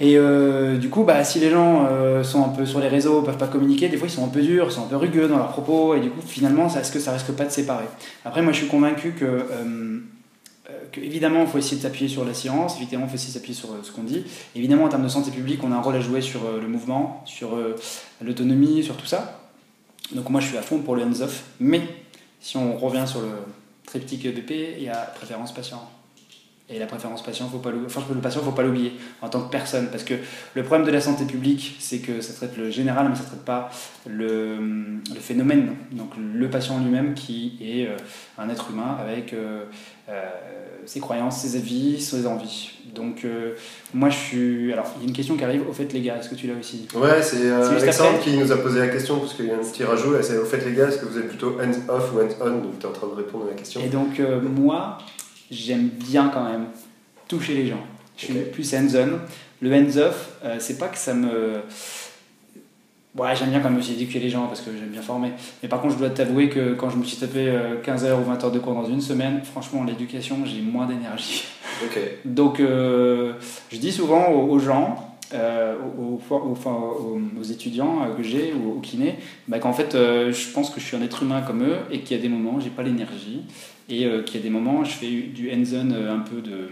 Et 0.00 0.16
euh, 0.16 0.76
du 0.76 0.90
coup, 0.90 1.02
bah, 1.02 1.24
si 1.24 1.40
les 1.40 1.50
gens 1.50 1.86
euh, 1.90 2.22
sont 2.22 2.44
un 2.44 2.50
peu 2.50 2.64
sur 2.64 2.78
les 2.78 2.88
réseaux, 2.88 3.22
peuvent 3.22 3.36
pas 3.36 3.48
communiquer, 3.48 3.88
des 3.88 3.96
fois 3.96 4.06
ils 4.06 4.12
sont 4.12 4.24
un 4.24 4.28
peu 4.28 4.42
durs, 4.42 4.66
ils 4.68 4.72
sont 4.72 4.84
un 4.84 4.88
peu 4.88 4.96
rugueux 4.96 5.26
dans 5.26 5.38
leurs 5.38 5.50
propos, 5.50 5.94
et 5.94 6.00
du 6.00 6.10
coup, 6.10 6.20
finalement, 6.24 6.68
est-ce 6.68 6.92
que 6.92 7.00
ça 7.00 7.12
risque 7.12 7.32
pas 7.32 7.44
de 7.44 7.50
séparer? 7.50 7.86
Après, 8.24 8.42
moi, 8.42 8.52
je 8.52 8.58
suis 8.58 8.68
convaincu 8.68 9.12
que, 9.12 9.24
euh, 9.24 9.98
évidemment, 10.96 11.40
il 11.40 11.46
faut 11.48 11.58
essayer 11.58 11.78
de 11.78 11.82
s'appuyer 11.82 12.08
sur 12.08 12.24
la 12.24 12.32
science, 12.32 12.76
évidemment, 12.76 13.06
il 13.06 13.08
faut 13.08 13.16
essayer 13.16 13.32
de 13.32 13.38
s'appuyer 13.38 13.58
sur 13.58 13.70
ce 13.82 13.90
qu'on 13.90 14.04
dit. 14.04 14.24
Évidemment, 14.54 14.84
en 14.84 14.88
termes 14.88 15.02
de 15.02 15.08
santé 15.08 15.32
publique, 15.32 15.64
on 15.64 15.72
a 15.72 15.74
un 15.74 15.80
rôle 15.82 15.96
à 15.96 16.00
jouer 16.00 16.20
sur 16.20 16.40
le 16.60 16.68
mouvement, 16.68 17.22
sur 17.24 17.58
l'autonomie, 18.22 18.84
sur 18.84 18.96
tout 18.96 19.06
ça. 19.06 19.40
Donc 20.14 20.30
moi, 20.30 20.40
je 20.40 20.46
suis 20.46 20.56
à 20.56 20.62
fond 20.62 20.78
pour 20.78 20.94
le 20.94 21.02
hands-off, 21.02 21.44
mais 21.58 21.82
si 22.40 22.56
on 22.56 22.76
revient 22.76 23.04
sur 23.06 23.20
le 23.20 23.28
triptyque 23.84 24.32
BP, 24.32 24.76
il 24.78 24.84
y 24.84 24.88
a 24.88 24.96
préférence 24.96 25.52
patient. 25.52 25.88
Et 26.70 26.78
la 26.78 26.84
préférence 26.84 27.22
patient, 27.22 27.48
faut 27.48 27.58
pas. 27.58 27.70
Enfin, 27.86 28.02
le 28.14 28.20
patient, 28.20 28.42
faut 28.42 28.52
pas 28.52 28.62
l'oublier 28.62 28.92
en 29.22 29.30
tant 29.30 29.40
que 29.40 29.50
personne, 29.50 29.88
parce 29.90 30.04
que 30.04 30.14
le 30.54 30.62
problème 30.62 30.86
de 30.86 30.92
la 30.92 31.00
santé 31.00 31.24
publique, 31.24 31.76
c'est 31.80 32.00
que 32.00 32.20
ça 32.20 32.34
traite 32.34 32.58
le 32.58 32.70
général, 32.70 33.08
mais 33.08 33.16
ça 33.16 33.22
traite 33.22 33.44
pas 33.44 33.70
le, 34.06 34.58
le 34.58 35.20
phénomène. 35.20 35.74
Donc 35.92 36.10
le 36.18 36.50
patient 36.50 36.78
lui-même 36.78 37.14
qui 37.14 37.56
est 37.62 37.86
euh, 37.86 37.96
un 38.36 38.50
être 38.50 38.70
humain 38.70 38.98
avec 39.00 39.32
euh, 39.32 39.64
euh, 40.10 40.30
ses 40.84 41.00
croyances, 41.00 41.40
ses 41.40 41.56
avis, 41.56 42.00
ses 42.02 42.26
envies. 42.26 42.70
Donc 42.94 43.24
euh, 43.24 43.54
moi, 43.94 44.10
je 44.10 44.16
suis. 44.16 44.72
Alors, 44.72 44.86
il 44.96 45.02
y 45.02 45.04
a 45.06 45.08
une 45.08 45.16
question 45.16 45.36
qui 45.38 45.44
arrive. 45.44 45.66
Au 45.68 45.72
fait, 45.72 45.90
les 45.94 46.02
gars, 46.02 46.18
est-ce 46.18 46.28
que 46.28 46.34
tu 46.34 46.48
l'as 46.48 46.58
aussi 46.58 46.86
Ouais, 46.94 47.22
c'est 47.22 47.50
Alexandre 47.50 48.20
qui 48.20 48.36
nous 48.36 48.52
a 48.52 48.58
posé 48.58 48.78
la 48.80 48.88
question 48.88 49.18
parce 49.20 49.32
qu'il 49.32 49.46
y 49.46 49.50
a 49.50 49.54
un 49.54 49.58
petit 49.58 49.84
rajout. 49.84 50.14
C'est 50.20 50.36
au 50.36 50.44
fait, 50.44 50.64
les 50.66 50.74
gars, 50.74 50.88
est-ce 50.88 50.98
que 50.98 51.06
vous 51.06 51.18
êtes 51.18 51.28
plutôt 51.28 51.58
hands-off 51.60 52.12
ou 52.14 52.20
hands-on 52.20 52.58
Donc 52.58 52.78
tu 52.78 52.86
es 52.86 52.88
en 52.88 52.92
train 52.92 53.08
de 53.08 53.14
répondre 53.14 53.46
à 53.46 53.50
la 53.50 53.56
question. 53.56 53.80
Et 53.80 53.88
donc, 53.88 54.20
moi, 54.42 54.98
j'aime 55.50 55.88
bien 55.88 56.30
quand 56.32 56.44
même 56.44 56.66
toucher 57.26 57.54
les 57.54 57.66
gens. 57.66 57.84
Je 58.16 58.24
suis 58.26 58.34
plus 58.34 58.74
hands-on. 58.74 59.18
Le 59.60 59.74
hands-off, 59.74 60.30
euh, 60.44 60.56
c'est 60.58 60.78
pas 60.78 60.88
que 60.88 60.98
ça 60.98 61.14
me. 61.14 61.62
Ouais, 63.16 63.34
j'aime 63.34 63.50
bien 63.50 63.60
quand 63.60 63.70
même 63.70 63.78
aussi 63.78 63.94
éduquer 63.94 64.20
les 64.20 64.30
gens 64.30 64.46
parce 64.46 64.60
que 64.60 64.70
j'aime 64.70 64.90
bien 64.90 65.02
former. 65.02 65.32
Mais 65.62 65.68
par 65.68 65.80
contre, 65.80 65.94
je 65.94 65.98
dois 65.98 66.10
t'avouer 66.10 66.48
que 66.48 66.74
quand 66.74 66.90
je 66.90 66.96
me 66.96 67.04
suis 67.04 67.16
tapé 67.16 67.48
euh, 67.48 67.80
15 67.82 68.04
heures 68.04 68.20
ou 68.20 68.24
20 68.24 68.44
heures 68.44 68.52
de 68.52 68.58
cours 68.58 68.74
dans 68.74 68.86
une 68.86 69.00
semaine, 69.00 69.40
franchement, 69.42 69.82
l'éducation, 69.82 70.44
j'ai 70.44 70.60
moins 70.60 70.86
d'énergie. 70.86 71.44
Ok. 71.84 71.98
Donc, 72.24 72.60
euh, 72.60 73.32
je 73.70 73.78
dis 73.78 73.90
souvent 73.90 74.30
aux, 74.30 74.58
gens, 74.58 75.16
euh, 75.34 75.76
aux, 75.98 77.42
étudiants 77.42 78.02
euh, 78.02 78.14
que 78.16 78.22
j'ai 78.22 78.52
ou 78.52 78.78
aux 78.78 78.80
kinés, 78.80 79.16
bah, 79.46 79.58
qu'en 79.58 79.72
fait, 79.72 79.94
euh, 79.94 80.32
je 80.32 80.48
pense 80.50 80.70
que 80.70 80.80
je 80.80 80.86
suis 80.86 80.96
un 80.96 81.02
être 81.02 81.22
humain 81.22 81.42
comme 81.42 81.62
eux 81.62 81.76
et 81.90 82.00
qu'il 82.00 82.16
y 82.16 82.20
a 82.20 82.22
des 82.22 82.28
moments 82.28 82.54
où 82.54 82.60
j'ai 82.60 82.70
pas 82.70 82.82
l'énergie 82.82 83.42
et 83.88 84.04
euh, 84.06 84.22
qu'il 84.22 84.36
y 84.36 84.38
a 84.40 84.42
des 84.42 84.50
moments 84.50 84.84
je 84.84 84.92
fais 84.92 85.10
du 85.10 85.50
hands-on 85.50 85.90
euh, 85.92 86.14
un 86.14 86.20
peu 86.20 86.40
de, 86.40 86.68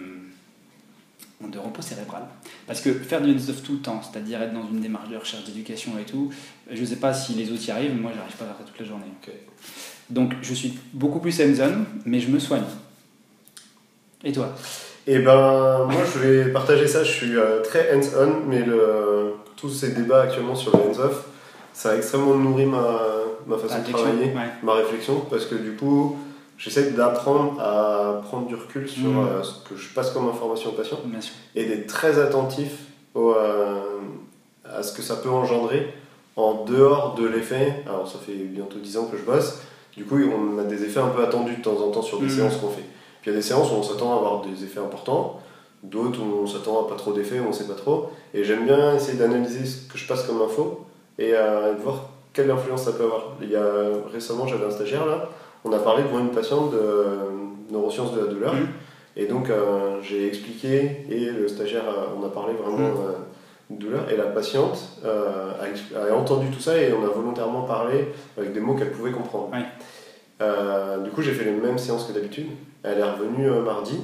de 1.51 1.59
repos 1.59 1.83
cérébral. 1.83 2.23
Parce 2.67 2.81
que 2.81 2.93
faire 2.93 3.21
du 3.23 3.31
hands-off 3.31 3.63
tout 3.63 3.73
le 3.75 3.79
temps, 3.79 4.01
c'est-à-dire 4.03 4.43
être 4.43 4.53
dans 4.53 4.67
une 4.69 4.81
démarche 4.81 5.09
de 5.09 5.17
recherche 5.17 5.45
d'éducation 5.45 5.93
et 6.01 6.05
tout, 6.05 6.31
je 6.71 6.85
sais 6.85 6.97
pas 6.97 7.15
si 7.15 7.35
les 7.35 7.51
autres 7.53 7.67
y 7.69 7.71
arrivent, 7.71 8.01
moi, 8.01 8.11
j'arrive 8.15 8.35
pas 8.37 8.45
à 8.45 8.49
faire 8.49 8.57
ça 8.59 8.65
toute 8.65 8.79
la 8.81 8.87
journée. 8.87 9.05
Donc, 10.11 10.33
je 10.43 10.55
suis 10.55 10.79
beaucoup 10.93 11.21
plus 11.21 11.41
hands-on, 11.41 11.85
mais 12.05 12.21
je 12.21 12.29
me 12.29 12.39
soigne. 12.39 12.65
Et 14.25 14.33
toi? 14.33 14.55
Et 15.07 15.19
ben, 15.21 15.87
moi, 15.89 16.03
je 16.13 16.19
vais 16.19 16.53
partager 16.53 16.89
ça. 16.89 17.05
Je 17.05 17.13
suis 17.13 17.37
euh, 17.37 17.63
très 17.63 17.95
hands-on, 17.95 18.49
mais 18.49 18.65
le, 18.65 19.35
tous 19.57 19.71
ces 19.71 19.93
débats 19.93 20.23
actuellement 20.23 20.55
sur 20.57 20.77
le 20.77 20.83
hands-off, 20.83 21.27
ça 21.73 21.91
a 21.91 21.97
extrêmement 21.97 22.35
nourri 22.35 22.67
ma, 22.67 23.01
ma 23.47 23.57
façon 23.57 23.79
de 23.87 23.93
travailler, 23.93 24.27
Ouais. 24.27 24.51
ma 24.65 24.75
réflexion, 24.75 25.21
parce 25.31 25.45
que 25.47 25.55
du 25.55 25.73
coup, 25.77 26.17
j'essaie 26.59 26.91
d'apprendre 26.93 27.61
à 27.61 28.21
prendre 28.25 28.47
du 28.47 28.55
recul 28.55 28.89
sur 28.89 29.09
Mhm. 29.11 29.27
euh, 29.27 29.43
ce 29.43 29.69
que 29.69 29.77
je 29.77 29.93
passe 29.95 30.11
comme 30.11 30.29
information 30.29 30.71
au 30.71 30.73
patient 30.73 30.99
Bien 31.05 31.21
sûr. 31.21 31.35
et 31.55 31.65
d'être 31.65 31.87
très 31.87 32.19
attentif 32.19 32.73
au, 33.15 33.33
euh, 33.33 33.81
à 34.65 34.83
ce 34.83 34.93
que 34.93 35.03
ça 35.03 35.17
peut 35.17 35.29
engendrer 35.31 35.93
en 36.37 36.65
dehors 36.65 37.15
de 37.15 37.27
l'effet. 37.27 37.83
Alors, 37.87 38.07
ça 38.09 38.19
fait 38.19 38.33
bientôt 38.35 38.79
10 38.79 38.97
ans 38.99 39.07
que 39.07 39.17
je 39.17 39.23
bosse. 39.23 39.61
Du 39.97 40.05
coup, 40.05 40.19
on 40.19 40.59
a 40.59 40.65
des 40.65 40.85
effets 40.85 41.01
un 41.01 41.09
peu 41.09 41.23
attendus 41.23 41.57
de 41.57 41.63
temps 41.63 41.79
en 41.83 41.91
temps 41.91 42.03
sur 42.03 42.19
des 42.19 42.25
Mhm. 42.27 42.31
séances 42.31 42.57
qu'on 42.57 42.69
fait. 42.69 42.85
Puis 43.23 43.31
il 43.31 43.33
y 43.33 43.33
a 43.33 43.37
des 43.37 43.43
séances 43.43 43.71
où 43.71 43.75
on 43.75 43.83
s'attend 43.83 44.13
à 44.13 44.17
avoir 44.19 44.43
des 44.43 44.63
effets 44.65 44.81
importants, 44.81 45.41
d'autres 45.83 46.21
où 46.21 46.43
on 46.43 46.47
s'attend 46.47 46.85
à 46.85 46.89
pas 46.89 46.97
trop 46.97 47.13
d'effets, 47.13 47.41
où 47.41 47.47
on 47.49 47.53
sait 47.53 47.67
pas 47.67 47.75
trop. 47.75 48.11
Et 48.35 48.45
j'aime 48.45 48.67
bien 48.67 48.95
essayer 48.95 49.17
d'analyser 49.19 49.65
ce 49.65 49.91
que 49.91 49.97
je 49.99 50.07
passe 50.07 50.25
comme 50.25 50.43
info 50.43 50.85
et 51.19 51.31
euh, 51.35 51.75
de 51.75 51.81
voir 51.81 52.11
quelle 52.35 52.51
influence 52.51 52.83
ça 52.83 52.93
peut 52.93 53.05
avoir. 53.05 53.33
Il 53.41 53.51
y 53.51 53.57
a, 53.57 53.65
récemment, 54.13 54.47
j'avais 54.47 54.67
un 54.67 54.71
stagiaire 54.71 55.07
là, 55.07 55.29
on 55.67 55.73
a 55.73 55.79
parlé 55.79 56.03
devant 56.05 56.21
une 56.21 56.31
patiente 56.31 56.71
de 56.73 57.73
neurosciences 57.73 58.13
de 58.15 58.21
la 58.21 58.27
douleur. 58.27 58.55
Mhm. 58.55 58.67
Et 59.17 59.27
donc 59.27 59.49
euh, 59.51 59.99
j'ai 60.03 60.27
expliqué 60.29 61.05
et 61.11 61.31
le 61.31 61.49
stagiaire, 61.49 61.85
on 62.21 62.25
a 62.25 62.29
parlé 62.31 62.53
vraiment 62.55 62.77
Mhm. 62.79 62.85
euh, 63.01 63.13
de 63.71 63.81
douleur. 63.81 64.03
Et 64.13 64.17
la 64.17 64.25
patiente 64.25 64.79
euh, 65.05 65.53
a, 66.11 66.15
entendu 66.15 66.49
tout 66.51 66.61
ça 66.61 66.77
et 66.77 66.93
on 66.93 67.05
a 67.05 67.09
volontairement 67.09 67.63
parlé 67.63 68.09
avec 68.39 68.53
des 68.53 68.61
mots 68.61 68.75
qu'elle 68.75 68.91
pouvait 68.93 69.11
comprendre. 69.13 69.51
Euh, 70.43 70.99
du 70.99 71.11
coup, 71.11 71.23
j'ai 71.23 71.33
fait 71.33 71.45
les 71.45 71.51
mêmes 71.53 71.79
séances 71.79 72.05
que 72.05 72.13
d'habitude. 72.13 72.47
Elle 72.85 72.99
est 72.99 73.03
revenue 73.03 73.49
euh, 73.51 73.63
mardi 73.63 73.99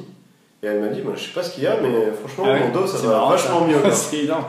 et 0.63 0.67
elle 0.67 0.81
m'a 0.81 0.89
dit 0.89 1.03
moi, 1.03 1.13
Je 1.15 1.25
sais 1.27 1.33
pas 1.35 1.43
ce 1.43 1.53
qu'il 1.55 1.65
y 1.65 1.67
a, 1.67 1.77
mais 1.83 2.11
franchement, 2.13 2.45
Ah 2.49 2.53
ouais, 2.55 2.61
mon 2.61 2.73
dos 2.81 2.87
ça 2.87 3.07
va 3.07 3.13
marrant, 3.15 3.31
vachement 3.31 3.61
ça. 3.61 3.67
mieux. 3.67 3.77
c'est 3.93 4.17
énorme. 4.25 4.45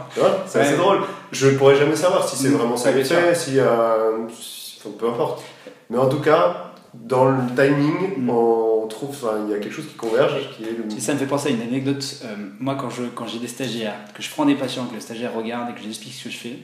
C'est 0.46 0.60
Ouais. 0.60 0.78
drôle. 0.78 1.00
Je 1.34 1.48
ne 1.50 1.58
pourrais 1.58 1.76
jamais 1.76 1.96
savoir 1.96 2.26
si 2.28 2.38
c'est 2.38 2.50
Mm. 2.50 2.54
vraiment 2.56 2.78
ça 2.78 2.94
fait, 2.94 3.36
si, 3.36 3.60
euh, 3.60 4.28
si- 4.30 4.80
enfin, 4.80 4.96
peu 4.98 5.08
importe. 5.10 5.44
Mais 5.90 5.98
en 5.98 6.08
tout 6.08 6.22
cas, 6.22 6.73
dans 6.94 7.26
le 7.26 7.38
timing, 7.56 8.18
Mm. 8.18 8.30
on 8.30 8.88
trouve, 8.88 9.10
enfin, 9.10 9.46
il 9.48 9.52
y 9.52 9.56
a 9.56 9.60
quelque 9.60 9.74
chose 9.74 9.88
qui 9.88 9.96
converge, 9.96 10.34
qui 10.56 10.64
est 10.64 10.72
le. 10.78 11.00
Ça 11.00 11.14
me 11.14 11.20
fait 11.20 11.26
penser 11.26 11.50
à 11.50 11.52
une 11.52 11.62
anecdote. 11.62 12.04
euh, 12.26 12.36
moi, 12.60 12.76
quand 12.76 12.90
je 12.90 13.04
quand 13.16 13.28
j'ai 13.28 13.40
des 13.40 13.48
stagiaires, 13.48 13.96
que 14.14 14.22
je 14.22 14.30
prends 14.30 14.46
des 14.46 14.56
patients, 14.56 14.86
que 14.86 14.96
le 14.96 15.02
stagiaire 15.02 15.34
regarde 15.34 15.70
et 15.70 15.74
que 15.74 15.80
je 15.80 15.84
lui 15.86 15.90
explique 15.92 16.14
ce 16.14 16.26
que 16.26 16.30
je 16.30 16.38
fais, 16.38 16.60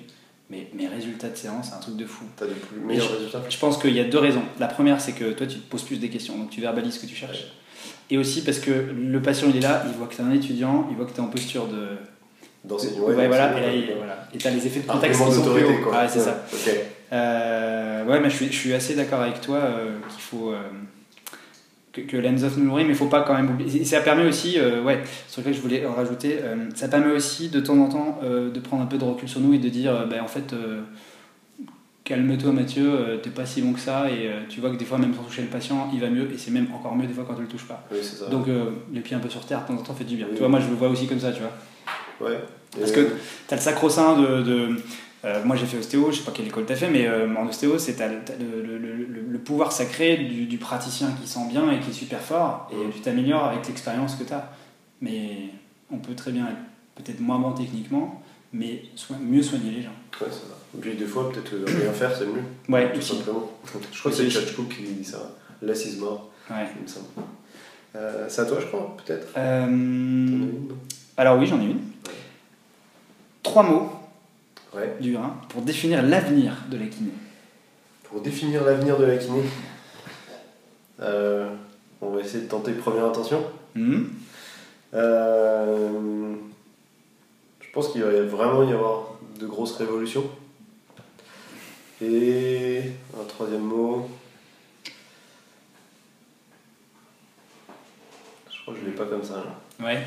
mais 0.50 0.68
mes 0.74 0.88
résultats 0.88 1.30
de 1.30 1.36
séance, 1.38 1.68
c'est 1.70 1.76
un 1.76 1.80
truc 1.80 1.96
de 1.96 2.06
fou. 2.06 2.26
T'as 2.38 2.46
des 2.46 2.54
plus 2.54 2.80
meilleurs 2.80 3.12
résultats. 3.12 3.42
Je 3.50 3.58
pense 3.58 3.78
qu'il 3.78 3.94
y 3.96 4.00
a 4.00 4.04
deux 4.04 4.20
raisons. 4.20 4.44
La 4.60 4.68
première, 4.68 5.00
c'est 5.02 5.14
que 5.14 5.32
toi, 5.32 5.48
tu 5.48 5.58
te 5.60 5.70
poses 5.70 5.84
plus 5.84 5.98
des 5.98 6.10
questions, 6.10 6.38
donc 6.38 6.50
tu 6.50 6.62
verbalises 6.62 6.96
ce 6.96 7.00
que 7.00 7.06
tu 7.08 7.16
cherches. 7.16 7.46
Et 8.12 8.18
aussi 8.18 8.44
parce 8.44 8.60
que 8.60 8.72
le 8.72 9.22
patient, 9.22 9.48
il 9.50 9.58
est 9.58 9.62
là, 9.62 9.84
il 9.88 9.94
voit 9.98 10.08
que 10.08 10.16
tu 10.16 10.22
es 10.22 10.24
un 10.24 10.32
étudiant, 10.32 10.88
il 10.90 10.96
voit 10.98 11.06
que 11.06 11.12
tu 11.12 11.18
es 11.18 11.22
en 11.22 11.28
posture 11.28 11.68
de. 11.68 11.88
D'enseignement. 12.66 13.06
Ouais, 13.06 13.14
voilà, 13.28 13.28
et 13.28 13.30
d'enseignement, 13.30 13.68
là, 13.68 13.74
il- 13.74 13.80
ouais. 13.90 13.96
voilà. 13.98 14.28
Et 14.34 14.38
tu 14.38 14.48
as 14.48 14.52
les 14.52 14.68
effets 14.68 14.82
de 14.82 14.88
contexte 14.88 15.24
qui 15.24 15.32
sont 15.32 15.54
plus 15.54 15.64
hauts. 15.64 15.92
Ah, 15.94 16.08
c'est 16.10 16.20
ça. 16.20 16.44
Euh, 17.12 18.06
ouais, 18.06 18.20
mais 18.20 18.30
je 18.30 18.36
suis, 18.36 18.48
je 18.48 18.58
suis 18.58 18.74
assez 18.74 18.96
d'accord 18.96 19.22
avec 19.22 19.42
toi 19.42 19.58
euh, 19.58 19.98
qu'il 20.10 20.22
faut. 20.22 20.52
euh, 20.52 20.62
que, 21.92 22.02
que 22.02 22.18
of 22.46 22.58
nous 22.58 22.66
nourrit, 22.66 22.84
mais 22.84 22.92
il 22.92 22.96
faut 22.96 23.08
pas 23.08 23.22
quand 23.22 23.34
même 23.34 23.50
oublier. 23.50 23.84
Ça 23.84 24.02
permet 24.02 24.28
aussi, 24.28 24.58
ouais, 24.86 25.02
sur 25.28 25.42
lequel 25.42 25.56
je 25.56 25.60
voulais 25.60 25.86
en 25.88 25.94
rajouter, 25.94 26.38
ça 26.76 26.88
permet 26.88 27.12
aussi 27.12 27.50
de 27.50 27.60
temps 27.60 27.78
en 27.80 27.90
temps 27.90 28.20
de 28.24 28.60
prendre 28.60 28.84
un 28.84 28.86
peu 28.86 29.00
de 29.00 29.04
recul 29.04 29.28
sur 29.28 29.40
nous 29.40 29.56
et 29.56 29.58
de 29.58 29.70
dire, 29.70 30.06
ben, 30.08 30.22
en 30.22 30.28
fait, 30.28 30.54
calme-toi 32.10 32.52
Mathieu, 32.52 32.90
euh, 32.92 33.18
t'es 33.18 33.30
pas 33.30 33.46
si 33.46 33.62
bon 33.62 33.74
que 33.74 33.80
ça, 33.80 34.10
et 34.10 34.28
euh, 34.28 34.40
tu 34.50 34.60
vois 34.62 34.72
que 34.72 34.76
des 34.78 34.86
fois, 34.86 34.98
même 34.98 35.14
sans 35.14 35.22
toucher 35.24 35.44
le 35.44 35.48
patient, 35.48 35.90
il 35.94 36.00
va 36.00 36.10
mieux, 36.10 36.28
et 36.34 36.38
c'est 36.38 36.50
même 36.52 36.68
encore 36.74 36.96
mieux 36.96 37.06
des 37.06 37.14
fois 37.14 37.24
quand 37.28 37.36
tu 37.36 37.42
le 37.42 37.48
touches 37.48 37.68
pas. 37.68 37.84
Oui, 37.92 38.00
c'est 38.02 38.18
ça. 38.18 38.28
Donc, 38.30 38.48
euh, 38.48 38.66
les 38.92 39.02
pieds 39.02 39.16
un 39.16 39.20
peu 39.20 39.30
sur 39.30 39.46
terre, 39.46 39.62
de 39.62 39.68
temps 39.68 39.74
en 39.80 39.84
temps, 39.84 39.94
fait 39.94 40.04
du 40.06 40.16
bien. 40.16 40.26
Oui. 40.28 40.34
Tu 40.34 40.40
vois, 40.40 40.50
moi, 40.50 40.60
je 40.60 40.68
le 40.68 40.74
vois 40.76 40.90
aussi 40.90 41.06
comme 41.08 41.20
ça, 41.20 41.32
tu 41.32 41.42
vois. 41.42 42.28
ouais. 42.30 42.40
Parce 42.80 42.92
que 42.92 43.02
tu 43.02 43.54
as 43.54 43.56
le 43.56 43.62
sacro-saint 43.62 44.18
de. 44.20 44.42
de- 44.42 44.70
euh, 45.26 45.44
moi 45.44 45.56
j'ai 45.56 45.66
fait 45.66 45.78
ostéo, 45.78 46.12
je 46.12 46.18
sais 46.20 46.24
pas 46.24 46.32
quelle 46.32 46.48
école 46.48 46.66
tu 46.66 46.74
as 46.74 46.76
fait, 46.76 46.90
mais 46.90 47.08
euh, 47.08 47.28
en 47.36 47.48
ostéo, 47.48 47.78
c'est 47.78 47.94
t'as 47.96 48.08
le, 48.08 48.20
t'as 48.26 48.36
le, 48.38 48.62
le- 48.62 48.78
le- 48.78 49.06
le 49.32 49.40
pouvoir 49.40 49.72
sacré 49.72 50.18
du, 50.18 50.46
du 50.46 50.58
praticien 50.58 51.12
qui 51.22 51.28
sent 51.28 51.48
bien 51.50 51.70
et 51.72 51.80
qui 51.80 51.90
est 51.90 51.94
super 51.94 52.22
fort, 52.22 52.70
et 52.72 52.90
tu 52.94 53.02
t'améliores 53.02 53.46
avec 53.46 53.68
l'expérience 53.68 54.16
que 54.16 54.24
tu 54.24 54.34
as. 54.34 54.50
Mais 55.02 55.50
on 55.92 55.98
peut 55.98 56.14
très 56.16 56.32
bien 56.32 56.46
être 56.48 57.04
peut-être 57.04 57.20
moins 57.20 57.40
bon 57.40 57.52
techniquement, 57.54 58.22
mais 58.54 58.84
mieux 59.22 59.44
soigner 59.44 59.72
les 59.72 59.82
gens. 59.82 59.90
Ouais, 60.22 60.28
ça. 60.32 60.42
Et 60.78 60.82
puis 60.82 60.94
des 60.96 61.06
fois, 61.06 61.32
peut-être 61.32 61.54
euh, 61.54 61.66
rien 61.66 61.92
faire, 61.92 62.16
c'est 62.16 62.26
mieux. 62.26 62.42
Ouais, 62.68 62.92
tout 62.92 63.00
aussi. 63.00 63.16
simplement. 63.18 63.50
Je 63.92 64.00
crois 64.00 64.12
que 64.12 64.18
c'est 64.18 64.26
Aussi. 64.28 64.32
Chachko 64.32 64.64
qui 64.64 64.84
dit 64.84 65.04
ça. 65.06 65.32
Less 65.62 65.86
is 65.86 65.98
more, 66.00 66.30
Ouais. 66.50 66.66
il 66.78 66.84
me 66.84 66.88
semble. 66.88 67.08
Euh, 67.96 68.26
c'est 68.30 68.42
à 68.42 68.46
toi, 68.46 68.58
je 68.62 68.68
crois, 68.68 68.96
peut-être 69.06 69.28
Euh, 69.38 70.46
alors 71.18 71.38
oui, 71.40 71.48
j'en 71.48 71.60
ai 71.60 71.66
une. 71.66 71.80
Trois 73.44 73.64
mots 73.64 73.90
Ouais. 74.76 74.96
du 75.00 75.16
1 75.18 75.22
pour 75.50 75.62
définir 75.64 76.04
l'avenir 76.04 76.54
de 76.70 76.78
la 76.78 76.86
kiné. 76.86 77.12
Pour 78.04 78.22
définir 78.22 78.64
l'avenir 78.64 78.98
de 78.98 79.06
la 79.06 79.18
kiné, 79.18 79.42
euh, 81.00 81.50
on 82.02 82.10
va 82.12 82.22
essayer 82.22 82.44
de 82.44 82.50
tenter 82.50 82.74
première 82.74 83.06
intention. 83.06 83.44
Mhm. 83.76 84.10
Euh, 84.94 86.36
je 87.62 87.68
pense 87.72 87.90
qu'il 87.92 88.02
va 88.04 88.10
vraiment 88.24 88.64
y 88.64 88.74
avoir 88.74 89.16
de 89.40 89.46
grosses 89.48 89.76
révolutions. 89.78 90.30
Et 92.02 92.82
un 93.20 93.24
troisième 93.26 93.62
mot. 93.62 94.10
Je 98.52 98.62
crois 98.62 98.74
que 98.74 98.80
je 98.82 98.86
l'ai 98.86 98.92
pas 98.96 99.06
comme 99.06 99.24
ça. 99.24 99.36
là. 99.36 99.86
Ouais. 99.86 100.02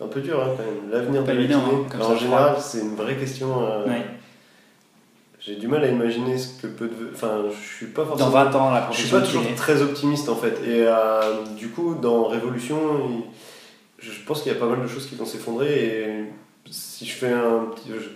Un 0.00 0.06
peu 0.08 0.20
dur 0.20 0.40
hein, 0.42 0.48
quand 0.56 0.64
même. 0.64 0.90
L'avenir 0.90 1.22
de 1.24 1.32
évident, 1.32 1.60
kiné. 1.60 1.72
hein, 1.76 1.94
Alors, 1.94 2.10
en 2.10 2.14
je 2.16 2.20
général, 2.24 2.56
c'est 2.58 2.80
une 2.80 2.94
vraie 2.96 3.16
question. 3.16 3.62
euh, 3.64 3.86
Ouais. 3.86 4.02
J'ai 5.40 5.56
du 5.56 5.68
mal 5.68 5.84
à 5.84 5.88
imaginer 5.88 6.38
ce 6.38 6.60
que 6.62 6.66
peut 6.68 6.88
devenir. 6.88 7.10
Enfin, 7.14 7.42
je 7.50 7.76
suis 7.76 7.86
pas 7.86 8.04
forcément. 8.04 8.30
Dans 8.30 8.44
20 8.44 8.54
ans, 8.54 8.70
la 8.72 8.88
Je 8.90 8.96
suis 8.98 9.08
profession 9.08 9.40
pas 9.40 9.42
toujours 9.44 9.56
très 9.56 9.82
optimiste 9.82 10.28
en 10.30 10.36
fait. 10.36 10.58
Et 10.66 10.84
euh, 10.86 11.42
du 11.56 11.68
coup, 11.68 11.94
dans 12.00 12.24
Révolution, 12.28 12.78
il- 13.10 13.24
je 13.98 14.10
pense 14.26 14.42
qu'il 14.42 14.52
y 14.52 14.54
a 14.56 14.58
pas 14.58 14.66
mal 14.66 14.80
de 14.82 14.86
choses 14.86 15.06
qui 15.06 15.14
vont 15.16 15.26
s'effondrer. 15.26 15.68
Et 15.84 16.24
si 16.70 17.04
je 17.06 17.12
fais 17.14 17.32
un 17.32 17.66
petit. 17.74 17.90
Je, 17.90 18.08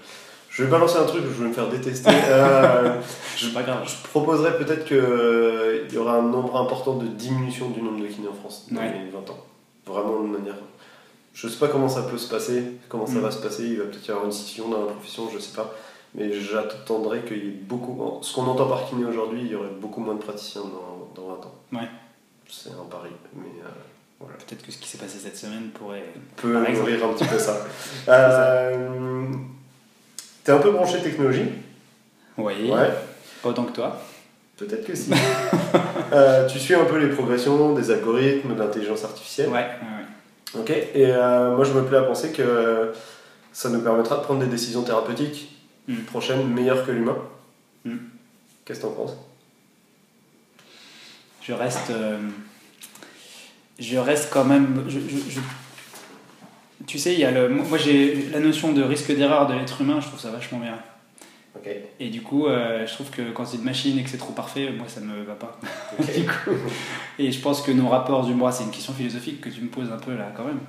je 0.50 0.62
vais 0.64 0.70
balancer 0.70 0.96
un 0.98 1.04
truc, 1.04 1.22
je 1.24 1.42
vais 1.42 1.48
me 1.48 1.52
faire 1.54 1.68
détester. 1.68 2.10
Euh, 2.30 2.94
C'est 3.36 3.52
pas 3.54 3.62
grave. 3.62 3.82
je 3.86 4.08
proposerais 4.08 4.56
peut-être 4.58 4.84
qu'il 4.86 5.94
y 5.94 5.98
aura 5.98 6.14
un 6.14 6.22
nombre 6.22 6.56
important 6.56 6.94
de 6.94 7.06
diminution 7.06 7.68
du 7.70 7.82
nombre 7.82 8.00
de 8.00 8.06
kinés 8.06 8.28
en 8.28 8.32
France 8.34 8.66
dans 8.70 8.80
Ouais. 8.80 8.90
les 9.04 9.10
20 9.10 9.18
ans. 9.30 9.38
Vraiment 9.86 10.22
de 10.22 10.28
manière. 10.38 10.54
Je 11.34 11.46
sais 11.48 11.58
pas 11.58 11.68
comment 11.68 11.88
ça 11.88 12.02
peut 12.02 12.18
se 12.18 12.28
passer, 12.28 12.62
comment 12.88 13.06
ça 13.06 13.14
Mm. 13.14 13.20
va 13.20 13.30
se 13.30 13.38
passer. 13.38 13.64
Il 13.64 13.78
va 13.78 13.84
peut-être 13.84 14.06
y 14.06 14.10
avoir 14.10 14.26
une 14.26 14.32
scission 14.32 14.68
dans 14.68 14.80
la 14.86 14.92
profession, 14.92 15.28
je 15.32 15.38
sais 15.38 15.54
pas. 15.54 15.72
Mais 16.14 16.32
j'attendrais 16.32 17.20
qu'il 17.22 17.36
y 17.44 17.48
ait 17.48 17.52
beaucoup. 17.52 18.18
Ce 18.22 18.34
qu'on 18.34 18.46
entend 18.46 18.66
par 18.66 18.86
kiné 18.88 19.04
aujourd'hui, 19.04 19.40
il 19.42 19.48
y 19.48 19.54
aurait 19.54 19.68
beaucoup 19.80 20.00
moins 20.00 20.14
de 20.14 20.20
praticiens 20.22 20.62
dans, 20.62 21.10
dans 21.14 21.28
20 21.28 21.34
ans. 21.46 21.54
Ouais. 21.74 21.88
C'est 22.48 22.70
un 22.70 22.88
pari, 22.90 23.10
mais 23.36 23.46
euh, 23.62 24.24
Peut-être 24.46 24.66
que 24.66 24.72
ce 24.72 24.78
qui 24.78 24.88
s'est 24.88 24.98
passé 24.98 25.18
cette 25.18 25.36
semaine 25.36 25.68
pourrait. 25.72 26.02
peut 26.36 26.54
Par 26.54 26.66
exemple. 26.66 26.90
nourrir 26.90 27.06
un 27.06 27.12
petit 27.12 27.24
peu 27.26 27.38
ça. 27.38 27.56
Euh, 28.08 29.26
T'es 30.42 30.52
un 30.52 30.58
peu 30.58 30.70
branché 30.72 31.00
technologie? 31.02 31.44
Oui. 32.38 32.70
Ouais. 32.70 32.90
Pas 33.42 33.50
autant 33.50 33.64
que 33.64 33.72
toi. 33.72 34.00
Peut-être 34.56 34.84
que 34.86 34.94
si. 34.94 35.12
Euh, 36.10 36.46
tu 36.48 36.58
suis 36.58 36.74
un 36.74 36.86
peu 36.86 36.96
les 36.96 37.14
progressions 37.14 37.74
des 37.74 37.90
algorithmes, 37.90 38.54
de 38.54 38.58
l'intelligence 38.58 39.04
artificielle? 39.04 39.48
Ouais. 39.50 39.56
ouais, 39.56 39.60
ouais. 39.62 40.04
Ok. 40.54 40.70
Et 40.70 40.86
euh, 41.06 41.54
moi, 41.56 41.64
je 41.64 41.72
me 41.72 41.84
plais 41.84 41.98
à 41.98 42.02
penser 42.02 42.32
que 42.32 42.92
ça 43.52 43.68
nous 43.70 43.80
permettra 43.80 44.16
de 44.18 44.22
prendre 44.22 44.40
des 44.40 44.46
décisions 44.46 44.82
thérapeutiques 44.82 45.54
Mm. 45.88 46.02
prochaines 46.02 46.46
meilleures 46.46 46.84
que 46.84 46.90
l'humain. 46.92 47.16
Mm. 47.86 47.96
Qu'est-ce 48.66 48.80
que 48.80 48.84
t'en 48.86 48.92
penses? 48.92 49.16
Je 51.42 51.52
reste. 51.54 51.90
euh, 51.90 52.18
je 53.78 53.96
reste 53.96 54.28
quand 54.30 54.44
même. 54.44 54.84
je- 54.88 54.98
je- 55.00 55.30
je- 55.30 55.40
Tu 56.86 56.98
sais, 56.98 57.14
il 57.14 57.20
y 57.20 57.24
a 57.24 57.30
le. 57.30 57.48
Moi, 57.48 57.78
j'ai 57.78 58.28
la 58.30 58.40
notion 58.40 58.72
de 58.72 58.82
risque 58.82 59.14
d'erreur 59.16 59.46
de 59.46 59.54
l'être 59.54 59.80
humain, 59.80 59.98
je 60.00 60.08
trouve 60.08 60.20
ça 60.20 60.30
vachement 60.30 60.58
bien. 60.58 60.78
Et 62.00 62.08
du 62.10 62.22
coup, 62.22 62.46
euh, 62.46 62.86
je 62.86 62.92
trouve 62.94 63.10
que 63.10 63.30
quand 63.32 63.44
c'est 63.44 63.56
une 63.58 63.64
machine 63.64 63.98
et 63.98 64.02
que 64.02 64.10
c'est 64.10 64.18
trop 64.18 64.32
parfait, 64.32 64.70
moi, 64.76 64.86
ça 64.88 65.00
me 65.00 65.22
va 65.24 65.34
pas. 65.34 65.58
Ok. 65.98 66.06
du 66.16 66.24
coup. 66.26 66.56
Et 67.18 67.30
je 67.32 67.40
pense 67.40 67.62
que 67.62 67.72
nos 67.72 67.88
rapports 67.88 68.24
du 68.24 68.32
c'est 68.52 68.64
une 68.64 68.70
question 68.70 68.92
philosophique 68.92 69.40
que 69.40 69.48
tu 69.48 69.60
me 69.60 69.68
poses 69.68 69.90
un 69.92 69.98
peu 69.98 70.14
là, 70.16 70.32
quand 70.36 70.44
même. 70.44 70.60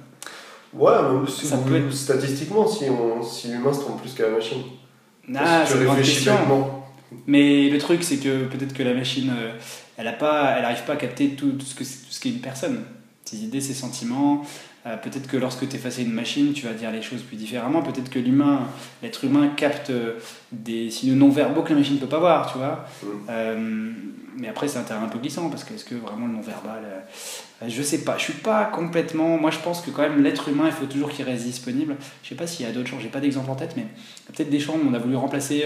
Ouais, 0.73 0.91
mais 1.21 1.29
si- 1.29 1.45
Ça 1.47 1.57
peut 1.57 1.75
être- 1.75 1.91
statistiquement, 1.91 2.67
si, 2.67 2.85
on, 2.89 3.23
si 3.23 3.47
l'humain 3.49 3.73
se 3.73 3.79
trompe 3.81 4.01
plus 4.01 4.13
que 4.13 4.23
la 4.23 4.29
machine. 4.29 4.61
Ah, 5.35 5.63
si 5.65 5.73
c'est 5.73 5.83
une 5.83 5.95
question. 5.95 6.35
bêtement. 6.35 6.85
Mais 7.25 7.69
le 7.69 7.77
truc, 7.79 8.03
c'est 8.03 8.17
que 8.17 8.45
peut-être 8.45 8.73
que 8.73 8.83
la 8.83 8.93
machine, 8.93 9.31
euh, 9.35 9.51
elle 9.97 10.07
a 10.07 10.13
pas, 10.13 10.53
elle 10.55 10.61
n'arrive 10.61 10.83
pas 10.85 10.93
à 10.93 10.97
capter 10.97 11.29
tout, 11.29 11.51
tout 11.53 11.65
ce 11.65 11.73
que 11.73 11.83
tout 11.83 12.11
ce 12.11 12.19
qu'est 12.19 12.29
une 12.29 12.39
personne. 12.41 12.83
Ses 13.25 13.37
idées, 13.43 13.61
ses 13.61 13.73
sentiments. 13.73 14.43
Euh, 14.89 14.97
peut-être 14.97 15.27
que 15.27 15.37
lorsque 15.37 15.67
tu 15.67 15.75
es 15.75 15.79
face 15.79 15.99
à 15.99 16.01
une 16.01 16.11
machine, 16.11 16.53
tu 16.53 16.65
vas 16.65 16.73
dire 16.73 16.91
les 16.91 17.01
choses 17.01 17.21
plus 17.21 17.37
différemment. 17.37 17.81
Peut-être 17.81 18.09
que 18.09 18.19
l'humain, 18.19 18.67
l'être 19.03 19.23
humain 19.23 19.49
capte 19.55 19.89
euh, 19.89 20.13
des 20.51 20.89
signaux 20.89 21.15
non 21.15 21.29
verbaux 21.29 21.61
que 21.61 21.69
la 21.69 21.79
machine 21.79 21.95
ne 21.95 21.99
peut 21.99 22.07
pas 22.07 22.19
voir, 22.19 22.51
tu 22.51 22.57
vois. 22.57 22.85
Mm. 23.03 23.07
Euh, 23.29 23.91
mais 24.37 24.47
après, 24.47 24.67
c'est 24.67 24.79
un 24.79 24.83
terrain 24.83 25.03
un 25.03 25.09
peu 25.09 25.19
glissant 25.19 25.49
parce 25.49 25.63
que 25.63 25.73
est-ce 25.73 25.85
que 25.85 25.95
vraiment 25.95 26.27
le 26.27 26.33
non 26.33 26.41
verbal, 26.41 26.81
euh, 26.85 27.67
je 27.67 27.81
sais 27.83 28.03
pas. 28.03 28.17
Je 28.17 28.23
suis 28.23 28.33
pas 28.33 28.65
complètement. 28.65 29.37
Moi, 29.37 29.51
je 29.51 29.59
pense 29.59 29.81
que 29.81 29.91
quand 29.91 30.01
même 30.01 30.23
l'être 30.23 30.49
humain, 30.49 30.65
il 30.67 30.71
faut 30.71 30.85
toujours 30.85 31.09
qu'il 31.09 31.25
reste 31.25 31.43
disponible. 31.43 31.97
Je 32.23 32.29
sais 32.29 32.35
pas 32.35 32.47
s'il 32.47 32.65
y 32.65 32.69
a 32.69 32.71
d'autres 32.71 32.87
champs. 32.87 32.99
J'ai 32.99 33.09
pas 33.09 33.19
d'exemple 33.19 33.51
en 33.51 33.55
tête, 33.55 33.73
mais 33.75 33.83
il 33.83 34.31
y 34.31 34.33
a 34.33 34.37
peut-être 34.37 34.49
des 34.49 34.59
champs 34.59 34.73
où 34.73 34.89
on 34.89 34.93
a 34.93 34.99
voulu 34.99 35.15
remplacer. 35.15 35.65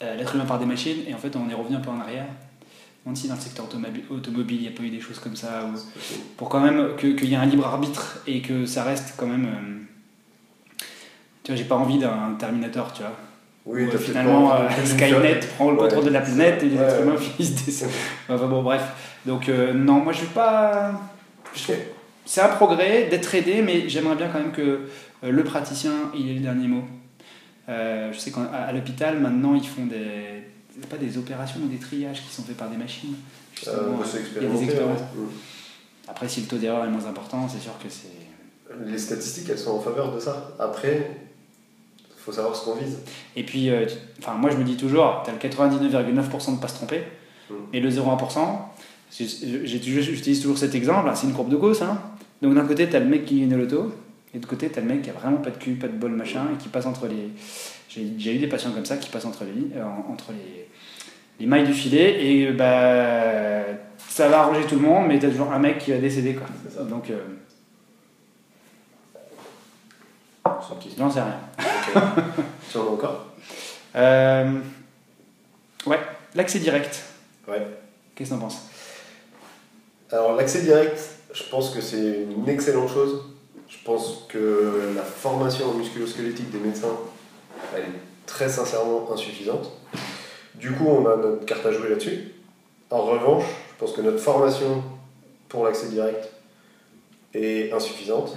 l'être 0.00 0.34
humain 0.34 0.44
par 0.44 0.60
des 0.60 0.66
machines 0.66 0.98
et 1.08 1.14
en 1.14 1.18
fait 1.18 1.34
on 1.34 1.50
est 1.50 1.54
revenu 1.54 1.76
un 1.76 1.80
peu 1.80 1.90
en 1.90 2.00
arrière. 2.00 2.26
Si 3.14 3.26
dans 3.28 3.34
le 3.34 3.40
secteur 3.40 3.66
automobi- 3.66 4.04
automobile 4.10 4.58
il 4.58 4.62
n'y 4.62 4.74
a 4.74 4.76
pas 4.76 4.82
eu 4.82 4.90
des 4.90 5.00
choses 5.00 5.18
comme 5.18 5.34
ça 5.36 5.64
ou- 5.64 5.78
pour 6.36 6.48
quand 6.48 6.60
même 6.60 6.90
que- 6.96 7.08
qu'il 7.08 7.28
y 7.28 7.32
ait 7.34 7.36
un 7.36 7.46
libre 7.46 7.66
arbitre 7.66 8.20
et 8.26 8.40
que 8.42 8.66
ça 8.66 8.84
reste 8.84 9.14
quand 9.16 9.26
même. 9.26 9.46
euh, 9.46 10.84
tu 11.42 11.52
vois, 11.52 11.56
j'ai 11.56 11.64
pas 11.64 11.76
envie 11.76 11.98
d'un 11.98 12.34
Terminator, 12.38 12.92
tu 12.92 13.02
vois. 13.02 13.12
Oui, 13.66 13.84
Où, 13.84 13.88
euh, 13.88 13.98
finalement 13.98 14.54
euh, 14.54 14.68
Skynet 14.84 15.40
prend 15.56 15.70
le 15.70 15.76
Ouais. 15.76 15.88
contrôle 15.88 16.04
de 16.04 16.10
la 16.10 16.20
planète 16.20 16.62
et 16.62 16.66
les 16.68 16.76
êtres 16.76 17.02
humains 17.02 17.16
finissent 17.16 17.64
des. 17.64 17.86
enfin 18.28 18.46
bon, 18.46 18.62
bref. 18.62 18.82
Donc 19.26 19.48
euh, 19.48 19.72
non, 19.72 20.00
moi 20.00 20.12
je 20.12 20.18
suis 20.18 20.26
pas. 20.28 20.92
C'est 22.24 22.40
un 22.42 22.48
progrès 22.48 23.08
d'être 23.10 23.34
aidé, 23.34 23.62
mais 23.62 23.88
j'aimerais 23.88 24.16
bien 24.16 24.28
quand 24.28 24.38
même 24.38 24.52
que 24.52 24.80
le 25.22 25.44
praticien 25.44 25.92
il 26.14 26.30
ait 26.30 26.34
le 26.34 26.40
dernier 26.40 26.68
mot. 26.68 26.84
Je 27.68 28.16
sais 28.18 28.30
qu'à 28.32 28.72
l'hôpital 28.72 29.18
maintenant 29.18 29.54
ils 29.54 29.66
font 29.66 29.86
des 29.86 30.44
pas 30.86 30.96
des 30.96 31.18
opérations 31.18 31.60
ou 31.64 31.68
des 31.68 31.78
triages 31.78 32.22
qui 32.22 32.32
sont 32.34 32.42
faits 32.42 32.56
par 32.56 32.68
des 32.70 32.76
machines. 32.76 33.14
Euh, 33.14 33.54
Justement, 33.54 33.98
bah, 33.98 34.04
il 34.40 34.42
y 34.42 34.46
a 34.46 34.48
des 34.50 34.64
expériences. 34.64 35.00
Après, 36.06 36.28
si 36.28 36.40
le 36.42 36.46
taux 36.46 36.56
d'erreur 36.58 36.84
est 36.84 36.88
moins 36.90 37.06
important, 37.06 37.48
c'est 37.48 37.60
sûr 37.60 37.72
que 37.82 37.88
c'est. 37.88 38.86
Les 38.86 38.98
statistiques, 38.98 39.48
elles 39.50 39.58
sont 39.58 39.72
en 39.72 39.80
faveur 39.80 40.14
de 40.14 40.20
ça. 40.20 40.52
Après, 40.58 41.10
il 42.00 42.20
faut 42.20 42.32
savoir 42.32 42.54
ce 42.54 42.64
qu'on 42.64 42.74
vise. 42.76 42.98
Et 43.36 43.42
puis, 43.44 43.70
euh, 43.70 43.86
tu- 43.86 43.94
enfin, 44.20 44.34
moi 44.34 44.50
je 44.50 44.56
me 44.56 44.64
dis 44.64 44.76
toujours, 44.76 45.22
tu 45.24 45.30
as 45.30 45.32
le 45.32 45.38
99,9% 45.38 46.52
de 46.56 46.60
pas 46.60 46.68
se 46.68 46.74
tromper, 46.74 47.02
Mm. 47.50 47.54
et 47.72 47.80
le 47.80 47.90
0,1%, 47.90 48.72
j'ai- 49.10 49.66
j'ai 49.66 49.80
toujours- 49.80 50.02
j'utilise 50.02 50.40
toujours 50.40 50.58
cet 50.58 50.74
exemple, 50.74 51.10
c'est 51.14 51.26
une 51.26 51.32
courbe 51.32 51.48
de 51.50 51.56
Gauss. 51.56 51.80
Hein. 51.82 51.98
Donc 52.42 52.54
d'un 52.54 52.66
côté, 52.66 52.88
tu 52.88 52.94
as 52.96 53.00
le 53.00 53.06
mec 53.06 53.24
qui 53.24 53.40
gagne 53.40 53.54
au 53.54 53.58
loto, 53.58 53.92
et 54.34 54.38
de 54.38 54.42
l'autre 54.42 54.48
côté, 54.48 54.68
tu 54.70 54.78
as 54.78 54.82
le 54.82 54.88
mec 54.88 55.02
qui 55.02 55.10
a 55.10 55.14
vraiment 55.14 55.38
pas 55.38 55.50
de 55.50 55.56
cul, 55.56 55.72
pas 55.76 55.88
de 55.88 55.92
bol, 55.96 56.12
machin, 56.12 56.44
et 56.54 56.62
qui 56.62 56.68
passe 56.68 56.86
entre 56.86 57.06
les. 57.06 57.30
J'ai 58.18 58.34
eu 58.34 58.38
des 58.38 58.46
patients 58.46 58.72
comme 58.72 58.84
ça 58.84 58.96
qui 58.96 59.10
passent 59.10 59.24
entre 59.24 59.44
les, 59.44 59.76
euh, 59.76 59.84
entre 60.10 60.32
les, 60.32 60.68
les 61.40 61.46
mailles 61.46 61.66
du 61.66 61.72
filet 61.72 62.24
et 62.24 62.52
bah, 62.52 63.64
ça 64.08 64.28
va 64.28 64.40
arranger 64.40 64.66
tout 64.66 64.76
le 64.76 64.82
monde, 64.82 65.06
mais 65.08 65.18
t'as 65.18 65.28
toujours 65.28 65.52
un 65.52 65.58
mec 65.58 65.78
qui 65.78 65.92
va 65.92 65.98
décéder. 65.98 66.34
Quoi. 66.34 66.46
Ça. 66.74 66.82
Donc, 66.82 67.10
euh, 67.10 67.18
non, 70.98 71.10
c'est 71.10 71.20
rien. 71.20 71.40
Tu 72.70 72.76
en 72.76 72.82
as 72.82 72.90
encore? 72.90 73.26
Euh, 73.96 74.60
ouais, 75.86 76.00
l'accès 76.34 76.58
direct. 76.58 77.02
Ouais. 77.46 77.66
Qu'est-ce 78.14 78.30
que 78.30 78.34
t'en 78.34 78.40
penses? 78.40 78.68
Alors 80.10 80.34
l'accès 80.36 80.62
direct, 80.62 80.98
je 81.32 81.42
pense 81.50 81.70
que 81.70 81.80
c'est 81.80 82.24
une 82.30 82.48
excellente 82.48 82.90
chose. 82.90 83.22
Je 83.68 83.76
pense 83.84 84.24
que 84.28 84.92
la 84.96 85.02
formation 85.02 85.70
en 85.70 85.74
musculo-squelettique 85.74 86.50
des 86.50 86.58
médecins, 86.58 86.96
elle 87.76 87.82
est 87.82 88.26
très 88.26 88.48
sincèrement 88.48 89.10
insuffisante. 89.12 89.72
Du 90.54 90.72
coup, 90.72 90.86
on 90.86 91.06
a 91.06 91.16
notre 91.16 91.44
carte 91.44 91.64
à 91.66 91.72
jouer 91.72 91.90
là-dessus. 91.90 92.32
En 92.90 93.02
revanche, 93.02 93.44
je 93.70 93.84
pense 93.84 93.92
que 93.92 94.00
notre 94.00 94.18
formation 94.18 94.82
pour 95.48 95.64
l'accès 95.64 95.88
direct 95.88 96.28
est 97.34 97.72
insuffisante. 97.72 98.36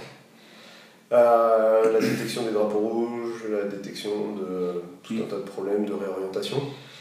Euh, 1.12 1.92
la 1.92 2.00
détection 2.00 2.42
des 2.44 2.52
drapeaux 2.52 2.78
rouges, 2.78 3.44
la 3.50 3.64
détection 3.64 4.34
de 4.34 4.82
tout 5.02 5.14
un 5.14 5.28
tas 5.28 5.36
de 5.36 5.42
problèmes 5.42 5.84
de 5.84 5.92
réorientation. 5.92 6.58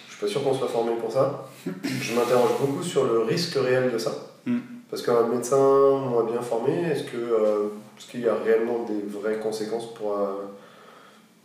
Je 0.08 0.16
suis 0.16 0.26
pas 0.26 0.28
sûr 0.28 0.44
qu'on 0.44 0.54
soit 0.54 0.68
formé 0.68 0.92
pour 1.00 1.12
ça. 1.12 1.46
Je 1.66 2.14
m'interroge 2.14 2.52
beaucoup 2.60 2.84
sur 2.84 3.06
le 3.06 3.20
risque 3.20 3.56
réel 3.56 3.92
de 3.92 3.98
ça. 3.98 4.12
Mm. 4.46 4.58
Parce 4.90 5.04
qu'un 5.04 5.28
médecin 5.28 5.58
moins 6.10 6.26
bien 6.26 6.42
formé, 6.42 6.74
est-ce 6.92 7.04
que, 7.04 7.16
euh, 7.16 7.68
est-ce 7.98 8.12
qu'il 8.12 8.22
y 8.22 8.28
a 8.28 8.36
réellement 8.36 8.84
des 8.84 9.02
vraies 9.08 9.40
conséquences 9.40 9.94
pour, 9.94 10.18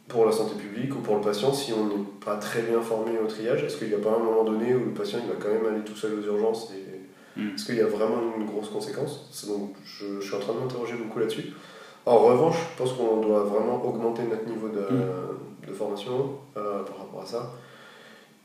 pour 0.09 0.24
la 0.24 0.32
santé 0.32 0.54
publique 0.54 0.94
ou 0.94 1.00
pour 1.00 1.16
le 1.16 1.20
patient 1.20 1.52
si 1.52 1.72
on 1.72 1.86
n'est 1.86 2.04
pas 2.24 2.36
très 2.36 2.62
bien 2.62 2.80
formé 2.80 3.12
au 3.18 3.26
triage? 3.26 3.64
Est-ce 3.64 3.76
qu'il 3.76 3.88
n'y 3.88 3.94
a 3.94 3.98
pas 3.98 4.14
un 4.14 4.22
moment 4.22 4.44
donné 4.44 4.74
où 4.74 4.84
le 4.84 4.92
patient 4.92 5.18
il 5.22 5.28
va 5.28 5.34
quand 5.40 5.52
même 5.52 5.72
aller 5.72 5.84
tout 5.84 5.96
seul 5.96 6.18
aux 6.18 6.22
urgences 6.22 6.72
et 6.72 6.96
Mm. 7.36 7.54
Est-ce 7.54 7.66
qu'il 7.66 7.76
y 7.76 7.80
a 7.80 7.86
vraiment 7.86 8.16
une 8.36 8.46
grosse 8.46 8.70
conséquence? 8.70 9.44
Donc 9.46 9.74
je, 9.84 10.20
je 10.20 10.26
suis 10.26 10.34
en 10.34 10.40
train 10.40 10.54
de 10.54 10.61
m'interroger 10.61 10.94
beaucoup 10.94 11.18
là-dessus. 11.18 11.52
En 12.07 12.18
revanche, 12.18 12.57
je 12.72 12.82
pense 12.82 12.92
qu'on 12.92 13.20
doit 13.20 13.42
vraiment 13.42 13.84
augmenter 13.84 14.22
notre 14.22 14.46
niveau 14.46 14.68
de, 14.68 14.86
de 15.68 15.72
formation 15.72 16.38
euh, 16.57 16.82
par 16.84 16.98
rapport 16.98 17.22
à 17.22 17.26
ça. 17.26 17.52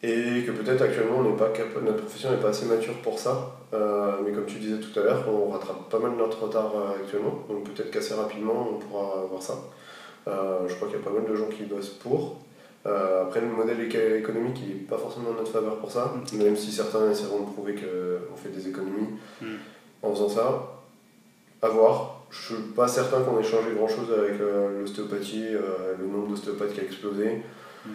Et 0.03 0.43
que 0.43 0.51
peut-être 0.51 0.81
actuellement 0.81 1.19
on 1.19 1.35
pas 1.35 1.49
capable, 1.49 1.85
notre 1.85 1.99
profession 1.99 2.31
n'est 2.31 2.37
pas 2.37 2.49
assez 2.49 2.65
mature 2.65 2.95
pour 3.03 3.19
ça. 3.19 3.55
Euh, 3.73 4.13
mais 4.25 4.31
comme 4.31 4.45
tu 4.45 4.57
disais 4.57 4.79
tout 4.79 4.99
à 4.99 5.03
l'heure, 5.03 5.23
on 5.29 5.51
rattrape 5.51 5.89
pas 5.89 5.99
mal 5.99 6.13
notre 6.17 6.43
retard 6.43 6.71
euh, 6.75 6.95
actuellement. 6.99 7.43
Donc 7.47 7.69
peut-être 7.69 7.91
qu'assez 7.91 8.15
rapidement 8.15 8.67
on 8.71 8.79
pourra 8.79 9.25
voir 9.29 9.41
ça. 9.41 9.53
Euh, 10.27 10.67
je 10.67 10.75
crois 10.75 10.87
qu'il 10.87 10.97
y 10.97 11.01
a 11.01 11.03
pas 11.03 11.11
mal 11.11 11.25
de 11.29 11.35
gens 11.35 11.47
qui 11.47 11.63
bossent 11.63 11.89
pour. 11.89 12.37
Euh, 12.85 13.23
après, 13.23 13.41
le 13.41 13.47
modèle 13.47 13.79
éco- 13.81 14.15
économique, 14.17 14.57
il 14.63 14.69
n'est 14.69 14.81
pas 14.81 14.97
forcément 14.97 15.29
en 15.29 15.33
notre 15.33 15.51
faveur 15.51 15.77
pour 15.77 15.91
ça, 15.91 16.13
même 16.33 16.55
si 16.55 16.71
certains 16.71 17.09
essaieront 17.11 17.41
de 17.41 17.51
prouver 17.51 17.73
qu'on 17.75 18.35
fait 18.35 18.49
des 18.49 18.67
économies 18.67 19.09
Mm. 19.41 19.45
en 20.03 20.11
faisant 20.13 20.29
ça. 20.29 20.67
À 21.61 21.67
voir. 21.69 22.21
Je 22.31 22.53
suis 22.53 22.61
pas 22.75 22.87
certain 22.87 23.21
qu'on 23.21 23.39
ait 23.39 23.43
changé 23.43 23.71
grand 23.75 23.87
chose 23.87 24.11
avec 24.17 24.39
euh, 24.41 24.79
l'ostéopathie, 24.81 25.45
euh, 25.53 25.95
le 25.99 26.07
nombre 26.07 26.27
d'ostéopathes 26.29 26.73
qui 26.73 26.79
a 26.79 26.83
explosé. 26.83 27.41
Mm. 27.85 27.89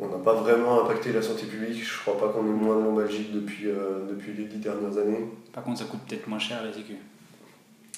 On 0.00 0.08
n'a 0.08 0.18
pas 0.18 0.34
vraiment 0.34 0.82
impacté 0.84 1.12
la 1.12 1.22
santé 1.22 1.46
publique. 1.46 1.84
Je 1.84 2.00
crois 2.00 2.18
pas 2.18 2.28
qu'on 2.28 2.44
ait 2.44 2.48
moins 2.48 2.76
de 2.76 2.84
lombalgie 2.84 3.30
depuis, 3.32 3.66
depuis 4.10 4.32
les 4.32 4.44
dix 4.46 4.58
dernières 4.58 4.98
années. 4.98 5.28
Par 5.52 5.62
contre, 5.62 5.78
ça 5.78 5.84
coûte 5.84 6.00
peut-être 6.08 6.26
moins 6.26 6.40
cher 6.40 6.64
les 6.64 6.72
sécu. 6.72 6.94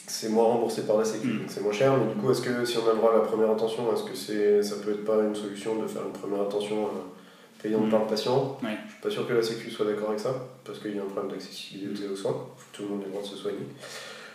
C'est 0.08 0.28
moins 0.28 0.44
remboursé 0.44 0.82
par 0.82 0.98
la 0.98 1.04
Sécu, 1.04 1.26
Mm. 1.28 1.38
donc 1.40 1.46
c'est 1.48 1.60
moins 1.62 1.72
cher. 1.72 1.96
Mais 1.96 2.14
du 2.14 2.20
coup, 2.20 2.30
est-ce 2.30 2.42
que 2.42 2.64
si 2.64 2.78
on 2.78 2.88
a 2.88 2.92
le 2.92 2.98
droit 2.98 3.10
à 3.12 3.14
la 3.16 3.20
première 3.20 3.50
intention, 3.50 3.92
est-ce 3.92 4.04
que 4.04 4.14
c'est, 4.16 4.62
ça 4.62 4.76
peut 4.84 4.92
être 4.92 5.04
pas 5.04 5.16
une 5.22 5.34
solution 5.34 5.76
de 5.82 5.86
faire 5.86 6.02
une 6.06 6.12
première 6.12 6.42
intention 6.42 6.76
euh, 6.84 7.62
payante 7.62 7.86
Mm. 7.86 7.90
par 7.90 8.00
le 8.00 8.06
patient? 8.06 8.56
Ouais. 8.62 8.76
Je 8.86 8.92
suis 8.92 9.02
pas 9.02 9.10
sûr 9.10 9.26
que 9.26 9.32
la 9.34 9.42
Sécu 9.42 9.70
soit 9.70 9.84
d'accord 9.86 10.08
avec 10.10 10.20
ça, 10.20 10.34
parce 10.64 10.78
qu'il 10.78 10.94
y 10.94 10.98
a 10.98 11.02
un 11.02 11.06
problème 11.06 11.32
d'accessibilité 11.32 12.08
aux 12.08 12.16
soins. 12.16 12.36
Tout 12.72 12.82
le 12.82 12.88
monde 12.90 13.02
le 13.04 13.10
droit 13.10 13.22
de 13.22 13.26
se 13.26 13.36
soigner. 13.36 13.58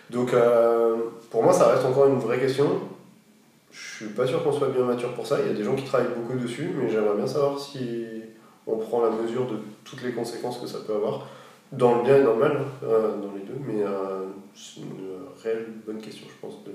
Donc, 0.09 0.34
euh, 0.34 0.97
pour 1.30 1.41
moi, 1.43 1.53
ça 1.53 1.67
reste 1.67 1.86
encore 1.86 2.07
une 2.07 2.19
vraie 2.19 2.39
question. 2.39 2.67
Je 3.72 3.95
suis 4.05 4.13
pas 4.13 4.28
sûr 4.28 4.43
qu'on 4.43 4.51
soit 4.51 4.67
bien 4.69 4.84
mature 4.84 5.13
pour 5.13 5.26
ça. 5.26 5.38
Il 5.39 5.47
y 5.47 5.49
a 5.51 5.53
des 5.53 5.63
gens 5.63 5.76
qui 5.76 5.86
travaillent 5.86 6.09
beaucoup 6.13 6.38
dessus, 6.38 6.69
mais 6.76 6.89
j'aimerais 6.89 7.15
bien 7.15 7.28
savoir 7.28 7.57
si 7.57 8.05
on 8.67 8.76
prend 8.78 9.01
la 9.01 9.09
mesure 9.11 9.45
de 9.47 9.55
toutes 9.86 10.03
les 10.03 10.11
conséquences 10.11 10.57
que 10.57 10.67
ça 10.67 10.80
peut 10.86 10.93
avoir, 10.95 11.28
dans 11.72 11.95
le 11.95 12.03
bien 12.03 12.17
et 12.17 12.24
dans 12.24 12.34
le 12.34 12.39
mal, 12.39 12.57
hein, 12.57 12.65
euh, 12.84 13.15
dans 13.22 13.32
les 13.34 13.41
deux. 13.43 13.57
Mais 13.65 13.82
euh, 13.84 14.26
c'est 14.53 14.82
une 14.82 15.07
réelle 15.43 15.67
bonne 15.85 16.01
question, 16.01 16.25
je 16.29 16.47
pense, 16.47 16.63
de, 16.63 16.71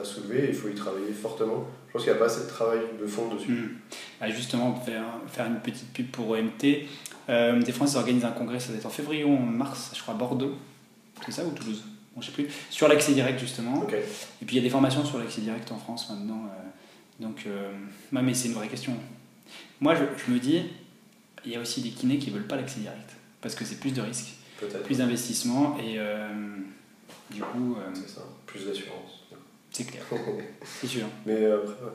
à 0.00 0.04
soulever. 0.04 0.46
Il 0.48 0.54
faut 0.54 0.68
y 0.68 0.74
travailler 0.74 1.12
fortement. 1.12 1.66
Je 1.88 1.92
pense 1.92 2.02
qu'il 2.02 2.12
n'y 2.12 2.16
a 2.16 2.20
pas 2.20 2.26
assez 2.26 2.44
de 2.44 2.48
travail 2.48 2.80
de 3.00 3.06
fond 3.06 3.32
dessus. 3.34 3.52
Mm. 3.52 3.76
Ah, 4.20 4.30
justement, 4.30 4.74
faire, 4.76 5.04
faire 5.28 5.46
une 5.46 5.60
petite 5.60 5.92
pub 5.92 6.06
pour 6.10 6.30
OMT, 6.30 6.86
euh, 7.28 7.54
OMT 7.54 7.72
France 7.72 7.96
organise 7.96 8.24
un 8.24 8.32
congrès, 8.32 8.60
ça 8.60 8.72
va 8.72 8.78
être 8.78 8.86
en 8.86 8.90
février 8.90 9.24
ou 9.24 9.34
en 9.34 9.40
mars, 9.40 9.92
je 9.94 10.00
crois, 10.02 10.14
à 10.14 10.16
Bordeaux. 10.16 10.54
C'est 11.24 11.32
ça 11.32 11.44
ou 11.44 11.50
Toulouse? 11.50 11.82
Bon, 12.14 12.20
Je 12.20 12.26
sais 12.26 12.32
plus. 12.32 12.48
Sur 12.70 12.88
l'accès 12.88 13.12
direct, 13.12 13.38
justement. 13.40 13.86
Et 13.88 14.44
puis 14.44 14.56
il 14.56 14.56
y 14.56 14.58
a 14.58 14.62
des 14.62 14.70
formations 14.70 15.04
sur 15.04 15.18
l'accès 15.18 15.40
direct 15.40 15.70
en 15.72 15.78
France 15.78 16.10
maintenant. 16.10 16.44
euh, 16.44 16.64
donc, 17.20 17.44
euh, 17.46 17.70
mais 18.10 18.34
c'est 18.34 18.48
une 18.48 18.54
vraie 18.54 18.68
question. 18.68 18.92
Moi, 19.80 19.94
je, 19.94 20.02
je 20.26 20.32
me 20.32 20.38
dis, 20.38 20.62
il 21.44 21.52
y 21.52 21.56
a 21.56 21.60
aussi 21.60 21.80
des 21.80 21.90
kinés 21.90 22.18
qui 22.18 22.30
veulent 22.30 22.46
pas 22.46 22.56
l'accès 22.56 22.80
direct. 22.80 23.10
Parce 23.40 23.54
que 23.54 23.64
c'est 23.64 23.78
plus 23.78 23.92
de 23.92 24.00
risques, 24.00 24.34
plus 24.84 24.98
d'investissement 24.98 25.76
et 25.78 25.96
euh, 25.98 26.28
du 27.30 27.40
coup, 27.40 27.76
euh, 27.78 27.90
C'est 27.94 28.08
ça. 28.08 28.22
Plus 28.46 28.66
d'assurance. 28.66 29.24
c'est 29.70 29.84
clair, 29.84 30.02
c'est 30.80 30.86
sûr. 30.86 31.06
Mais 31.26 31.46
après, 31.46 31.72
ouais. 31.72 31.92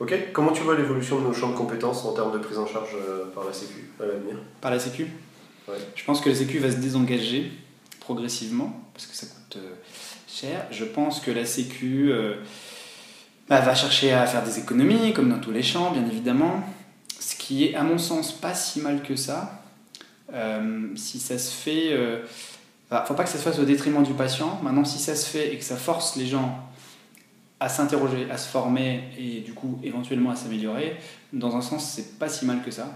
Ok, 0.00 0.14
comment 0.32 0.52
tu 0.52 0.62
vois 0.62 0.76
l'évolution 0.76 1.18
de 1.18 1.24
nos 1.24 1.32
champs 1.32 1.50
de 1.50 1.56
compétences 1.56 2.04
en 2.04 2.12
termes 2.12 2.32
de 2.32 2.38
prise 2.38 2.58
en 2.58 2.66
charge 2.66 2.90
euh, 2.94 3.24
par 3.34 3.44
la 3.44 3.52
Sécu 3.52 3.90
à 4.00 4.06
l'avenir? 4.06 4.36
Par 4.60 4.70
la 4.70 4.78
Sécu? 4.78 5.08
Ouais. 5.66 5.74
Je 5.96 6.04
pense 6.04 6.20
que 6.20 6.28
la 6.28 6.36
Sécu 6.36 6.58
va 6.58 6.70
se 6.70 6.76
désengager 6.76 7.50
progressivement 7.98 8.80
parce 8.94 9.06
que 9.06 9.16
ça 9.16 9.26
coûte 9.26 9.56
euh, 9.56 9.74
cher. 10.28 10.66
Je 10.70 10.84
pense 10.84 11.20
que 11.20 11.32
la 11.32 11.44
Sécu 11.44 12.12
euh, 12.12 12.36
bah, 13.48 13.60
va 13.60 13.74
chercher 13.74 14.12
à 14.12 14.24
faire 14.26 14.44
des 14.44 14.60
économies, 14.60 15.12
comme 15.12 15.30
dans 15.30 15.40
tous 15.40 15.50
les 15.50 15.64
champs, 15.64 15.90
bien 15.90 16.06
évidemment. 16.06 16.62
Ce 17.18 17.34
qui 17.34 17.64
est, 17.64 17.74
à 17.74 17.82
mon 17.82 17.98
sens, 17.98 18.32
pas 18.32 18.54
si 18.54 18.80
mal 18.80 19.02
que 19.02 19.16
ça. 19.16 19.64
Euh, 20.32 20.88
si 20.94 21.18
ça 21.18 21.38
se 21.38 21.50
fait. 21.50 21.92
Euh, 22.90 22.96
bah, 22.96 23.04
faut 23.06 23.14
pas 23.14 23.24
que 23.24 23.30
ça 23.30 23.38
se 23.38 23.42
fasse 23.42 23.58
au 23.58 23.64
détriment 23.64 24.02
du 24.02 24.12
patient. 24.12 24.58
Maintenant, 24.62 24.84
si 24.84 24.98
ça 24.98 25.14
se 25.14 25.28
fait 25.28 25.52
et 25.52 25.58
que 25.58 25.64
ça 25.64 25.76
force 25.76 26.16
les 26.16 26.26
gens 26.26 26.58
à 27.60 27.68
s'interroger, 27.68 28.30
à 28.30 28.38
se 28.38 28.48
former 28.48 29.02
et 29.18 29.40
du 29.40 29.52
coup 29.52 29.80
éventuellement 29.82 30.30
à 30.30 30.36
s'améliorer, 30.36 30.96
dans 31.32 31.56
un 31.56 31.60
sens, 31.60 31.90
c'est 31.90 32.18
pas 32.18 32.28
si 32.28 32.46
mal 32.46 32.62
que 32.62 32.70
ça. 32.70 32.88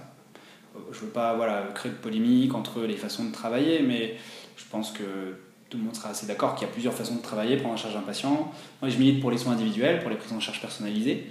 Euh, 0.76 0.78
Je 0.93 1.01
veux 1.01 1.09
pas 1.09 1.36
créer 1.74 1.93
de 1.93 1.97
polémique 1.97 2.55
entre 2.55 2.82
les 2.82 2.97
façons 2.97 3.24
de 3.24 3.32
travailler, 3.32 3.80
mais 3.80 4.16
je 4.57 4.64
pense 4.70 4.93
que 4.93 5.36
tout 5.68 5.78
le 5.78 5.84
monde 5.84 5.97
sera 5.97 6.11
assez 6.11 6.26
d'accord 6.26 6.55
qu'il 6.55 6.66
y 6.66 6.70
a 6.70 6.72
plusieurs 6.72 6.95
façons 6.95 7.16
de 7.16 7.22
travailler, 7.22 7.57
prendre 7.57 7.74
en 7.74 7.78
charge 7.78 7.97
un 7.97 8.03
patient. 8.03 8.53
Moi, 8.82 8.90
je 8.90 8.99
milite 8.99 9.20
pour 9.20 9.30
les 9.30 9.38
soins 9.38 9.55
individuels, 9.55 10.01
pour 10.01 10.11
les 10.11 10.16
prises 10.16 10.32
en 10.32 10.40
charge 10.40 10.61
personnalisées. 10.61 11.26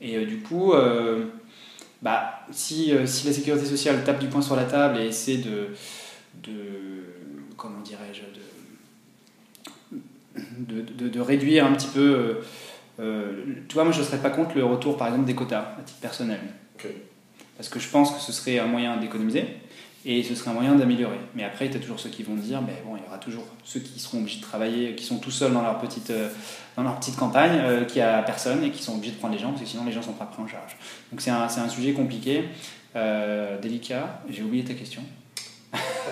Et 0.00 0.16
euh, 0.16 0.26
du 0.26 0.40
coup, 0.40 0.72
euh, 0.72 1.26
bah, 2.02 2.40
si, 2.50 2.90
la 2.90 3.06
sécurité 3.06 3.64
sociale 3.64 4.02
tape 4.04 4.18
du 4.18 4.26
poing 4.26 4.42
sur 4.42 4.56
la 4.56 4.64
table 4.64 4.98
et 4.98 5.06
essaie 5.06 5.38
de 5.38 5.68
comment 7.56 7.80
dirais-je, 7.80 8.20
de, 10.58 10.80
de, 10.82 10.92
de- 11.04 11.08
de 11.08 11.20
réduire 11.20 11.64
un 11.66 11.72
petit 11.72 11.88
peu, 11.88 12.00
euh, 12.00 12.34
euh, 13.00 13.32
tu 13.68 13.74
vois, 13.74 13.84
moi 13.84 13.92
je 13.92 14.00
ne 14.00 14.04
serais 14.04 14.18
pas 14.18 14.30
contre 14.30 14.56
le 14.56 14.64
retour 14.64 14.96
par 14.96 15.08
exemple 15.08 15.26
des 15.26 15.34
quotas 15.34 15.74
à 15.78 15.82
titre 15.84 16.00
personnel. 16.00 16.40
Parce 17.56 17.68
que 17.68 17.78
je 17.78 17.88
pense 17.88 18.10
que 18.12 18.20
ce 18.20 18.32
serait 18.32 18.58
un 18.58 18.66
moyen 18.66 18.96
d'économiser 18.96 19.46
et 20.04 20.22
ce 20.22 20.34
serait 20.34 20.50
un 20.50 20.54
moyen 20.54 20.74
d'améliorer. 20.74 21.18
Mais 21.34 21.44
après, 21.44 21.70
tu 21.70 21.76
as 21.76 21.80
toujours 21.80 21.98
ceux 22.00 22.10
qui 22.10 22.22
vont 22.24 22.34
dire, 22.34 22.60
ben 22.60 22.74
bon, 22.84 22.96
il 22.96 23.02
y 23.04 23.06
aura 23.06 23.18
toujours 23.18 23.44
ceux 23.62 23.80
qui 23.80 23.98
seront 24.00 24.18
obligés 24.18 24.38
de 24.38 24.42
travailler, 24.44 24.94
qui 24.96 25.04
sont 25.04 25.18
tout 25.18 25.30
seuls 25.30 25.52
dans 25.52 25.62
leur 25.62 25.78
petite, 25.78 26.10
euh, 26.10 26.28
dans 26.76 26.82
leur 26.82 26.98
petite 26.98 27.16
campagne, 27.16 27.58
euh, 27.62 27.84
qui 27.84 28.00
a 28.00 28.22
personne 28.22 28.62
et 28.64 28.70
qui 28.70 28.82
sont 28.82 28.94
obligés 28.96 29.12
de 29.12 29.18
prendre 29.18 29.34
les 29.34 29.40
gens 29.40 29.50
parce 29.50 29.62
que 29.62 29.68
sinon 29.68 29.84
les 29.84 29.92
gens 29.92 30.02
sont 30.02 30.12
pas 30.12 30.26
pris 30.26 30.42
en 30.42 30.48
charge. 30.48 30.76
Donc 31.10 31.20
c'est 31.20 31.30
un, 31.30 31.42
un 31.44 31.68
sujet 31.68 31.92
compliqué, 31.92 32.44
euh, 32.96 33.58
délicat. 33.60 34.20
J'ai 34.28 34.42
oublié 34.42 34.64
ta 34.64 34.74
question. 34.74 35.02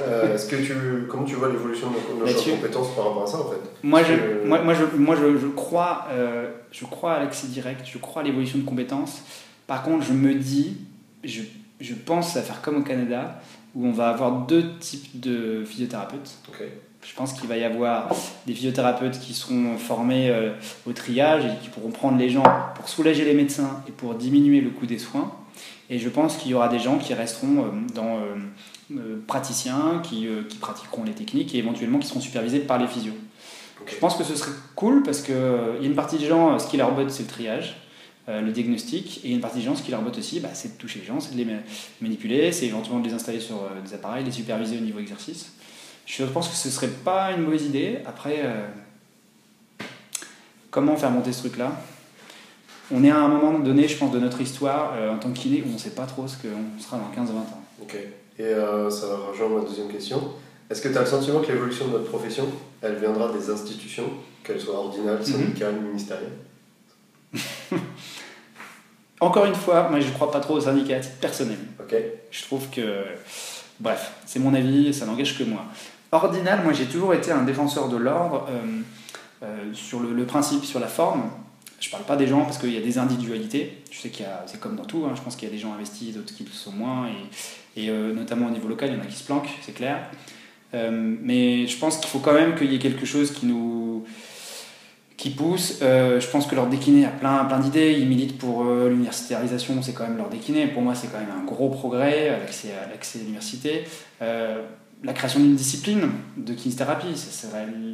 Euh, 0.03 0.35
est-ce 0.35 0.49
que 0.49 0.57
tu, 0.57 0.75
comment 1.09 1.25
tu 1.25 1.35
vois 1.35 1.49
l'évolution 1.49 1.89
de 1.89 2.21
nos, 2.21 2.27
champs 2.27 2.47
de 2.47 2.57
compétences 2.57 2.95
par 2.95 3.09
rapport 3.09 3.23
à 3.23 3.27
ça 3.27 3.41
en 3.41 3.51
fait? 3.51 3.59
Moi, 3.83 4.03
je, 4.03 4.47
moi, 4.47 4.63
moi, 4.63 4.75
je, 4.75 4.97
moi 4.97 5.17
je, 5.17 5.39
je 5.39 5.47
crois, 5.47 6.07
euh, 6.11 6.51
je 6.71 6.85
crois 6.85 7.15
à 7.15 7.21
l'accès 7.21 7.47
direct, 7.47 7.83
je 7.85 7.99
crois 7.99 8.23
à 8.23 8.25
l'évolution 8.25 8.59
de 8.59 8.65
compétences. 8.65 9.23
Par 9.67 9.83
contre, 9.83 10.05
je 10.05 10.13
me 10.13 10.35
dis, 10.35 10.79
je, 11.25 11.43
je 11.81 11.95
pense 11.95 12.37
à 12.37 12.43
faire 12.43 12.63
comme 12.63 12.79
au 12.79 12.83
Canada, 12.83 13.41
où 13.75 13.87
on 13.87 13.93
va 13.93 14.09
avoir 14.09 14.47
deux 14.47 14.77
types 14.79 15.21
de 15.21 15.65
physiothérapeutes. 15.65 16.39
Ok. 16.49 16.63
Je 17.05 17.15
pense 17.17 17.33
qu'il 17.33 17.49
va 17.49 17.57
y 17.57 17.65
avoir 17.65 18.15
des 18.47 18.55
physiothérapeutes 18.55 19.19
qui 19.19 19.35
seront 19.35 19.77
formés 19.77 20.31
euh, 20.31 20.53
au 20.87 20.93
triage 20.93 21.45
et 21.45 21.61
qui 21.61 21.69
pourront 21.69 21.91
prendre 21.91 22.17
les 22.17 22.31
gens 22.31 22.45
pour 22.77 22.89
soulager 22.89 23.25
les 23.25 23.35
médecins 23.35 23.83
et 23.89 23.93
pour 23.93 24.15
diminuer 24.15 24.61
le 24.61 24.71
coût 24.71 24.87
des 24.87 24.99
soins. 24.99 25.33
Et 25.91 25.99
je 25.99 26.09
pense 26.09 26.37
qu'il 26.37 26.53
y 26.53 26.55
aura 26.55 26.69
des 26.69 26.79
gens 26.79 26.99
qui 26.99 27.13
resteront 27.13 27.67
dans 27.93 28.21
praticiens, 29.27 30.01
qui, 30.03 30.27
euh, 30.27 30.43
qui 30.49 30.59
pratiqueront 30.59 31.05
les 31.05 31.13
techniques 31.13 31.55
et 31.55 31.59
éventuellement 31.59 31.99
qui 31.99 32.09
seront 32.09 32.21
supervisés 32.21 32.61
par 32.61 32.79
les 32.79 32.87
physios. 32.87 33.15
Je 33.87 33.97
pense 33.97 34.17
que 34.17 34.25
ce 34.25 34.37
serait 34.37 34.53
cool 34.77 35.03
parce 35.03 35.23
qu'il 35.23 35.35
y 35.35 35.85
a 35.85 35.87
une 35.87 35.95
partie 35.95 36.17
des 36.19 36.27
gens, 36.27 36.55
euh, 36.55 36.59
ce 36.59 36.69
qui 36.69 36.77
leur 36.77 36.95
botte, 36.95 37.11
c'est 37.11 37.25
le 37.25 37.29
triage. 37.29 37.77
euh, 38.29 38.41
le 38.41 38.53
diagnostic, 38.53 39.21
et 39.25 39.33
une 39.33 39.41
partie 39.41 39.59
des 39.59 39.65
gens, 39.65 39.75
ce 39.75 39.83
qui 39.83 39.91
leur 39.91 40.01
botte 40.01 40.17
aussi, 40.19 40.39
bah, 40.39 40.51
c'est 40.53 40.75
de 40.75 40.79
toucher 40.79 41.01
les 41.01 41.07
gens, 41.07 41.19
c'est 41.19 41.35
de 41.35 41.39
les 41.39 41.57
manipuler, 42.01 42.53
c'est 42.53 42.67
éventuellement 42.67 43.01
de 43.01 43.09
les 43.09 43.15
installer 43.15 43.41
sur 43.41 43.57
euh, 43.57 43.81
des 43.85 43.95
appareils, 43.95 44.25
les 44.25 44.31
superviser 44.31 44.79
au 44.79 44.81
niveau 44.81 45.01
exercice. 45.01 45.53
Je 46.07 46.25
pense 46.25 46.49
que 46.49 46.55
ce 46.55 46.71
serait 46.71 46.89
pas 46.89 47.33
une 47.33 47.43
mauvaise 47.43 47.65
idée. 47.65 47.99
Après, 48.07 48.43
euh, 48.45 48.65
comment 50.71 50.95
faire 50.95 51.11
monter 51.11 51.33
ce 51.33 51.41
truc-là? 51.41 51.73
On 52.93 53.03
est 53.03 53.11
à 53.11 53.19
un 53.19 53.29
moment 53.29 53.59
donné, 53.59 53.89
je 53.89 53.97
pense, 53.97 54.13
de 54.13 54.21
notre 54.21 54.41
histoire 54.41 54.93
en 55.11 55.17
tant 55.17 55.31
kiné 55.31 55.63
où 55.63 55.71
on 55.71 55.73
ne 55.73 55.79
sait 55.79 55.95
pas 55.95 56.05
trop 56.05 56.29
ce 56.29 56.37
qu'on 56.37 56.81
sera 56.81 56.99
dans 56.99 57.11
15-20 57.23 57.31
ans. 57.31 57.63
Ok. 57.81 57.97
Et 58.39 58.55
ça 58.91 59.07
va 59.07 59.17
rejoindre 59.31 59.61
ma 59.61 59.69
deuxième 59.69 59.89
question. 59.89 60.21
Est-ce 60.71 60.81
que 60.81 60.89
tu 60.89 60.97
as 60.97 61.01
le 61.01 61.07
sentiment 61.07 61.41
que 61.41 61.53
l'évolution 61.53 61.87
de 61.87 61.93
notre 61.93 62.07
profession, 62.07 62.49
elle 62.81 62.97
viendra 62.97 63.31
des 63.31 63.51
institutions, 63.51 64.11
qu'elles 64.43 64.61
soient 64.61 64.79
ordinales, 64.79 65.19
mhm. 65.19 65.25
syndicales, 65.25 65.75
ministérielles? 65.75 66.33
Encore 69.21 69.45
une 69.45 69.55
fois, 69.55 69.89
moi 69.89 70.01
je 70.01 70.09
ne 70.09 70.13
crois 70.13 70.31
pas 70.31 70.41
trop 70.41 70.55
aux 70.55 70.63
syndicats 70.63 71.01
personnels. 71.21 71.59
Je 72.31 72.43
trouve 72.43 72.69
que. 72.71 73.05
Bref, 73.81 74.13
c'est 74.27 74.39
mon 74.39 74.55
avis, 74.55 74.93
ça 74.95 75.07
n'engage 75.07 75.39
que 75.39 75.45
moi. 75.45 75.65
Ordinal, 76.11 76.63
moi 76.65 76.73
j'ai 76.73 76.87
toujours 76.87 77.15
été 77.15 77.33
un 77.33 77.43
défenseur 77.43 77.89
de 77.89 77.97
l'ordre 77.97 78.47
euh, 78.51 78.83
euh, 79.43 79.75
sur 79.75 80.01
le, 80.01 80.25
principe, 80.25 80.65
sur 80.65 80.81
la 80.81 80.87
forme. 80.87 81.31
Je 81.83 81.91
parle 81.91 82.05
pas 82.05 82.17
des 82.17 82.27
gens 82.27 82.43
parce 82.43 82.59
qu'il 82.59 82.73
y 82.73 82.79
a 82.79 82.81
des 82.81 82.99
individualités. 82.99 83.83
Je 83.91 83.99
sais 83.99 84.09
qu'il 84.09 84.25
y 84.25 84.29
a, 84.29 84.45
c'est 84.47 84.61
comme 84.61 84.77
dans 84.77 84.85
tout, 84.85 85.05
hein. 85.05 85.15
je 85.17 85.21
pense 85.21 85.37
qu'il 85.37 85.49
y 85.49 85.51
a 85.51 85.55
des 85.55 85.61
gens 85.61 85.75
investis, 85.75 86.15
d'autres 86.15 86.35
qui 86.35 86.45
le 86.45 86.51
sont 86.51 86.73
moins, 86.73 87.09
et, 87.77 87.91
euh, 87.91 88.15
notamment 88.15 88.47
au 88.47 88.51
niveau 88.51 88.69
local, 88.69 88.91
il 88.91 88.97
y 88.97 89.01
en 89.01 89.03
a 89.03 89.07
qui 89.07 89.17
se 89.17 89.25
planquent, 89.25 89.51
c'est 89.63 89.75
clair. 89.75 89.99
mais 90.73 91.67
je 91.67 91.77
pense 91.79 91.99
qu'il 91.99 92.09
faut 92.09 92.21
quand 92.21 92.35
même 92.35 92.55
qu'il 92.55 92.73
y 92.73 92.77
ait 92.77 92.79
quelque 92.79 93.05
chose 93.05 93.33
qui 93.33 93.47
nous, 93.47 94.07
qui 95.23 95.31
pousse. 95.31 95.79
Euh, 95.83 96.19
je 96.19 96.27
pense 96.27 96.49
que 96.49 96.57
leur 96.57 96.67
décliné 96.67 97.05
a 97.05 97.11
plein, 97.11 97.45
plein 97.45 97.61
d'idées. 97.61 97.93
Ils 97.93 98.09
militent 98.09 98.39
pour 98.39 98.65
euh, 98.65 98.89
l'universitarisation, 98.89 99.81
c'est 99.81 99.93
quand 99.93 100.03
même 100.03 100.17
leur 100.17 100.29
décliné. 100.29 100.67
Pour 100.67 100.83
moi, 100.83 100.97
c'est 100.97 101.07
quand 101.13 101.21
même 101.21 101.31
un 101.31 101.45
gros 101.45 101.69
progrès, 101.69 102.31
l'accès 102.41 102.71
à 102.73 102.89
l'accès 102.89 103.21
à 103.21 103.23
l'université. 103.23 103.85
Euh, 104.21 104.63
la 105.05 105.13
création 105.13 105.39
d'une 105.39 105.55
discipline 105.55 106.11
de 106.37 106.55
kinésithérapie, 106.55 107.15
c'est 107.15 107.47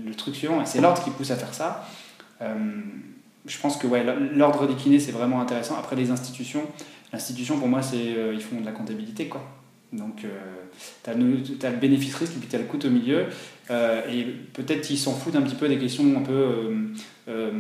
le 0.07 0.15
truc 0.15 0.37
suivant. 0.37 0.63
Et 0.63 0.65
c'est 0.67 0.81
l'ordre 0.81 1.05
qui 1.05 1.11
pousse 1.11 1.31
à 1.31 1.37
faire 1.37 1.53
ça. 1.53 1.87
Je 3.47 3.59
pense 3.59 3.77
que 3.77 3.87
ouais, 3.87 4.05
l'ordre 4.35 4.67
des 4.67 4.75
kinés, 4.75 5.01
c'est 5.01 5.13
vraiment 5.13 5.41
intéressant. 5.41 5.77
Après, 5.79 5.97
les 5.97 6.11
institutions, 6.11 6.63
l'institution, 7.13 7.59
pour 7.59 7.69
moi, 7.69 7.83
c'est 7.83 8.15
ils 8.35 8.43
font 8.43 8.61
de 8.61 8.67
la 8.67 8.73
comptabilité. 8.73 9.29
Quoi. 9.29 9.43
Donc, 9.93 10.27
tu 11.03 11.11
as, 11.11 11.15
le 11.15 11.77
bénéfice-risque 11.77 12.35
et 12.37 12.39
puis 12.39 12.49
tu 12.49 12.57
as 12.57 12.59
le 12.59 12.67
coût 12.67 12.79
au 12.85 12.91
milieu. 12.91 13.27
et 13.71 14.25
peut-être 14.53 14.83
qu'ils 14.83 14.99
s'en 14.99 15.13
foutent 15.13 15.37
un 15.37 15.43
petit 15.43 15.55
peu 15.55 15.69
des 15.69 15.79
questions 15.79 16.05
un 16.17 16.23
peu 16.23 16.71
euh, 17.29 17.51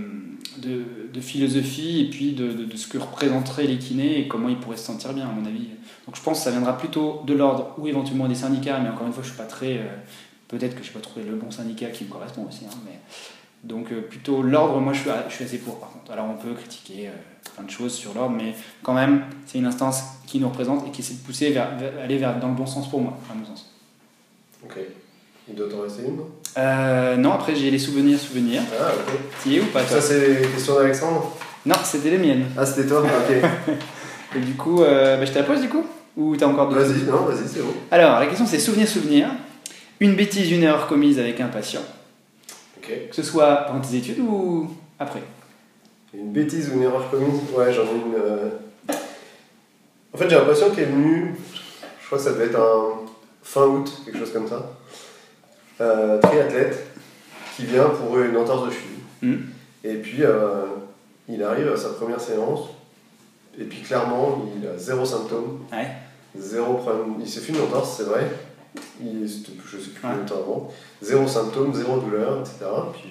de, 0.56 0.82
de, 1.12 1.20
philosophie 1.20 2.00
et 2.00 2.10
puis 2.10 2.32
de, 2.32 2.74
ce 2.74 2.88
que 2.88 2.96
représenteraient 2.96 3.66
les 3.66 3.76
kinés 3.76 4.18
et 4.18 4.26
comment 4.26 4.48
ils 4.48 4.56
pourraient 4.56 4.78
se 4.78 4.86
sentir 4.86 5.12
bien, 5.12 5.28
à 5.28 5.32
mon 5.32 5.44
avis. 5.44 5.68
Donc 6.06 6.16
je 6.16 6.22
pense 6.22 6.38
que 6.38 6.44
ça 6.44 6.50
viendra 6.50 6.78
plutôt 6.78 7.22
de 7.26 7.34
l'ordre 7.34 7.74
ou 7.76 7.86
éventuellement 7.86 8.28
des 8.28 8.34
syndicats, 8.34 8.80
mais 8.80 8.88
encore 8.88 9.06
une 9.06 9.12
fois, 9.12 9.22
je 9.22 9.28
suis 9.28 9.36
pas 9.36 9.44
très. 9.44 9.76
Euh, 9.76 9.86
peut-être 10.48 10.74
que 10.74 10.82
je 10.82 10.88
n'ai 10.88 10.94
pas 10.94 11.00
trouvé 11.00 11.26
le 11.26 11.36
bon 11.36 11.50
syndicat 11.50 11.88
qui 11.88 12.04
me 12.04 12.08
correspond 12.08 12.46
aussi. 12.48 12.64
Hein, 12.64 12.78
mais, 12.86 12.98
donc 13.64 13.92
euh, 13.92 14.00
plutôt 14.00 14.42
l'ordre, 14.42 14.80
moi 14.80 14.92
je 14.92 15.00
suis, 15.00 15.10
je 15.28 15.34
suis, 15.34 15.44
assez 15.44 15.58
pour 15.58 15.78
par 15.80 15.90
contre. 15.90 16.12
Alors 16.12 16.26
on 16.26 16.34
peut 16.34 16.54
critiquer 16.54 17.10
plein 17.54 17.64
de 17.64 17.70
choses 17.70 17.94
sur 17.94 18.14
l'ordre, 18.14 18.36
mais 18.36 18.54
quand 18.82 18.94
même, 18.94 19.22
c'est 19.46 19.58
une 19.58 19.66
instance 19.66 20.02
qui 20.26 20.38
nous 20.38 20.48
représente 20.48 20.86
et 20.86 20.90
qui 20.90 21.00
essaie 21.00 21.14
de 21.14 21.20
pousser 21.20 21.50
vers, 21.50 21.68
aller 22.02 22.18
vers, 22.18 22.38
dans 22.38 22.48
le 22.48 22.54
bon 22.54 22.66
sens 22.66 22.88
pour 22.88 23.00
moi, 23.00 23.18
à 23.30 23.34
mon 23.34 23.44
sens. 23.44 23.74
Ok. 24.64 24.78
Il 25.48 25.54
doit 25.54 25.68
t'en 25.68 25.80
rester 25.80 26.02
une 26.02 26.18
euh, 26.58 27.16
Non, 27.16 27.32
après 27.32 27.54
j'ai 27.54 27.70
les 27.70 27.78
souvenirs, 27.78 28.18
souvenirs. 28.18 28.62
Ah, 28.78 28.90
ok. 28.94 29.18
Tu 29.42 29.54
es 29.54 29.60
ou 29.60 29.66
pas 29.66 29.84
Ça, 29.84 30.00
c'est 30.00 30.40
les 30.40 30.48
questions 30.48 30.74
d'Alexandre? 30.74 31.32
Non, 31.64 31.76
c'était 31.82 32.10
les 32.10 32.18
miennes. 32.18 32.46
Ah, 32.56 32.66
c'était 32.66 32.86
toi? 32.86 33.02
Ok. 33.02 33.36
Et 34.36 34.40
du 34.40 34.54
coup, 34.54 34.82
euh, 34.82 35.16
bah, 35.16 35.24
je 35.24 35.32
te 35.32 35.38
la 35.38 35.44
pose 35.44 35.60
du 35.60 35.68
coup? 35.68 35.84
Ou 36.16 36.36
t'as 36.36 36.46
encore 36.46 36.68
d'autres 36.68 36.82
Vas-y, 36.82 37.04
non, 37.04 37.24
vas-y, 37.24 37.48
c'est 37.48 37.60
bon. 37.60 37.72
Alors, 37.90 38.20
la 38.20 38.26
question 38.26 38.46
c'est 38.46 38.58
souvenir, 38.58 38.86
souvenir. 38.86 39.28
Une 40.00 40.14
bêtise, 40.14 40.50
une 40.50 40.62
erreur 40.62 40.86
commise 40.86 41.18
avec 41.18 41.40
un 41.40 41.48
patient. 41.48 41.80
Que 42.88 43.14
ce 43.14 43.22
soit 43.22 43.64
pendant 43.66 43.80
tes 43.80 43.96
études 43.96 44.20
ou 44.20 44.70
après 44.98 45.22
Une 46.14 46.32
bêtise 46.32 46.70
ou 46.70 46.74
une 46.74 46.82
erreur 46.82 47.10
commise 47.10 47.40
Ouais, 47.54 47.72
j'en 47.72 47.82
ai 47.82 47.94
une. 47.94 48.14
Euh. 48.14 48.50
En 50.14 50.16
fait, 50.16 50.30
j'ai 50.30 50.40
patient 50.40 50.70
qui 50.70 50.80
est 50.80 50.86
venu, 50.86 51.34
je 52.00 52.06
crois 52.06 52.18
que 52.18 52.24
ça 52.24 52.32
devait 52.32 52.46
être 52.46 52.58
un 52.58 53.06
fin 53.42 53.66
août, 53.66 54.02
quelque 54.04 54.18
chose 54.18 54.32
comme 54.32 54.48
ça. 54.48 54.72
Euh, 55.80 56.18
triathlète 56.20 56.86
qui 57.54 57.66
vient 57.66 57.90
pour 57.90 58.18
une 58.18 58.36
entorse 58.36 58.66
de 58.66 58.70
cheville. 58.70 58.98
Hmm. 59.22 59.42
Et 59.84 59.94
puis, 59.94 60.24
euh, 60.24 60.64
il 61.28 61.42
arrive 61.42 61.68
à 61.68 61.76
sa 61.76 61.90
première 61.90 62.20
séance, 62.20 62.68
et 63.60 63.64
puis 63.64 63.82
clairement, 63.82 64.46
il 64.56 64.66
a 64.66 64.78
zéro 64.78 65.04
symptôme. 65.04 65.66
Zéro 66.36 66.74
problème. 66.74 67.16
Il 67.20 67.28
s'est 67.28 67.40
fait 67.40 67.52
une 67.52 67.60
entorse, 67.60 67.96
c'est 67.98 68.04
vrai. 68.04 68.30
Il, 69.00 69.28
je 69.28 69.78
sais 69.78 69.90
plus 69.90 70.00
combien 70.00 70.18
de 70.18 70.28
temps 70.28 70.36
avant. 70.36 70.72
Zéro 71.02 71.26
symptôme, 71.26 71.74
zéro 71.74 71.98
douleur, 72.00 72.40
etc. 72.40 72.66
Puis 72.92 73.10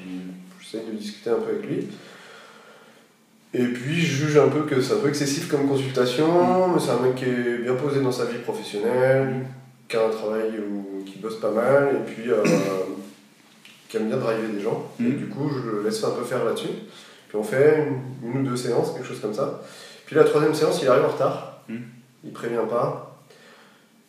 j'essaie 0.60 0.84
de 0.86 0.92
discuter 0.98 1.30
un 1.30 1.36
peu 1.36 1.52
avec 1.52 1.66
lui. 1.66 1.88
Et 3.54 3.66
puis 3.66 4.02
je 4.02 4.26
juge 4.26 4.38
un 4.38 4.50
peu 4.50 4.64
que 4.64 4.82
c'est 4.82 4.94
un 4.94 4.98
peu 4.98 5.08
excessif 5.08 5.50
comme 5.50 5.68
consultation, 5.68 6.28
hmm. 6.28 6.74
mais 6.74 6.80
c'est 6.80 6.92
un 6.92 7.00
mec 7.00 7.16
qui 7.16 7.26
est 7.26 7.58
bien 7.64 7.76
posé 7.76 8.02
dans 8.02 8.12
sa 8.12 8.26
vie 8.26 8.40
professionnelle, 8.40 9.46
qui 9.88 9.96
a 9.96 10.06
un 10.06 10.10
travail 10.10 10.52
ou 10.60 11.04
qui 11.06 11.20
bosse 11.20 11.40
pas 11.40 11.52
mal 11.52 11.96
et 11.96 12.12
puis 12.12 12.30
euh, 12.30 12.44
qui 13.88 13.98
aime 13.98 14.08
bien 14.08 14.18
driver 14.18 14.50
des 14.50 14.62
gens. 14.62 14.92
Et 15.00 15.04
mm. 15.04 15.18
du 15.18 15.28
coup, 15.28 15.50
je 15.50 15.70
le 15.70 15.84
laisse 15.84 16.04
un 16.04 16.12
peu 16.12 16.24
faire 16.24 16.44
là-dessus. 16.44 16.68
Puis 17.30 17.38
on 17.38 17.44
fait 17.44 17.88
une, 18.24 18.42
ou 18.42 18.44
deux 18.44 18.56
séances, 18.56 18.92
quelque 18.94 19.08
chose 19.08 19.20
comme 19.22 19.34
ça. 19.34 19.62
Puis 20.06 20.16
la 20.16 20.24
troisième 20.24 20.54
séance, 20.54 20.82
il 20.82 20.88
arrive 20.88 21.06
en 21.06 21.10
retard. 21.10 21.62
Mm. 21.70 21.78
Il 22.26 22.32
prévient 22.32 22.68
pas. 22.70 23.22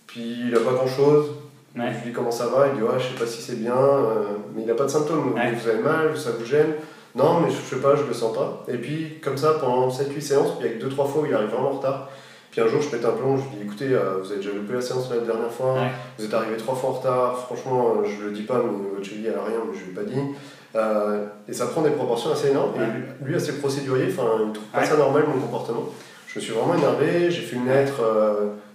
Puis 0.07 0.49
il 0.49 0.55
a 0.55 0.61
pas 0.61 0.73
grand-chose. 0.73 1.27
Je 1.77 1.81
lui 1.81 1.89
dis 2.07 2.13
comment 2.13 2.31
ça 2.31 2.47
va? 2.47 2.69
Il 2.69 2.79
dit 2.79 2.83
ouais, 2.83 2.99
je 2.99 3.05
sais 3.09 3.19
pas 3.19 3.27
si 3.27 3.41
c'est 3.41 3.57
bien, 3.57 3.77
euh, 3.77 4.25
mais 4.55 4.63
il 4.63 4.71
a 4.71 4.75
pas 4.75 4.85
de 4.85 4.89
symptômes. 4.91 5.33
Vous 5.33 5.69
avez 5.69 5.83
mal, 5.83 6.17
ça 6.17 6.31
vous 6.39 6.45
gêne. 6.45 6.75
Non, 7.15 7.41
mais 7.41 7.51
je 7.51 7.57
sais 7.57 7.81
pas, 7.81 7.97
je 7.97 8.03
le 8.05 8.13
sens 8.15 8.35
pas. 8.37 8.65
Et 8.69 8.77
puis 8.77 9.19
comme 9.23 9.37
ça, 9.37 9.55
pendant 9.61 9.89
7-8 9.89 10.21
séances, 10.21 10.59
puis 10.59 10.69
avec 10.69 10.83
2-3 10.83 10.95
fois 11.09 11.23
où 11.23 11.27
il 11.27 11.35
arrive 11.35 11.49
vraiment 11.49 11.71
en 11.71 11.77
retard, 11.77 12.11
puis 12.51 12.61
un 12.61 12.69
jour, 12.69 12.81
je 12.81 12.89
pète 12.89 13.05
un 13.05 13.11
plomb, 13.11 13.37
je 13.37 13.43
lui 13.43 13.57
dis 13.57 13.63
écoutez, 13.65 13.93
euh, 13.93 14.19
vous 14.23 14.31
avez 14.33 14.37
déjà 14.41 14.53
loupé 14.53 14.73
la 14.73 14.81
séance 14.81 15.11
la 15.11 15.19
dernière 15.19 15.51
fois, 15.51 15.77
vous 16.19 16.25
êtes 16.25 16.35
arrivé 16.35 16.57
trois 16.57 16.75
fois 16.75 16.91
en 16.91 16.93
retard, 16.95 17.39
franchement, 17.47 17.97
euh, 17.99 18.05
je 18.05 18.25
le 18.25 18.33
dis 18.33 18.43
pas, 18.43 18.57
mais 18.57 18.95
votre 18.95 19.05
cheville 19.05 19.27
elle 19.27 19.39
a 19.39 19.45
rien, 19.45 19.59
mais 19.71 19.79
je 19.79 19.85
lui 19.85 19.91
ai 19.91 19.95
pas 19.95 20.05
dit. 20.05 20.21
Euh, 20.77 21.27
et 21.49 21.53
ça 21.53 21.67
prend 21.67 21.83
des 21.83 21.91
proportions 21.91 22.33
assez 22.33 22.49
énormes. 22.51 22.73
Et 22.77 23.25
lui, 23.25 23.35
assez 23.35 23.59
procédurier, 23.59 24.07
enfin, 24.09 24.29
il 24.47 24.53
trouve 24.53 24.67
pas 24.69 24.85
ça 24.85 24.97
normal 24.97 25.25
mon 25.27 25.41
comportement. 25.41 25.85
Je 26.29 26.39
me 26.39 26.45
suis 26.45 26.53
vraiment 26.53 26.75
énervé, 26.75 27.31
j'ai 27.31 27.43
fait 27.43 27.57
une 27.57 27.67
lettre, 27.67 28.03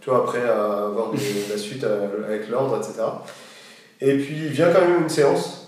tu 0.01 0.09
vois, 0.09 0.23
après 0.23 0.41
avoir 0.41 1.11
la 1.49 1.57
suite 1.57 1.83
avec 1.83 2.49
l'ordre, 2.49 2.77
etc. 2.77 3.03
Et 4.01 4.17
puis 4.17 4.35
il 4.35 4.47
vient 4.47 4.71
quand 4.73 4.81
même 4.81 5.03
une 5.03 5.09
séance. 5.09 5.59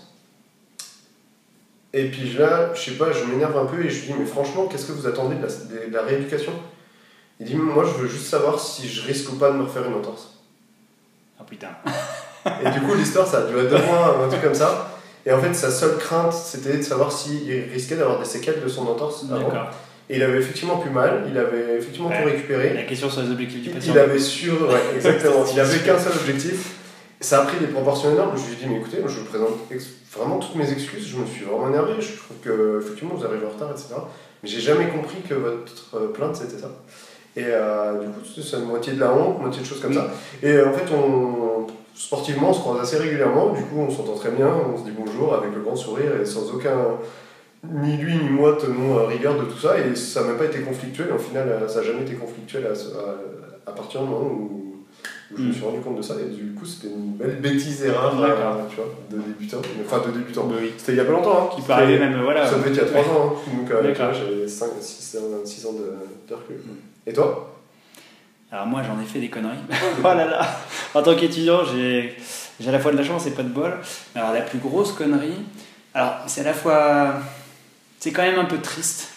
Et 1.92 2.10
puis 2.10 2.34
là, 2.34 2.74
je 2.74 2.90
sais 2.90 2.96
pas, 2.98 3.12
je 3.12 3.24
m'énerve 3.24 3.56
un 3.56 3.64
peu 3.64 3.84
et 3.84 3.88
je 3.88 4.00
lui 4.00 4.06
dis, 4.08 4.14
mais 4.18 4.26
franchement, 4.26 4.66
qu'est-ce 4.66 4.86
que 4.86 4.92
vous 4.92 5.06
attendez 5.06 5.36
de 5.36 5.92
la 5.94 6.02
rééducation? 6.02 6.52
Il 7.40 7.46
dit 7.46 7.54
Moi, 7.54 7.84
je 7.84 8.02
veux 8.02 8.08
juste 8.08 8.26
savoir 8.26 8.58
si 8.58 8.88
je 8.88 9.06
risque 9.06 9.30
ou 9.32 9.36
pas 9.36 9.50
de 9.50 9.56
me 9.56 9.64
refaire 9.64 9.86
une 9.86 9.94
entorse. 9.94 10.30
Ah 11.38 11.44
putain. 11.44 11.68
et 12.64 12.70
du 12.70 12.80
coup, 12.80 12.94
l'histoire, 12.94 13.26
ça 13.26 13.38
a 13.38 13.42
duré 13.42 13.64
deux 13.64 13.82
mois, 13.84 14.24
un 14.24 14.28
truc 14.28 14.42
comme 14.42 14.54
ça. 14.54 14.90
Et 15.24 15.32
en 15.32 15.40
fait, 15.40 15.52
sa 15.54 15.70
seule 15.70 15.98
crainte, 15.98 16.32
c'était 16.32 16.78
de 16.78 16.82
savoir 16.82 17.12
s'il 17.12 17.50
risquait 17.72 17.96
d'avoir 17.96 18.18
des 18.18 18.24
séquelles 18.24 18.62
de 18.62 18.68
son 18.68 18.86
entorse 18.86 19.24
avant. 19.30 19.52
Et 20.08 20.16
il 20.16 20.22
avait 20.22 20.38
effectivement 20.38 20.76
plus 20.76 20.90
mal, 20.90 21.24
il 21.28 21.36
avait 21.36 21.78
effectivement 21.78 22.10
tout 22.10 22.24
récupéré. 22.24 22.74
La 22.74 22.82
question 22.84 23.10
sur 23.10 23.22
les 23.22 23.30
objectifs 23.30 23.62
du 23.62 23.70
patient. 23.70 23.92
Il 23.92 23.98
avait 23.98 24.18
sur, 24.18 24.68
ouais, 24.68 24.80
exactement. 24.96 25.44
il 25.52 25.58
avait 25.58 25.78
qu'un 25.78 25.98
seul 25.98 26.12
objectif. 26.12 26.74
Ça 27.20 27.42
a 27.42 27.46
pris 27.46 27.58
des 27.58 27.66
proportions 27.66 28.12
énormes. 28.12 28.36
Je 28.36 28.46
lui 28.46 28.52
ai 28.52 28.56
dit, 28.56 28.66
mais 28.68 28.76
écoutez, 28.76 28.98
je 29.04 29.18
vous 29.18 29.24
présente 29.24 29.50
vraiment 30.16 30.38
toutes 30.38 30.54
mes 30.54 30.70
excuses. 30.70 31.08
Je 31.08 31.16
me 31.16 31.26
suis 31.26 31.44
vraiment 31.44 31.68
énervé. 31.68 31.94
Je 31.98 32.16
trouve 32.16 32.36
que 32.42 32.80
effectivement 32.82 33.14
vous 33.14 33.24
arrivez 33.24 33.46
en 33.46 33.50
retard, 33.50 33.70
etc. 33.70 33.94
Mais 34.42 34.48
j'ai 34.48 34.60
jamais 34.60 34.86
compris 34.88 35.22
que 35.28 35.34
votre 35.34 36.12
plainte 36.12 36.36
c'était 36.36 36.60
ça. 36.60 36.70
Et 37.36 37.44
euh, 37.44 38.00
du 38.00 38.06
coup, 38.08 38.20
c'est 38.24 38.58
moitié 38.60 38.94
de 38.94 39.00
la 39.00 39.12
honte, 39.12 39.40
moitié 39.40 39.60
de 39.60 39.66
choses 39.66 39.80
comme 39.80 39.92
ça. 39.92 40.08
Et 40.42 40.52
euh, 40.52 40.70
en 40.70 40.72
fait, 40.72 40.90
on, 40.94 41.66
sportivement, 41.94 42.50
on 42.50 42.52
se 42.54 42.60
croise 42.60 42.80
assez 42.80 42.96
régulièrement. 42.96 43.52
Du 43.52 43.62
coup, 43.62 43.78
on 43.78 43.90
s'entend 43.90 44.14
très 44.14 44.30
bien, 44.30 44.48
on 44.48 44.78
se 44.78 44.84
dit 44.84 44.92
bonjour 44.96 45.34
avec 45.34 45.54
le 45.54 45.60
grand 45.60 45.76
sourire 45.76 46.18
et 46.20 46.24
sans 46.24 46.50
aucun. 46.54 46.98
Ni 47.72 47.96
lui 47.96 48.16
ni 48.16 48.28
moi 48.28 48.56
tenons 48.60 49.06
rigueur 49.06 49.36
de 49.36 49.44
tout 49.44 49.58
ça. 49.58 49.78
Et 49.78 49.94
ça 49.94 50.22
n'a 50.22 50.28
même 50.28 50.38
pas 50.38 50.44
été 50.44 50.60
conflictuel. 50.60 51.12
Au 51.12 51.18
final, 51.18 51.48
ça 51.68 51.80
n'a 51.80 51.86
jamais 51.86 52.02
été 52.02 52.14
conflictuel 52.14 52.66
à, 53.66 53.72
partir 53.72 54.02
du 54.02 54.08
moment 54.08 54.26
où, 54.26 54.62
je 55.36 55.42
me 55.42 55.52
suis 55.52 55.64
rendu 55.64 55.80
compte 55.80 55.96
de 55.96 56.02
ça. 56.02 56.14
Et 56.20 56.32
du 56.32 56.54
coup, 56.54 56.64
c'était 56.64 56.94
une 56.94 57.12
belle 57.12 57.40
bêtise 57.40 57.84
erreur 57.84 58.12
tu 58.70 58.76
vois, 58.76 58.94
de 59.10 59.16
débutant. 59.16 59.58
Enfin, 59.84 60.02
de 60.06 60.12
débutant. 60.12 60.48
Oui. 60.50 60.72
C'était 60.76 60.92
il 60.92 60.98
y 60.98 61.00
a 61.00 61.04
pas 61.04 61.12
longtemps. 61.12 61.50
Hein. 61.52 61.62
Qui 61.62 61.72
arriver 61.72 61.98
même, 61.98 62.22
voilà. 62.22 62.46
Ça 62.46 62.56
devait 62.56 62.70
être 62.70 62.76
il 62.76 62.94
y 62.94 62.98
a 62.98 63.02
3 63.02 63.02
ans. 63.02 63.34
Hein. 63.36 63.56
Donc, 63.56 63.70
euh, 63.70 63.94
j'avais 63.94 64.48
6 64.48 65.66
ans 65.66 65.72
de, 65.72 66.28
de 66.28 66.34
recul. 66.34 66.56
Mm. 66.56 67.08
Et 67.08 67.12
toi? 67.12 67.52
Alors 68.52 68.66
moi 68.66 68.82
j'en 68.82 69.00
ai 69.00 69.04
fait 69.04 69.18
des 69.18 69.28
conneries. 69.28 69.58
oh 69.98 70.02
là 70.04 70.24
là 70.24 70.46
En 70.94 71.02
tant 71.02 71.16
qu'étudiant, 71.16 71.64
j'ai, 71.64 72.16
j'ai 72.60 72.68
à 72.68 72.72
la 72.72 72.78
fois 72.78 72.92
de 72.92 72.96
la 72.96 73.02
chance 73.02 73.26
et 73.26 73.32
pas 73.32 73.42
de 73.42 73.48
bol. 73.48 73.72
Alors 74.14 74.32
la 74.32 74.42
plus 74.42 74.58
grosse 74.58 74.92
connerie, 74.92 75.44
alors 75.94 76.14
c'est 76.26 76.42
à 76.42 76.44
la 76.44 76.54
fois... 76.54 77.14
C'est 78.06 78.12
quand 78.12 78.22
même 78.22 78.38
un 78.38 78.44
peu 78.44 78.58
triste, 78.58 79.08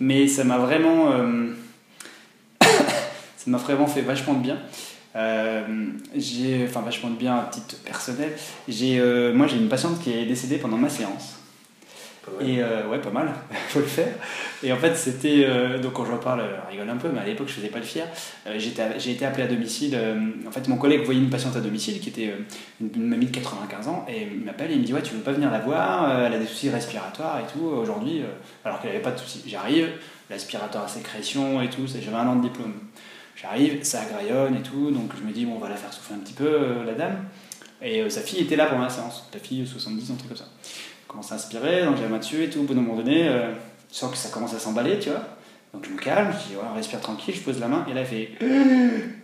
Mais 0.00 0.26
ça 0.26 0.42
m'a 0.42 0.58
vraiment. 0.58 1.12
euh, 1.12 1.54
ça 2.60 3.44
m'a 3.46 3.58
vraiment 3.58 3.86
fait 3.86 4.00
vachement 4.00 4.34
de 4.34 4.42
bien. 4.42 4.58
Euh, 5.14 5.62
j'ai, 6.16 6.66
enfin, 6.68 6.80
vachement 6.80 7.10
de 7.10 7.14
bien 7.14 7.36
à 7.36 7.44
titre 7.44 7.76
personnel. 7.84 8.32
J'ai, 8.66 8.98
euh, 8.98 9.32
moi, 9.32 9.46
j'ai 9.46 9.58
une 9.58 9.68
patiente 9.68 10.02
qui 10.02 10.12
est 10.12 10.26
décédée 10.26 10.58
pendant 10.58 10.76
ma 10.76 10.88
séance. 10.88 11.38
Et 12.40 12.62
euh, 12.62 12.86
ouais, 12.88 12.98
pas 13.00 13.10
mal, 13.10 13.32
faut 13.68 13.80
le 13.80 13.84
faire. 13.86 14.14
Et 14.62 14.72
en 14.72 14.76
fait, 14.76 14.94
c'était. 14.94 15.44
euh, 15.44 15.78
donc, 15.78 15.94
quand 15.94 16.04
je 16.04 16.12
parle, 16.12 16.42
je 16.66 16.70
rigole 16.70 16.88
un 16.88 16.96
peu, 16.96 17.08
mais 17.12 17.20
à 17.20 17.24
l'époque, 17.24 17.48
je 17.48 17.54
faisais 17.54 17.68
pas 17.68 17.78
le 17.78 17.84
fier. 17.84 18.06
Euh, 18.46 18.58
j'ai 18.58 19.10
été 19.10 19.24
appelé 19.26 19.42
à 19.42 19.46
domicile. 19.48 19.94
euh, 19.96 20.14
en 20.46 20.50
fait, 20.52 20.68
mon 20.68 20.76
collègue 20.76 21.02
voyait 21.04 21.20
une 21.20 21.30
patiente 21.30 21.56
à 21.56 21.60
domicile 21.60 21.98
qui 22.00 22.10
était 22.10 22.28
euh, 22.28 22.86
une, 22.96 23.08
mamie 23.08 23.26
de 23.26 23.32
95 23.32 23.88
ans 23.88 24.06
et 24.08 24.28
il 24.34 24.44
m'appelle 24.44 24.70
et 24.70 24.74
il 24.74 24.80
me 24.80 24.84
dit 24.84 24.94
Ouais, 24.94 25.02
tu 25.02 25.14
veux 25.14 25.20
pas 25.20 25.32
venir 25.32 25.50
la 25.50 25.58
voir 25.58 26.08
Euh, 26.10 26.26
Elle 26.26 26.34
a 26.34 26.38
des 26.38 26.46
soucis 26.46 26.70
respiratoires 26.70 27.40
et 27.40 27.52
tout 27.52 27.64
aujourd'hui. 27.64 28.20
euh, 28.22 28.26
alors 28.64 28.80
qu'elle 28.80 28.90
avait 28.92 29.00
pas 29.02 29.10
de 29.12 29.18
soucis. 29.18 29.42
J'arrive, 29.46 29.88
l'aspirateur 30.30 30.84
à 30.84 30.88
sécrétion 30.88 31.60
et 31.60 31.68
tout, 31.70 31.86
j'avais 31.88 32.16
un 32.16 32.28
an 32.28 32.36
de 32.36 32.42
diplôme. 32.42 32.74
J'arrive, 33.34 33.82
ça 33.82 34.04
graillonne 34.04 34.54
et 34.54 34.62
tout, 34.62 34.92
donc 34.92 35.10
je 35.20 35.26
me 35.26 35.32
dis 35.32 35.44
Bon, 35.44 35.54
on 35.56 35.58
va 35.58 35.68
la 35.68 35.74
faire 35.76 35.92
souffler 35.92 36.14
un 36.14 36.20
petit 36.20 36.34
peu, 36.34 36.46
euh, 36.46 36.84
la 36.84 36.92
dame. 36.94 37.24
Et 37.84 38.00
euh, 38.00 38.08
sa 38.08 38.20
fille 38.20 38.40
était 38.42 38.54
là 38.54 38.66
pendant 38.66 38.82
la 38.84 38.90
séance. 38.90 39.28
La 39.34 39.40
fille, 39.40 39.66
70, 39.66 40.10
un 40.12 40.14
truc 40.14 40.28
comme 40.28 40.36
ça 40.36 40.44
commence 41.12 41.30
à 41.30 41.36
inspirer, 41.36 41.84
donc 41.84 41.96
j'ai 41.96 42.18
dessus 42.18 42.44
et 42.44 42.50
tout, 42.50 42.60
au 42.60 42.62
bout 42.64 42.74
d'un 42.74 42.80
moment 42.80 42.96
donné, 42.96 43.28
euh, 43.28 43.52
je 43.90 43.96
sens 43.96 44.10
que 44.10 44.16
ça 44.16 44.30
commence 44.30 44.54
à 44.54 44.58
s'emballer, 44.58 44.98
tu 44.98 45.10
vois. 45.10 45.22
Donc 45.72 45.86
je 45.86 45.90
me 45.90 45.98
calme, 45.98 46.32
je 46.32 46.48
dis, 46.48 46.56
ouais, 46.56 46.62
on 46.70 46.74
respire 46.74 47.00
tranquille, 47.00 47.34
je 47.34 47.40
pose 47.40 47.60
la 47.60 47.68
main, 47.68 47.86
et 47.90 47.94
là, 47.94 48.00
elle 48.00 48.06
fait. 48.06 48.30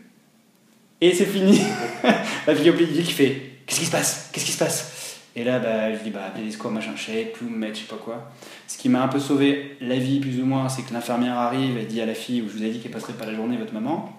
Et 1.01 1.15
c'est 1.15 1.27
fini 1.27 1.61
La 2.47 2.57
fille 2.57 2.73
milieu 2.73 3.03
qui 3.03 3.13
fait, 3.13 3.61
qu'est-ce 3.65 3.79
qui 3.81 3.87
se 3.87 3.91
passe? 3.91 4.31
Qu'est-ce 4.33 4.45
qui 4.45 4.53
se 4.53 4.59
passe? 4.59 5.21
Et 5.37 5.45
là, 5.45 5.61
bah, 5.61 5.95
je 5.95 6.03
dis, 6.03 6.11
bah, 6.11 6.25
appelez 6.27 6.45
les 6.45 6.51
secours, 6.51 6.73
machin, 6.73 6.97
shake, 6.97 7.35
plume, 7.35 7.55
mettre, 7.55 7.77
je 7.77 7.83
sais 7.83 7.87
pas 7.87 8.01
quoi. 8.03 8.33
Ce 8.67 8.77
qui 8.77 8.89
m'a 8.89 9.03
un 9.03 9.09
peu 9.09 9.21
sauvé 9.21 9.77
la 9.81 9.97
vie, 9.97 10.19
plus 10.19 10.41
ou 10.41 10.45
moins, 10.45 10.69
c'est 10.69 10.83
que 10.83 10.93
l'infirmière 10.93 11.39
arrive 11.39 11.79
et 11.79 11.85
dit 11.85 12.01
à 12.01 12.07
la 12.07 12.15
fille, 12.15 12.43
où 12.43 12.49
je 12.49 12.55
vous 12.55 12.65
ai 12.65 12.71
dit 12.71 12.81
qu'elle 12.81 12.91
passerait 12.91 13.13
pas 13.13 13.27
la 13.27 13.35
journée, 13.35 13.57
votre 13.57 13.73
maman. 13.73 14.13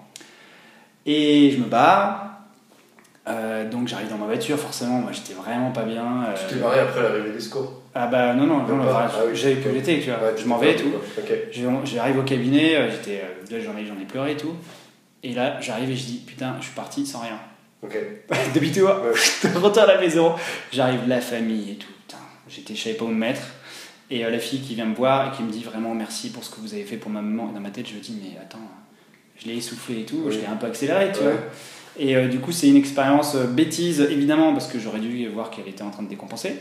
Et 1.04 1.50
je 1.50 1.58
me 1.58 1.66
barre. 1.66 2.29
Euh, 3.28 3.68
donc 3.68 3.86
j'arrive 3.86 4.08
dans 4.08 4.16
ma 4.16 4.26
voiture, 4.26 4.58
forcément, 4.58 4.98
moi 5.00 5.12
j'étais 5.12 5.34
vraiment 5.34 5.70
pas 5.72 5.82
bien. 5.82 6.24
euh, 6.28 6.34
Tu 6.48 6.54
t'es 6.54 6.60
barré 6.60 6.80
après 6.80 7.02
l'arrivée 7.02 7.30
des 7.32 7.40
secours 7.40 7.74
ah 7.92 8.06
bah 8.06 8.34
non, 8.34 8.46
non, 8.46 8.58
non, 8.62 8.80
enfin, 8.84 9.08
Ah 9.12 9.18
oui. 9.26 9.30
que 9.32 9.34
j'étais, 9.36 9.98
tu 9.98 10.10
vois. 10.10 10.18
Ouais, 10.20 10.34
je 10.36 10.46
m'en 10.46 10.58
vais 10.58 10.74
et 10.74 10.76
tout. 10.76 10.92
J'arrive 11.84 12.18
au 12.18 12.22
cabinet, 12.22 12.76
euh, 12.76 12.88
j'étais, 12.88 13.20
j'en 13.60 13.76
ai, 13.76 13.84
j'en 13.84 14.00
ai 14.00 14.04
pleuré 14.04 14.32
et 14.32 14.36
tout. 14.36 14.54
Et 15.24 15.34
là, 15.34 15.60
j'arrive 15.60 15.90
et 15.90 15.96
je 15.96 16.04
dis, 16.04 16.22
putain, 16.24 16.54
je 16.60 16.66
suis 16.66 16.74
parti 16.74 17.04
sans 17.04 17.18
rien. 17.18 17.36
Ok. 17.82 17.98
Depuis 18.54 18.70
toi, 18.70 19.02
Ouais. 19.02 19.10
je 19.42 19.48
retourne 19.58 19.90
à 19.90 19.94
la 19.94 20.00
maison. 20.00 20.34
J'arrive, 20.72 21.00
la 21.08 21.20
famille 21.20 21.72
et 21.72 21.74
tout. 21.74 21.88
Putain, 22.06 22.22
j'étais, 22.48 22.76
je 22.76 22.80
savais 22.84 22.94
pas 22.94 23.06
où 23.06 23.08
me 23.08 23.14
mettre. 23.14 23.42
Et 24.08 24.24
euh, 24.24 24.30
la 24.30 24.38
fille 24.38 24.60
qui 24.60 24.76
vient 24.76 24.86
me 24.86 24.94
voir 24.94 25.32
et 25.32 25.36
qui 25.36 25.42
me 25.42 25.50
dit 25.50 25.64
vraiment 25.64 25.92
merci 25.92 26.30
pour 26.30 26.44
ce 26.44 26.50
que 26.50 26.60
vous 26.60 26.72
avez 26.74 26.84
fait 26.84 26.96
pour 26.96 27.10
ma 27.10 27.22
maman. 27.22 27.50
Et 27.50 27.54
dans 27.54 27.60
ma 27.60 27.70
tête, 27.70 27.88
je 27.88 27.94
me 27.96 28.00
dis, 28.00 28.16
mais 28.22 28.38
attends, 28.40 28.58
je 29.36 29.46
l'ai 29.48 29.56
essoufflé 29.56 30.02
et 30.02 30.04
tout, 30.04 30.22
Oui. 30.26 30.32
je 30.32 30.38
l'ai 30.38 30.46
un 30.46 30.54
peu 30.56 30.68
accéléré, 30.68 31.10
tu 31.12 31.18
Ouais. 31.24 31.32
vois. 31.32 31.40
Et 32.02 32.16
euh, 32.16 32.28
du 32.28 32.38
coup, 32.40 32.50
c'est 32.50 32.66
une 32.68 32.76
expérience 32.76 33.34
euh, 33.36 33.46
bêtise, 33.46 34.00
évidemment, 34.00 34.52
parce 34.54 34.66
que 34.68 34.78
j'aurais 34.80 35.00
dû 35.00 35.28
voir 35.28 35.50
qu'elle 35.50 35.68
était 35.68 35.82
en 35.82 35.90
train 35.90 36.02
de 36.02 36.08
décompenser. 36.08 36.54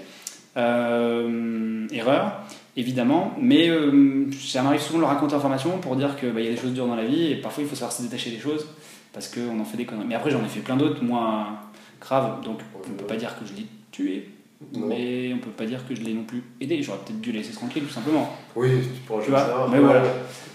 Euh, 0.57 1.88
erreur, 1.91 2.41
évidemment, 2.76 3.34
mais 3.40 3.70
euh, 3.70 4.26
ça 4.40 4.61
m'arrive 4.61 4.82
souvent 4.82 4.98
de 4.99 5.03
le 5.03 5.07
raconter 5.07 5.36
en 5.36 5.40
formation 5.40 5.78
pour 5.78 5.95
dire 5.95 6.18
qu'il 6.20 6.30
y 6.44 6.48
a 6.48 6.52
des 6.52 6.57
choses 6.57 6.74
dures 6.74 6.88
dans 6.88 6.95
la 6.95 7.06
vie 7.06 7.32
et 7.32 7.36
parfois 7.36 7.64
il 7.64 7.70
faut 7.70 7.76
savoir 7.76 7.91
se 7.91 8.02
détacher 8.02 8.32
des 8.32 8.40
choses 8.40 8.68
parce 9.14 9.28
qu'on 9.28 9.60
en 9.60 9.64
fait 9.64 9.78
des 9.78 9.86
conneries. 9.86 10.06
Mais 10.07 10.16
après, 10.16 10.32
j'en 10.32 10.44
ai 10.44 10.48
fait 10.49 10.60
plein 10.60 10.76
d'autres 10.76 11.03
moins 11.03 11.60
graves, 12.02 12.41
donc 12.44 12.60
on 12.76 12.90
ne 12.90 12.95
peut 12.98 13.06
pas 13.06 13.16
dire 13.16 13.36
que 13.40 13.45
je 13.45 13.53
l'ai 13.53 13.66
tué, 13.91 14.28
Non. 14.74 14.88
mais 14.88 15.32
on 15.34 15.38
peut 15.38 15.52
pas 15.52 15.66
dire 15.66 15.88
que 15.88 15.95
je 15.95 16.02
l'ai 16.02 16.14
non 16.14 16.24
plus 16.24 16.44
aidé. 16.60 16.82
J'aurais 16.82 16.99
peut-être 17.06 17.22
dû 17.22 17.32
laisser 17.32 17.53
tranquille, 17.53 17.84
tout 17.84 17.94
simplement. 17.94 18.36
Oui, 18.56 18.70
tu 18.82 18.99
pourras 19.07 19.24
Tu 19.24 19.30
vois, 19.30 19.40
savoir. 19.40 19.70
mais 19.70 19.78
Ouais, 19.78 19.84
voilà. 19.86 20.03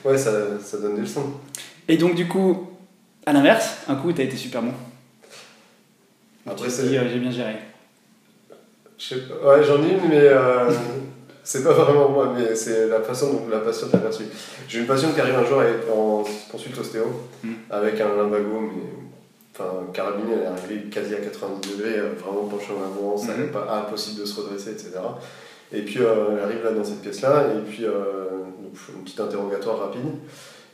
Ouais, 0.05 0.19
ça, 0.19 0.61
ça 0.61 0.79
donne 0.79 0.97
des 0.97 1.03
leçons. 1.03 1.25
Et 1.89 1.97
donc, 1.97 2.15
du 2.15 2.27
coup, 2.27 2.69
à 3.27 3.33
l'inverse, 3.33 3.79
un 3.89 3.95
coup, 3.97 4.13
t'as 4.13 4.23
été 4.25 4.37
super 4.37 4.63
bon. 4.63 4.73
Après, 6.47 6.67
Tu 6.69 6.71
c'est- 6.71 6.83
euh, 6.99 7.09
j'ai 7.11 7.19
bien 7.19 7.31
géré. 7.31 7.55
Je 8.99 9.05
sais 9.05 9.21
pas. 9.23 9.35
Ouais, 9.57 9.65
j'en 9.65 9.83
ai 9.83 9.93
une, 9.93 10.09
mais 10.09 10.21
euh, 10.21 10.71
c'est 11.43 11.65
pas 11.65 11.73
vraiment 11.73 12.09
moi, 12.11 12.33
mais 12.37 12.55
c'est 12.55 12.89
la 12.89 13.01
façon 13.01 13.33
dont 13.33 13.49
la 13.51 13.59
patiente 13.61 13.95
a 13.95 13.99
perçu. 13.99 14.25
J'ai 14.69 14.81
une 14.81 14.87
patiente 14.87 15.15
qui 15.15 15.21
arrive 15.21 15.37
un 15.37 15.45
jour 15.45 15.63
et- 15.63 15.91
en 15.91 16.25
consulte 16.51 16.79
ostéo 16.79 17.05
Mm. 17.43 17.53
avec 17.71 18.01
un 18.01 18.09
lumbago, 18.17 18.61
mais 18.61 18.83
enfin, 19.55 19.71
carabiné, 19.93 20.33
elle 20.35 20.43
est 20.43 20.47
arrivée 20.47 20.83
quasi 20.91 21.15
à 21.15 21.19
90 21.21 21.77
degrés, 21.77 21.99
euh, 21.99 22.13
vraiment 22.23 22.45
penchée 22.47 22.73
en 22.73 22.85
avant, 22.85 23.17
ça 23.17 23.33
Mhm. 23.33 23.41
n'est 23.41 23.47
pas 23.49 23.85
impossible 23.87 24.21
de 24.21 24.27
se 24.27 24.41
redresser, 24.41 24.71
etc. 24.73 24.91
Et 25.73 25.83
puis 25.83 26.01
euh, 26.01 26.37
elle 26.37 26.45
arrive 26.45 26.63
là 26.65 26.73
dans 26.73 26.85
cette 26.85 27.01
pièce-là, 27.01 27.47
et 27.57 27.69
puis 27.69 27.85
euh, 27.85 27.93
donc, 28.63 28.75
une 28.97 29.03
petite 29.03 29.21
interrogatoire 29.21 29.79
rapide. 29.79 30.07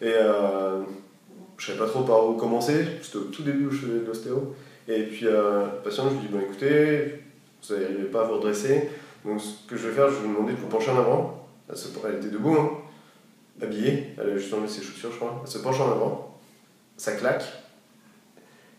Et 0.03 0.13
euh, 0.15 0.81
je 1.61 1.67
savais 1.67 1.79
pas 1.79 1.87
trop 1.87 2.03
par 2.05 2.27
où 2.27 2.35
commencer, 2.35 2.85
c'était 3.03 3.19
au 3.19 3.25
tout 3.25 3.43
début 3.43 3.67
où 3.67 3.71
je 3.71 3.79
faisais 3.87 4.01
de 4.01 4.07
l'ostéo. 4.07 4.55
Et 4.89 5.03
puis 5.05 5.27
euh, 5.27 5.67
patient, 5.85 6.09
je 6.09 6.15
lui 6.15 6.21
dis 6.23 6.29
Bon, 6.29 6.41
écoutez, 6.41 7.23
vous 7.69 7.75
n'arrivez 7.77 8.05
pas 8.05 8.23
à 8.23 8.25
vous 8.25 8.35
redresser. 8.35 8.89
Donc 9.25 9.41
ce 9.41 9.69
que 9.69 9.77
je 9.77 9.89
vais 9.89 9.95
faire, 9.95 10.09
je 10.09 10.15
vais 10.15 10.21
vous 10.23 10.35
demander 10.35 10.55
de 10.55 10.59
vous 10.59 10.67
pencher 10.69 10.91
en 10.91 10.99
avant. 10.99 11.47
Elle, 11.69 11.77
se- 11.77 11.89
elle 12.09 12.17
était 12.17 12.29
debout, 12.31 12.57
hein, 12.59 12.71
habillée, 13.63 14.09
elle 14.19 14.31
avait 14.31 14.39
juste 14.39 14.53
enlevé 14.55 14.69
ses 14.69 14.83
chaussures, 14.83 15.11
je 15.13 15.17
crois. 15.19 15.41
Elle 15.45 15.51
se 15.51 15.59
penche 15.59 15.79
en 15.81 15.91
avant, 15.93 16.39
ça 16.97 17.13
claque, 17.13 17.45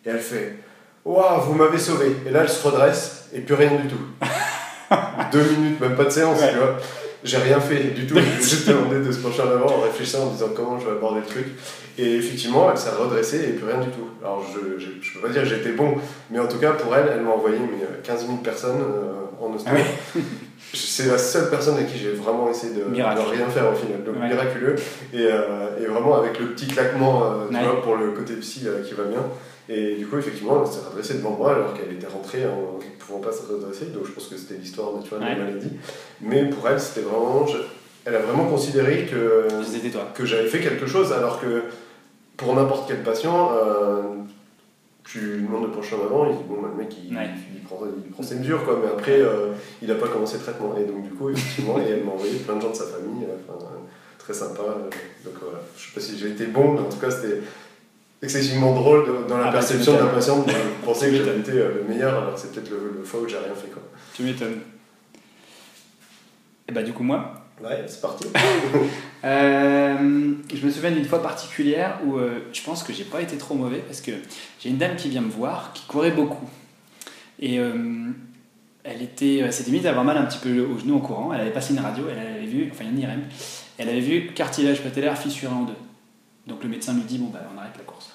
et 0.05 0.09
elle 0.09 0.19
fait 0.19 0.55
Waouh, 1.05 1.41
vous 1.41 1.53
m'avez 1.53 1.77
sauvé. 1.79 2.15
Et 2.27 2.29
là, 2.31 2.41
elle 2.41 2.49
se 2.49 2.67
redresse, 2.67 3.29
et 3.33 3.39
plus 3.41 3.55
rien 3.55 3.75
du 3.75 3.87
tout. 3.87 4.01
Deux 5.31 5.43
minutes, 5.43 5.79
même 5.79 5.95
pas 5.95 6.03
de 6.05 6.09
séance, 6.09 6.39
Ouais. 6.41 6.51
tu 6.51 6.57
vois. 6.57 6.77
J'ai 7.23 7.37
rien 7.37 7.59
fait 7.59 7.93
du 7.93 8.07
tout, 8.07 8.15
j'ai 8.39 8.41
juste 8.41 8.67
demandé 8.69 8.99
de 8.99 9.11
se 9.11 9.19
pencher 9.19 9.41
en 9.43 9.49
avant 9.51 9.77
en 9.77 9.81
réfléchissant, 9.81 10.23
en 10.27 10.31
disant 10.31 10.49
comment 10.55 10.79
je 10.79 10.85
vais 10.85 10.91
aborder 10.91 11.19
le 11.21 11.25
truc. 11.27 11.45
Et 11.97 12.15
effectivement, 12.15 12.69
elle 12.71 12.77
s'est 12.77 12.89
redressée 12.89 13.37
et 13.49 13.53
plus 13.53 13.65
rien 13.65 13.79
du 13.79 13.89
tout. 13.89 14.07
Alors 14.23 14.43
je, 14.53 14.79
je 14.79 15.13
peux 15.13 15.19
pas 15.27 15.29
dire 15.31 15.43
que 15.43 15.49
j'étais 15.49 15.71
bon, 15.73 15.93
mais 16.31 16.39
en 16.39 16.47
tout 16.47 16.57
cas 16.57 16.71
pour 16.71 16.95
elle, 16.95 17.11
elle 17.13 17.21
m'a 17.21 17.31
envoyé 17.31 17.57
mais, 17.59 17.83
euh, 17.83 18.01
15 18.03 18.25
000 18.25 18.37
personnes 18.37 18.81
euh, 18.81 19.43
en 19.45 19.53
ostéo. 19.53 19.73
Ah 19.75 20.19
C'est 20.73 21.07
la 21.07 21.17
seule 21.17 21.49
personne 21.49 21.75
avec 21.75 21.91
qui 21.91 21.97
j'ai 21.99 22.11
vraiment 22.11 22.49
essayé 22.49 22.73
de, 22.73 22.79
de 22.79 22.85
rien 23.29 23.47
faire 23.49 23.69
au 23.71 23.75
final, 23.75 24.03
donc 24.05 24.15
Ouais. 24.15 24.27
miraculeux. 24.29 24.75
Et, 25.13 25.25
euh, 25.29 25.77
et 25.83 25.85
vraiment 25.85 26.17
avec 26.17 26.39
le 26.39 26.47
petit 26.47 26.67
claquement 26.67 27.23
euh, 27.25 27.47
tu 27.49 27.55
Ouais. 27.55 27.63
vois, 27.63 27.81
pour 27.81 27.97
le 27.97 28.11
côté 28.11 28.33
psy 28.35 28.61
euh, 28.67 28.81
qui 28.81 28.93
va 28.93 29.03
bien. 29.03 29.23
Et 29.67 29.95
du 29.95 30.07
coup, 30.07 30.17
effectivement, 30.17 30.63
elle 30.65 30.71
s'est 30.71 30.79
redressée 30.89 31.15
devant 31.15 31.31
moi 31.31 31.53
alors 31.55 31.73
qu'elle 31.73 31.91
était 31.93 32.07
rentrée 32.07 32.45
en 32.45 32.77
ne 32.79 33.00
pouvant 33.11 33.19
pas 33.29 33.31
se 33.31 33.51
redresser. 33.51 33.85
Donc 33.87 34.05
je 34.05 34.11
pense 34.11 34.27
que 34.27 34.37
c'était 34.37 34.55
l'histoire 34.55 34.93
naturelle 34.93 35.23
Ouais. 35.23 35.35
de 35.35 35.39
la 35.39 35.45
maladie. 35.45 35.71
Mais 36.21 36.45
pour 36.49 36.67
elle, 36.69 36.79
c'était 36.79 37.01
vraiment. 37.01 37.45
je- 37.47 37.57
Elle 38.05 38.15
a 38.15 38.19
vraiment 38.19 38.45
considéré 38.45 39.05
que 39.05 39.47
que 40.15 40.25
j'avais 40.25 40.47
fait 40.47 40.59
quelque 40.59 40.87
chose, 40.87 41.13
alors 41.13 41.39
que 41.39 41.63
pour 42.35 42.55
n'importe 42.55 42.87
quel 42.87 43.03
patient, 43.03 43.51
euh, 43.53 44.01
tu 45.03 45.19
lui 45.19 45.43
demandes 45.43 45.63
de 45.69 45.73
pencher 45.75 45.95
en 45.95 46.05
avant, 46.05 46.25
il 46.27 46.35
dit 46.37 46.43
bon, 46.49 46.61
bah, 46.61 46.69
le 46.75 46.83
mec 46.83 46.95
il, 46.97 47.15
Ouais. 47.15 47.29
il 47.53 47.61
prend, 47.61 47.79
il 48.03 48.11
prend 48.11 48.23
ses 48.23 48.35
mesures, 48.35 48.63
quoi, 48.65 48.79
mais 48.81 48.89
après 48.89 49.19
euh, 49.21 49.51
il 49.83 49.87
n'a 49.87 49.93
pas 49.95 50.07
commencé 50.07 50.37
le 50.37 50.43
traitement. 50.43 50.75
Et 50.79 50.85
donc, 50.85 51.03
du 51.03 51.09
coup, 51.11 51.29
effectivement, 51.29 51.77
et 51.79 51.89
elle 51.91 52.03
m'a 52.03 52.13
envoyé 52.13 52.37
plein 52.39 52.55
de 52.55 52.61
gens 52.61 52.71
de 52.71 52.75
sa 52.75 52.85
famille, 52.85 53.23
euh, 53.25 53.53
très 54.17 54.33
sympa. 54.33 54.63
donc 55.25 55.33
voilà, 55.39 55.59
je 55.77 55.81
sais 55.85 55.93
pas 55.93 56.01
si 56.01 56.17
j'ai 56.17 56.29
été 56.29 56.45
bon, 56.47 56.71
mais 56.73 56.79
en 56.79 56.89
tout 56.89 56.97
cas, 56.97 57.11
c'était 57.11 57.41
excessivement 58.21 58.73
drôle 58.73 59.07
de- 59.07 59.27
dans 59.27 59.37
la 59.37 59.43
Ah 59.43 59.47
bah, 59.47 59.53
perception 59.53 59.93
m'étonnes. 59.93 60.11
patiente 60.11 60.47
de 60.47 60.53
penser 60.85 61.09
que 61.09 61.15
j'avais 61.17 61.39
été 61.39 61.51
euh, 61.53 61.81
le 61.81 61.83
meilleur, 61.93 62.17
alors 62.21 62.35
que 62.35 62.39
c'est 62.39 62.51
peut-être 62.53 62.69
le, 62.69 62.95
le 62.99 63.03
fois 63.03 63.21
où 63.21 63.27
j'ai 63.27 63.37
rien 63.37 63.55
fait. 63.55 63.69
Quoi. 63.71 63.81
Tu 64.15 64.23
m'étonnes. 64.23 64.59
Et 66.67 66.71
bah, 66.71 66.83
du 66.83 66.93
coup, 66.93 67.03
moi, 67.03 67.33
Ouais, 67.63 67.83
c'est 67.87 68.01
parti. 68.01 68.25
Euh, 69.23 70.33
je 70.51 70.65
me 70.65 70.71
souviens 70.71 70.89
d'une 70.89 71.05
fois 71.05 71.21
particulière 71.21 71.99
où 72.03 72.17
euh, 72.17 72.39
je 72.51 72.63
pense 72.63 72.81
que 72.81 72.91
j'ai 72.91 73.03
pas 73.03 73.21
été 73.21 73.37
trop 73.37 73.53
mauvais 73.53 73.77
parce 73.77 74.01
que 74.01 74.09
j'ai 74.59 74.69
une 74.69 74.77
dame 74.79 74.95
qui 74.95 75.09
vient 75.09 75.21
me 75.21 75.29
voir 75.29 75.73
qui 75.75 75.85
courait 75.85 76.09
beaucoup. 76.09 76.49
Et 77.39 77.59
euh, 77.59 78.09
elle 78.83 79.03
était, 79.03 79.43
euh, 79.43 79.51
c'était 79.51 79.69
limite 79.69 79.83
d'avoir 79.83 80.03
mal 80.03 80.17
un 80.17 80.25
petit 80.25 80.39
peu 80.39 80.61
au 80.61 80.75
genou 80.79 80.95
en 80.95 81.01
courant. 81.01 81.31
Elle 81.33 81.41
avait 81.41 81.51
passé 81.51 81.75
une 81.75 81.81
radio, 81.81 82.05
elle 82.11 82.17
avait 82.17 82.47
vu, 82.47 82.67
enfin 82.71 82.83
une 82.85 82.97
IRM, 82.97 83.21
elle 83.77 83.89
avait 83.89 83.99
vu 83.99 84.25
cartilage 84.33 84.81
patellaire 84.81 85.15
fissuré 85.15 85.53
en 85.53 85.65
deux. 85.65 85.73
Donc 86.47 86.63
le 86.63 86.69
médecin 86.69 86.95
lui 86.95 87.03
dit 87.03 87.19
bon 87.19 87.27
bah 87.27 87.41
on 87.55 87.59
arrête 87.59 87.77
la 87.77 87.83
course. 87.83 88.10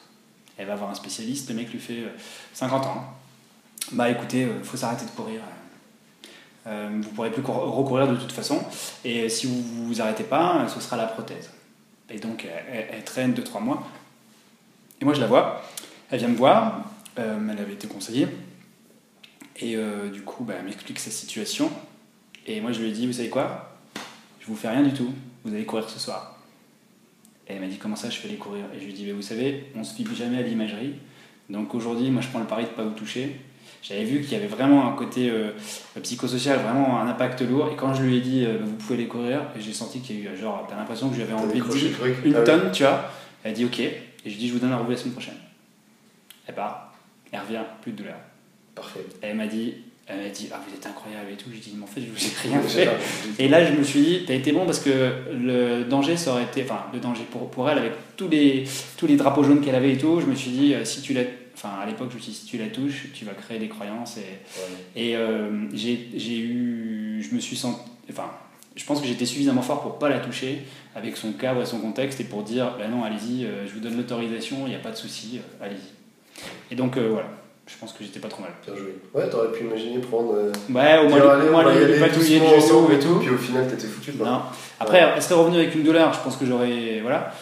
Elle 0.59 0.67
va 0.67 0.75
voir 0.75 0.91
un 0.91 0.95
spécialiste, 0.95 1.49
le 1.51 1.55
mec 1.55 1.71
lui 1.73 1.79
fait 1.79 2.01
euh, 2.01 2.09
50 2.55 2.87
ans. 2.87 3.05
Bah 3.93 4.11
écoutez, 4.11 4.43
il 4.59 4.65
faut 4.65 4.77
s'arrêter 4.77 5.05
de 5.05 5.11
courir. 5.11 5.41
Euh, 6.67 6.89
vous 6.91 6.99
ne 6.99 7.15
pourrez 7.15 7.31
plus 7.31 7.43
cour- 7.43 7.55
recourir 7.77 8.09
de 8.09 8.17
toute 8.17 8.33
façon. 8.33 8.61
Et 9.05 9.29
si 9.29 9.47
vous 9.47 9.55
ne 9.83 9.87
vous 9.87 10.01
arrêtez 10.01 10.25
pas, 10.25 10.67
ce 10.69 10.81
sera 10.81 10.97
la 10.97 11.07
prothèse. 11.07 11.51
Et 12.11 12.19
donc, 12.19 12.47
elle, 12.69 13.05
traîne 13.05 13.33
2-3 13.35 13.61
mois. 13.61 13.87
Et 15.01 15.05
moi, 15.05 15.15
je 15.15 15.21
la 15.21 15.27
vois. 15.29 15.63
Elle 16.11 16.19
vient 16.19 16.29
me 16.29 16.37
voir. 16.37 16.85
euh, 17.19 17.39
elle 17.51 17.59
avait 17.61 17.75
été 17.75 17.87
conseillée. 17.87 18.27
Et 19.59 19.77
euh, 19.77 20.11
du 20.11 20.23
coup, 20.23 20.45
bah, 20.45 20.55
elle 20.59 20.65
m'explique 20.65 20.99
sa 20.99 21.11
situation. 21.11 21.71
Et 22.47 22.61
moi, 22.61 22.73
je 22.73 22.81
lui 22.81 22.91
dit, 22.93 23.07
vous 23.07 23.13
savez 23.13 23.29
quoi? 23.31 23.77
Je 24.41 24.47
vous 24.47 24.57
fais 24.57 24.69
rien 24.69 24.83
du 24.83 24.93
tout. 24.93 25.13
Vous 25.45 25.55
allez 25.55 25.65
courir 25.65 25.89
ce 25.89 25.99
soir. 25.99 26.36
Et 27.49 27.55
elle 27.55 27.61
m'a 27.61 27.67
dit, 27.67 27.79
comment 27.79 27.97
ça, 27.97 28.11
je 28.11 28.21
vais 28.21 28.29
aller 28.29 28.39
courir? 28.39 28.65
Et 28.75 28.81
je 28.81 28.85
lui 28.85 28.91
ai 28.91 28.95
dit, 28.95 29.05
mais 29.07 29.13
vous 29.13 29.23
savez, 29.23 29.67
on 29.77 29.85
se 29.85 29.95
fie 29.95 30.07
jamais 30.17 30.39
à 30.39 30.43
l'imagerie. 30.43 30.95
Donc 31.49 31.75
aujourd'hui, 31.75 32.11
moi, 32.11 32.23
je 32.23 32.29
prends 32.29 32.41
le 32.41 32.47
pari 32.47 32.65
de 32.65 32.71
ne 32.71 32.75
pas 32.75 32.83
vous 32.83 32.95
toucher. 32.95 33.37
J'avais 33.83 34.05
vu 34.05 34.21
qu'il 34.21 34.33
y 34.33 34.35
avait 34.35 34.49
vraiment 34.49 34.89
un 34.89 34.97
côté 34.97 35.31
euh, 35.31 35.53
psychosocial, 36.03 36.59
vraiment 36.59 37.01
un 37.01 37.07
impact 37.07 37.43
lourd. 37.43 37.71
Et 37.73 37.77
quand 37.77 37.95
je 37.95 38.03
lui 38.03 38.17
ai 38.17 38.21
dit, 38.21 38.45
euh, 38.45 38.59
vous 38.65 38.75
pouvez 38.75 38.97
les 38.97 39.07
courir, 39.07 39.43
j'ai 39.57 39.73
senti 39.73 40.01
qu'il 40.01 40.25
y 40.25 40.27
a 40.27 40.33
eu, 40.33 40.37
genre, 40.37 40.67
t'as 40.69 40.77
l'impression 40.77 41.09
que 41.09 41.15
je 41.15 41.23
lui 41.23 41.31
avais 41.31 41.41
enlevé 41.41 41.55
décroché 41.55 41.79
10 41.81 41.89
le 41.89 41.95
truc. 41.95 42.17
une 42.25 42.35
Ah 42.35 42.43
tonne, 42.43 42.73
tu 42.73 42.83
vois. 42.83 43.11
Elle 43.45 43.53
a 43.53 43.55
dit 43.55 43.65
ok. 43.65 43.79
Et 43.79 44.03
je 44.25 44.31
lui 44.31 44.35
ai 44.35 44.39
dit, 44.39 44.49
je 44.49 44.55
vous 44.55 44.59
donne 44.59 44.73
un 44.73 44.77
rendez-vous 44.77 44.91
la 44.91 44.97
semaine 44.97 45.13
prochaine. 45.13 45.37
Elle 46.49 46.55
part, 46.57 46.95
elle 47.31 47.41
revient, 47.41 47.63
plus 47.81 47.93
de 47.93 47.99
douleur. 47.99 48.17
Parfait. 48.75 49.07
Elle 49.23 49.37
m'a 49.37 49.47
dit, 49.47 49.75
elle 50.09 50.19
m'a 50.23 50.29
dit, 50.29 50.49
ah 50.53 50.61
vous 50.67 50.75
êtes 50.75 50.87
incroyable 50.87 51.31
et 51.33 51.37
tout. 51.37 51.51
J'ai 51.53 51.59
dit, 51.59 51.73
mais 51.77 51.83
en 51.85 51.87
fait, 51.87 52.01
je 52.01 52.07
vous 52.07 52.17
ai 52.17 52.49
rien 52.49 52.61
fait. 52.63 52.89
Et 53.39 53.49
là, 53.49 53.65
je 53.65 53.73
me 53.73 53.83
suis 53.83 54.01
dit, 54.01 54.21
t'as 54.27 54.35
été 54.35 54.53
bon 54.53 54.65
parce 54.65 54.79
que 54.81 55.13
le 55.33 55.85
danger, 55.85 56.17
ça 56.17 56.33
aurait 56.33 56.45
été, 56.45 56.63
enfin, 56.63 56.85
le 56.93 57.01
danger 57.01 57.23
pour, 57.31 57.51
pour 57.51 57.69
elle, 57.69 57.79
avec 57.79 57.93
tous 58.17 58.29
les, 58.29 58.65
tous 58.97 59.07
les 59.07 59.17
drapeaux 59.17 59.43
jaunes 59.43 59.61
qu'elle 59.61 59.75
avait 59.75 59.93
et 59.95 59.99
tout, 59.99 60.21
je 60.21 60.27
me 60.27 60.35
suis 60.35 60.51
dit, 60.53 60.75
euh, 60.75 60.85
si 60.85 61.03
tu 61.03 61.13
la, 61.13 61.23
enfin, 61.55 61.71
à 61.83 61.87
l'époque, 61.87 62.09
je 62.11 62.17
me 62.17 62.21
suis 62.21 62.33
dit, 62.33 62.39
si 62.39 62.47
tu 62.47 62.57
la 62.59 62.67
touches, 62.69 63.09
tu 63.15 63.25
vas 63.25 63.33
créer 63.33 63.59
des 63.59 63.69
croyances. 63.69 64.17
Et, 64.19 64.21
Ouais. 64.21 65.03
et 65.11 65.17
euh, 65.17 65.51
j'ai 65.75 66.39
eu, 66.39 67.27
je 67.29 67.35
me 67.35 67.41
suis 67.41 67.57
senti, 67.57 67.81
enfin, 68.11 68.31
je 68.77 68.85
pense 68.85 69.01
que 69.01 69.07
j'étais 69.09 69.27
suffisamment 69.27 69.63
fort 69.63 69.83
pour 69.83 69.99
pas 69.99 70.09
la 70.09 70.19
toucher 70.21 70.59
avec 70.95 71.17
son 71.17 71.33
cadre 71.33 71.63
et 71.63 71.67
son 71.67 71.79
contexte 71.81 72.21
et 72.21 72.25
pour 72.25 72.43
dire, 72.43 72.75
bah 72.79 72.87
non, 72.89 73.03
allez-y, 73.05 73.45
euh, 73.45 73.67
je 73.67 73.73
vous 73.73 73.81
donne 73.81 73.97
l'autorisation, 73.97 74.59
il 74.67 74.69
n'y 74.71 74.75
a 74.77 74.79
pas 74.81 74.91
de 74.93 74.97
souci, 74.97 75.41
allez-y. 75.61 76.43
Et 76.71 76.77
donc, 76.77 76.97
euh, 76.97 77.09
voilà, 77.11 77.29
je 77.67 77.75
pense 77.81 77.93
que 77.93 78.05
j'étais 78.05 78.21
pas 78.21 78.29
trop 78.29 78.43
mal. 78.43 78.53
Bien 78.67 78.77
joué. 78.77 78.97
Ouais, 79.15 79.29
t'aurais 79.29 79.51
pu 79.53 79.65
imaginer 79.65 79.99
prendre. 79.99 80.35
euh, 80.35 80.53
Ouais, 80.71 80.99
au 81.05 81.09
moins, 81.09 81.19
dire, 81.21 81.31
allez, 81.31 81.49
au 81.49 81.51
moins 81.53 81.67
aller 81.67 81.93
lui 81.95 82.01
patouiller 82.01 82.39
du 82.41 82.47
ensemble 82.47 82.95
et 82.95 82.99
tout. 82.99 83.17
Puis 83.19 83.31
au 83.31 83.37
final, 83.39 83.67
t'étais 83.69 83.87
foutu. 83.87 84.13
quoi. 84.13 84.27
Non. 84.29 84.41
Après, 84.79 84.99
elle 85.15 85.23
serait 85.23 85.35
revenue 85.35 85.59
avec 85.59 85.75
une 85.75 85.83
douleur, 85.83 86.13
je 86.13 86.21
pense 86.21 86.37
que 86.37 86.47
j'aurais. 86.47 87.01
Voilà. 87.03 87.33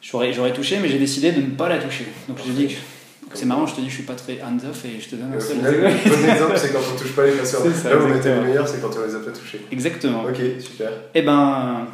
J'aurais, 0.00 0.32
j'aurais 0.32 0.52
touché, 0.52 0.78
mais 0.80 0.88
j'ai 0.88 0.98
décidé 0.98 1.32
de 1.32 1.40
ne 1.40 1.50
pas 1.50 1.68
la 1.68 1.78
toucher. 1.78 2.06
Donc 2.28 2.38
je 2.46 2.52
dis 2.52 2.68
que 2.68 3.36
c'est 3.36 3.46
marrant, 3.46 3.66
je 3.66 3.74
te 3.74 3.80
dis 3.80 3.90
je 3.90 3.94
suis 3.96 4.04
pas 4.04 4.14
très 4.14 4.40
hands-off 4.40 4.84
et 4.84 5.00
je 5.00 5.08
te 5.08 5.16
donne 5.16 5.34
un 5.34 5.40
seul. 5.40 5.56
final, 5.56 5.74
le 5.74 5.80
bon 5.82 6.32
exemple, 6.32 6.52
c'est 6.56 6.72
quand 6.72 6.78
on 6.94 6.98
touche 6.98 7.12
pas 7.16 7.26
les 7.26 7.32
passeurs. 7.32 7.62
Là 7.64 7.96
où 7.96 8.04
on 8.12 8.16
était 8.16 8.34
le 8.34 8.42
meilleur, 8.42 8.66
c'est 8.68 8.80
quand 8.80 8.90
on 8.96 9.06
les 9.06 9.14
a 9.14 9.18
pas 9.18 9.32
touchés. 9.32 9.60
Exactement. 9.72 10.22
Ok, 10.24 10.38
super. 10.60 10.88
Et 11.14 11.22
ben, 11.22 11.86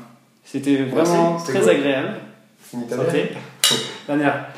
c'était 0.45 0.77
vraiment 0.85 1.39
très 1.39 1.67
agréable. 1.69 2.21
Fini 2.63 2.87
ta. 2.87 2.97
Dernière. 4.07 4.49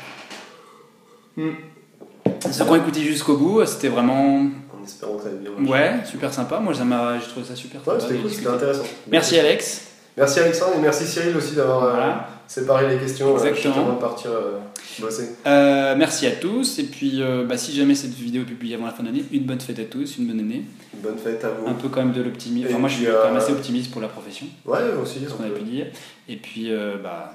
Qui 2.39 2.61
ont 2.61 2.75
écouté 2.75 3.01
jusqu'au 3.01 3.37
bout, 3.37 3.65
c'était 3.65 3.89
vraiment. 3.89 4.37
En 4.39 4.83
espérant 4.85 5.15
que 5.15 5.23
ça 5.23 5.29
bien. 5.29 5.69
Ouais, 5.71 5.93
super 6.05 6.33
sympa. 6.33 6.59
Moi, 6.59 6.73
j'ai 6.73 7.27
trouvé 7.29 7.45
ça 7.45 7.55
super 7.55 7.81
Ouais, 7.87 7.93
sympa 7.95 7.99
c'était 8.01 8.15
de 8.15 8.21
cool, 8.21 8.31
c'était 8.31 8.47
intéressant. 8.47 8.83
Merci 9.11 9.39
Alex. 9.39 9.81
Merci 10.15 10.39
Alexandre 10.39 10.71
et 10.77 10.81
merci 10.81 11.05
Cyril 11.05 11.37
aussi 11.37 11.53
d'avoir 11.53 11.83
euh, 11.83 12.11
séparé 12.47 12.89
les 12.89 12.97
questions 12.97 13.27
euh, 13.35 13.37
Exactement. 13.37 13.75
avant 13.85 13.93
de 13.93 13.99
partir 13.99 14.31
euh, 14.31 14.57
bosser. 14.99 15.29
Euh, 15.45 15.93
merci 15.95 16.25
à 16.25 16.31
tous. 16.31 16.79
Et 16.79 16.85
puis, 16.85 17.21
euh, 17.21 17.45
bah, 17.45 17.55
si 17.55 17.71
jamais 17.75 17.93
cette 17.93 18.15
vidéo 18.15 18.41
est 18.41 18.45
publiée 18.45 18.73
avant 18.73 18.87
la 18.87 18.93
fin 18.93 19.03
d'année, 19.03 19.23
une 19.31 19.43
bonne 19.43 19.59
fête 19.59 19.77
à 19.77 19.83
tous, 19.83 20.17
une 20.17 20.25
bonne 20.25 20.39
année. 20.39 20.63
Une 20.95 21.01
bonne 21.01 21.19
fête 21.19 21.43
à 21.45 21.49
vous. 21.49 21.67
Un 21.67 21.73
peu 21.75 21.87
quand 21.89 21.99
même 22.03 22.13
de 22.13 22.23
l'optimisme. 22.23 22.67
Enfin, 22.71 22.79
moi, 22.79 22.89
je 22.89 22.95
suis 22.95 23.05
quand 23.05 23.25
même 23.27 23.35
euh, 23.35 23.37
assez 23.37 23.51
optimiste 23.51 23.91
pour 23.91 24.01
la 24.01 24.07
profession, 24.07 24.47
Ouais, 24.65 24.79
aussi. 24.99 25.19
ce 25.27 25.33
qu'on 25.33 25.43
a 25.43 25.49
pu 25.49 25.61
dire. 25.61 25.85
Et 26.27 26.37
puis, 26.37 26.71
euh, 26.73 26.95
bah, 27.03 27.33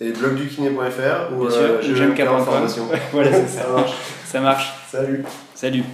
Et 0.00 0.12
blogdukiné.fr 0.12 1.32
ou 1.34 1.46
euh, 1.46 1.80
j'aime 1.80 2.10
vais 2.10 2.14
qu'à 2.14 2.30
information. 2.30 2.86
voilà, 3.12 3.46
ça 3.46 3.68
marche. 3.68 3.92
Ça 4.26 4.40
marche. 4.40 4.74
Salut. 4.90 5.24
Salut. 5.54 5.84